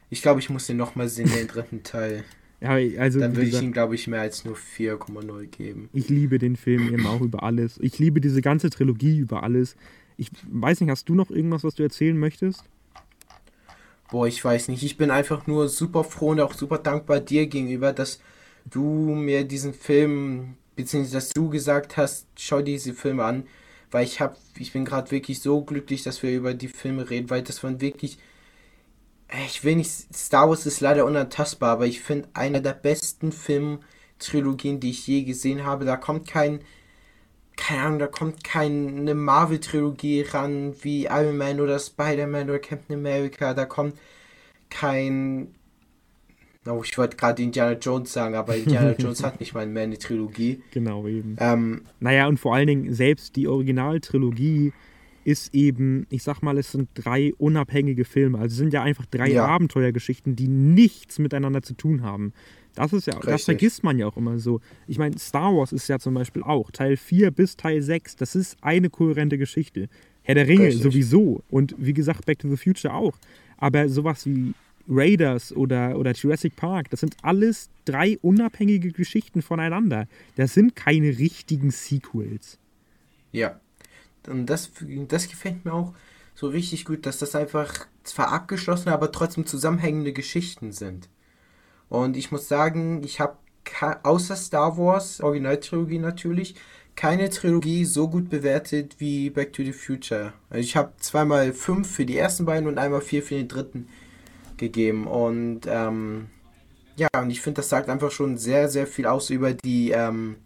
Ich 0.09 0.21
glaube, 0.21 0.39
ich 0.39 0.49
muss 0.49 0.69
ihn 0.69 0.77
nochmal 0.77 1.09
sehen, 1.09 1.29
den 1.35 1.47
dritten 1.47 1.83
Teil. 1.83 2.23
Ja, 2.61 2.71
also, 2.99 3.19
Dann 3.19 3.35
würde 3.35 3.49
ich 3.49 3.61
ihm, 3.61 3.73
glaube 3.73 3.95
ich, 3.95 4.07
mehr 4.07 4.21
als 4.21 4.45
nur 4.45 4.55
4,0 4.55 5.45
geben. 5.47 5.89
Ich 5.91 6.07
liebe 6.07 6.39
den 6.39 6.55
Film 6.55 6.93
eben 6.93 7.05
auch 7.05 7.21
über 7.21 7.43
alles. 7.43 7.77
Ich 7.81 7.99
liebe 7.99 8.21
diese 8.21 8.41
ganze 8.41 8.69
Trilogie 8.69 9.17
über 9.17 9.43
alles. 9.43 9.75
Ich 10.17 10.29
weiß 10.49 10.79
nicht, 10.79 10.89
hast 10.89 11.09
du 11.09 11.15
noch 11.15 11.29
irgendwas, 11.29 11.65
was 11.65 11.75
du 11.75 11.83
erzählen 11.83 12.17
möchtest? 12.17 12.63
Boah, 14.09 14.27
ich 14.27 14.43
weiß 14.43 14.67
nicht. 14.67 14.83
Ich 14.83 14.97
bin 14.97 15.11
einfach 15.11 15.47
nur 15.47 15.67
super 15.67 16.03
froh 16.03 16.29
und 16.29 16.39
auch 16.39 16.53
super 16.53 16.77
dankbar 16.77 17.19
dir 17.19 17.47
gegenüber, 17.47 17.91
dass 17.93 18.19
du 18.65 18.81
mir 18.81 19.43
diesen 19.45 19.73
Film, 19.73 20.57
beziehungsweise 20.75 21.15
dass 21.15 21.29
du 21.31 21.49
gesagt 21.49 21.97
hast, 21.97 22.27
schau 22.37 22.57
dir 22.59 22.73
diese 22.75 22.93
Filme 22.93 23.23
an, 23.23 23.47
weil 23.91 24.05
ich 24.05 24.19
habe, 24.21 24.37
ich 24.57 24.73
bin 24.73 24.85
gerade 24.85 25.11
wirklich 25.11 25.41
so 25.41 25.61
glücklich, 25.63 26.03
dass 26.03 26.21
wir 26.23 26.31
über 26.35 26.53
die 26.53 26.67
Filme 26.67 27.09
reden, 27.09 27.29
weil 27.29 27.41
das 27.43 27.63
waren 27.63 27.81
wirklich, 27.81 28.17
ich 29.47 29.63
will 29.63 29.75
nicht, 29.75 29.91
Star 30.15 30.49
Wars 30.49 30.65
ist 30.65 30.81
leider 30.81 31.05
unantastbar, 31.05 31.71
aber 31.71 31.85
ich 31.87 32.01
finde 32.01 32.29
einer 32.33 32.61
der 32.61 32.73
besten 32.73 33.31
Filmtrilogien, 33.31 34.79
die 34.79 34.91
ich 34.91 35.07
je 35.07 35.23
gesehen 35.23 35.65
habe. 35.65 35.85
Da 35.85 35.97
kommt 35.97 36.27
kein 36.27 36.61
keine 37.57 37.81
Ahnung, 37.81 37.99
da 37.99 38.07
kommt 38.07 38.43
keine 38.43 39.13
Marvel-Trilogie 39.13 40.21
ran 40.21 40.73
wie 40.81 41.05
Iron 41.05 41.37
Man 41.37 41.61
oder 41.61 41.79
Spider-Man 41.79 42.49
oder 42.49 42.59
Captain 42.59 42.97
America. 42.97 43.53
Da 43.53 43.65
kommt 43.65 43.95
kein. 44.69 45.49
Oh, 46.67 46.81
ich 46.83 46.97
wollte 46.97 47.15
gerade 47.15 47.43
Indiana 47.43 47.73
Jones 47.73 48.11
sagen, 48.11 48.35
aber 48.35 48.55
Indiana 48.55 48.91
Jones 48.99 49.23
hat 49.23 49.39
nicht 49.39 49.53
mal 49.53 49.67
mehr 49.67 49.83
eine 49.83 49.97
Trilogie. 49.97 50.61
Genau, 50.71 51.07
eben. 51.07 51.35
Ähm, 51.39 51.83
naja, 51.99 52.27
und 52.27 52.39
vor 52.39 52.55
allen 52.55 52.67
Dingen, 52.67 52.93
selbst 52.93 53.35
die 53.35 53.47
Originaltrilogie 53.47 54.73
ist 55.25 55.53
eben, 55.53 56.05
ich 56.09 56.23
sag 56.23 56.41
mal, 56.41 56.57
es 56.57 56.71
sind 56.71 56.89
drei 56.93 57.33
unabhängige 57.37 58.05
Filme. 58.05 58.37
Also 58.39 58.53
es 58.53 58.57
sind 58.57 58.73
ja 58.73 58.83
einfach 58.83 59.05
drei 59.05 59.29
ja. 59.31 59.45
Abenteuergeschichten, 59.45 60.35
die 60.35 60.47
nichts 60.47 61.19
miteinander 61.19 61.61
zu 61.61 61.73
tun 61.73 62.03
haben. 62.03 62.33
Das 62.75 62.93
ist 62.93 63.07
ja, 63.07 63.13
Richtig. 63.13 63.31
das 63.31 63.43
vergisst 63.45 63.83
man 63.83 63.97
ja 63.97 64.07
auch 64.07 64.17
immer 64.17 64.37
so. 64.37 64.59
Ich 64.87 64.97
meine, 64.97 65.17
Star 65.17 65.55
Wars 65.55 65.71
ist 65.71 65.87
ja 65.87 65.97
zum 65.97 66.13
Beispiel 66.13 66.43
auch 66.43 66.71
Teil 66.71 66.97
4 66.97 67.31
bis 67.31 67.55
Teil 67.55 67.81
6, 67.81 68.17
das 68.17 68.35
ist 68.35 68.57
eine 68.61 68.89
kohärente 68.89 69.37
Geschichte. 69.37 69.89
Herr 70.23 70.35
der 70.35 70.47
Ringe 70.47 70.67
Richtig. 70.67 70.83
sowieso 70.83 71.43
und 71.49 71.75
wie 71.77 71.93
gesagt 71.93 72.25
Back 72.25 72.39
to 72.39 72.49
the 72.49 72.57
Future 72.57 72.93
auch. 72.93 73.17
Aber 73.57 73.87
sowas 73.87 74.25
wie 74.25 74.53
Raiders 74.87 75.55
oder, 75.55 75.97
oder 75.97 76.11
Jurassic 76.11 76.55
Park, 76.55 76.89
das 76.89 76.99
sind 76.99 77.15
alles 77.21 77.69
drei 77.85 78.17
unabhängige 78.21 78.91
Geschichten 78.91 79.41
voneinander. 79.41 80.07
Das 80.35 80.53
sind 80.53 80.75
keine 80.75 81.17
richtigen 81.17 81.71
Sequels. 81.71 82.59
Ja. 83.31 83.59
Und 84.27 84.47
das, 84.47 84.71
das 85.07 85.29
gefällt 85.29 85.65
mir 85.65 85.73
auch 85.73 85.93
so 86.33 86.47
richtig 86.47 86.85
gut, 86.85 87.05
dass 87.05 87.19
das 87.19 87.35
einfach 87.35 87.87
zwar 88.03 88.29
abgeschlossene, 88.29 88.93
aber 88.93 89.11
trotzdem 89.11 89.45
zusammenhängende 89.45 90.13
Geschichten 90.13 90.71
sind. 90.71 91.07
Und 91.89 92.17
ich 92.17 92.31
muss 92.31 92.47
sagen, 92.47 93.03
ich 93.03 93.19
habe 93.19 93.37
außer 94.03 94.35
Star 94.35 94.77
Wars, 94.77 95.21
Originaltrilogie 95.21 95.99
natürlich, 95.99 96.55
keine 96.95 97.29
Trilogie 97.29 97.83
so 97.85 98.07
gut 98.07 98.29
bewertet 98.29 98.95
wie 98.99 99.29
Back 99.29 99.53
to 99.53 99.63
the 99.63 99.73
Future. 99.73 100.33
Also 100.49 100.61
ich 100.61 100.75
habe 100.75 100.93
zweimal 100.97 101.51
fünf 101.53 101.91
für 101.91 102.05
die 102.05 102.17
ersten 102.17 102.45
beiden 102.45 102.67
und 102.67 102.77
einmal 102.77 103.01
vier 103.01 103.21
für 103.21 103.35
den 103.35 103.47
dritten 103.47 103.87
gegeben. 104.57 105.05
Und 105.05 105.61
ähm, 105.67 106.27
ja, 106.95 107.09
und 107.19 107.29
ich 107.29 107.41
finde, 107.41 107.57
das 107.57 107.69
sagt 107.69 107.89
einfach 107.89 108.11
schon 108.11 108.37
sehr, 108.37 108.69
sehr 108.69 108.87
viel 108.87 109.05
aus 109.05 109.29
über 109.29 109.53
die 109.53 109.91
ähm, 109.91 110.37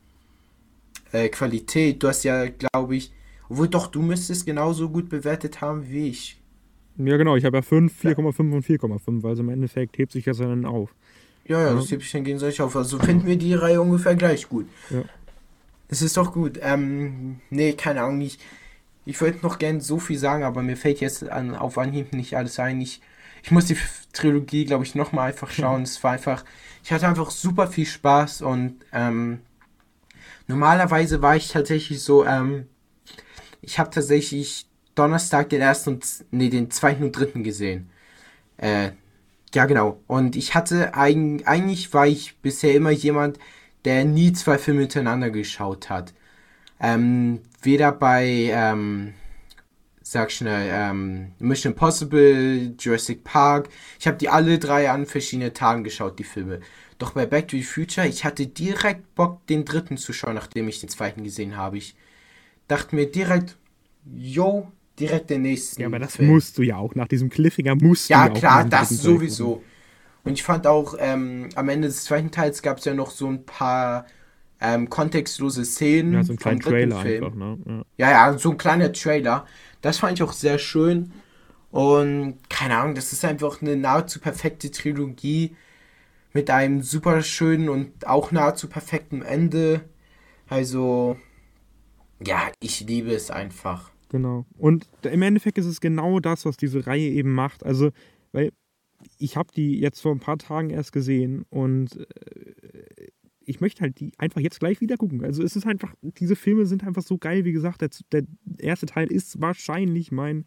äh, 1.12 1.30
Qualität. 1.30 2.02
Du 2.02 2.08
hast 2.08 2.24
ja, 2.24 2.48
glaube 2.48 2.96
ich, 2.96 3.12
obwohl 3.48 3.68
doch, 3.68 3.88
du 3.88 4.02
müsstest 4.02 4.46
genauso 4.46 4.90
gut 4.90 5.10
bewertet 5.10 5.62
haben 5.62 5.88
wie 5.90 6.10
ich. 6.10 6.40
Ja, 6.98 7.16
genau, 7.18 7.36
ich 7.36 7.46
habe 7.46 7.58
ja 7.58 7.62
5, 7.62 8.04
4,5 8.04 8.40
und 8.52 8.66
4,5, 8.66 9.28
also 9.28 9.42
im 9.42 9.50
Endeffekt 9.50 9.98
hebt 9.98 10.12
sich 10.12 10.26
das 10.26 10.40
dann 10.40 10.66
auf. 10.66 10.94
Ja, 11.50 11.64
ja, 11.64 11.74
das 11.74 11.90
heb 11.90 12.04
ich 12.04 12.12
dann 12.12 12.24
gegenseitig 12.24 12.62
auf. 12.62 12.76
Also 12.76 13.00
finden 13.00 13.26
wir 13.26 13.36
die 13.36 13.56
Reihe 13.56 13.82
ungefähr 13.82 14.16
gleich 14.16 14.48
gut. 14.48 14.68
Ja. 14.92 15.02
Es 15.88 16.04
ist 16.04 16.16
doch 16.16 16.32
gut. 16.32 16.60
Ähm, 16.62 17.42
nee, 17.50 17.74
keine 17.74 18.04
Ahnung, 18.04 18.22
ich, 18.22 18.38
ich 19.04 19.20
würde 19.20 19.40
noch 19.42 19.58
gern 19.58 19.82
so 19.82 19.98
viel 19.98 20.20
sagen, 20.20 20.44
aber 20.44 20.62
mir 20.62 20.78
fällt 20.78 21.00
jetzt 21.00 21.28
an, 21.28 21.56
auf 21.56 21.80
Anhieb 21.80 22.14
nicht 22.14 22.38
alles 22.38 22.60
ein. 22.60 22.80
Ich, 22.80 23.02
ich 23.42 23.50
muss 23.50 23.66
die 23.66 23.78
Trilogie, 24.14 24.66
glaube 24.66 24.84
ich, 24.84 24.94
nochmal 24.94 25.30
einfach 25.30 25.50
schauen. 25.50 25.82
es 25.82 26.04
war 26.04 26.12
einfach, 26.12 26.46
ich 26.84 26.92
hatte 26.92 27.08
einfach 27.08 27.32
super 27.32 27.66
viel 27.66 27.88
Spaß 27.88 28.44
und 28.44 28.76
ähm, 28.94 29.40
normalerweise 30.46 31.24
war 31.24 31.36
ich 31.36 31.48
tatsächlich 31.48 32.04
so, 32.04 32.28
ähm, 32.28 32.68
ich 33.64 33.80
habe 33.80 33.90
tatsächlich 33.90 34.68
Donnerstag 34.94 35.50
den 35.50 35.62
ersten 35.62 35.96
und, 35.96 36.06
nee, 36.30 36.50
den 36.50 36.70
zweiten 36.70 37.04
und 37.06 37.12
dritten 37.14 37.44
gesehen. 37.44 37.90
Äh, 38.58 38.92
ja, 39.54 39.66
genau. 39.66 40.02
Und 40.08 40.36
ich 40.36 40.56
hatte 40.56 40.94
eigentlich, 40.94 41.48
eigentlich 41.48 41.94
war 41.94 42.08
ich 42.08 42.38
bisher 42.38 42.74
immer 42.76 42.92
jemand, 42.92 43.40
der 43.86 44.06
nie 44.06 44.34
zwei 44.34 44.58
Filme 44.58 44.82
hintereinander 44.82 45.30
geschaut 45.32 45.90
hat. 45.90 46.14
Ähm, 46.80 47.42
weder 47.62 47.92
bei, 47.92 48.50
ähm, 48.52 49.14
sag 50.02 50.32
schnell, 50.32 50.70
ähm, 50.72 51.34
Mission 51.40 51.74
Impossible, 51.74 52.76
Jurassic 52.80 53.24
Park. 53.24 53.70
Ich 54.00 54.08
habe 54.08 54.18
die 54.18 54.30
alle 54.30 54.60
drei 54.60 54.90
an 54.90 55.06
verschiedenen 55.06 55.54
Tagen 55.54 55.84
geschaut, 55.84 56.20
die 56.20 56.24
Filme. 56.24 56.62
Doch 57.00 57.14
bei 57.14 57.26
Back 57.26 57.48
to 57.48 57.58
the 57.58 57.64
Future, 57.64 58.08
ich 58.08 58.26
hatte 58.26 58.48
direkt 58.48 59.16
Bock, 59.16 59.46
den 59.48 59.66
dritten 59.66 59.98
zu 59.98 60.14
schauen, 60.14 60.36
nachdem 60.36 60.68
ich 60.68 60.82
den 60.82 60.90
zweiten 60.90 61.24
gesehen 61.24 61.58
habe. 61.58 61.78
Ich 61.78 61.96
dachte 62.68 62.96
mir 62.96 63.10
direkt, 63.10 63.58
yo, 64.06 64.72
direkt 65.00 65.30
den 65.30 65.44
nächsten. 65.44 65.82
Ja, 65.82 65.88
aber 65.88 66.00
das 66.00 66.18
Film. 66.18 66.30
musst 66.30 66.58
du 66.58 66.62
ja 66.62 66.78
auch. 66.78 66.96
Nach 66.96 67.08
diesem 67.08 67.30
Cliffhanger 67.30 67.76
musst 67.76 68.10
ja, 68.10 68.28
du 68.28 68.34
ja 68.34 68.40
klar, 68.40 68.66
das 68.66 68.90
sowieso. 68.90 69.64
Und 70.24 70.34
ich 70.34 70.44
fand 70.44 70.68
auch, 70.68 70.96
ähm, 71.00 71.50
am 71.56 71.70
Ende 71.70 71.88
des 71.88 72.04
zweiten 72.04 72.32
Teils 72.32 72.62
gab 72.62 72.80
es 72.80 72.86
ja 72.86 72.94
noch 72.94 73.12
so 73.12 73.28
ein 73.28 73.46
paar 73.46 74.06
ähm, 74.62 74.90
kontextlose 74.90 75.66
Szenen. 75.66 76.14
Ja, 76.14 76.24
so 76.24 76.34
ein 76.34 76.38
kleiner 76.38 76.60
Trailer 76.60 77.02
Film. 77.02 77.24
einfach, 77.24 77.38
ne? 77.38 77.58
Ja. 77.98 78.10
Ja, 78.10 78.32
ja, 78.32 78.38
so 78.38 78.52
ein 78.52 78.58
kleiner 78.58 78.92
Trailer. 78.92 79.46
Das 79.82 80.00
fand 80.00 80.14
ich 80.14 80.24
auch 80.24 80.34
sehr 80.34 80.60
schön. 80.60 81.12
Und 81.72 82.38
keine 82.50 82.78
Ahnung, 82.78 82.96
das 82.96 83.14
ist 83.14 83.24
einfach 83.24 83.62
eine 83.62 83.76
nahezu 83.76 84.20
perfekte 84.20 84.72
Trilogie 84.72 85.56
mit 86.34 86.50
einem 86.50 86.82
super 86.82 87.22
schönen 87.22 87.70
und 87.70 88.08
auch 88.08 88.32
nahezu 88.32 88.68
perfekten 88.68 89.22
Ende. 89.22 89.82
Also, 90.48 91.18
ja, 92.24 92.52
ich 92.60 92.82
liebe 92.82 93.12
es 93.12 93.32
einfach. 93.32 93.92
Genau. 94.10 94.46
Und 94.58 94.90
im 95.04 95.22
Endeffekt 95.22 95.58
ist 95.58 95.66
es 95.66 95.82
genau 95.82 96.20
das, 96.20 96.46
was 96.46 96.58
diese 96.58 96.86
Reihe 96.88 97.10
eben 97.10 97.32
macht. 97.32 97.64
Also, 97.64 97.92
weil 98.32 98.52
ich 99.18 99.38
habe 99.38 99.50
die 99.56 99.80
jetzt 99.80 100.02
vor 100.02 100.12
ein 100.12 100.20
paar 100.20 100.38
Tagen 100.38 100.70
erst 100.70 100.92
gesehen 100.92 101.46
und 101.50 101.96
äh, 101.98 103.08
ich 103.50 103.62
möchte 103.62 103.82
halt 103.82 104.00
die 104.00 104.12
einfach 104.18 104.42
jetzt 104.42 104.60
gleich 104.60 104.80
wieder 104.80 104.98
gucken. 104.98 105.24
Also 105.24 105.42
es 105.42 105.56
ist 105.56 105.66
einfach, 105.66 105.96
diese 106.02 106.36
Filme 106.36 106.68
sind 106.68 106.84
einfach 106.84 107.02
so 107.02 107.18
geil. 107.18 107.46
Wie 107.46 107.52
gesagt, 107.52 107.82
der, 107.82 107.90
der 108.12 108.24
erste 108.60 108.86
Teil 108.86 109.12
ist 109.12 109.42
wahrscheinlich 109.42 110.12
mein 110.12 110.46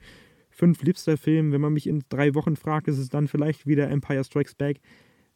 fünfliebster 0.50 1.16
Film. 1.16 1.50
Wenn 1.50 1.60
man 1.60 1.72
mich 1.72 1.88
in 1.88 2.04
drei 2.08 2.34
Wochen 2.36 2.54
fragt, 2.54 2.86
ist 2.86 2.98
es 2.98 3.08
dann 3.08 3.26
vielleicht 3.26 3.66
wieder 3.66 3.90
Empire 3.90 4.22
Strikes 4.22 4.54
Back. 4.54 4.80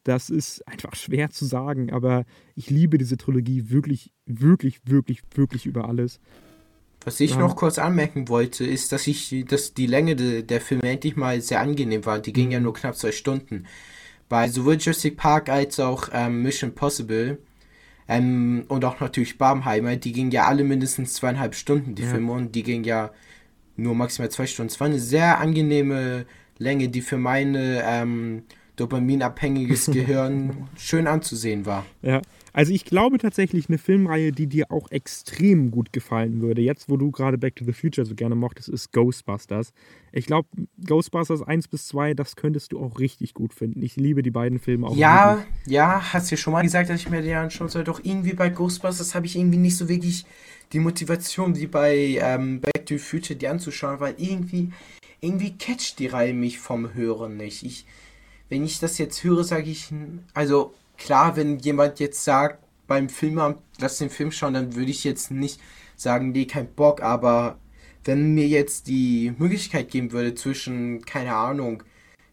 Das 0.05 0.31
ist 0.31 0.67
einfach 0.69 0.95
schwer 0.95 1.31
zu 1.31 1.45
sagen, 1.45 1.91
aber 1.91 2.25
ich 2.55 2.71
liebe 2.71 2.99
diese 2.99 3.17
Trilogie 3.17 3.71
wirklich, 3.71 4.13
wirklich, 4.27 4.79
wirklich, 4.85 5.23
wirklich 5.35 5.67
über 5.67 5.89
alles. 5.89 6.21
Was 7.07 7.21
ich 7.21 7.31
Ja. 7.31 7.39
noch 7.39 7.55
kurz 7.55 7.79
anmerken 7.79 8.29
wollte, 8.29 8.67
ist, 8.67 8.91
dass 8.91 9.07
ich, 9.07 9.45
dass 9.49 9.75
die 9.75 9.87
Länge 9.87 10.17
de, 10.17 10.43
der 10.43 10.61
Filme 10.61 10.83
endlich 10.83 11.15
mal 11.15 11.41
sehr 11.41 11.61
angenehm 11.61 12.05
war. 12.05 12.19
Die 12.19 12.33
ging 12.33 12.51
ja 12.51 12.59
nur 12.59 12.75
knapp 12.75 12.97
zwei 12.97 13.13
Stunden. 13.13 13.67
Bei 14.29 14.49
sowohl 14.49 14.75
Jurassic 14.75 15.17
Park 15.17 15.49
als 15.49 15.79
auch 15.79 16.09
ähm, 16.13 16.43
Mission 16.43 16.75
Possible 16.75 17.39
ähm, 18.09 18.65
und 18.67 18.85
auch 18.85 18.99
natürlich 18.99 19.39
Barbenheimer, 19.39 19.95
die 19.95 20.11
gingen 20.11 20.33
ja 20.33 20.47
alle 20.49 20.65
mindestens 20.65 21.13
zweieinhalb 21.13 21.55
Stunden, 21.55 21.95
die 21.95 22.03
Ja. 22.03 22.09
Filme, 22.11 22.33
und 22.33 22.57
die 22.57 22.65
gingen 22.65 22.83
ja 22.83 23.13
nur 23.77 23.95
maximal 23.95 24.29
zwei 24.33 24.49
Stunden. 24.49 24.73
Es 24.73 24.81
war 24.81 24.89
eine 24.89 24.99
sehr 24.99 25.39
angenehme 25.39 26.27
Länge, 26.59 26.89
die 26.89 27.03
für 27.03 27.19
meine 27.19 27.85
ähm, 27.87 28.43
dopaminabhängiges 28.75 29.87
Gehirn 29.93 30.67
schön 30.77 31.07
anzusehen 31.07 31.67
war. 31.67 31.87
Ja, 32.03 32.21
also 32.57 32.73
ich 32.73 32.87
glaube 32.87 33.19
tatsächlich 33.19 33.69
eine 33.69 33.77
Filmreihe, 33.77 34.33
die 34.33 34.47
dir 34.47 34.73
auch 34.73 34.91
extrem 34.91 35.71
gut 35.71 35.93
gefallen 35.93 36.41
würde, 36.41 36.63
jetzt 36.63 36.89
wo 36.89 36.97
du 36.97 37.11
gerade 37.11 37.37
Back 37.37 37.55
to 37.57 37.67
the 37.67 37.75
Future 37.75 38.07
so 38.07 38.15
gerne 38.15 38.35
mochtest, 38.35 38.71
ist 38.71 38.93
Ghostbusters. 38.93 39.75
Ich 40.11 40.25
glaube, 40.25 40.49
Ghostbusters 40.83 41.43
1 41.43 41.69
bis 41.69 41.87
2, 41.89 42.15
das 42.15 42.35
könntest 42.35 42.73
du 42.73 42.81
auch 42.81 42.99
richtig 42.99 43.35
gut 43.35 43.53
finden. 43.53 43.83
Ich 43.83 43.97
liebe 43.97 44.23
die 44.23 44.31
beiden 44.31 44.59
Filme 44.59 44.87
auch. 44.87 44.97
Ja, 44.97 45.37
wirklich. 45.37 45.75
ja, 45.75 46.15
hast 46.15 46.33
du 46.33 46.39
schon 46.39 46.55
mal 46.55 46.63
gesagt, 46.63 46.89
dass 46.89 46.99
ich 46.99 47.11
mir 47.11 47.21
die 47.21 47.35
anschauen 47.35 47.69
soll. 47.69 47.85
Doch 47.85 48.01
irgendwie 48.03 48.33
bei 48.33 48.49
Ghostbusters 48.49 49.15
habe 49.15 49.27
ich 49.27 49.37
irgendwie 49.37 49.59
nicht 49.59 49.77
so 49.77 49.91
wirklich 49.91 50.25
die 50.73 50.81
Motivation, 50.81 51.57
wie 51.57 51.67
bei 51.67 52.19
ähm, 52.23 52.63
Back 52.63 52.87
to 52.87 52.95
the 52.95 52.99
Future 52.99 53.39
die 53.39 53.49
anzuschauen, 53.49 54.01
weil 54.01 54.15
irgendwie, 54.17 54.73
irgendwie 55.21 55.59
catcht 55.59 55.99
die 55.99 56.07
Reihe 56.07 56.33
mich 56.33 56.59
vom 56.59 56.95
Hören 56.95 57.37
nicht. 57.37 57.65
Ich, 57.65 57.85
wenn 58.49 58.65
ich 58.65 58.81
das 58.81 58.97
jetzt 58.97 59.23
höre, 59.25 59.45
sage 59.45 59.69
ich, 59.69 59.93
also 60.33 60.73
klar, 60.99 61.37
wenn 61.37 61.59
jemand 61.59 62.01
jetzt 62.01 62.25
sagt, 62.25 62.63
beim 62.87 63.09
Filmamt, 63.09 63.59
lass 63.81 63.99
den 63.99 64.11
Film 64.11 64.31
schauen, 64.31 64.55
dann 64.55 64.75
würde 64.75 64.91
ich 64.91 65.05
jetzt 65.05 65.31
nicht 65.31 65.61
sagen, 65.97 66.33
nee, 66.33 66.45
kein 66.47 66.73
Bock, 66.73 67.03
aber 67.03 67.59
wenn 68.05 68.35
mir 68.35 68.47
jetzt 68.47 68.87
die 68.87 69.33
Möglichkeit 69.39 69.91
geben 69.91 70.13
würde 70.13 70.35
zwischen, 70.35 71.05
keine 71.05 71.35
Ahnung, 71.35 71.83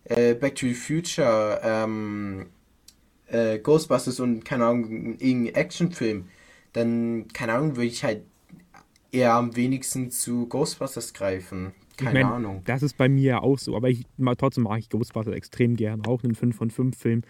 äh, 0.06 0.36
Back 0.36 0.56
to 0.56 0.68
the 0.68 0.74
Future, 0.74 1.60
ähm, 1.64 2.48
äh, 3.28 3.58
Ghostbusters 3.60 4.20
und, 4.20 4.46
keine 4.46 4.66
Ahnung, 4.66 5.18
irgendein 5.20 5.56
Actionfilm, 5.56 6.28
dann, 6.74 7.28
keine 7.34 7.54
Ahnung, 7.54 7.76
würde 7.76 7.88
ich 7.88 8.04
halt 8.04 8.24
eher 9.12 9.34
am 9.34 9.56
wenigsten 9.56 10.12
zu 10.12 10.48
Ghostbusters 10.48 11.14
greifen. 11.14 11.74
Ich 11.92 11.98
Keine 11.98 12.24
mein, 12.24 12.34
Ahnung. 12.34 12.62
Das 12.66 12.82
ist 12.82 12.98
bei 12.98 13.08
mir 13.08 13.24
ja 13.24 13.42
auch 13.42 13.60
so, 13.60 13.76
aber 13.76 13.90
ich, 13.90 14.06
trotzdem 14.38 14.64
mag 14.64 14.80
ich 14.80 14.90
Ghostbusters 14.90 15.36
extrem 15.36 15.76
gern, 15.76 16.06
auch 16.06 16.24
einen 16.24 16.36
5 16.36 16.56
von 16.56 16.72
5 16.72 16.98
Film. 16.98 17.22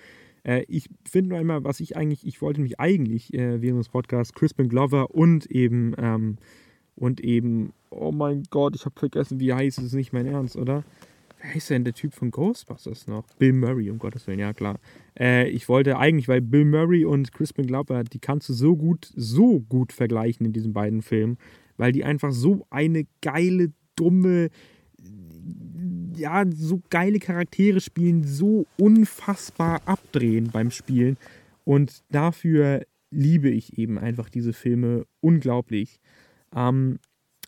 Äh, 0.43 0.63
ich 0.67 0.89
finde 1.09 1.29
nur 1.29 1.39
einmal, 1.39 1.63
was 1.63 1.79
ich 1.79 1.95
eigentlich, 1.95 2.25
ich 2.25 2.41
wollte 2.41 2.61
mich 2.61 2.79
eigentlich 2.79 3.33
äh, 3.33 3.61
während 3.61 3.79
des 3.79 3.89
Podcasts 3.89 4.33
Crispin 4.33 4.69
Glover 4.69 5.11
und 5.11 5.45
eben, 5.47 5.93
ähm, 5.97 6.37
und 6.95 7.21
eben, 7.21 7.73
oh 7.89 8.11
mein 8.11 8.43
Gott, 8.49 8.75
ich 8.75 8.85
habe 8.85 8.99
vergessen, 8.99 9.39
wie 9.39 9.53
heißt 9.53 9.79
es, 9.79 9.93
nicht 9.93 10.13
mein 10.13 10.27
Ernst, 10.27 10.55
oder? 10.55 10.83
Wer 11.41 11.55
heißt 11.55 11.71
denn 11.71 11.83
der 11.83 11.93
Typ 11.93 12.13
von 12.13 12.31
Ghostbusters 12.31 13.07
noch? 13.07 13.25
Bill 13.37 13.53
Murray, 13.53 13.89
um 13.89 13.99
Gottes 13.99 14.27
Willen, 14.27 14.39
ja 14.39 14.53
klar. 14.53 14.79
Äh, 15.19 15.49
ich 15.49 15.67
wollte 15.67 15.97
eigentlich, 15.97 16.27
weil 16.27 16.41
Bill 16.41 16.65
Murray 16.65 17.03
und 17.03 17.31
Crispin 17.31 17.67
Glover, 17.67 18.03
die 18.03 18.19
kannst 18.19 18.49
du 18.49 18.53
so 18.53 18.75
gut, 18.75 19.11
so 19.15 19.59
gut 19.59 19.91
vergleichen 19.91 20.45
in 20.45 20.53
diesen 20.53 20.73
beiden 20.73 21.01
Filmen, 21.01 21.37
weil 21.77 21.91
die 21.91 22.03
einfach 22.03 22.31
so 22.31 22.65
eine 22.69 23.05
geile, 23.21 23.73
dumme, 23.95 24.49
ja, 26.17 26.43
so 26.53 26.81
geile 26.89 27.19
Charaktere 27.19 27.79
spielen, 27.81 28.23
so 28.23 28.65
unfassbar 28.77 29.81
abdrehen 29.85 30.49
beim 30.51 30.71
Spielen. 30.71 31.17
Und 31.63 32.03
dafür 32.09 32.83
liebe 33.11 33.49
ich 33.49 33.77
eben 33.77 33.97
einfach 33.97 34.29
diese 34.29 34.53
Filme 34.53 35.05
unglaublich. 35.21 35.99
Ähm, 36.55 36.99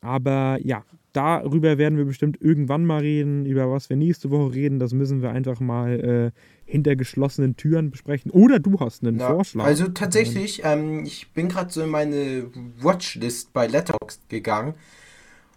aber 0.01 0.59
ja, 0.61 0.83
darüber 1.13 1.77
werden 1.77 1.97
wir 1.97 2.05
bestimmt 2.05 2.39
irgendwann 2.41 2.85
mal 2.85 2.99
reden, 3.01 3.45
über 3.45 3.71
was 3.71 3.89
wir 3.89 3.97
nächste 3.97 4.29
Woche 4.29 4.53
reden. 4.53 4.79
Das 4.79 4.93
müssen 4.93 5.21
wir 5.21 5.31
einfach 5.31 5.59
mal 5.59 6.31
äh, 6.35 6.39
hinter 6.65 6.95
geschlossenen 6.95 7.55
Türen 7.55 7.89
besprechen. 7.89 8.31
Oder 8.31 8.59
du 8.59 8.79
hast 8.79 9.03
einen 9.03 9.19
Ja, 9.19 9.27
Vorschlag. 9.29 9.65
Also 9.65 9.87
tatsächlich, 9.87 10.61
ähm, 10.63 11.03
ich 11.05 11.31
bin 11.33 11.47
gerade 11.47 11.71
so 11.71 11.81
in 11.81 11.89
meine 11.89 12.49
Watchlist 12.79 13.53
bei 13.53 13.67
Letterboxd 13.67 14.29
gegangen 14.29 14.75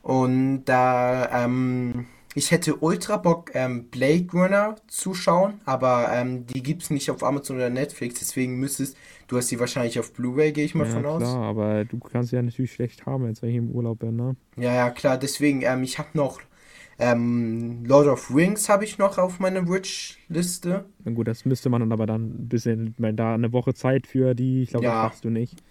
und 0.02 0.64
da, 0.64 1.44
ähm, 1.44 2.06
ich 2.38 2.50
hätte 2.50 2.76
ultra 2.76 3.16
Bock, 3.18 3.50
ähm, 3.54 3.88
Blade 3.90 4.26
Runner 4.32 4.76
zu 4.86 5.12
schauen, 5.14 5.60
aber 5.64 6.08
ähm, 6.12 6.46
die 6.46 6.62
gibt's 6.62 6.88
nicht 6.90 7.10
auf 7.10 7.22
Amazon 7.22 7.56
oder 7.56 7.68
Netflix, 7.70 8.20
deswegen 8.20 8.58
müsstest, 8.58 8.96
du 9.26 9.36
hast 9.36 9.50
die 9.50 9.60
wahrscheinlich 9.60 9.98
auf 9.98 10.12
Blu-ray, 10.12 10.52
gehe 10.52 10.64
ich 10.64 10.74
mal 10.74 10.86
ja, 10.86 10.92
von 10.94 11.04
aus. 11.06 11.18
klar, 11.22 11.42
aber 11.42 11.84
du 11.84 11.98
kannst 11.98 12.32
ja 12.32 12.40
natürlich 12.40 12.72
schlecht 12.72 13.04
haben, 13.06 13.26
jetzt 13.26 13.42
wenn 13.42 13.50
ich 13.50 13.56
im 13.56 13.70
Urlaub 13.70 13.98
bin, 13.98 14.16
ne? 14.16 14.36
Ja, 14.56 14.72
ja, 14.74 14.90
klar, 14.90 15.18
deswegen, 15.18 15.62
ähm, 15.62 15.82
ich 15.82 15.98
habe 15.98 16.08
noch 16.14 16.40
ähm, 17.00 17.84
Lord 17.84 18.08
of 18.08 18.34
Rings 18.34 18.68
habe 18.68 18.84
ich 18.84 18.98
noch 18.98 19.18
auf 19.18 19.38
meiner 19.38 19.68
Watchliste. 19.68 20.84
Na 21.04 21.12
gut, 21.12 21.28
das 21.28 21.44
müsste 21.44 21.68
man 21.70 21.80
dann 21.80 21.92
aber 21.92 22.06
dann 22.06 22.22
ein 22.42 22.48
bisschen, 22.48 22.94
weil 22.98 23.12
da 23.12 23.34
eine 23.34 23.52
Woche 23.52 23.72
Zeit 23.74 24.06
für 24.06 24.34
die, 24.34 24.62
ich 24.62 24.70
glaube, 24.70 24.84
Ja. 24.86 24.92
das 24.94 25.02
schaffst 25.02 25.24
du 25.24 25.30
nicht. 25.30 25.62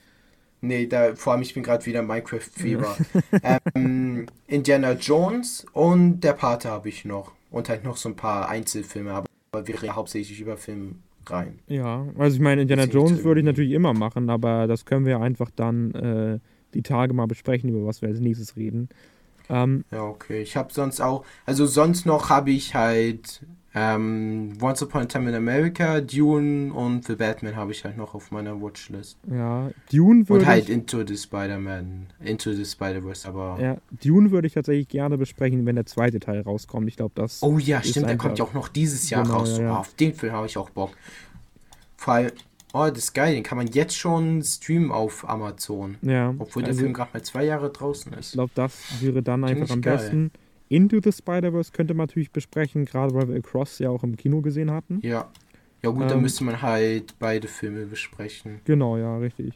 Nee, 0.61 0.87
da, 0.87 1.15
vor 1.15 1.33
allem 1.33 1.41
ich 1.41 1.53
bin 1.53 1.63
gerade 1.63 1.85
wieder 1.85 2.01
Minecraft-Fieber. 2.01 2.97
ähm, 3.75 4.25
Indiana 4.47 4.93
Jones 4.93 5.65
und 5.73 6.21
Der 6.21 6.33
Pate 6.33 6.69
habe 6.69 6.89
ich 6.89 7.05
noch. 7.05 7.31
Und 7.51 7.69
halt 7.69 7.83
noch 7.83 7.97
so 7.97 8.09
ein 8.09 8.15
paar 8.15 8.49
Einzelfilme, 8.49 9.11
aber 9.11 9.27
wir 9.67 9.81
reden 9.81 9.95
hauptsächlich 9.95 10.39
über 10.41 10.57
Filmreihen. 10.57 11.59
Ja, 11.67 12.05
also 12.17 12.35
ich 12.35 12.41
meine, 12.41 12.63
Indiana 12.63 12.83
Jones 12.85 13.23
würde 13.23 13.39
ich 13.41 13.45
natürlich 13.45 13.71
immer 13.71 13.93
machen, 13.93 14.29
aber 14.29 14.67
das 14.67 14.85
können 14.85 15.05
wir 15.05 15.21
einfach 15.21 15.49
dann 15.55 15.91
äh, 15.93 16.39
die 16.73 16.81
Tage 16.81 17.13
mal 17.13 17.27
besprechen, 17.27 17.69
über 17.69 17.85
was 17.85 18.01
wir 18.01 18.09
als 18.09 18.19
nächstes 18.19 18.55
reden. 18.57 18.89
Ähm, 19.49 19.85
Ja, 19.91 20.03
okay. 20.03 20.41
Ich 20.41 20.57
habe 20.57 20.73
sonst 20.73 20.99
auch, 20.99 21.23
also 21.45 21.65
sonst 21.65 22.05
noch 22.05 22.29
habe 22.29 22.51
ich 22.51 22.75
halt 22.75 23.41
ähm, 23.79 24.53
Once 24.61 24.81
Upon 24.81 25.01
a 25.03 25.05
Time 25.05 25.29
in 25.29 25.35
America, 25.35 26.01
Dune 26.01 26.73
und 26.73 27.05
The 27.05 27.15
Batman 27.15 27.55
habe 27.55 27.71
ich 27.71 27.83
halt 27.83 27.95
noch 27.97 28.15
auf 28.15 28.31
meiner 28.31 28.59
Watchlist. 28.61 29.17
ja, 29.29 29.69
Dune 29.91 30.27
würde 30.27 30.43
Und 30.43 30.47
halt 30.47 30.63
ich, 30.65 30.69
Into 30.71 31.05
the 31.05 31.15
Spider-Man, 31.17 32.07
Into 32.23 32.53
the 32.53 32.65
Spider-Verse, 32.65 33.27
aber... 33.27 33.57
ja, 33.61 33.77
Dune 34.03 34.31
würde 34.31 34.47
ich 34.47 34.53
tatsächlich 34.53 34.87
gerne 34.87 35.17
besprechen, 35.17 35.65
wenn 35.65 35.75
der 35.75 35.85
zweite 35.85 36.19
Teil 36.19 36.41
rauskommt. 36.41 36.87
Ich 36.87 36.95
glaube, 36.97 37.11
das 37.15 37.43
Oh 37.43 37.57
ja, 37.59 37.83
stimmt, 37.83 38.09
der 38.09 38.17
kommt 38.17 38.39
ja 38.39 38.45
auch 38.45 38.53
noch 38.53 38.67
dieses 38.69 39.09
Jahr 39.09 39.23
Genau, 39.23 39.37
raus. 39.39 39.57
ja, 39.57 39.63
ja. 39.65 39.73
Oh, 39.73 39.77
auf 39.77 39.93
den 39.95 40.13
Film 40.13 40.33
habe 40.33 40.47
ich 40.47 40.57
auch 40.57 40.69
Bock. 40.71 40.91
Vor 41.97 42.13
allem, 42.15 42.31
oh, 42.73 42.87
das 42.87 42.97
ist 42.99 43.13
geil, 43.13 43.33
den 43.35 43.43
kann 43.43 43.57
man 43.57 43.67
jetzt 43.67 43.97
schon 43.97 44.41
streamen 44.43 44.91
auf 44.91 45.27
Amazon. 45.29 45.97
ja, 46.01 46.33
Obwohl 46.39 46.63
der 46.63 46.69
also 46.71 46.81
Film 46.81 46.93
gerade 46.93 47.11
mal 47.13 47.21
zwei 47.23 47.43
Jahre 47.45 47.69
draußen 47.69 48.13
ich 48.13 48.19
ist. 48.19 48.31
glaube, 48.33 48.51
das 48.55 48.73
wäre 49.01 49.21
dann 49.21 49.43
einfach 49.43 49.69
am 49.71 49.81
geil. 49.81 49.97
besten. 49.97 50.31
Into 50.69 50.99
the 51.03 51.11
Spider-Verse 51.11 51.71
könnte 51.71 51.93
man 51.93 52.07
natürlich 52.07 52.31
besprechen, 52.31 52.85
gerade 52.85 53.13
weil 53.13 53.29
wir 53.29 53.35
Across 53.37 53.79
ja 53.79 53.89
auch 53.89 54.03
im 54.03 54.17
Kino 54.17 54.41
gesehen 54.41 54.71
hatten. 54.71 54.99
Ja. 55.01 55.31
Ja 55.83 55.91
gut, 55.91 56.01
dann 56.09 56.17
Ähm, 56.17 56.21
müsste 56.23 56.43
man 56.43 56.61
halt 56.61 57.15
beide 57.19 57.47
Filme 57.47 57.85
besprechen. 57.85 58.61
Genau, 58.65 58.97
ja, 58.97 59.17
richtig. 59.17 59.53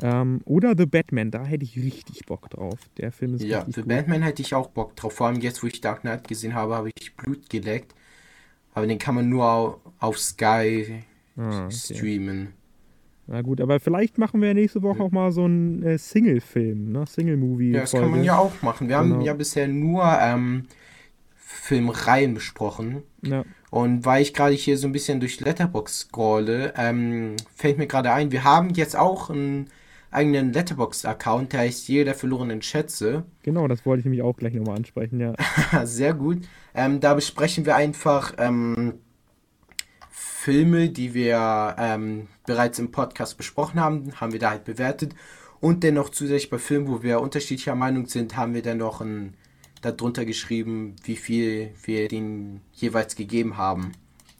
Ähm, 0.00 0.40
oder 0.44 0.74
The 0.76 0.86
Batman, 0.86 1.30
da 1.30 1.44
hätte 1.44 1.64
ich 1.64 1.76
richtig 1.76 2.24
Bock 2.26 2.48
drauf. 2.50 2.80
Der 2.96 3.12
Film 3.12 3.34
ist 3.34 3.42
Ja, 3.44 3.60
für 3.64 3.82
gut. 3.82 3.88
Batman 3.88 4.22
hätte 4.22 4.42
ich 4.42 4.54
auch 4.54 4.68
Bock 4.68 4.96
drauf. 4.96 5.12
Vor 5.14 5.26
allem 5.28 5.40
jetzt, 5.40 5.62
wo 5.62 5.66
ich 5.66 5.80
Dark 5.80 6.00
Knight 6.00 6.26
gesehen 6.26 6.54
habe, 6.54 6.74
habe 6.74 6.90
ich 6.98 7.14
Blut 7.16 7.48
geleckt. 7.50 7.94
Aber 8.74 8.86
den 8.86 8.98
kann 8.98 9.14
man 9.14 9.28
nur 9.28 9.44
au- 9.44 9.80
auf 9.98 10.18
Sky 10.18 11.04
Ah, 11.36 11.66
okay. 11.66 11.70
streamen. 11.70 12.54
Na 13.32 13.40
gut, 13.40 13.62
aber 13.62 13.80
vielleicht 13.80 14.18
machen 14.18 14.42
wir 14.42 14.52
nächste 14.52 14.82
Woche 14.82 15.02
auch 15.02 15.10
mal 15.10 15.32
so 15.32 15.44
einen 15.46 15.82
äh, 15.82 15.96
Single-Film, 15.96 16.92
ne? 16.92 17.06
Single-Movie. 17.06 17.70
Ja, 17.70 17.80
das 17.80 17.92
kann 17.92 18.10
man 18.10 18.22
ja 18.24 18.36
auch 18.36 18.60
machen. 18.60 18.90
Wir 18.90 18.98
haben 18.98 19.08
Genau. 19.10 19.24
ja 19.24 19.32
bisher 19.32 19.68
nur 19.68 20.04
ähm, 20.20 20.66
Filmreihen 21.34 22.34
besprochen. 22.34 23.02
Ja. 23.22 23.44
Und 23.70 24.04
weil 24.04 24.20
ich 24.20 24.34
gerade 24.34 24.52
hier 24.52 24.76
so 24.76 24.86
ein 24.86 24.92
bisschen 24.92 25.18
durch 25.18 25.40
Letterbox 25.40 26.00
scrolle, 26.00 26.74
ähm, 26.76 27.36
fällt 27.54 27.78
mir 27.78 27.86
gerade 27.86 28.12
ein, 28.12 28.32
wir 28.32 28.44
haben 28.44 28.68
jetzt 28.74 28.96
auch 28.96 29.30
einen 29.30 29.68
eigenen 30.10 30.52
Letterbox-Account, 30.52 31.54
der 31.54 31.60
heißt 31.60 31.88
Jeder 31.88 32.04
der 32.04 32.14
verlorenen 32.14 32.60
Schätze. 32.60 33.24
Genau, 33.44 33.66
das 33.66 33.86
wollte 33.86 34.00
ich 34.00 34.04
nämlich 34.04 34.20
auch 34.20 34.36
gleich 34.36 34.52
nochmal 34.52 34.76
ansprechen, 34.76 35.18
ja. 35.20 35.32
Sehr 35.84 36.12
gut. 36.12 36.42
Ähm, 36.74 37.00
da 37.00 37.14
besprechen 37.14 37.64
wir 37.64 37.76
einfach 37.76 38.34
ähm, 38.36 38.92
Filme, 40.42 40.88
die 40.88 41.14
wir 41.14 41.76
ähm, 41.78 42.26
bereits 42.46 42.80
im 42.80 42.90
Podcast 42.90 43.36
besprochen 43.36 43.78
haben, 43.78 44.10
haben 44.20 44.32
wir 44.32 44.40
da 44.40 44.50
halt 44.50 44.64
bewertet. 44.64 45.14
Und 45.60 45.84
dennoch 45.84 46.08
zusätzlich 46.08 46.50
bei 46.50 46.58
Filmen, 46.58 46.88
wo 46.88 47.04
wir 47.04 47.20
unterschiedlicher 47.20 47.76
Meinung 47.76 48.06
sind, 48.06 48.36
haben 48.36 48.52
wir 48.52 48.62
dann 48.62 48.78
noch 48.78 49.00
ein, 49.00 49.34
darunter 49.82 50.24
geschrieben, 50.24 50.96
wie 51.04 51.14
viel 51.14 51.70
wir 51.84 52.08
den 52.08 52.60
jeweils 52.72 53.14
gegeben 53.14 53.56
haben. 53.56 53.92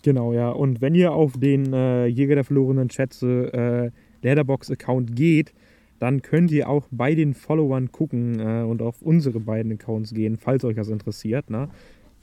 Genau, 0.02 0.32
ja. 0.32 0.50
Und 0.50 0.80
wenn 0.80 0.96
ihr 0.96 1.12
auf 1.12 1.34
den 1.38 1.72
äh, 1.72 2.06
Jäger 2.06 2.34
der 2.34 2.42
verlorenen 2.42 2.90
Schätze 2.90 3.92
äh, 4.24 4.26
Leatherbox-Account 4.26 5.14
geht, 5.14 5.54
dann 6.00 6.20
könnt 6.20 6.50
ihr 6.50 6.68
auch 6.68 6.88
bei 6.90 7.14
den 7.14 7.32
Followern 7.32 7.92
gucken 7.92 8.40
äh, 8.40 8.64
und 8.64 8.82
auf 8.82 9.02
unsere 9.02 9.38
beiden 9.38 9.70
Accounts 9.70 10.12
gehen, 10.12 10.36
falls 10.36 10.64
euch 10.64 10.74
das 10.74 10.88
interessiert. 10.88 11.48
Ne? 11.48 11.68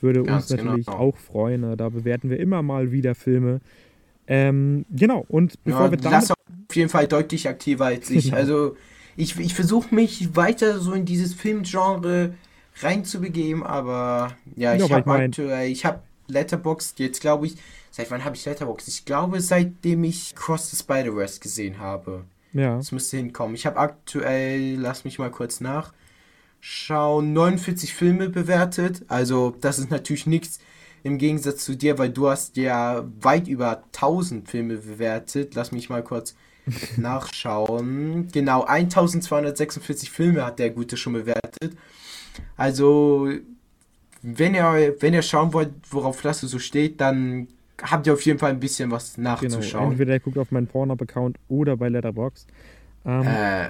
Würde 0.02 0.24
Ganz 0.24 0.50
uns 0.52 0.62
natürlich 0.62 0.86
genau. 0.86 0.98
auch 0.98 1.18
freuen. 1.18 1.62
Ne? 1.62 1.78
Da 1.78 1.90
bewerten 1.90 2.30
wir 2.30 2.40
immer 2.40 2.62
mal 2.62 2.92
wieder 2.92 3.16
Filme. 3.16 3.60
Ähm, 4.28 4.86
genau, 4.92 5.26
und 5.28 5.62
bevor 5.64 5.86
Ja, 5.86 5.92
wir 5.92 5.98
damit. 5.98 6.12
Lasse 6.12 6.34
auf 6.70 6.76
jeden 6.76 6.90
Fall 6.90 7.08
deutlich 7.08 7.48
aktiver 7.50 7.86
als 7.88 8.10
ich. 8.10 8.26
Genau. 8.26 8.38
Also 8.38 8.78
ich, 9.18 9.38
ich 9.40 9.54
versuche 9.54 9.94
mich 9.94 10.36
weiter 10.38 10.80
so 10.80 10.94
in 10.94 11.04
dieses 11.04 11.34
Filmgenre 11.34 12.36
reinzubegeben, 12.82 13.64
aber 13.64 14.36
ja, 14.56 14.74
ich 14.76 14.82
Ja, 14.82 14.90
habe 14.90 15.00
ich 15.02 15.06
mein- 15.06 15.22
aktuell, 15.32 15.70
ich 15.70 15.84
habe 15.86 16.00
Letterboxd 16.28 17.00
jetzt 17.00 17.20
glaube 17.22 17.48
ich, 17.48 17.56
seit 17.92 18.10
wann 18.12 18.24
habe 18.24 18.36
ich 18.36 18.46
Letterboxd? 18.46 18.88
Ich 18.88 19.04
glaube 19.06 19.42
seitdem 19.42 20.04
ich 20.04 20.36
Cross 20.36 20.72
the 20.72 20.78
Spider-Verse 20.78 21.40
gesehen 21.40 21.80
habe. 21.80 22.24
ja, 22.54 22.78
Das 22.78 22.92
müsste 22.92 23.18
hinkommen. 23.18 23.56
Ich 23.56 23.66
habe 23.66 23.78
aktuell, 23.78 24.76
lass 24.76 25.04
mich 25.04 25.20
mal 25.20 25.32
kurz 25.32 25.60
nachschauen, 26.60 27.34
49 27.34 27.94
Filme 27.94 28.30
bewertet. 28.30 29.04
Also 29.08 29.56
das 29.62 29.80
ist 29.80 29.92
natürlich 29.92 30.26
nichts 30.26 30.60
im 31.04 31.18
Gegensatz 31.18 31.64
zu 31.64 31.76
dir, 31.76 31.98
weil 31.98 32.10
du 32.10 32.30
hast 32.30 32.58
ja 32.58 33.06
weit 33.22 33.48
über 33.48 33.84
1000 33.94 34.50
Filme 34.50 34.78
bewertet. 34.78 35.56
Lass 35.56 35.72
mich 35.72 35.90
mal 35.90 36.04
kurz 36.04 36.36
nachschauen. 36.98 38.28
Genau, 38.32 38.64
1246 38.64 40.12
Filme 40.12 40.46
hat 40.46 40.60
der 40.60 40.70
Gute 40.72 40.98
schon 40.98 41.14
bewertet. 41.14 41.78
Also, 42.58 43.30
wenn 44.22 44.54
ihr, 44.54 44.96
wenn 45.00 45.14
ihr 45.14 45.22
schauen 45.22 45.54
wollt, 45.54 45.72
worauf 45.90 46.22
das 46.22 46.42
so 46.42 46.60
steht, 46.60 47.00
dann 47.02 47.48
habt 47.82 48.08
ihr 48.08 48.14
auf 48.14 48.22
jeden 48.26 48.40
Fall 48.40 48.52
ein 48.52 48.60
bisschen 48.60 48.92
was 48.92 49.16
genau. 49.16 49.32
nachzuschauen. 49.32 49.92
Entweder 49.92 50.14
ihr 50.14 50.20
guckt 50.20 50.38
auf 50.38 50.52
meinen 50.52 50.68
Pornhub-Account 50.68 51.38
oder 51.48 51.78
bei 51.78 51.88
Letterboxd. 51.88 52.48
Ähm, 53.06 53.24
Äh, 53.26 53.70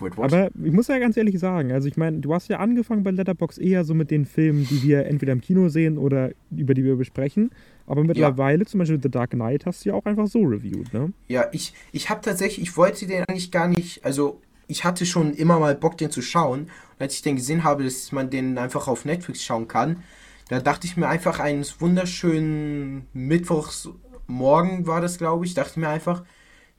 wait? 0.00 0.18
Aber 0.18 0.50
ich 0.62 0.72
muss 0.72 0.88
ja 0.88 0.98
ganz 0.98 1.16
ehrlich 1.16 1.38
sagen, 1.38 1.72
also 1.72 1.88
ich 1.88 1.96
meine, 1.96 2.18
du 2.18 2.34
hast 2.34 2.48
ja 2.48 2.58
angefangen 2.58 3.02
bei 3.02 3.10
Letterbox 3.10 3.58
eher 3.58 3.84
so 3.84 3.94
mit 3.94 4.10
den 4.10 4.24
Filmen, 4.24 4.66
die 4.68 4.82
wir 4.82 5.06
entweder 5.06 5.32
im 5.32 5.40
Kino 5.40 5.68
sehen 5.68 5.98
oder 5.98 6.30
über 6.50 6.74
die 6.74 6.84
wir 6.84 6.96
besprechen. 6.96 7.50
Aber 7.86 8.04
mittlerweile, 8.04 8.66
zum 8.66 8.78
Beispiel 8.78 9.00
The 9.02 9.10
Dark 9.10 9.30
Knight, 9.30 9.66
hast 9.66 9.84
du 9.84 9.90
ja 9.90 9.94
auch 9.94 10.04
einfach 10.04 10.26
so 10.26 10.40
reviewed, 10.40 10.92
ne? 10.92 11.12
Ja, 11.28 11.46
ich, 11.52 11.74
ich 11.92 12.08
habe 12.08 12.20
tatsächlich, 12.20 12.68
ich 12.68 12.76
wollte 12.76 13.06
den 13.06 13.24
eigentlich 13.24 13.50
gar 13.50 13.68
nicht, 13.68 14.04
also 14.04 14.40
ich 14.68 14.84
hatte 14.84 15.04
schon 15.04 15.34
immer 15.34 15.58
mal 15.58 15.74
Bock, 15.74 15.98
den 15.98 16.10
zu 16.10 16.22
schauen. 16.22 16.62
Und 16.62 17.00
als 17.00 17.14
ich 17.14 17.22
den 17.22 17.36
gesehen 17.36 17.64
habe, 17.64 17.84
dass 17.84 18.12
man 18.12 18.30
den 18.30 18.56
einfach 18.58 18.86
auf 18.86 19.04
Netflix 19.04 19.42
schauen 19.42 19.66
kann, 19.66 20.02
da 20.48 20.60
dachte 20.60 20.86
ich 20.86 20.96
mir 20.96 21.08
einfach 21.08 21.38
eines 21.40 21.80
wunderschönen 21.80 23.06
Mittwochsmorgen 23.12 24.86
war 24.86 25.00
das, 25.00 25.18
glaube 25.18 25.44
ich, 25.44 25.54
dachte 25.54 25.70
ich 25.72 25.76
mir 25.76 25.88
einfach, 25.88 26.24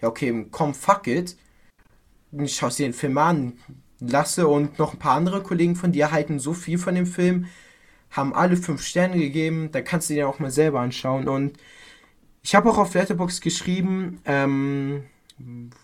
ja 0.01 0.07
okay, 0.07 0.45
komm, 0.51 0.73
fuck 0.73 1.07
it. 1.07 1.37
Schaue 2.47 2.69
dir 2.71 2.87
den 2.87 2.93
Film 2.93 3.17
an. 3.17 3.53
Lasse 3.99 4.47
und 4.47 4.79
noch 4.79 4.93
ein 4.93 4.99
paar 4.99 5.15
andere 5.15 5.43
Kollegen 5.43 5.75
von 5.75 5.91
dir 5.91 6.11
halten 6.11 6.39
so 6.39 6.53
viel 6.53 6.77
von 6.79 6.95
dem 6.95 7.05
Film, 7.05 7.45
haben 8.09 8.33
alle 8.33 8.57
fünf 8.57 8.81
Sterne 8.83 9.17
gegeben, 9.19 9.69
da 9.71 9.81
kannst 9.81 10.09
du 10.09 10.15
dir 10.15 10.27
auch 10.27 10.39
mal 10.39 10.51
selber 10.51 10.79
anschauen. 10.79 11.27
Und 11.27 11.57
ich 12.43 12.55
habe 12.55 12.69
auch 12.69 12.77
auf 12.79 12.93
Letterboxd 12.93 13.41
geschrieben, 13.41 14.19
ähm, 14.25 15.03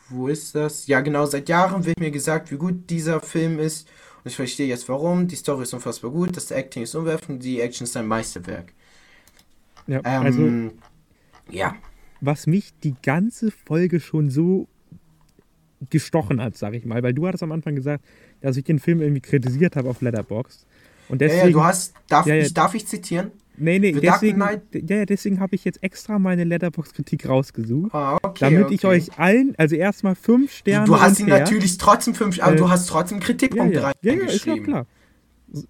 wo 0.10 0.28
ist 0.28 0.56
das? 0.56 0.88
Ja, 0.88 1.02
genau, 1.02 1.26
seit 1.26 1.50
Jahren 1.50 1.86
wird 1.86 2.00
mir 2.00 2.12
gesagt, 2.12 2.52
wie 2.52 2.58
gut 2.58 2.90
dieser 2.90 3.22
Film 3.22 3.60
ist. 3.60 3.88
Und 4.24 4.32
ich 4.32 4.36
verstehe 4.36 4.68
jetzt 4.68 4.90
warum. 4.90 5.28
Die 5.28 5.36
Story 5.36 5.64
ist 5.64 5.74
unfassbar 5.74 6.12
gut, 6.12 6.36
das 6.38 6.52
Acting 6.52 6.84
ist 6.84 6.96
umwerfend, 6.96 7.44
die 7.44 7.62
Action 7.62 7.86
ist 7.86 7.96
ein 7.98 8.08
Meisterwerk. 8.08 8.74
Ja, 9.88 10.02
Ähm, 10.04 10.22
also 10.24 10.58
ja. 11.50 11.76
was 12.20 12.48
mich 12.48 12.74
die 12.84 12.96
ganze 13.02 13.52
Folge 13.52 14.00
schon 14.00 14.30
so 14.30 14.68
gestochen 15.90 16.42
hat, 16.42 16.58
sag 16.58 16.74
ich 16.74 16.86
mal, 16.86 17.02
weil 17.04 17.14
du 17.14 17.28
hattest 17.28 17.44
am 17.44 17.52
Anfang 17.52 17.76
gesagt, 17.76 18.04
dass 18.42 18.58
ich 18.58 18.64
den 18.64 18.80
Film 18.80 19.02
irgendwie 19.02 19.22
kritisiert 19.22 19.76
habe 19.76 19.90
auf 19.90 20.02
Letterboxd. 20.02 20.66
Und 21.10 21.22
ja, 21.22 21.28
deswegen, 21.28 21.48
ja, 21.48 21.54
du 21.54 21.64
hast, 21.64 21.94
darf, 22.10 22.26
Ja, 22.26 22.36
ja. 22.36 22.42
Ich, 22.46 22.54
darf 22.54 22.74
ich 22.76 22.86
zitieren? 22.88 23.32
nee, 23.56 23.80
nee, 23.80 23.94
The 23.94 24.02
deswegen, 24.02 24.40
ja, 24.42 24.60
ja, 24.98 25.06
deswegen 25.06 25.40
habe 25.40 25.56
ich 25.56 25.64
jetzt 25.66 25.82
extra 25.84 26.20
meine 26.20 26.44
Letterboxd-Kritik 26.44 27.28
rausgesucht, 27.30 27.94
Ah, 27.94 28.18
okay. 28.22 28.38
damit 28.42 28.66
okay. 28.66 28.76
ich 28.76 28.86
euch 28.86 29.18
allen, 29.20 29.54
also 29.58 29.76
erstmal 29.76 30.16
fünf 30.16 30.52
Sterne 30.52 30.86
Du 30.86 31.00
hast 31.00 31.20
ihn 31.20 31.28
natürlich 31.28 31.78
trotzdem 31.78 32.14
fünf, 32.14 32.40
aber 32.42 32.54
Äh, 32.54 32.58
du 32.58 32.70
hast 32.70 32.88
trotzdem 32.88 33.20
Ja, 33.20 33.26
Kritikpunkte 33.26 33.80
ja, 33.80 33.82
ja, 33.82 34.14
ja, 34.14 34.26
ist 34.26 34.46
doch 34.46 34.54
reingeschrieben. 34.54 34.64
klar. 34.64 34.86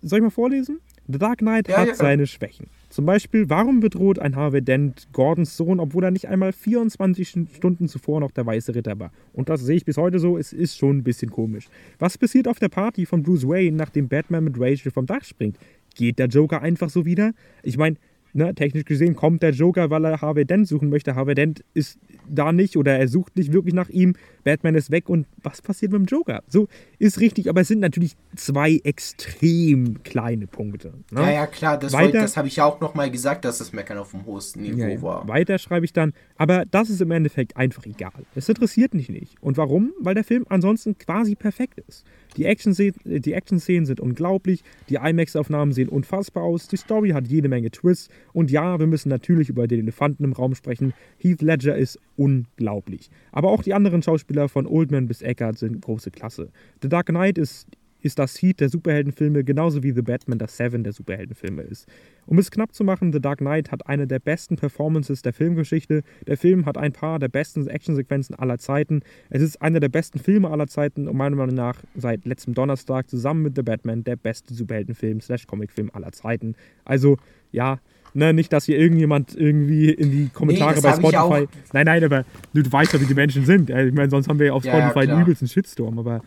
Soll 0.02 0.20
ich 0.20 0.24
mal 0.24 0.32
vorlesen? 0.32 0.80
The 1.08 1.20
Dark 1.20 1.40
Knight 1.40 1.68
Ja, 1.68 1.78
hat 1.78 1.88
ja. 1.90 1.96
seine 1.96 2.28
Schwächen. 2.28 2.68
Zum 2.90 3.06
Beispiel, 3.06 3.50
warum 3.50 3.82
bedroht 3.82 4.18
ein 4.18 4.36
Harvey 4.36 4.62
Dent 4.62 5.10
Gordons 5.12 5.58
Sohn, 5.58 5.80
obwohl 5.80 6.06
er 6.06 6.12
nicht 6.12 6.28
einmal 6.28 6.54
24 6.54 7.28
Stunden 7.54 7.88
zuvor 7.88 8.22
noch 8.22 8.32
der 8.32 8.46
Weiße 8.46 8.74
Ritter 8.74 8.98
war? 8.98 9.12
Und 9.34 9.50
das 9.50 9.62
sehe 9.62 9.76
ich 9.76 9.86
bis 9.86 9.98
heute 9.98 10.20
so, 10.20 10.38
es 10.38 10.54
ist 10.54 10.78
schon 10.78 11.00
ein 11.00 11.04
bisschen 11.04 11.30
komisch. 11.30 11.68
Was 12.00 12.18
passiert 12.18 12.48
auf 12.48 12.60
der 12.60 12.70
Party 12.70 13.06
von 13.06 13.24
Bruce 13.24 13.48
Wayne, 13.48 13.76
nachdem 13.76 14.08
Batman 14.08 14.46
mit 14.46 14.56
Rachel 14.58 14.92
vom 14.92 15.06
Dach 15.06 15.24
springt? 15.24 15.58
Geht 15.96 16.18
der 16.18 16.28
Joker 16.28 16.62
einfach 16.62 16.90
so 16.90 17.06
wieder? 17.06 17.34
Ich 17.62 17.78
meine, 17.78 17.98
ne, 18.38 18.56
technisch 18.56 18.86
gesehen 18.86 19.16
kommt 19.16 19.44
der 19.44 19.52
Joker, 19.52 19.90
weil 19.90 20.06
er 20.06 20.22
Harvey 20.22 20.46
Dent 20.46 20.68
suchen 20.68 20.90
möchte. 20.90 21.16
Harvey 21.16 21.36
Dent 21.36 21.64
ist 21.74 22.00
da 22.30 22.52
nicht 22.52 22.78
oder 22.78 22.98
er 22.98 23.08
sucht 23.08 23.36
nicht 23.36 23.54
wirklich 23.54 23.74
nach 23.74 23.90
ihm. 23.90 24.16
Batman 24.44 24.76
ist 24.76 24.92
weg 24.92 25.10
und 25.10 25.28
was 25.44 25.62
passiert 25.62 25.92
mit 25.92 26.00
dem 26.00 26.06
Joker? 26.06 26.44
So 26.48 26.68
ist 27.00 27.20
richtig, 27.20 27.50
aber 27.50 27.62
es 27.62 27.68
sind 27.68 27.80
natürlich 27.80 28.16
zwei 28.36 28.80
extrem 28.84 30.04
kleine 30.04 30.48
Punkte. 30.48 30.94
Ne? 31.12 31.22
Ja, 31.22 31.32
ja, 31.32 31.48
klar, 31.48 31.78
das, 31.78 31.94
Weiter- 31.94 32.22
das 32.22 32.38
habe 32.38 32.48
ich 32.48 32.58
ja 32.58 32.66
auch 32.66 32.80
nochmal 32.80 33.12
gesagt, 33.12 33.44
dass 33.46 33.58
das 33.58 33.74
Meckern 33.74 33.98
auf 33.98 34.12
dem 34.12 34.26
höchsten 34.26 34.62
Niveau 34.62 34.88
ja. 34.88 35.02
war. 35.02 35.28
Weiter 35.28 35.58
schreibe 35.58 35.86
ich 35.86 35.94
dann, 35.94 36.14
aber 36.38 36.66
das 36.66 36.90
ist 36.90 37.02
im 37.02 37.12
Endeffekt 37.12 37.58
einfach 37.58 37.86
egal. 37.86 38.26
Es 38.36 38.48
interessiert 38.48 38.94
mich 38.94 39.10
nicht. 39.10 39.36
Und 39.42 39.58
warum? 39.58 39.92
Weil 40.00 40.16
der 40.16 40.24
Film 40.24 40.46
ansonsten 40.50 40.98
quasi 40.98 41.36
perfekt 41.36 41.80
ist. 41.88 42.06
Die 42.38 42.46
Action-Szenen 42.46 42.94
Action 43.26 43.60
sind 43.60 44.00
unglaublich, 44.00 44.64
die 44.90 44.96
IMAX-Aufnahmen 44.96 45.72
sehen 45.72 45.90
unfassbar 45.90 46.44
aus, 46.44 46.68
die 46.68 46.78
Story 46.78 47.10
hat 47.10 47.28
jede 47.28 47.50
Menge 47.50 47.72
Twists 47.72 48.10
und 48.32 48.52
ja, 48.52 48.80
wir 48.80 48.88
müssen 48.88 49.10
natürlich 49.10 49.50
über 49.50 49.68
den 49.68 49.80
Elefanten 49.80 50.24
im 50.24 50.34
Raum 50.34 50.56
sprechen. 50.56 50.94
Heath 51.18 51.42
Ledger 51.42 51.76
ist 51.76 52.00
unglaublich. 52.16 53.10
Aber 53.32 53.50
auch 53.50 53.64
die 53.64 53.74
anderen 53.74 54.04
Schauspieler 54.04 54.50
von 54.50 54.68
Oldman 54.68 55.08
bis 55.08 55.22
Eckart 55.22 55.58
sind 55.58 55.82
große 55.82 56.12
Klasse. 56.12 56.50
The 56.82 56.90
Dark 56.90 57.08
Knight 57.08 57.38
ist 57.38 57.68
ist 58.02 58.20
das 58.20 58.42
Heat 58.42 58.60
der 58.60 58.70
Superheldenfilme 58.70 59.44
genauso 59.44 59.84
wie 59.84 59.92
The 59.92 60.02
Batman 60.02 60.38
das 60.38 60.58
Seven 60.58 60.84
der 60.84 60.94
Superheldenfilme 60.94 61.64
ist. 61.64 61.88
Um 62.26 62.38
es 62.38 62.52
knapp 62.52 62.74
zu 62.74 62.84
machen, 62.84 63.14
The 63.14 63.22
Dark 63.22 63.40
Knight 63.40 63.72
hat 63.72 63.88
eine 63.88 64.08
der 64.08 64.20
besten 64.20 64.56
Performances 64.56 65.22
der 65.22 65.34
Filmgeschichte. 65.34 66.04
Der 66.28 66.38
Film 66.38 66.66
hat 66.66 66.78
ein 66.78 66.94
paar 66.94 67.20
der 67.20 67.30
besten 67.30 67.68
Actionsequenzen 67.68 68.36
aller 68.36 68.58
Zeiten. 68.58 69.02
Es 69.30 69.42
ist 69.42 69.62
einer 69.62 69.80
der 69.80 69.90
besten 69.90 70.20
Filme 70.20 70.50
aller 70.50 70.68
Zeiten 70.68 71.08
und 71.08 71.16
meiner 71.18 71.36
Meinung 71.36 71.56
nach 71.56 71.82
seit 71.96 72.26
letztem 72.26 72.54
Donnerstag 72.54 73.10
zusammen 73.10 73.44
mit 73.44 73.56
The 73.56 73.64
Batman 73.64 74.04
der 74.04 74.16
beste 74.16 74.54
Superheldenfilm 74.54 75.22
slash 75.22 75.48
Comicfilm 75.48 75.90
aller 75.94 76.12
Zeiten. 76.12 76.56
Also, 76.86 77.18
ja, 77.52 77.80
ne, 78.14 78.34
nicht, 78.34 78.52
dass 78.52 78.66
hier 78.66 78.78
irgendjemand 78.78 79.36
irgendwie 79.36 79.90
in 79.92 80.12
die 80.12 80.30
Kommentare 80.30 80.82
das 80.82 80.84
bei 80.84 81.10
Spotify... 81.10 81.48
Nein, 81.74 81.86
nein, 81.86 82.04
aber 82.04 82.26
du, 82.54 82.62
weißt 82.70 82.94
ja, 82.94 83.02
wie 83.02 83.06
die 83.06 83.14
Menschen 83.14 83.46
sind. 83.46 83.70
Ich 83.70 83.94
meine, 83.94 84.10
sonst 84.10 84.28
haben 84.28 84.40
wir 84.40 84.48
ja 84.48 84.54
auf 84.54 84.66
Ja, 84.66 84.78
ja, 84.78 84.90
Spotify 84.90 85.06
den 85.06 85.10
klar. 85.10 85.22
übelsten 85.22 85.48
Shitstorm, 85.48 85.98
aber 86.00 86.22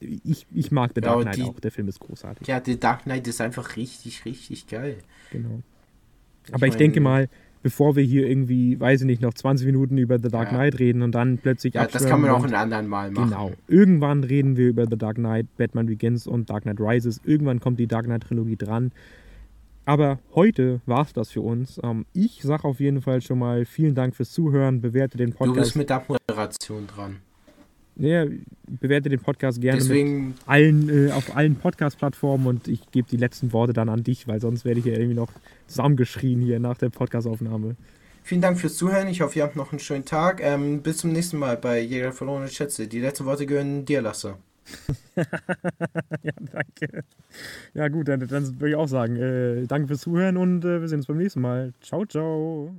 ich, 0.00 0.46
ich 0.52 0.70
mag 0.70 0.92
The 0.94 1.00
Ja, 1.02 1.08
Dark 1.12 1.22
Knight 1.22 1.36
die- 1.36 1.42
auch. 1.42 1.60
Der 1.60 1.70
Film 1.70 1.88
ist 1.88 2.00
großartig. 2.00 2.46
Ja, 2.46 2.60
The 2.64 2.78
Dark 2.78 3.02
Knight 3.04 3.26
ist 3.28 3.40
einfach 3.40 3.76
richtig, 3.76 4.24
richtig 4.24 4.66
geil. 4.66 4.96
Genau. 5.30 5.60
Aber 6.52 6.66
ich 6.66 6.72
mein- 6.72 6.78
denke 6.78 7.00
mal, 7.00 7.28
bevor 7.62 7.96
wir 7.96 8.02
hier 8.04 8.26
irgendwie, 8.28 8.78
weiß 8.78 9.00
ich 9.00 9.06
nicht, 9.06 9.20
noch 9.20 9.34
20 9.34 9.66
Minuten 9.66 9.98
über 9.98 10.18
The 10.18 10.28
Dark 10.28 10.52
Ja. 10.52 10.56
Knight 10.58 10.78
reden 10.78 11.02
und 11.02 11.12
dann 11.12 11.38
plötzlich 11.38 11.74
Ja, 11.74 11.86
das 11.86 12.06
kann 12.06 12.20
man 12.20 12.30
auch 12.30 12.42
und- 12.42 12.48
in 12.50 12.54
anderen 12.54 12.86
Mal 12.86 13.10
machen. 13.10 13.30
Genau. 13.30 13.52
Irgendwann 13.66 14.24
reden 14.24 14.56
wir 14.56 14.68
über 14.68 14.86
The 14.88 14.96
Dark 14.96 15.16
Knight, 15.16 15.46
Batman 15.56 15.86
Begins 15.86 16.26
und 16.26 16.48
Dark 16.50 16.62
Knight 16.62 16.80
Rises. 16.80 17.20
Irgendwann 17.24 17.60
kommt 17.60 17.78
die 17.80 17.86
Dark 17.88 18.04
Knight 18.06 18.22
Trilogie 18.22 18.56
dran. 18.56 18.92
Aber 19.84 20.18
heute 20.34 20.80
war 20.84 21.02
es 21.02 21.14
das 21.14 21.30
für 21.30 21.40
uns. 21.40 21.80
Ähm, 21.82 22.04
ich 22.12 22.42
sage 22.42 22.64
auf 22.64 22.78
jeden 22.78 23.00
Fall 23.00 23.22
schon 23.22 23.38
mal 23.38 23.64
vielen 23.64 23.94
Dank 23.94 24.14
fürs 24.14 24.30
Zuhören. 24.32 24.80
Bewerte 24.82 25.16
den 25.16 25.30
Du 25.30 25.36
Podcast. 25.38 25.58
bist 25.60 25.76
mit 25.76 25.88
der 25.90 26.04
Moderation 26.06 26.86
dran. 26.86 27.16
Ja, 27.98 28.26
bewerte 28.68 29.08
den 29.08 29.18
Podcast 29.18 29.60
gerne 29.60 29.80
Deswegen, 29.80 30.34
allen, 30.46 31.08
äh, 31.08 31.10
auf 31.10 31.36
allen 31.36 31.56
Podcast-Plattformen 31.56 32.46
und 32.46 32.68
ich 32.68 32.90
gebe 32.92 33.08
die 33.10 33.16
letzten 33.16 33.52
Worte 33.52 33.72
dann 33.72 33.88
an 33.88 34.04
dich, 34.04 34.28
weil 34.28 34.40
sonst 34.40 34.64
werde 34.64 34.78
ich 34.78 34.86
ja 34.86 34.92
irgendwie 34.92 35.14
noch 35.14 35.32
zusammengeschrien 35.66 36.40
hier 36.40 36.60
nach 36.60 36.78
der 36.78 36.90
Podcast-Aufnahme. 36.90 37.74
vielen 38.22 38.40
Dank 38.40 38.60
fürs 38.60 38.76
Zuhören. 38.76 39.08
Ich 39.08 39.20
hoffe, 39.20 39.40
ihr 39.40 39.42
habt 39.42 39.56
noch 39.56 39.72
einen 39.72 39.80
schönen 39.80 40.04
Tag. 40.04 40.40
Ähm, 40.42 40.82
bis 40.82 40.98
zum 40.98 41.12
nächsten 41.12 41.38
Mal 41.38 41.56
bei 41.56 41.80
Jäger 41.80 42.12
verlorene 42.12 42.48
Schätze. 42.48 42.86
Die 42.86 43.00
letzten 43.00 43.24
Worte 43.24 43.46
gehören 43.46 43.84
dir, 43.84 44.00
Lasse. 44.00 44.36
ja, 45.16 46.32
danke. 46.52 47.04
Ja, 47.74 47.88
gut, 47.88 48.06
dann, 48.06 48.20
dann 48.20 48.60
würde 48.60 48.68
ich 48.68 48.76
auch 48.76 48.88
sagen, 48.88 49.16
äh, 49.16 49.66
danke 49.66 49.88
fürs 49.88 50.02
Zuhören 50.02 50.36
und 50.36 50.64
äh, 50.64 50.80
wir 50.80 50.88
sehen 50.88 50.98
uns 50.98 51.06
beim 51.06 51.16
nächsten 51.16 51.40
Mal. 51.40 51.72
Ciao, 51.80 52.06
ciao. 52.06 52.76